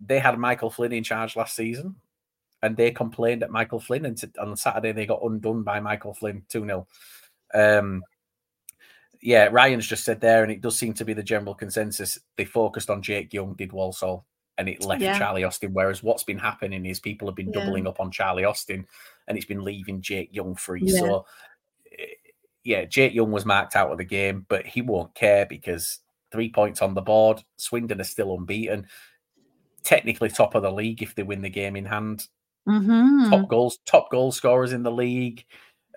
They 0.00 0.18
had 0.18 0.38
Michael 0.38 0.70
Flynn 0.70 0.92
in 0.92 1.04
charge 1.04 1.36
last 1.36 1.54
season, 1.54 1.94
and 2.64 2.76
they 2.76 2.90
complained 2.90 3.42
at 3.42 3.50
Michael 3.50 3.78
Flynn, 3.78 4.06
and 4.06 4.22
on 4.40 4.56
Saturday 4.56 4.92
they 4.92 5.04
got 5.06 5.22
undone 5.22 5.62
by 5.62 5.80
Michael 5.80 6.14
Flynn 6.14 6.42
two 6.48 6.64
0 6.64 6.86
um, 7.54 8.02
yeah, 9.20 9.48
Ryan's 9.50 9.86
just 9.86 10.04
said 10.04 10.20
there, 10.20 10.42
and 10.42 10.50
it 10.52 10.60
does 10.60 10.76
seem 10.76 10.92
to 10.94 11.04
be 11.04 11.14
the 11.14 11.22
general 11.22 11.54
consensus. 11.54 12.18
They 12.36 12.44
focused 12.44 12.90
on 12.90 13.00
Jake 13.00 13.32
Young, 13.32 13.54
did 13.54 13.72
Walsall, 13.72 14.26
and 14.58 14.68
it 14.68 14.84
left 14.84 15.00
Yeah. 15.00 15.18
Charlie 15.18 15.44
Austin. 15.44 15.72
Whereas 15.72 16.02
what's 16.02 16.24
been 16.24 16.38
happening 16.38 16.84
is 16.84 17.00
people 17.00 17.28
have 17.28 17.34
been 17.34 17.50
Yeah. 17.52 17.60
doubling 17.60 17.86
up 17.86 18.00
on 18.00 18.10
Charlie 18.10 18.44
Austin, 18.44 18.86
and 19.26 19.36
it's 19.36 19.46
been 19.46 19.64
leaving 19.64 20.02
Jake 20.02 20.28
Young 20.32 20.54
free. 20.54 20.82
Yeah. 20.84 20.98
So, 20.98 21.26
eh, 21.98 22.06
yeah, 22.64 22.84
Jake 22.84 23.14
Young 23.14 23.30
was 23.30 23.46
marked 23.46 23.76
out 23.76 23.90
of 23.90 23.98
the 23.98 24.04
game, 24.04 24.44
but 24.48 24.66
he 24.66 24.82
won't 24.82 25.14
care 25.14 25.46
because 25.46 26.00
three 26.30 26.50
points 26.50 26.82
on 26.82 26.94
the 26.94 27.00
board. 27.00 27.42
Swindon 27.56 28.00
are 28.00 28.04
still 28.04 28.34
unbeaten, 28.34 28.88
technically 29.84 30.28
top 30.28 30.54
of 30.54 30.62
the 30.62 30.72
league 30.72 31.02
if 31.02 31.14
they 31.14 31.22
win 31.22 31.40
the 31.40 31.48
game 31.48 31.76
in 31.76 31.86
hand 31.86 32.28
Mm-hmm. 32.68 33.30
top 33.30 33.48
goals, 33.48 33.78
top 33.86 34.10
goal 34.10 34.32
scorers 34.32 34.72
in 34.72 34.82
the 34.82 34.90
league. 34.90 35.44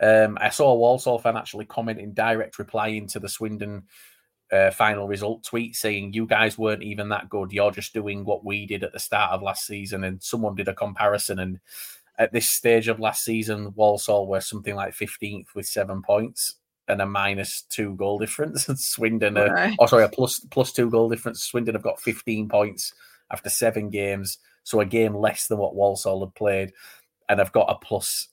Um, 0.01 0.37
I 0.39 0.49
saw 0.49 0.71
a 0.71 0.75
Walsall 0.75 1.19
fan 1.19 1.37
actually 1.37 1.65
comment 1.65 1.99
in 1.99 2.13
direct 2.13 2.59
reply 2.59 2.89
into 2.89 3.19
the 3.19 3.29
Swindon 3.29 3.83
uh, 4.51 4.71
final 4.71 5.07
result 5.07 5.43
tweet 5.43 5.75
saying, 5.75 6.13
"You 6.13 6.25
guys 6.25 6.57
weren't 6.57 6.83
even 6.83 7.09
that 7.09 7.29
good. 7.29 7.51
You're 7.51 7.71
just 7.71 7.93
doing 7.93 8.23
what 8.25 8.45
we 8.45 8.65
did 8.65 8.83
at 8.83 8.93
the 8.93 8.99
start 8.99 9.31
of 9.31 9.41
last 9.41 9.65
season." 9.65 10.03
And 10.03 10.21
someone 10.21 10.55
did 10.55 10.67
a 10.67 10.73
comparison, 10.73 11.39
and 11.39 11.59
at 12.17 12.31
this 12.31 12.49
stage 12.49 12.87
of 12.87 12.99
last 12.99 13.23
season, 13.23 13.73
Walsall 13.75 14.27
were 14.27 14.41
something 14.41 14.75
like 14.75 14.93
15th 14.93 15.47
with 15.55 15.67
seven 15.67 16.01
points 16.01 16.55
and 16.87 17.01
a 17.01 17.05
minus 17.05 17.63
two 17.63 17.95
goal 17.95 18.17
difference. 18.17 18.67
And 18.69 18.79
Swindon, 18.79 19.37
are, 19.37 19.73
oh 19.79 19.85
sorry, 19.85 20.03
a 20.03 20.09
plus 20.09 20.39
plus 20.39 20.71
two 20.71 20.89
goal 20.89 21.09
difference. 21.09 21.43
Swindon 21.43 21.75
have 21.75 21.83
got 21.83 22.01
15 22.01 22.49
points 22.49 22.93
after 23.31 23.49
seven 23.49 23.89
games, 23.89 24.37
so 24.67 24.81
a 24.81 24.85
game 24.85 25.15
less 25.15 25.47
than 25.47 25.59
what 25.59 25.75
Walsall 25.75 26.19
had 26.25 26.35
played, 26.35 26.73
and 27.29 27.39
I've 27.39 27.53
got 27.53 27.69
a 27.71 27.75
plus 27.75 28.27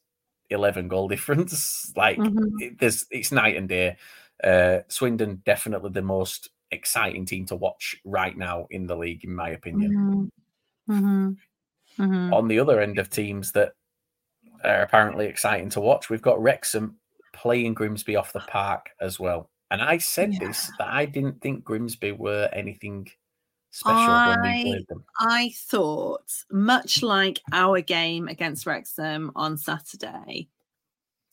11 0.50 0.88
goal 0.88 1.06
difference. 1.14 1.92
Like 1.96 2.18
Mhm. 2.18 2.48
it, 2.58 2.78
there's, 2.80 3.06
it's 3.12 3.30
night 3.30 3.56
and 3.56 3.68
day. 3.68 3.96
Uh, 4.42 4.80
Swindon 4.88 5.42
definitely 5.46 5.90
the 5.92 6.02
most 6.02 6.50
exciting 6.72 7.24
team 7.24 7.46
to 7.46 7.54
watch 7.54 7.96
right 8.04 8.36
now 8.36 8.66
in 8.70 8.88
the 8.88 8.96
league, 8.96 9.22
in 9.24 9.32
my 9.32 9.50
opinion. 9.50 10.30
Mm-hmm. 10.90 11.30
Mm-hmm. 12.02 12.34
On 12.34 12.48
the 12.48 12.58
other 12.58 12.80
end 12.80 12.98
of 12.98 13.08
teams 13.10 13.52
that 13.52 13.74
are 14.64 14.82
apparently 14.82 15.26
exciting 15.26 15.70
to 15.70 15.80
watch, 15.80 16.10
we've 16.10 16.20
got 16.20 16.42
Wrexham 16.42 16.96
playing 17.32 17.74
Grimsby 17.74 18.16
off 18.16 18.32
the 18.32 18.40
park 18.40 18.90
as 19.00 19.20
well. 19.20 19.50
And 19.70 19.80
I 19.80 19.98
said 19.98 20.32
this 20.40 20.72
that 20.78 20.88
I 20.88 21.04
didn't 21.06 21.40
think 21.40 21.62
Grimsby 21.64 22.10
were 22.12 22.48
anything 22.52 23.08
special 23.74 24.06
when 24.06 24.42
we 24.42 24.48
I- 24.48 24.62
played 24.62 24.86
them. 24.88 25.04
I 25.18 25.52
thought, 25.56 26.32
much 26.50 27.02
like 27.02 27.40
our 27.52 27.80
game 27.80 28.28
against 28.28 28.66
Wrexham 28.66 29.32
on 29.34 29.56
Saturday, 29.58 30.48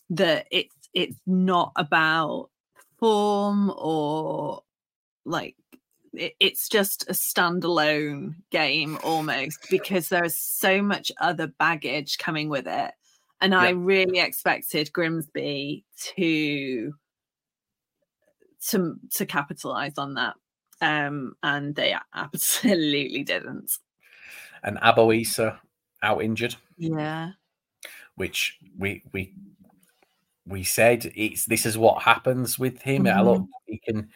that 0.10 0.48
it's 0.52 0.76
it's 0.94 1.18
not 1.26 1.72
about 1.76 2.50
form 3.00 3.72
or 3.78 4.64
like 5.26 5.56
it, 6.14 6.34
it's 6.40 6.68
just 6.68 7.04
a 7.10 7.14
standalone 7.14 8.36
game 8.52 8.98
almost 9.04 9.60
because 9.70 10.10
there 10.10 10.26
is 10.26 10.38
so 10.38 10.82
much 10.82 11.12
other 11.22 11.48
baggage 11.48 12.18
coming 12.18 12.50
with 12.50 12.68
it. 12.68 12.92
And 13.40 13.56
I 13.56 13.70
really 13.72 14.20
expected 14.20 14.94
Grimsby 14.94 15.84
to 16.16 16.94
to 18.68 19.00
to 19.14 19.26
capitalize 19.26 19.98
on 19.98 20.14
that. 20.16 20.36
Um, 20.82 21.36
and 21.44 21.76
they 21.76 21.96
absolutely 22.16 23.24
didn't. 23.24 23.72
And 24.64 24.78
Aboisa 24.80 25.58
out 26.04 26.24
injured. 26.24 26.56
Yeah. 26.78 27.32
which 28.16 28.58
we 28.78 29.04
we 29.14 29.34
we 30.46 30.64
said 30.64 31.12
it's 31.16 31.46
this 31.46 31.66
is 31.66 31.78
what 31.78 32.04
happens 32.04 32.58
with 32.60 32.82
him. 32.82 33.08
I 33.08 33.22
look, 33.22 33.46
he 33.66 33.78
can. 33.78 34.10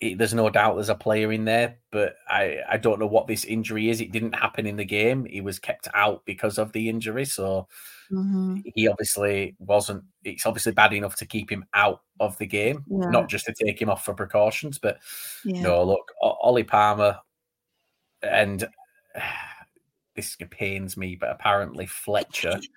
He, 0.00 0.14
there's 0.14 0.34
no 0.34 0.48
doubt 0.48 0.74
there's 0.76 0.88
a 0.90 0.94
player 0.94 1.32
in 1.32 1.44
there, 1.44 1.78
but 1.90 2.14
I 2.28 2.58
I 2.68 2.76
don't 2.76 3.00
know 3.00 3.06
what 3.06 3.26
this 3.26 3.44
injury 3.44 3.88
is. 3.90 4.00
It 4.00 4.12
didn't 4.12 4.34
happen 4.34 4.64
in 4.66 4.76
the 4.76 4.84
game. 4.84 5.24
He 5.24 5.40
was 5.40 5.58
kept 5.58 5.88
out 5.92 6.22
because 6.24 6.56
of 6.58 6.72
the 6.72 6.88
injury, 6.88 7.24
so 7.24 7.66
Mhm. 8.12 8.62
he 8.76 8.86
obviously 8.86 9.56
wasn't. 9.58 10.04
It's 10.24 10.46
obviously 10.46 10.72
bad 10.72 10.92
enough 10.92 11.16
to 11.16 11.26
keep 11.26 11.50
him 11.50 11.64
out 11.74 12.02
of 12.20 12.38
the 12.38 12.46
game, 12.46 12.84
Yeah. 12.88 13.10
not 13.10 13.28
just 13.28 13.44
to 13.46 13.52
take 13.54 13.82
him 13.82 13.90
off 13.90 14.04
for 14.04 14.14
precautions. 14.14 14.78
But 14.78 14.98
Yeah. 15.44 15.62
no, 15.62 15.82
look, 15.84 16.12
O- 16.22 16.36
Ollie 16.42 16.62
Palmer, 16.64 17.18
and 18.22 18.68
this 20.14 20.36
pains 20.50 20.96
me, 20.96 21.16
but 21.16 21.30
apparently 21.30 21.86
Fletcher. 21.86 22.60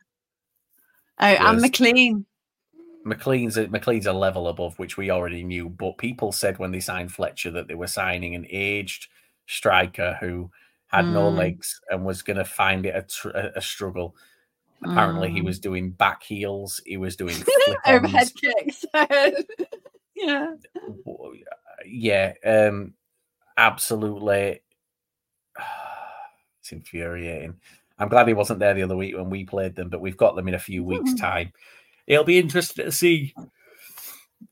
Oh, 1.24 1.26
and 1.28 1.60
McClean. 1.60 2.26
McClean's 3.06 3.58
a, 3.58 3.68
McClean's 3.68 4.06
a 4.06 4.14
level 4.14 4.48
above, 4.48 4.78
which 4.78 4.98
we 4.98 5.10
already 5.10 5.44
knew. 5.44 5.70
But 5.70 5.98
people 5.98 6.32
said 6.32 6.60
when 6.60 6.72
they 6.72 6.80
signed 6.80 7.12
Fletcher 7.12 7.52
that 7.52 7.68
they 7.68 7.76
were 7.76 7.88
signing 7.88 8.36
an 8.36 8.46
aged 8.50 9.08
striker 9.48 10.18
who 10.20 10.52
had 10.88 11.06
no 11.06 11.32
Mm. 11.32 11.38
legs 11.38 11.80
and 11.90 12.06
was 12.06 12.22
going 12.22 12.38
to 12.38 12.46
find 12.46 12.86
it 12.86 12.96
a, 12.96 13.02
tr- 13.04 13.30
a, 13.56 13.62
struggle. 13.62 14.16
Apparently, 14.84 15.30
he 15.32 15.42
Mm. 15.42 15.46
was 15.46 15.60
doing 15.60 15.92
back 15.92 16.22
heels. 16.24 16.82
He 16.86 16.98
was 16.98 17.16
doing 17.16 17.36
Overhead 17.88 18.30
kicks. 18.36 18.86
yeah. 20.16 20.56
Yeah, 21.86 22.34
um, 22.46 22.94
absolutely. 23.58 24.62
It's 26.60 26.72
infuriating. 26.74 27.56
I'm 27.98 28.08
glad 28.08 28.28
he 28.28 28.36
wasn't 28.36 28.60
there 28.60 28.76
the 28.76 28.84
other 28.84 28.96
week 28.96 29.16
when 29.16 29.32
we 29.32 29.46
played 29.46 29.76
them, 29.76 29.90
but 29.90 30.00
we've 30.00 30.16
got 30.16 30.36
them 30.36 30.48
in 30.48 30.54
a 30.54 30.60
few 30.60 30.84
weeks' 30.84 31.16
time. 31.16 31.52
It'll 32.08 32.24
be 32.24 32.40
interesting 32.40 32.86
to 32.86 32.92
see 32.92 33.34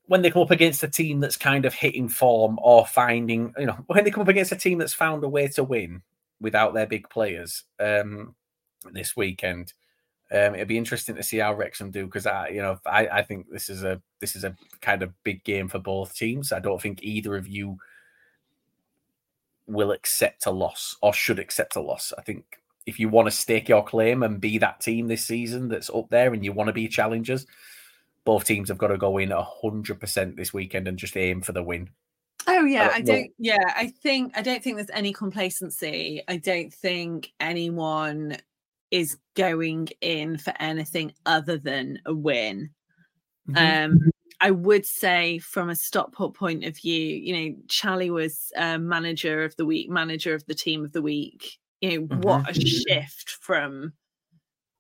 when 0.06 0.22
they 0.22 0.32
come 0.32 0.42
up 0.42 0.52
against 0.52 0.84
a 0.84 0.88
team 0.88 1.20
that's 1.20 1.38
kind 1.38 1.66
of 1.66 1.74
hitting 1.74 2.10
form 2.10 2.58
or 2.62 2.86
finding, 2.86 3.54
you 3.58 3.66
know, 3.66 3.78
when 3.88 4.04
they 4.04 4.12
come 4.12 4.22
up 4.22 4.28
against 4.28 4.52
a 4.52 4.56
team 4.56 4.78
that's 4.78 4.94
found 4.94 5.24
a 5.24 5.30
way 5.30 5.48
to 5.48 5.64
win 5.64 6.02
without 6.42 6.74
their 6.74 6.88
big 6.88 7.10
players 7.10 7.64
um, 7.80 8.36
this 8.92 9.16
weekend. 9.16 9.74
Um, 10.32 10.54
it'll 10.54 10.68
be 10.68 10.78
interesting 10.78 11.16
to 11.16 11.24
see 11.24 11.38
how 11.38 11.54
Wrexham 11.54 11.92
do 11.92 12.06
because 12.06 12.28
I, 12.28 12.50
you 12.50 12.62
know, 12.62 12.80
I, 12.86 13.08
I 13.08 13.22
think 13.24 13.48
this 13.52 13.68
is 13.70 13.84
a 13.84 14.00
this 14.20 14.36
is 14.36 14.44
a 14.44 14.56
kind 14.80 15.02
of 15.02 15.12
big 15.24 15.44
game 15.44 15.68
for 15.68 15.80
both 15.80 16.16
teams. 16.16 16.52
I 16.52 16.60
don't 16.60 16.82
think 16.82 17.02
either 17.02 17.36
of 17.36 17.48
you 17.48 17.78
will 19.66 19.92
accept 19.92 20.46
a 20.46 20.52
loss 20.52 20.98
or 21.02 21.14
should 21.14 21.40
accept 21.40 21.76
a 21.76 21.82
loss. 21.82 22.14
I 22.18 22.22
think 22.22 22.59
if 22.86 23.00
you 23.00 23.10
want 23.10 23.28
to 23.28 23.32
stake 23.32 23.70
your 23.70 23.84
claim 23.84 24.24
and 24.24 24.42
be 24.42 24.58
that 24.58 24.80
team 24.80 25.08
this 25.08 25.26
season 25.26 25.68
that's 25.68 25.90
up 25.90 26.10
there 26.10 26.34
and 26.34 26.44
you 26.44 26.54
want 26.54 26.68
to 26.68 26.74
be 26.74 26.88
challengers, 26.88 27.46
both 28.26 28.46
teams 28.46 28.70
have 28.70 28.78
got 28.78 28.88
to 28.88 28.98
go 28.98 29.18
in 29.18 29.32
hundred 29.32 30.00
percent 30.00 30.36
this 30.36 30.54
weekend 30.54 30.88
and 30.88 30.98
just 30.98 31.18
aim 31.18 31.42
for 31.42 31.52
the 31.52 31.64
win. 31.64 31.90
Oh 32.48 32.66
yeah, 32.66 32.88
don't 32.88 32.96
I 32.96 33.02
don't. 33.02 33.32
Yeah, 33.38 33.74
I 33.76 33.88
think 33.88 34.38
I 34.38 34.42
don't 34.42 34.64
think 34.64 34.78
there's 34.78 34.90
any 34.92 35.14
complacency. 35.14 36.22
I 36.28 36.38
don't 36.38 36.74
think 36.74 37.32
anyone 37.40 38.38
is 38.92 39.18
going 39.36 39.90
in 40.02 40.38
for 40.38 40.54
anything 40.60 41.14
other 41.26 41.58
than 41.58 42.00
a 42.06 42.14
win. 42.14 42.72
Um, 43.56 44.12
I 44.42 44.52
would 44.52 44.86
say 44.86 45.40
from 45.40 45.70
a 45.70 45.76
Stockport 45.76 46.34
point 46.34 46.64
of 46.64 46.78
view, 46.78 47.02
you 47.02 47.34
know, 47.34 47.56
Charlie 47.68 48.12
was 48.12 48.52
uh, 48.56 48.78
manager 48.78 49.44
of 49.44 49.56
the 49.56 49.66
week, 49.66 49.90
manager 49.90 50.34
of 50.34 50.46
the 50.46 50.56
team 50.56 50.84
of 50.84 50.92
the 50.92 51.02
week. 51.02 51.58
You 51.82 52.02
know, 52.02 52.18
what 52.18 52.46
mm-hmm. 52.46 52.62
a 52.62 52.66
shift 52.66 53.30
from 53.30 53.94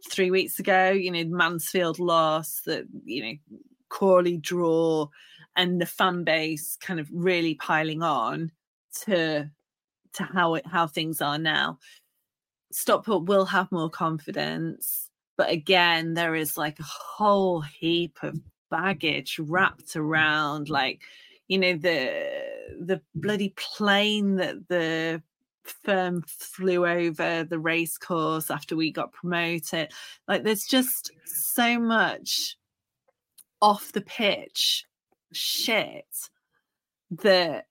three 0.10 0.32
weeks 0.32 0.60
ago. 0.60 0.92
You 0.92 1.12
know, 1.12 1.24
Mansfield 1.26 2.00
lost, 2.00 2.66
that 2.66 2.86
you 3.06 3.24
know, 3.24 3.58
Crawley 3.90 4.38
draw, 4.38 5.08
and 5.56 5.82
the 5.82 5.86
fan 5.86 6.24
base 6.24 6.78
kind 6.80 7.00
of 7.00 7.10
really 7.12 7.56
piling 7.56 8.02
on 8.02 8.52
to 9.02 9.50
to 10.14 10.24
how 10.24 10.56
it 10.56 10.66
how 10.66 10.88
things 10.88 11.22
are 11.22 11.38
now. 11.38 11.80
Stockport 12.72 13.26
will 13.26 13.46
have 13.46 13.72
more 13.72 13.90
confidence, 13.90 15.10
but 15.38 15.50
again, 15.50 16.14
there 16.14 16.36
is 16.36 16.58
like 16.58 16.80
a 16.80 16.84
whole 16.84 17.62
heap 17.62 18.20
of 18.22 18.40
baggage 18.70 19.40
wrapped 19.40 19.96
around, 19.96 20.70
like 20.70 21.02
you 21.48 21.58
know 21.58 21.74
the 21.74 22.40
the 22.80 23.02
bloody 23.16 23.54
plane 23.58 24.36
that 24.36 24.68
the 24.68 25.22
firm 25.64 26.23
flew 26.27 26.86
over 26.86 27.44
the 27.44 27.60
race 27.60 27.98
course 27.98 28.49
after 28.49 28.76
we 28.76 28.91
got 28.91 29.14
promoted. 29.14 29.91
Like 30.27 30.44
there's 30.44 30.65
just 30.65 31.11
so 31.26 31.80
much 31.80 32.57
off 33.61 33.91
the 33.91 34.02
pitch 34.02 34.86
shit 35.34 36.06
that 37.11 37.65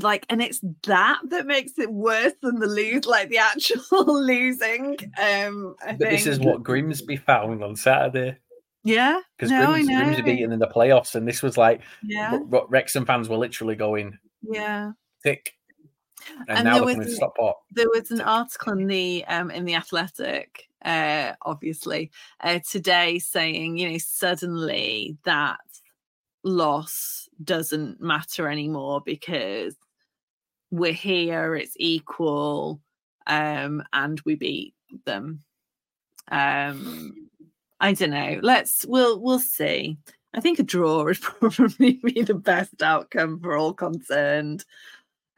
like 0.00 0.24
and 0.28 0.40
it's 0.42 0.60
that 0.84 1.18
that 1.28 1.46
makes 1.46 1.78
it 1.78 1.90
worse 1.90 2.32
than 2.40 2.58
the 2.58 2.66
lose 2.66 3.04
like 3.04 3.28
the 3.28 3.38
actual 3.38 3.82
losing 4.22 4.96
um 5.20 5.74
this 5.98 6.26
is 6.26 6.38
what 6.38 6.62
Grimsby 6.62 7.16
found 7.16 7.62
on 7.62 7.76
Saturday. 7.76 8.38
Yeah 8.84 9.20
because 9.42 9.50
no, 9.50 9.66
Grims. 9.66 9.86
Grimsby 9.86 10.22
beaten 10.22 10.52
in 10.52 10.60
the 10.60 10.68
playoffs, 10.68 11.16
and 11.16 11.26
this 11.26 11.42
was 11.42 11.58
like 11.58 11.80
yeah. 12.02 12.38
Wrexham 12.68 13.04
fans 13.04 13.28
were 13.28 13.36
literally 13.36 13.74
going 13.74 14.18
yeah. 14.42 14.92
thick, 15.24 15.54
and, 16.48 16.58
And 16.58 16.64
now 16.64 16.74
there 16.76 16.84
they're 16.86 16.94
coming 16.94 17.00
to 17.00 17.04
was- 17.04 17.16
Stockport. 17.16 17.56
there 17.72 17.88
was 17.94 18.10
an 18.10 18.20
article 18.20 18.72
in 18.74 18.86
the 18.86 19.24
um 19.26 19.50
in 19.50 19.64
the 19.64 19.74
athletic 19.74 20.68
uh 20.84 21.32
obviously 21.42 22.10
uh 22.40 22.58
today 22.68 23.18
saying 23.18 23.76
you 23.78 23.90
know 23.92 23.98
suddenly 23.98 25.16
that 25.24 25.60
loss 26.42 27.28
doesn't 27.44 28.00
matter 28.00 28.48
anymore 28.48 29.00
because 29.04 29.76
we're 30.70 30.92
here 30.92 31.54
it's 31.54 31.76
equal 31.78 32.80
um 33.26 33.82
and 33.92 34.20
we 34.24 34.34
beat 34.34 34.74
them. 35.04 35.40
Um 36.30 37.28
i 37.80 37.92
don't 37.92 38.10
know. 38.10 38.38
Let's 38.42 38.84
we'll 38.86 39.20
we'll 39.20 39.38
see. 39.40 39.98
I 40.34 40.40
think 40.40 40.58
a 40.58 40.62
draw 40.62 41.04
would 41.04 41.20
probably 41.20 42.00
be 42.02 42.22
the 42.22 42.34
best 42.34 42.82
outcome 42.82 43.38
for 43.40 43.56
all 43.56 43.74
concerned 43.74 44.64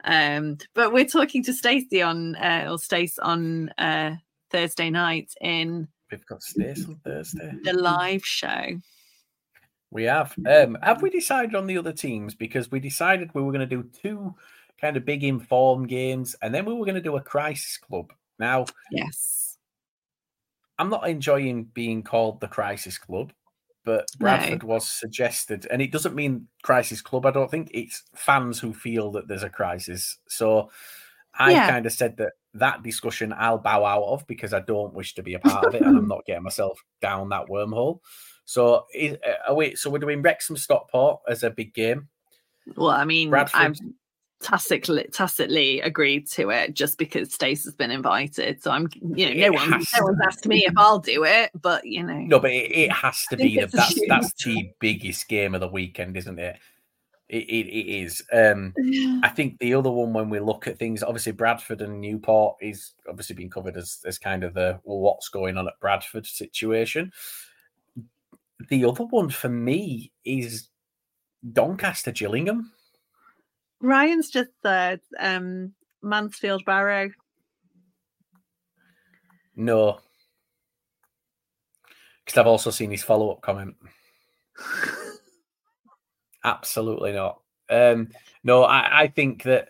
um, 0.05 0.57
but 0.73 0.93
we're 0.93 1.05
talking 1.05 1.43
to 1.43 1.53
Stacey 1.53 2.01
on 2.01 2.35
uh, 2.35 2.67
or 2.69 2.79
Stace 2.79 3.19
on 3.19 3.69
uh, 3.77 4.15
Thursday 4.51 4.89
night 4.89 5.33
in 5.41 5.87
We've 6.11 6.25
got 6.25 6.41
Stace 6.43 6.85
on 6.85 6.95
Thursday. 7.03 7.51
the 7.63 7.73
live 7.73 8.25
show. 8.25 8.79
We 9.91 10.03
have. 10.03 10.33
Um, 10.47 10.77
have 10.81 11.01
we 11.01 11.09
decided 11.09 11.55
on 11.55 11.67
the 11.67 11.77
other 11.77 11.93
teams? 11.93 12.35
Because 12.35 12.69
we 12.71 12.79
decided 12.79 13.31
we 13.33 13.41
were 13.41 13.51
going 13.51 13.67
to 13.67 13.75
do 13.75 13.89
two 14.01 14.33
kind 14.79 14.97
of 14.97 15.05
big 15.05 15.23
inform 15.23 15.87
games, 15.87 16.35
and 16.41 16.53
then 16.53 16.65
we 16.65 16.73
were 16.73 16.85
going 16.85 16.95
to 16.95 17.01
do 17.01 17.15
a 17.15 17.21
crisis 17.21 17.77
club. 17.77 18.11
Now, 18.39 18.65
Yes. 18.91 19.57
I'm 20.77 20.89
not 20.89 21.07
enjoying 21.07 21.65
being 21.73 22.03
called 22.03 22.41
the 22.41 22.49
crisis 22.49 22.97
club, 22.97 23.31
but 23.85 24.05
No. 24.19 24.25
Bradford 24.25 24.63
was 24.63 24.87
suggested, 24.87 25.67
and 25.71 25.81
it 25.81 25.91
doesn't 25.91 26.15
mean 26.15 26.47
crisis 26.63 27.01
club. 27.01 27.25
I 27.25 27.31
don't 27.31 27.49
think 27.49 27.69
it's 27.73 28.03
fans 28.15 28.59
who 28.59 28.73
feel 28.73 29.11
that 29.11 29.27
there's 29.27 29.43
a 29.43 29.49
crisis. 29.49 30.17
So 30.27 30.69
I 31.37 31.51
Yeah. 31.51 31.69
kind 31.69 31.85
of 31.85 31.93
said 31.93 32.17
that 32.17 32.33
that 32.53 32.83
discussion 32.83 33.33
I'll 33.33 33.57
bow 33.57 33.83
out 33.85 34.03
of 34.03 34.25
because 34.27 34.53
I 34.53 34.61
don't 34.61 34.93
wish 34.93 35.13
to 35.15 35.23
be 35.23 35.33
a 35.33 35.39
part 35.39 35.65
of 35.65 35.75
it, 35.75 35.81
and 35.83 35.97
I'm 35.97 36.07
not 36.07 36.25
getting 36.25 36.43
myself 36.43 36.81
down 37.01 37.29
that 37.29 37.47
wormhole. 37.47 37.99
So, 38.45 38.85
is, 38.93 39.17
uh, 39.49 39.53
wait, 39.53 39.77
so 39.77 39.89
we're 39.89 39.99
doing 39.99 40.21
Wrexham 40.21 40.55
Stockport 40.55 41.21
as 41.27 41.43
a 41.43 41.49
big 41.49 41.73
game. 41.73 42.07
Well, 42.75 42.91
I 42.91 43.03
mean, 43.05 43.29
Bradford. 43.29 43.59
I've 43.61 43.79
tacitly 44.41 45.07
tacitly 45.11 45.81
agreed 45.81 46.27
to 46.27 46.49
it 46.49 46.73
just 46.73 46.97
because 46.97 47.33
Stace 47.33 47.63
has 47.65 47.73
been 47.73 47.91
invited. 47.91 48.61
So 48.61 48.71
I'm, 48.71 48.89
you 49.15 49.33
know, 49.33 49.49
no 49.49 49.53
one, 49.53 49.69
no 49.69 50.03
one's 50.03 50.19
asked 50.25 50.45
me 50.45 50.65
if 50.65 50.73
I'll 50.77 50.99
do 50.99 51.23
it, 51.23 51.51
but 51.59 51.85
you 51.85 52.03
know, 52.03 52.19
No, 52.19 52.39
but 52.39 52.51
it, 52.51 52.71
it 52.71 52.91
has 52.91 53.25
to 53.29 53.37
be 53.37 53.59
the, 53.59 53.67
that's 53.67 53.99
that's 54.07 54.43
the 54.43 54.71
biggest 54.79 55.27
game 55.27 55.55
of 55.55 55.61
the 55.61 55.67
weekend, 55.67 56.17
isn't 56.17 56.39
it? 56.39 56.57
It, 57.27 57.49
it, 57.49 57.67
it 57.67 58.03
is. 58.03 58.21
Um, 58.31 58.71
I 59.23 59.29
think 59.29 59.57
the 59.57 59.73
other 59.73 59.89
one, 59.89 60.13
when 60.13 60.29
we 60.29 60.39
look 60.39 60.67
at 60.67 60.77
things, 60.77 61.01
obviously 61.01 61.31
Bradford 61.31 61.81
and 61.81 61.99
Newport 61.99 62.57
is 62.61 62.93
obviously 63.09 63.35
being 63.35 63.49
covered 63.49 63.77
as, 63.77 63.99
as 64.05 64.19
kind 64.19 64.43
of 64.43 64.53
the 64.53 64.79
well, 64.83 64.99
what's 64.99 65.29
going 65.29 65.57
on 65.57 65.67
at 65.67 65.79
Bradford 65.79 66.27
situation. 66.27 67.11
The 68.69 68.85
other 68.85 69.05
one 69.05 69.31
for 69.31 69.49
me 69.49 70.11
is 70.23 70.69
Doncaster 71.51 72.11
Gillingham. 72.11 72.71
Ryan's 73.85 74.29
just 74.29 74.49
said 74.61 74.99
um, 75.19 75.73
Mansfield 76.01 76.63
Barrow. 76.65 77.11
No, 79.55 79.99
because 82.25 82.37
I've 82.37 82.47
also 82.47 82.71
seen 82.71 82.91
his 82.91 83.03
follow 83.03 83.31
up 83.31 83.41
comment. 83.41 83.75
Absolutely 86.43 87.13
not. 87.13 87.39
Um, 87.69 88.09
no, 88.43 88.63
I, 88.63 89.03
I 89.03 89.07
think 89.07 89.43
that 89.43 89.69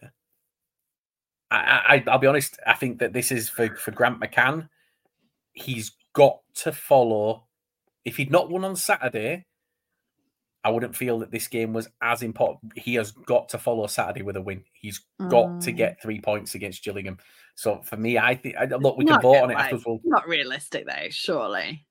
I, 1.52 2.04
I, 2.08 2.12
I'll 2.12 2.20
be 2.20 2.28
honest. 2.28 2.58
I 2.66 2.74
think 2.74 3.00
that 3.00 3.14
this 3.14 3.32
is 3.32 3.50
for 3.50 3.76
for 3.76 3.92
Grant 3.92 4.20
McCann. 4.20 4.70
He's 5.54 5.92
got 6.14 6.40
to 6.56 6.72
follow. 6.72 7.46
If 8.04 8.18
he'd 8.18 8.32
not 8.32 8.50
won 8.50 8.66
on 8.66 8.76
Saturday, 8.76 9.46
I 10.66 10.70
wouldn't 10.70 10.96
feel 10.96 11.20
that 11.20 11.30
this 11.32 11.48
game 11.48 11.74
was 11.74 11.88
as 12.02 12.24
important. 12.24 12.76
He 12.76 12.96
has 12.96 13.12
got 13.12 13.48
to 13.50 13.60
follow 13.60 13.86
Saturday 13.86 14.24
with 14.24 14.36
a 14.36 14.42
win. 14.42 14.64
He's 14.74 15.00
got 15.30 15.62
to 15.62 15.72
Mm. 15.72 15.78
get 15.78 16.02
three 16.02 16.20
points 16.20 16.56
against 16.56 16.84
Gillingham. 16.84 17.20
So 17.54 17.82
for 17.84 17.98
me, 17.98 18.18
I 18.18 18.34
think 18.36 18.56
I, 18.58 18.66
look, 18.66 18.98
we 18.98 19.06
can 19.06 19.14
Not 19.14 19.22
vote 19.22 19.44
on 19.44 19.52
it 19.52 19.54
like-. 19.54 19.86
We'll, 19.86 20.02
Not 20.04 20.28
realistic 20.28 20.88
though, 20.88 21.08
surely. 21.12 21.86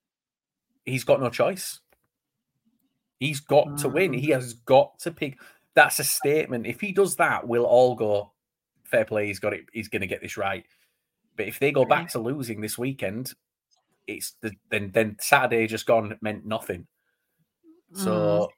he's 0.85 1.05
got 1.05 1.21
no 1.21 1.31
choice. 1.31 1.79
He's 3.21 3.41
got 3.41 3.79
to 3.79 3.89
win. 3.89 4.11
Mm. 4.13 4.19
He 4.21 4.31
has 4.31 4.55
got 4.55 4.99
to 5.01 5.13
pick. 5.13 5.39
That's 5.75 6.01
a 6.01 6.05
statement. 6.05 6.67
If 6.67 6.81
he 6.81 6.91
does 6.93 7.17
that, 7.17 7.47
we'll 7.47 7.65
all 7.65 7.95
go, 7.95 8.33
fair 8.85 9.05
play. 9.05 9.29
He's 9.29 9.39
got 9.39 9.55
it. 9.55 9.67
He's 9.73 9.89
going 9.89 10.03
to 10.03 10.09
get 10.09 10.21
this 10.21 10.37
right. 10.37 10.65
But 11.37 11.47
if 11.47 11.59
they 11.61 11.71
go 11.73 11.85
back 11.85 12.11
to 12.11 12.19
losing 12.19 12.61
this 12.61 12.77
weekend, 12.77 13.33
it's 14.07 14.33
the 14.43 14.53
then 14.71 14.91
then 14.93 15.17
Saturday 15.21 15.67
just 15.69 15.87
gone 15.87 16.19
meant 16.21 16.45
nothing. 16.45 16.87
So 17.95 18.51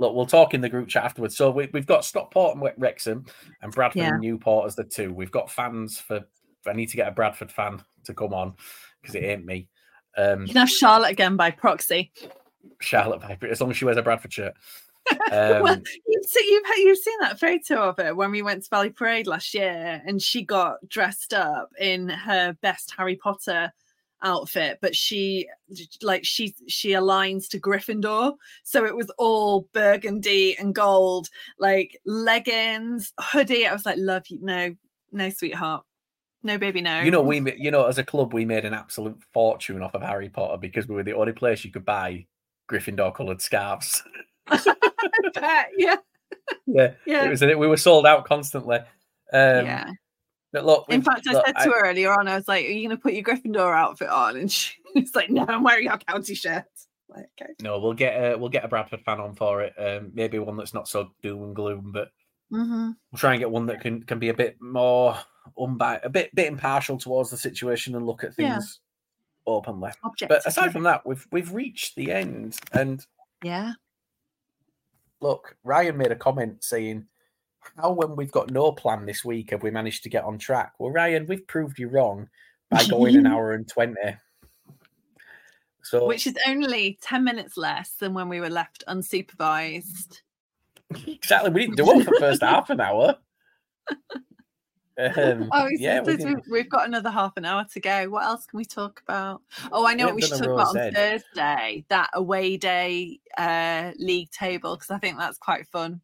look, 0.00 0.14
we'll 0.14 0.26
talk 0.26 0.54
in 0.54 0.60
the 0.60 0.68
group 0.68 0.88
chat 0.88 1.04
afterwards. 1.04 1.36
So 1.36 1.50
we, 1.50 1.68
we've 1.72 1.86
got 1.86 2.04
Stockport 2.04 2.56
and 2.56 2.70
Wrexham 2.78 3.26
and 3.62 3.72
Bradford 3.72 4.02
Yeah. 4.02 4.14
and 4.14 4.20
Newport 4.20 4.66
as 4.66 4.74
the 4.74 4.84
two. 4.84 5.12
We've 5.14 5.30
got 5.30 5.50
fans 5.50 5.98
for. 5.98 6.22
I 6.66 6.72
need 6.72 6.88
to 6.88 6.96
get 6.96 7.08
a 7.08 7.12
Bradford 7.12 7.52
fan 7.52 7.82
to 8.04 8.14
come 8.14 8.34
on 8.34 8.54
because 9.00 9.14
it 9.14 9.24
ain't 9.24 9.46
me. 9.46 9.68
Um, 10.16 10.42
You 10.42 10.48
can 10.48 10.56
have 10.56 10.70
Charlotte 10.70 11.12
again 11.12 11.36
by 11.36 11.50
proxy. 11.50 12.12
Charlotte 12.80 13.20
Piper, 13.20 13.46
as 13.46 13.60
long 13.60 13.70
as 13.70 13.76
she 13.76 13.84
wears 13.84 13.96
a 13.96 14.02
Bradford 14.02 14.32
shirt. 14.32 14.54
well, 15.30 15.66
Um, 15.68 15.82
you've, 16.06 16.24
see, 16.26 16.46
you've 16.50 16.78
you've 16.78 16.98
seen 16.98 17.18
that 17.20 17.40
photo 17.40 17.88
of 17.88 17.96
her 17.96 18.14
when 18.14 18.30
we 18.30 18.42
went 18.42 18.62
to 18.62 18.68
Valley 18.68 18.90
Parade 18.90 19.26
last 19.26 19.54
year, 19.54 20.02
and 20.06 20.20
she 20.20 20.44
got 20.44 20.76
dressed 20.88 21.32
up 21.32 21.70
in 21.78 22.08
her 22.08 22.54
best 22.60 22.92
Harry 22.96 23.16
Potter 23.16 23.72
outfit, 24.22 24.78
but 24.80 24.94
she 24.94 25.48
like 26.02 26.24
she 26.24 26.54
she 26.68 26.90
aligns 26.90 27.48
to 27.48 27.60
Gryffindor, 27.60 28.34
so 28.62 28.84
it 28.84 28.96
was 28.96 29.10
all 29.18 29.68
burgundy 29.72 30.56
and 30.58 30.74
gold, 30.74 31.28
like 31.58 31.98
leggings, 32.04 33.12
hoodie. 33.18 33.66
I 33.66 33.72
was 33.72 33.86
like, 33.86 33.98
love 33.98 34.24
you, 34.28 34.38
no, 34.42 34.74
no, 35.12 35.30
sweetheart, 35.30 35.84
no, 36.42 36.58
baby, 36.58 36.80
no. 36.80 37.00
you 37.00 37.10
know, 37.10 37.22
we 37.22 37.40
you 37.58 37.70
know, 37.70 37.86
as 37.86 37.98
a 37.98 38.04
club, 38.04 38.32
we 38.32 38.44
made 38.44 38.64
an 38.64 38.74
absolute 38.74 39.20
fortune 39.32 39.82
off 39.82 39.94
of 39.94 40.02
Harry 40.02 40.28
Potter 40.28 40.56
because 40.56 40.88
we 40.88 40.94
were 40.94 41.02
the 41.02 41.14
only 41.14 41.32
place 41.32 41.64
you 41.64 41.70
could 41.70 41.84
buy 41.84 42.26
Gryffindor 42.70 43.14
coloured 43.14 43.42
scarves. 43.42 44.02
yeah, 45.76 45.96
yeah, 46.66 46.92
yeah, 47.06 47.24
it 47.24 47.30
was. 47.30 47.42
We 47.42 47.54
were 47.54 47.76
sold 47.76 48.06
out 48.06 48.24
constantly. 48.24 48.78
Um, 49.32 49.66
yeah. 49.66 49.90
But 50.52 50.66
look, 50.66 50.86
In 50.88 50.96
we've- 51.00 51.04
fact, 51.04 51.26
I 51.28 51.32
look, 51.34 51.46
said 51.46 51.52
to 51.58 51.70
her 51.70 51.88
earlier 51.88 52.12
on, 52.12 52.26
I 52.28 52.34
was 52.36 52.48
like, 52.48 52.64
"Are 52.64 52.68
you 52.68 52.88
going 52.88 52.96
to 52.96 53.02
put 53.02 53.12
your 53.14 53.22
Gryffindor 53.22 53.74
outfit 53.76 54.08
on?" 54.08 54.36
And 54.36 54.50
she's 54.50 54.74
like, 55.14 55.30
"No, 55.30 55.44
I'm 55.46 55.62
wearing 55.62 55.88
our 55.88 55.98
county 55.98 56.34
shirt." 56.34 56.64
Like, 57.08 57.26
okay. 57.40 57.52
No, 57.60 57.78
we'll 57.78 57.92
get 57.94 58.14
a 58.14 58.36
we'll 58.38 58.48
get 58.50 58.64
a 58.64 58.68
Bradford 58.68 59.02
fan 59.04 59.20
on 59.20 59.34
for 59.34 59.62
it. 59.62 59.74
Um, 59.78 60.10
maybe 60.14 60.38
one 60.38 60.56
that's 60.56 60.74
not 60.74 60.88
so 60.88 61.10
doom 61.22 61.42
and 61.44 61.56
gloom, 61.56 61.92
but 61.92 62.08
Mm-hmm. 62.52 62.86
we'll 63.12 63.18
try 63.18 63.30
and 63.34 63.38
get 63.38 63.50
one 63.50 63.66
that 63.66 63.80
can 63.80 64.02
can 64.02 64.18
be 64.18 64.28
a 64.30 64.34
bit 64.34 64.60
more 64.60 65.16
unbi- 65.56 66.04
a 66.04 66.08
bit 66.08 66.34
bit 66.34 66.48
impartial 66.48 66.98
towards 66.98 67.30
the 67.30 67.36
situation 67.36 67.94
and 67.94 68.04
look 68.06 68.24
at 68.24 68.32
Yeah. 68.36 68.54
things 68.54 68.80
openly. 69.46 69.92
Objective. 70.02 70.28
But 70.28 70.46
aside 70.46 70.72
from 70.72 70.82
that, 70.82 71.06
we've 71.06 71.24
we've 71.30 71.52
reached 71.52 71.94
the 71.94 72.10
end. 72.12 72.56
And 72.72 73.06
yeah, 73.44 73.74
look, 75.20 75.56
Ryan 75.64 75.96
made 75.96 76.10
a 76.12 76.16
comment 76.16 76.64
saying, 76.64 77.06
"How 77.76 77.92
when 77.92 78.16
we've 78.16 78.32
got 78.32 78.50
no 78.50 78.72
plan 78.72 79.06
this 79.06 79.24
week 79.24 79.50
have 79.50 79.62
we 79.62 79.70
managed 79.70 80.02
to 80.04 80.08
get 80.08 80.24
on 80.24 80.38
track?" 80.38 80.74
Well, 80.78 80.90
Ryan, 80.90 81.26
we've 81.26 81.46
proved 81.46 81.78
you 81.78 81.88
wrong 81.88 82.28
by 82.70 82.84
going 82.88 83.16
an 83.16 83.26
hour 83.26 83.52
and 83.52 83.66
twenty. 83.68 84.16
So 85.82 86.06
which 86.06 86.26
is 86.26 86.36
only 86.46 86.98
10 87.02 87.24
minutes 87.24 87.56
less 87.56 87.90
than 87.92 88.14
when 88.14 88.28
we 88.28 88.40
were 88.40 88.50
left 88.50 88.84
unsupervised. 88.86 90.20
exactly, 91.06 91.50
we 91.50 91.60
didn't 91.62 91.76
do 91.76 91.90
it 91.90 92.04
for 92.04 92.10
the 92.10 92.20
first 92.20 92.42
half 92.42 92.70
an 92.70 92.80
hour. 92.80 93.16
Um, 94.98 95.48
Oh, 95.52 95.66
yeah, 95.70 96.02
we 96.02 96.16
we've 96.16 96.42
we've 96.50 96.68
got 96.68 96.86
another 96.86 97.10
half 97.10 97.32
an 97.38 97.46
hour 97.46 97.64
to 97.72 97.80
go. 97.80 98.10
What 98.10 98.24
else 98.24 98.44
can 98.44 98.58
we 98.58 98.66
talk 98.66 99.00
about? 99.02 99.40
Oh, 99.72 99.86
I 99.86 99.94
know 99.94 100.06
what 100.06 100.14
we 100.14 100.20
should 100.20 100.36
talk 100.36 100.48
about 100.48 100.76
on 100.76 100.92
Thursday 100.92 101.86
that 101.88 102.10
away 102.12 102.58
day 102.58 103.18
uh, 103.38 103.92
league 103.96 104.30
table 104.30 104.76
because 104.76 104.90
I 104.90 104.98
think 104.98 105.16
that's 105.16 105.38
quite 105.38 105.66
fun. 105.68 106.02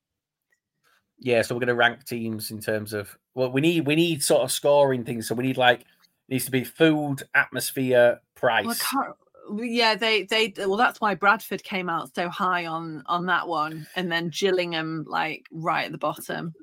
Yeah, 1.18 1.42
so 1.42 1.54
we're 1.54 1.60
going 1.60 1.68
to 1.68 1.74
rank 1.74 2.04
teams 2.04 2.50
in 2.50 2.60
terms 2.60 2.92
of 2.92 3.16
well, 3.34 3.50
we 3.50 3.60
need 3.60 3.86
we 3.86 3.96
need 3.96 4.22
sort 4.22 4.42
of 4.42 4.52
scoring 4.52 5.04
things. 5.04 5.28
So 5.28 5.34
we 5.34 5.44
need 5.44 5.56
like 5.56 5.84
needs 6.28 6.44
to 6.46 6.50
be 6.50 6.64
food, 6.64 7.22
atmosphere, 7.34 8.20
price. 8.34 8.82
Well, 8.94 9.16
yeah, 9.64 9.94
they 9.94 10.24
they 10.24 10.52
well 10.58 10.76
that's 10.76 11.00
why 11.00 11.14
Bradford 11.14 11.62
came 11.62 11.88
out 11.88 12.14
so 12.14 12.28
high 12.28 12.66
on 12.66 13.02
on 13.06 13.26
that 13.26 13.48
one, 13.48 13.86
and 13.94 14.10
then 14.10 14.30
Gillingham 14.30 15.04
like 15.08 15.46
right 15.50 15.86
at 15.86 15.92
the 15.92 15.98
bottom. 15.98 16.54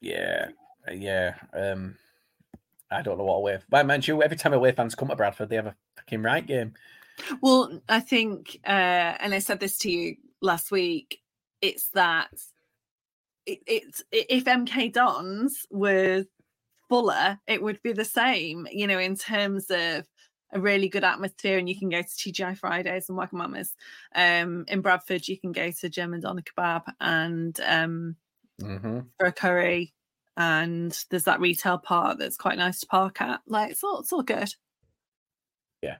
Yeah, 0.00 0.48
uh, 0.88 0.92
yeah. 0.92 1.34
Um, 1.52 1.96
I 2.90 3.02
don't 3.02 3.18
know 3.18 3.24
what 3.24 3.36
away. 3.36 3.58
But 3.68 3.86
mind 3.86 4.06
you, 4.06 4.22
every 4.22 4.36
time 4.36 4.52
away 4.52 4.72
fans 4.72 4.94
come 4.94 5.08
to 5.08 5.16
Bradford, 5.16 5.48
they 5.48 5.56
have 5.56 5.66
a 5.66 5.76
fucking 5.96 6.22
right 6.22 6.46
game. 6.46 6.74
Well, 7.40 7.80
I 7.88 8.00
think, 8.00 8.58
uh, 8.66 9.16
and 9.20 9.34
I 9.34 9.38
said 9.38 9.60
this 9.60 9.78
to 9.78 9.90
you 9.90 10.16
last 10.40 10.70
week. 10.70 11.20
It's 11.60 11.88
that 11.90 12.30
it, 13.46 13.58
it's 13.66 14.02
if 14.10 14.44
MK 14.44 14.92
Dons 14.92 15.66
were 15.70 16.24
fuller, 16.88 17.38
it 17.46 17.62
would 17.62 17.82
be 17.82 17.92
the 17.92 18.04
same. 18.04 18.66
You 18.70 18.86
know, 18.86 18.98
in 18.98 19.16
terms 19.16 19.70
of 19.70 20.06
a 20.54 20.60
really 20.60 20.88
good 20.88 21.04
atmosphere, 21.04 21.58
and 21.58 21.68
you 21.68 21.78
can 21.78 21.88
go 21.88 22.02
to 22.02 22.08
TGI 22.08 22.58
Fridays 22.58 23.08
and 23.08 23.18
Wagamama's. 23.18 23.74
Um, 24.14 24.64
in 24.68 24.82
Bradford, 24.82 25.26
you 25.26 25.38
can 25.38 25.52
go 25.52 25.70
to 25.70 25.88
German 25.88 26.20
Doner 26.20 26.42
Kebab 26.42 26.84
and 27.00 27.58
um, 27.66 28.16
Mm-hmm. 28.60 29.00
for 29.18 29.26
a 29.26 29.32
curry. 29.32 29.94
And 30.36 30.96
there's 31.10 31.24
that 31.24 31.40
retail 31.40 31.78
part 31.78 32.18
that's 32.18 32.36
quite 32.36 32.58
nice 32.58 32.80
to 32.80 32.86
park 32.86 33.20
at. 33.20 33.40
Like 33.46 33.72
it's 33.72 33.84
all, 33.84 34.00
it's 34.00 34.12
all 34.12 34.22
good. 34.22 34.54
Yeah, 35.82 35.96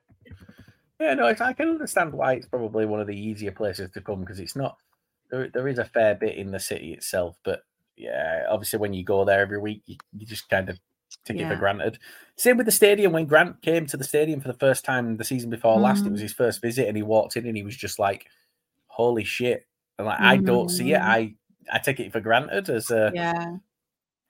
Yeah, 1.01 1.15
no, 1.15 1.27
I 1.27 1.37
I 1.39 1.53
can 1.53 1.69
understand 1.69 2.13
why 2.13 2.35
it's 2.35 2.47
probably 2.47 2.87
one 2.87 3.01
of 3.01 3.07
the 3.07 3.19
easier 3.19 3.53
places 3.53 3.91
to 3.91 4.01
come 4.01 4.21
because 4.21 4.41
it's 4.41 4.57
not. 4.57 4.77
There, 5.33 5.49
there 5.49 5.67
is 5.67 5.79
a 5.81 5.85
fair 5.85 6.15
bit 6.15 6.37
in 6.37 6.53
the 6.53 6.61
city 6.61 6.93
itself, 6.93 7.37
but 7.43 7.65
yeah, 7.97 8.45
obviously 8.49 8.79
when 8.79 8.93
you 8.93 9.03
go 9.03 9.25
there 9.25 9.41
every 9.41 9.59
week, 9.59 9.83
you, 9.87 9.97
you 10.17 10.27
just 10.27 10.49
kind 10.49 10.69
of 10.69 10.79
take 11.25 11.39
it 11.39 11.49
for 11.49 11.57
granted. 11.57 11.99
Same 12.37 12.57
with 12.57 12.67
the 12.67 12.73
stadium. 12.73 13.13
When 13.13 13.27
Grant 13.27 13.61
came 13.63 13.87
to 13.87 13.97
the 13.97 14.05
stadium 14.05 14.41
for 14.41 14.49
the 14.49 14.59
first 14.59 14.85
time 14.85 15.17
the 15.17 15.25
season 15.25 15.51
before 15.51 15.79
last, 15.81 16.05
it 16.05 16.09
Mm. 16.09 16.13
was 16.13 16.21
his 16.21 16.33
first 16.33 16.61
visit, 16.63 16.87
and 16.87 16.97
he 16.97 17.03
walked 17.03 17.37
in 17.37 17.47
and 17.47 17.57
he 17.57 17.63
was 17.63 17.77
just 17.77 17.99
like, 17.99 18.27
"Holy 18.87 19.25
shit!" 19.25 19.67
And 19.99 20.07
like, 20.07 20.21
I 20.21 20.37
don't 20.37 20.69
see 20.69 20.93
it. 20.93 21.01
Mm. 21.01 21.05
I 21.05 21.35
I 21.73 21.79
take 21.79 22.01
it 22.01 22.13
for 22.13 22.21
granted 22.21 22.69
as 22.71 22.91
a. 22.91 23.11
Yeah. 23.15 23.57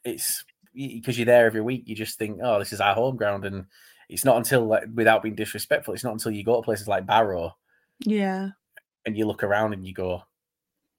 it's 0.04 0.44
because 0.74 1.18
you're 1.18 1.26
there 1.26 1.46
every 1.46 1.60
week. 1.60 1.84
You 1.86 1.94
just 1.94 2.18
think, 2.18 2.40
oh, 2.42 2.58
this 2.58 2.72
is 2.72 2.80
our 2.80 2.94
home 2.94 3.16
ground, 3.16 3.44
and 3.44 3.66
it's 4.08 4.24
not 4.24 4.36
until 4.36 4.66
like 4.66 4.84
without 4.94 5.22
being 5.22 5.34
disrespectful, 5.34 5.94
it's 5.94 6.04
not 6.04 6.12
until 6.12 6.32
you 6.32 6.44
go 6.44 6.56
to 6.56 6.62
places 6.64 6.88
like 6.88 7.06
Barrow 7.06 7.56
Yeah. 8.04 8.50
and 9.06 9.16
you 9.16 9.26
look 9.26 9.42
around 9.42 9.72
and 9.72 9.86
you 9.86 9.94
go, 9.94 10.22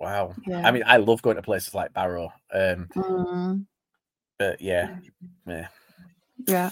wow. 0.04 0.36
Yeah. 0.46 0.68
I 0.68 0.72
mean, 0.72 0.84
I 0.86 0.98
love 0.98 1.22
going 1.22 1.38
to 1.38 1.42
places 1.42 1.74
like 1.74 1.94
Barrow, 1.94 2.32
um, 2.54 2.88
Mm. 2.96 3.66
but 4.38 4.62
yeah, 4.62 4.98
yeah. 5.48 5.68
Yeah. 6.48 6.70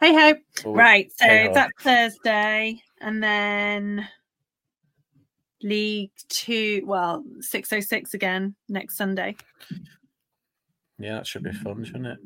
Hey 0.00 0.14
ho. 0.14 0.34
Well, 0.64 0.74
Right. 0.74 1.10
So 1.16 1.26
hey-ho. 1.26 1.52
that's 1.54 1.72
Thursday. 1.82 2.80
And 3.00 3.22
then 3.22 4.08
League 5.62 6.12
Two, 6.28 6.82
well, 6.86 7.24
606 7.40 8.14
again 8.14 8.54
next 8.68 8.96
Sunday. 8.96 9.36
Yeah, 10.98 11.16
that 11.16 11.26
should 11.26 11.42
be 11.42 11.52
fun, 11.52 11.84
shouldn't 11.84 12.06
it? 12.06 12.18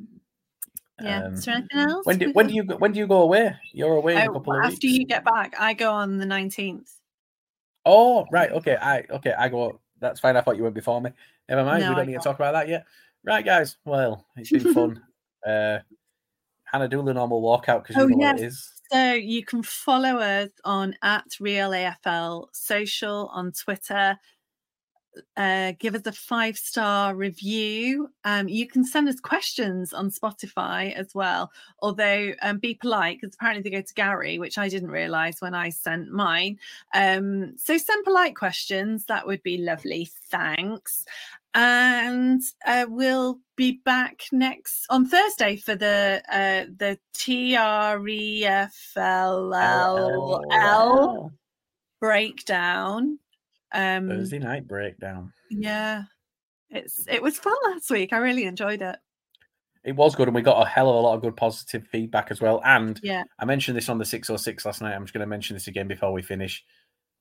Yeah. 1.03 1.25
Um, 1.25 1.35
Is 1.35 1.45
there 1.45 1.55
anything 1.57 1.79
else? 1.79 2.07
when 2.07 2.19
do 2.19 2.31
when 2.33 2.47
do 2.49 2.55
you 2.55 2.63
when 2.65 2.93
do 2.93 2.99
you 3.01 3.07
go 3.07 3.23
away? 3.23 3.57
You're 3.73 3.95
away 3.97 4.17
in 4.17 4.23
a 4.23 4.31
Oh, 4.31 4.35
couple 4.35 4.53
of 4.53 4.65
after 4.65 4.87
you 4.87 5.07
get 5.07 5.25
back, 5.25 5.55
I 5.59 5.73
go 5.75 5.91
on 5.93 6.19
the 6.19 6.27
19th. 6.27 6.93
Oh, 7.87 8.27
right. 8.31 8.53
Okay. 8.53 8.77
I 8.77 9.05
okay. 9.11 9.33
I 9.33 9.49
go. 9.49 9.81
That's 10.01 10.21
fine. 10.21 10.37
I 10.37 10.41
thought 10.41 10.57
you 10.57 10.63
went 10.63 10.75
before 10.75 11.01
me. 11.01 11.11
Never 11.49 11.65
mind. 11.65 11.83
No, 11.83 11.91
we 11.91 11.95
don't 11.97 12.07
need 12.07 12.13
to 12.13 12.19
don't. 12.19 12.25
talk 12.25 12.37
about 12.37 12.53
that 12.53 12.69
yet. 12.69 12.87
Right, 13.25 13.45
guys. 13.45 13.77
Well, 13.85 14.27
it's 14.37 14.51
been 14.51 14.73
fun. 14.73 15.03
uh, 15.47 15.79
Hannah, 16.65 16.89
do 16.89 17.03
the 17.03 17.13
normal 17.15 17.43
walkout 17.43 17.83
because 17.83 17.97
Oh, 17.97 18.07
know 18.07 18.17
yes. 18.19 18.33
what 18.35 18.43
it 18.43 18.47
is. 18.47 18.73
So 18.93 19.13
you 19.13 19.45
can 19.45 19.63
follow 19.63 20.19
us 20.19 20.51
on 20.65 20.97
at 21.03 21.27
Real 21.39 21.71
EFL 21.71 22.47
social 22.53 23.31
on 23.33 23.53
Twitter. 23.53 24.17
Uh, 25.37 25.73
give 25.79 25.95
us 25.95 26.07
a 26.07 26.13
five 26.13 26.57
star 26.57 27.15
review. 27.15 28.11
Um, 28.25 28.49
you 28.49 28.67
can 28.67 28.85
send 28.85 29.09
us 29.09 29.19
questions 29.19 29.93
on 29.93 30.11
Spotify 30.11 30.93
as 30.95 31.15
well. 31.15 31.51
Although, 31.81 32.33
um, 32.43 32.59
be 32.59 32.75
polite 32.75 33.21
because 33.21 33.35
apparently 33.35 33.63
they 33.63 33.77
go 33.77 33.83
to 33.83 33.95
Gary, 33.95 34.39
which 34.39 34.59
I 34.59 34.69
didn't 34.69 34.91
realize 34.91 35.41
when 35.41 35.55
I 35.55 35.71
sent 35.71 36.13
mine. 36.13 36.59
Um, 36.95 37.55
so 37.57 37.77
send 37.77 38.05
polite 38.05 38.37
questions. 38.37 39.07
That 39.07 39.27
would 39.27 39.43
be 39.43 39.59
lovely. 39.59 40.11
Thanks. 40.29 41.05
And 41.55 42.43
uh, 42.65 42.87
we'll 42.89 43.41
be 43.57 43.81
back 43.85 44.23
next 44.31 44.87
on 44.91 45.07
Thursday 45.07 45.57
for 45.57 45.75
the 45.75 46.23
uh, 46.31 46.71
the 46.77 46.99
T 47.15 47.57
R 47.57 48.07
E 48.07 48.45
F 48.45 48.93
L 48.97 49.53
L 49.53 50.45
L 50.53 51.33
breakdown. 52.01 53.19
Um, 53.73 54.09
Thursday 54.09 54.39
night 54.39 54.67
breakdown. 54.67 55.33
yeah, 55.51 56.03
it's 56.71 57.05
it 57.09 57.23
was 57.23 57.39
fun 57.39 57.55
last 57.71 57.91
week. 57.91 58.13
I 58.13 58.19
really 58.19 58.45
enjoyed 58.45 58.83
it. 58.83 58.97
It 59.85 59.97
was 59.97 60.15
good, 60.15 60.29
and 60.29 60.35
we 60.35 60.43
got 60.43 60.61
a 60.67 60.69
hell 60.69 60.91
of 60.91 60.97
a 60.97 60.99
lot 61.01 61.15
of 61.15 61.23
good 61.23 61.37
positive 61.37 61.87
feedback 61.87 62.31
as 62.31 62.41
well. 62.41 62.61
And 62.65 63.01
Yeah, 63.03 63.23
I 63.39 63.45
mentioned 63.47 63.77
this 63.77 63.89
on 63.89 63.97
the 63.99 64.05
606 64.05 64.65
last 64.67 64.83
night. 64.83 64.95
I'm 64.95 65.05
just 65.05 65.15
going 65.15 65.23
to 65.23 65.27
mention 65.27 65.55
this 65.57 65.69
again 65.69 65.89
before 65.89 66.13
we 66.13 66.21
finish. 66.23 66.63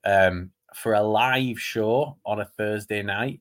Um, 0.03 0.51
for 0.75 0.93
a 0.93 1.01
live 1.01 1.59
show 1.59 2.17
on 2.25 2.41
a 2.41 2.45
Thursday 2.45 3.01
night, 3.01 3.39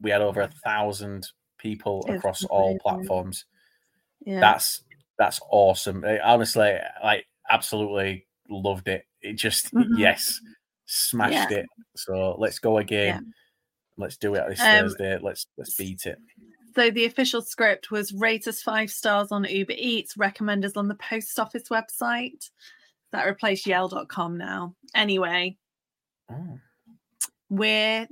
we 0.00 0.10
had 0.10 0.22
over 0.22 0.40
a 0.42 0.50
thousand 0.64 1.26
people 1.58 2.04
It's 2.08 2.16
across 2.18 2.44
all 2.44 2.78
platforms. 2.78 3.44
yeah. 4.24 4.40
That's 4.40 4.82
that's 5.18 5.40
awesome. 5.50 6.04
I- 6.04 6.20
honestly, 6.20 6.76
like 7.02 7.26
absolutely 7.50 8.26
loved 8.48 8.88
it. 8.88 9.04
It 9.20 9.34
just 9.34 9.72
Mhm. 9.74 9.98
yes, 9.98 10.40
smashed 10.86 11.50
it. 11.52 11.66
So 11.96 12.36
let's 12.38 12.58
go 12.58 12.78
again. 12.78 13.32
Let's 13.96 14.16
do 14.16 14.34
it 14.34 14.44
this 14.48 14.60
Um, 14.60 14.66
Thursday. 14.66 15.18
Let's 15.22 15.46
let's 15.56 15.74
beat 15.76 16.06
it. 16.06 16.18
So 16.74 16.90
the 16.90 17.04
official 17.04 17.40
script 17.42 17.90
was 17.92 18.12
rate 18.12 18.48
us 18.48 18.60
five 18.60 18.90
stars 18.90 19.30
on 19.30 19.44
Uber 19.44 19.74
Eats, 19.76 20.16
recommend 20.16 20.64
us 20.64 20.76
on 20.76 20.88
the 20.88 20.96
post 20.96 21.38
office 21.38 21.68
website. 21.70 22.50
That 23.12 23.26
replaced 23.26 23.66
yell.com 23.66 24.36
now. 24.38 24.74
Anyway, 24.94 25.56
Oh. 26.28 26.58
we're 27.48 28.08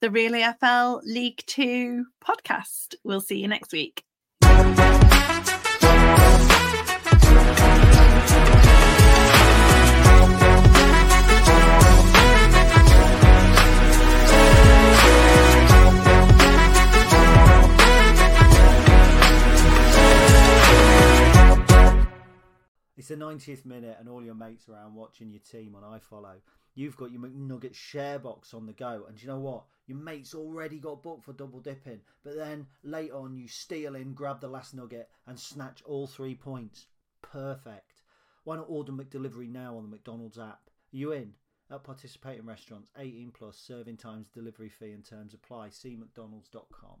the 0.00 0.10
Real 0.10 0.32
EFL 0.32 1.00
League 1.04 1.42
Two 1.46 2.04
podcast. 2.24 2.94
We'll 3.02 3.20
see 3.20 3.40
you 3.40 3.48
next 3.48 3.72
week. 3.72 4.04
It's 23.04 23.10
the 23.10 23.16
90th 23.16 23.66
minute, 23.66 23.98
and 24.00 24.08
all 24.08 24.24
your 24.24 24.34
mates 24.34 24.66
around 24.66 24.94
watching 24.94 25.30
your 25.30 25.42
team 25.42 25.74
on 25.74 25.82
iFollow. 25.82 26.36
You've 26.74 26.96
got 26.96 27.12
your 27.12 27.20
McNugget 27.20 27.74
share 27.74 28.18
box 28.18 28.54
on 28.54 28.64
the 28.64 28.72
go, 28.72 29.04
and 29.06 29.20
you 29.20 29.28
know 29.28 29.40
what? 29.40 29.64
Your 29.86 29.98
mate's 29.98 30.34
already 30.34 30.78
got 30.78 31.02
booked 31.02 31.22
for 31.22 31.34
double 31.34 31.60
dipping, 31.60 32.00
but 32.24 32.34
then 32.34 32.66
late 32.82 33.12
on 33.12 33.36
you 33.36 33.46
steal 33.46 33.94
in, 33.94 34.14
grab 34.14 34.40
the 34.40 34.48
last 34.48 34.72
nugget, 34.72 35.10
and 35.26 35.38
snatch 35.38 35.82
all 35.84 36.06
three 36.06 36.34
points. 36.34 36.86
Perfect. 37.20 38.00
Why 38.44 38.56
not 38.56 38.70
order 38.70 38.92
McDelivery 38.92 39.52
now 39.52 39.76
on 39.76 39.82
the 39.82 39.90
McDonald's 39.90 40.38
app? 40.38 40.70
Are 40.70 40.96
you 40.96 41.12
in? 41.12 41.34
At 41.70 41.84
participating 41.84 42.46
restaurants, 42.46 42.90
18 42.96 43.32
plus, 43.32 43.58
serving 43.58 43.98
times, 43.98 44.28
delivery 44.32 44.70
fee, 44.70 44.92
and 44.92 45.04
terms 45.04 45.34
apply. 45.34 45.68
See 45.68 45.94
McDonald's.com. 45.94 47.00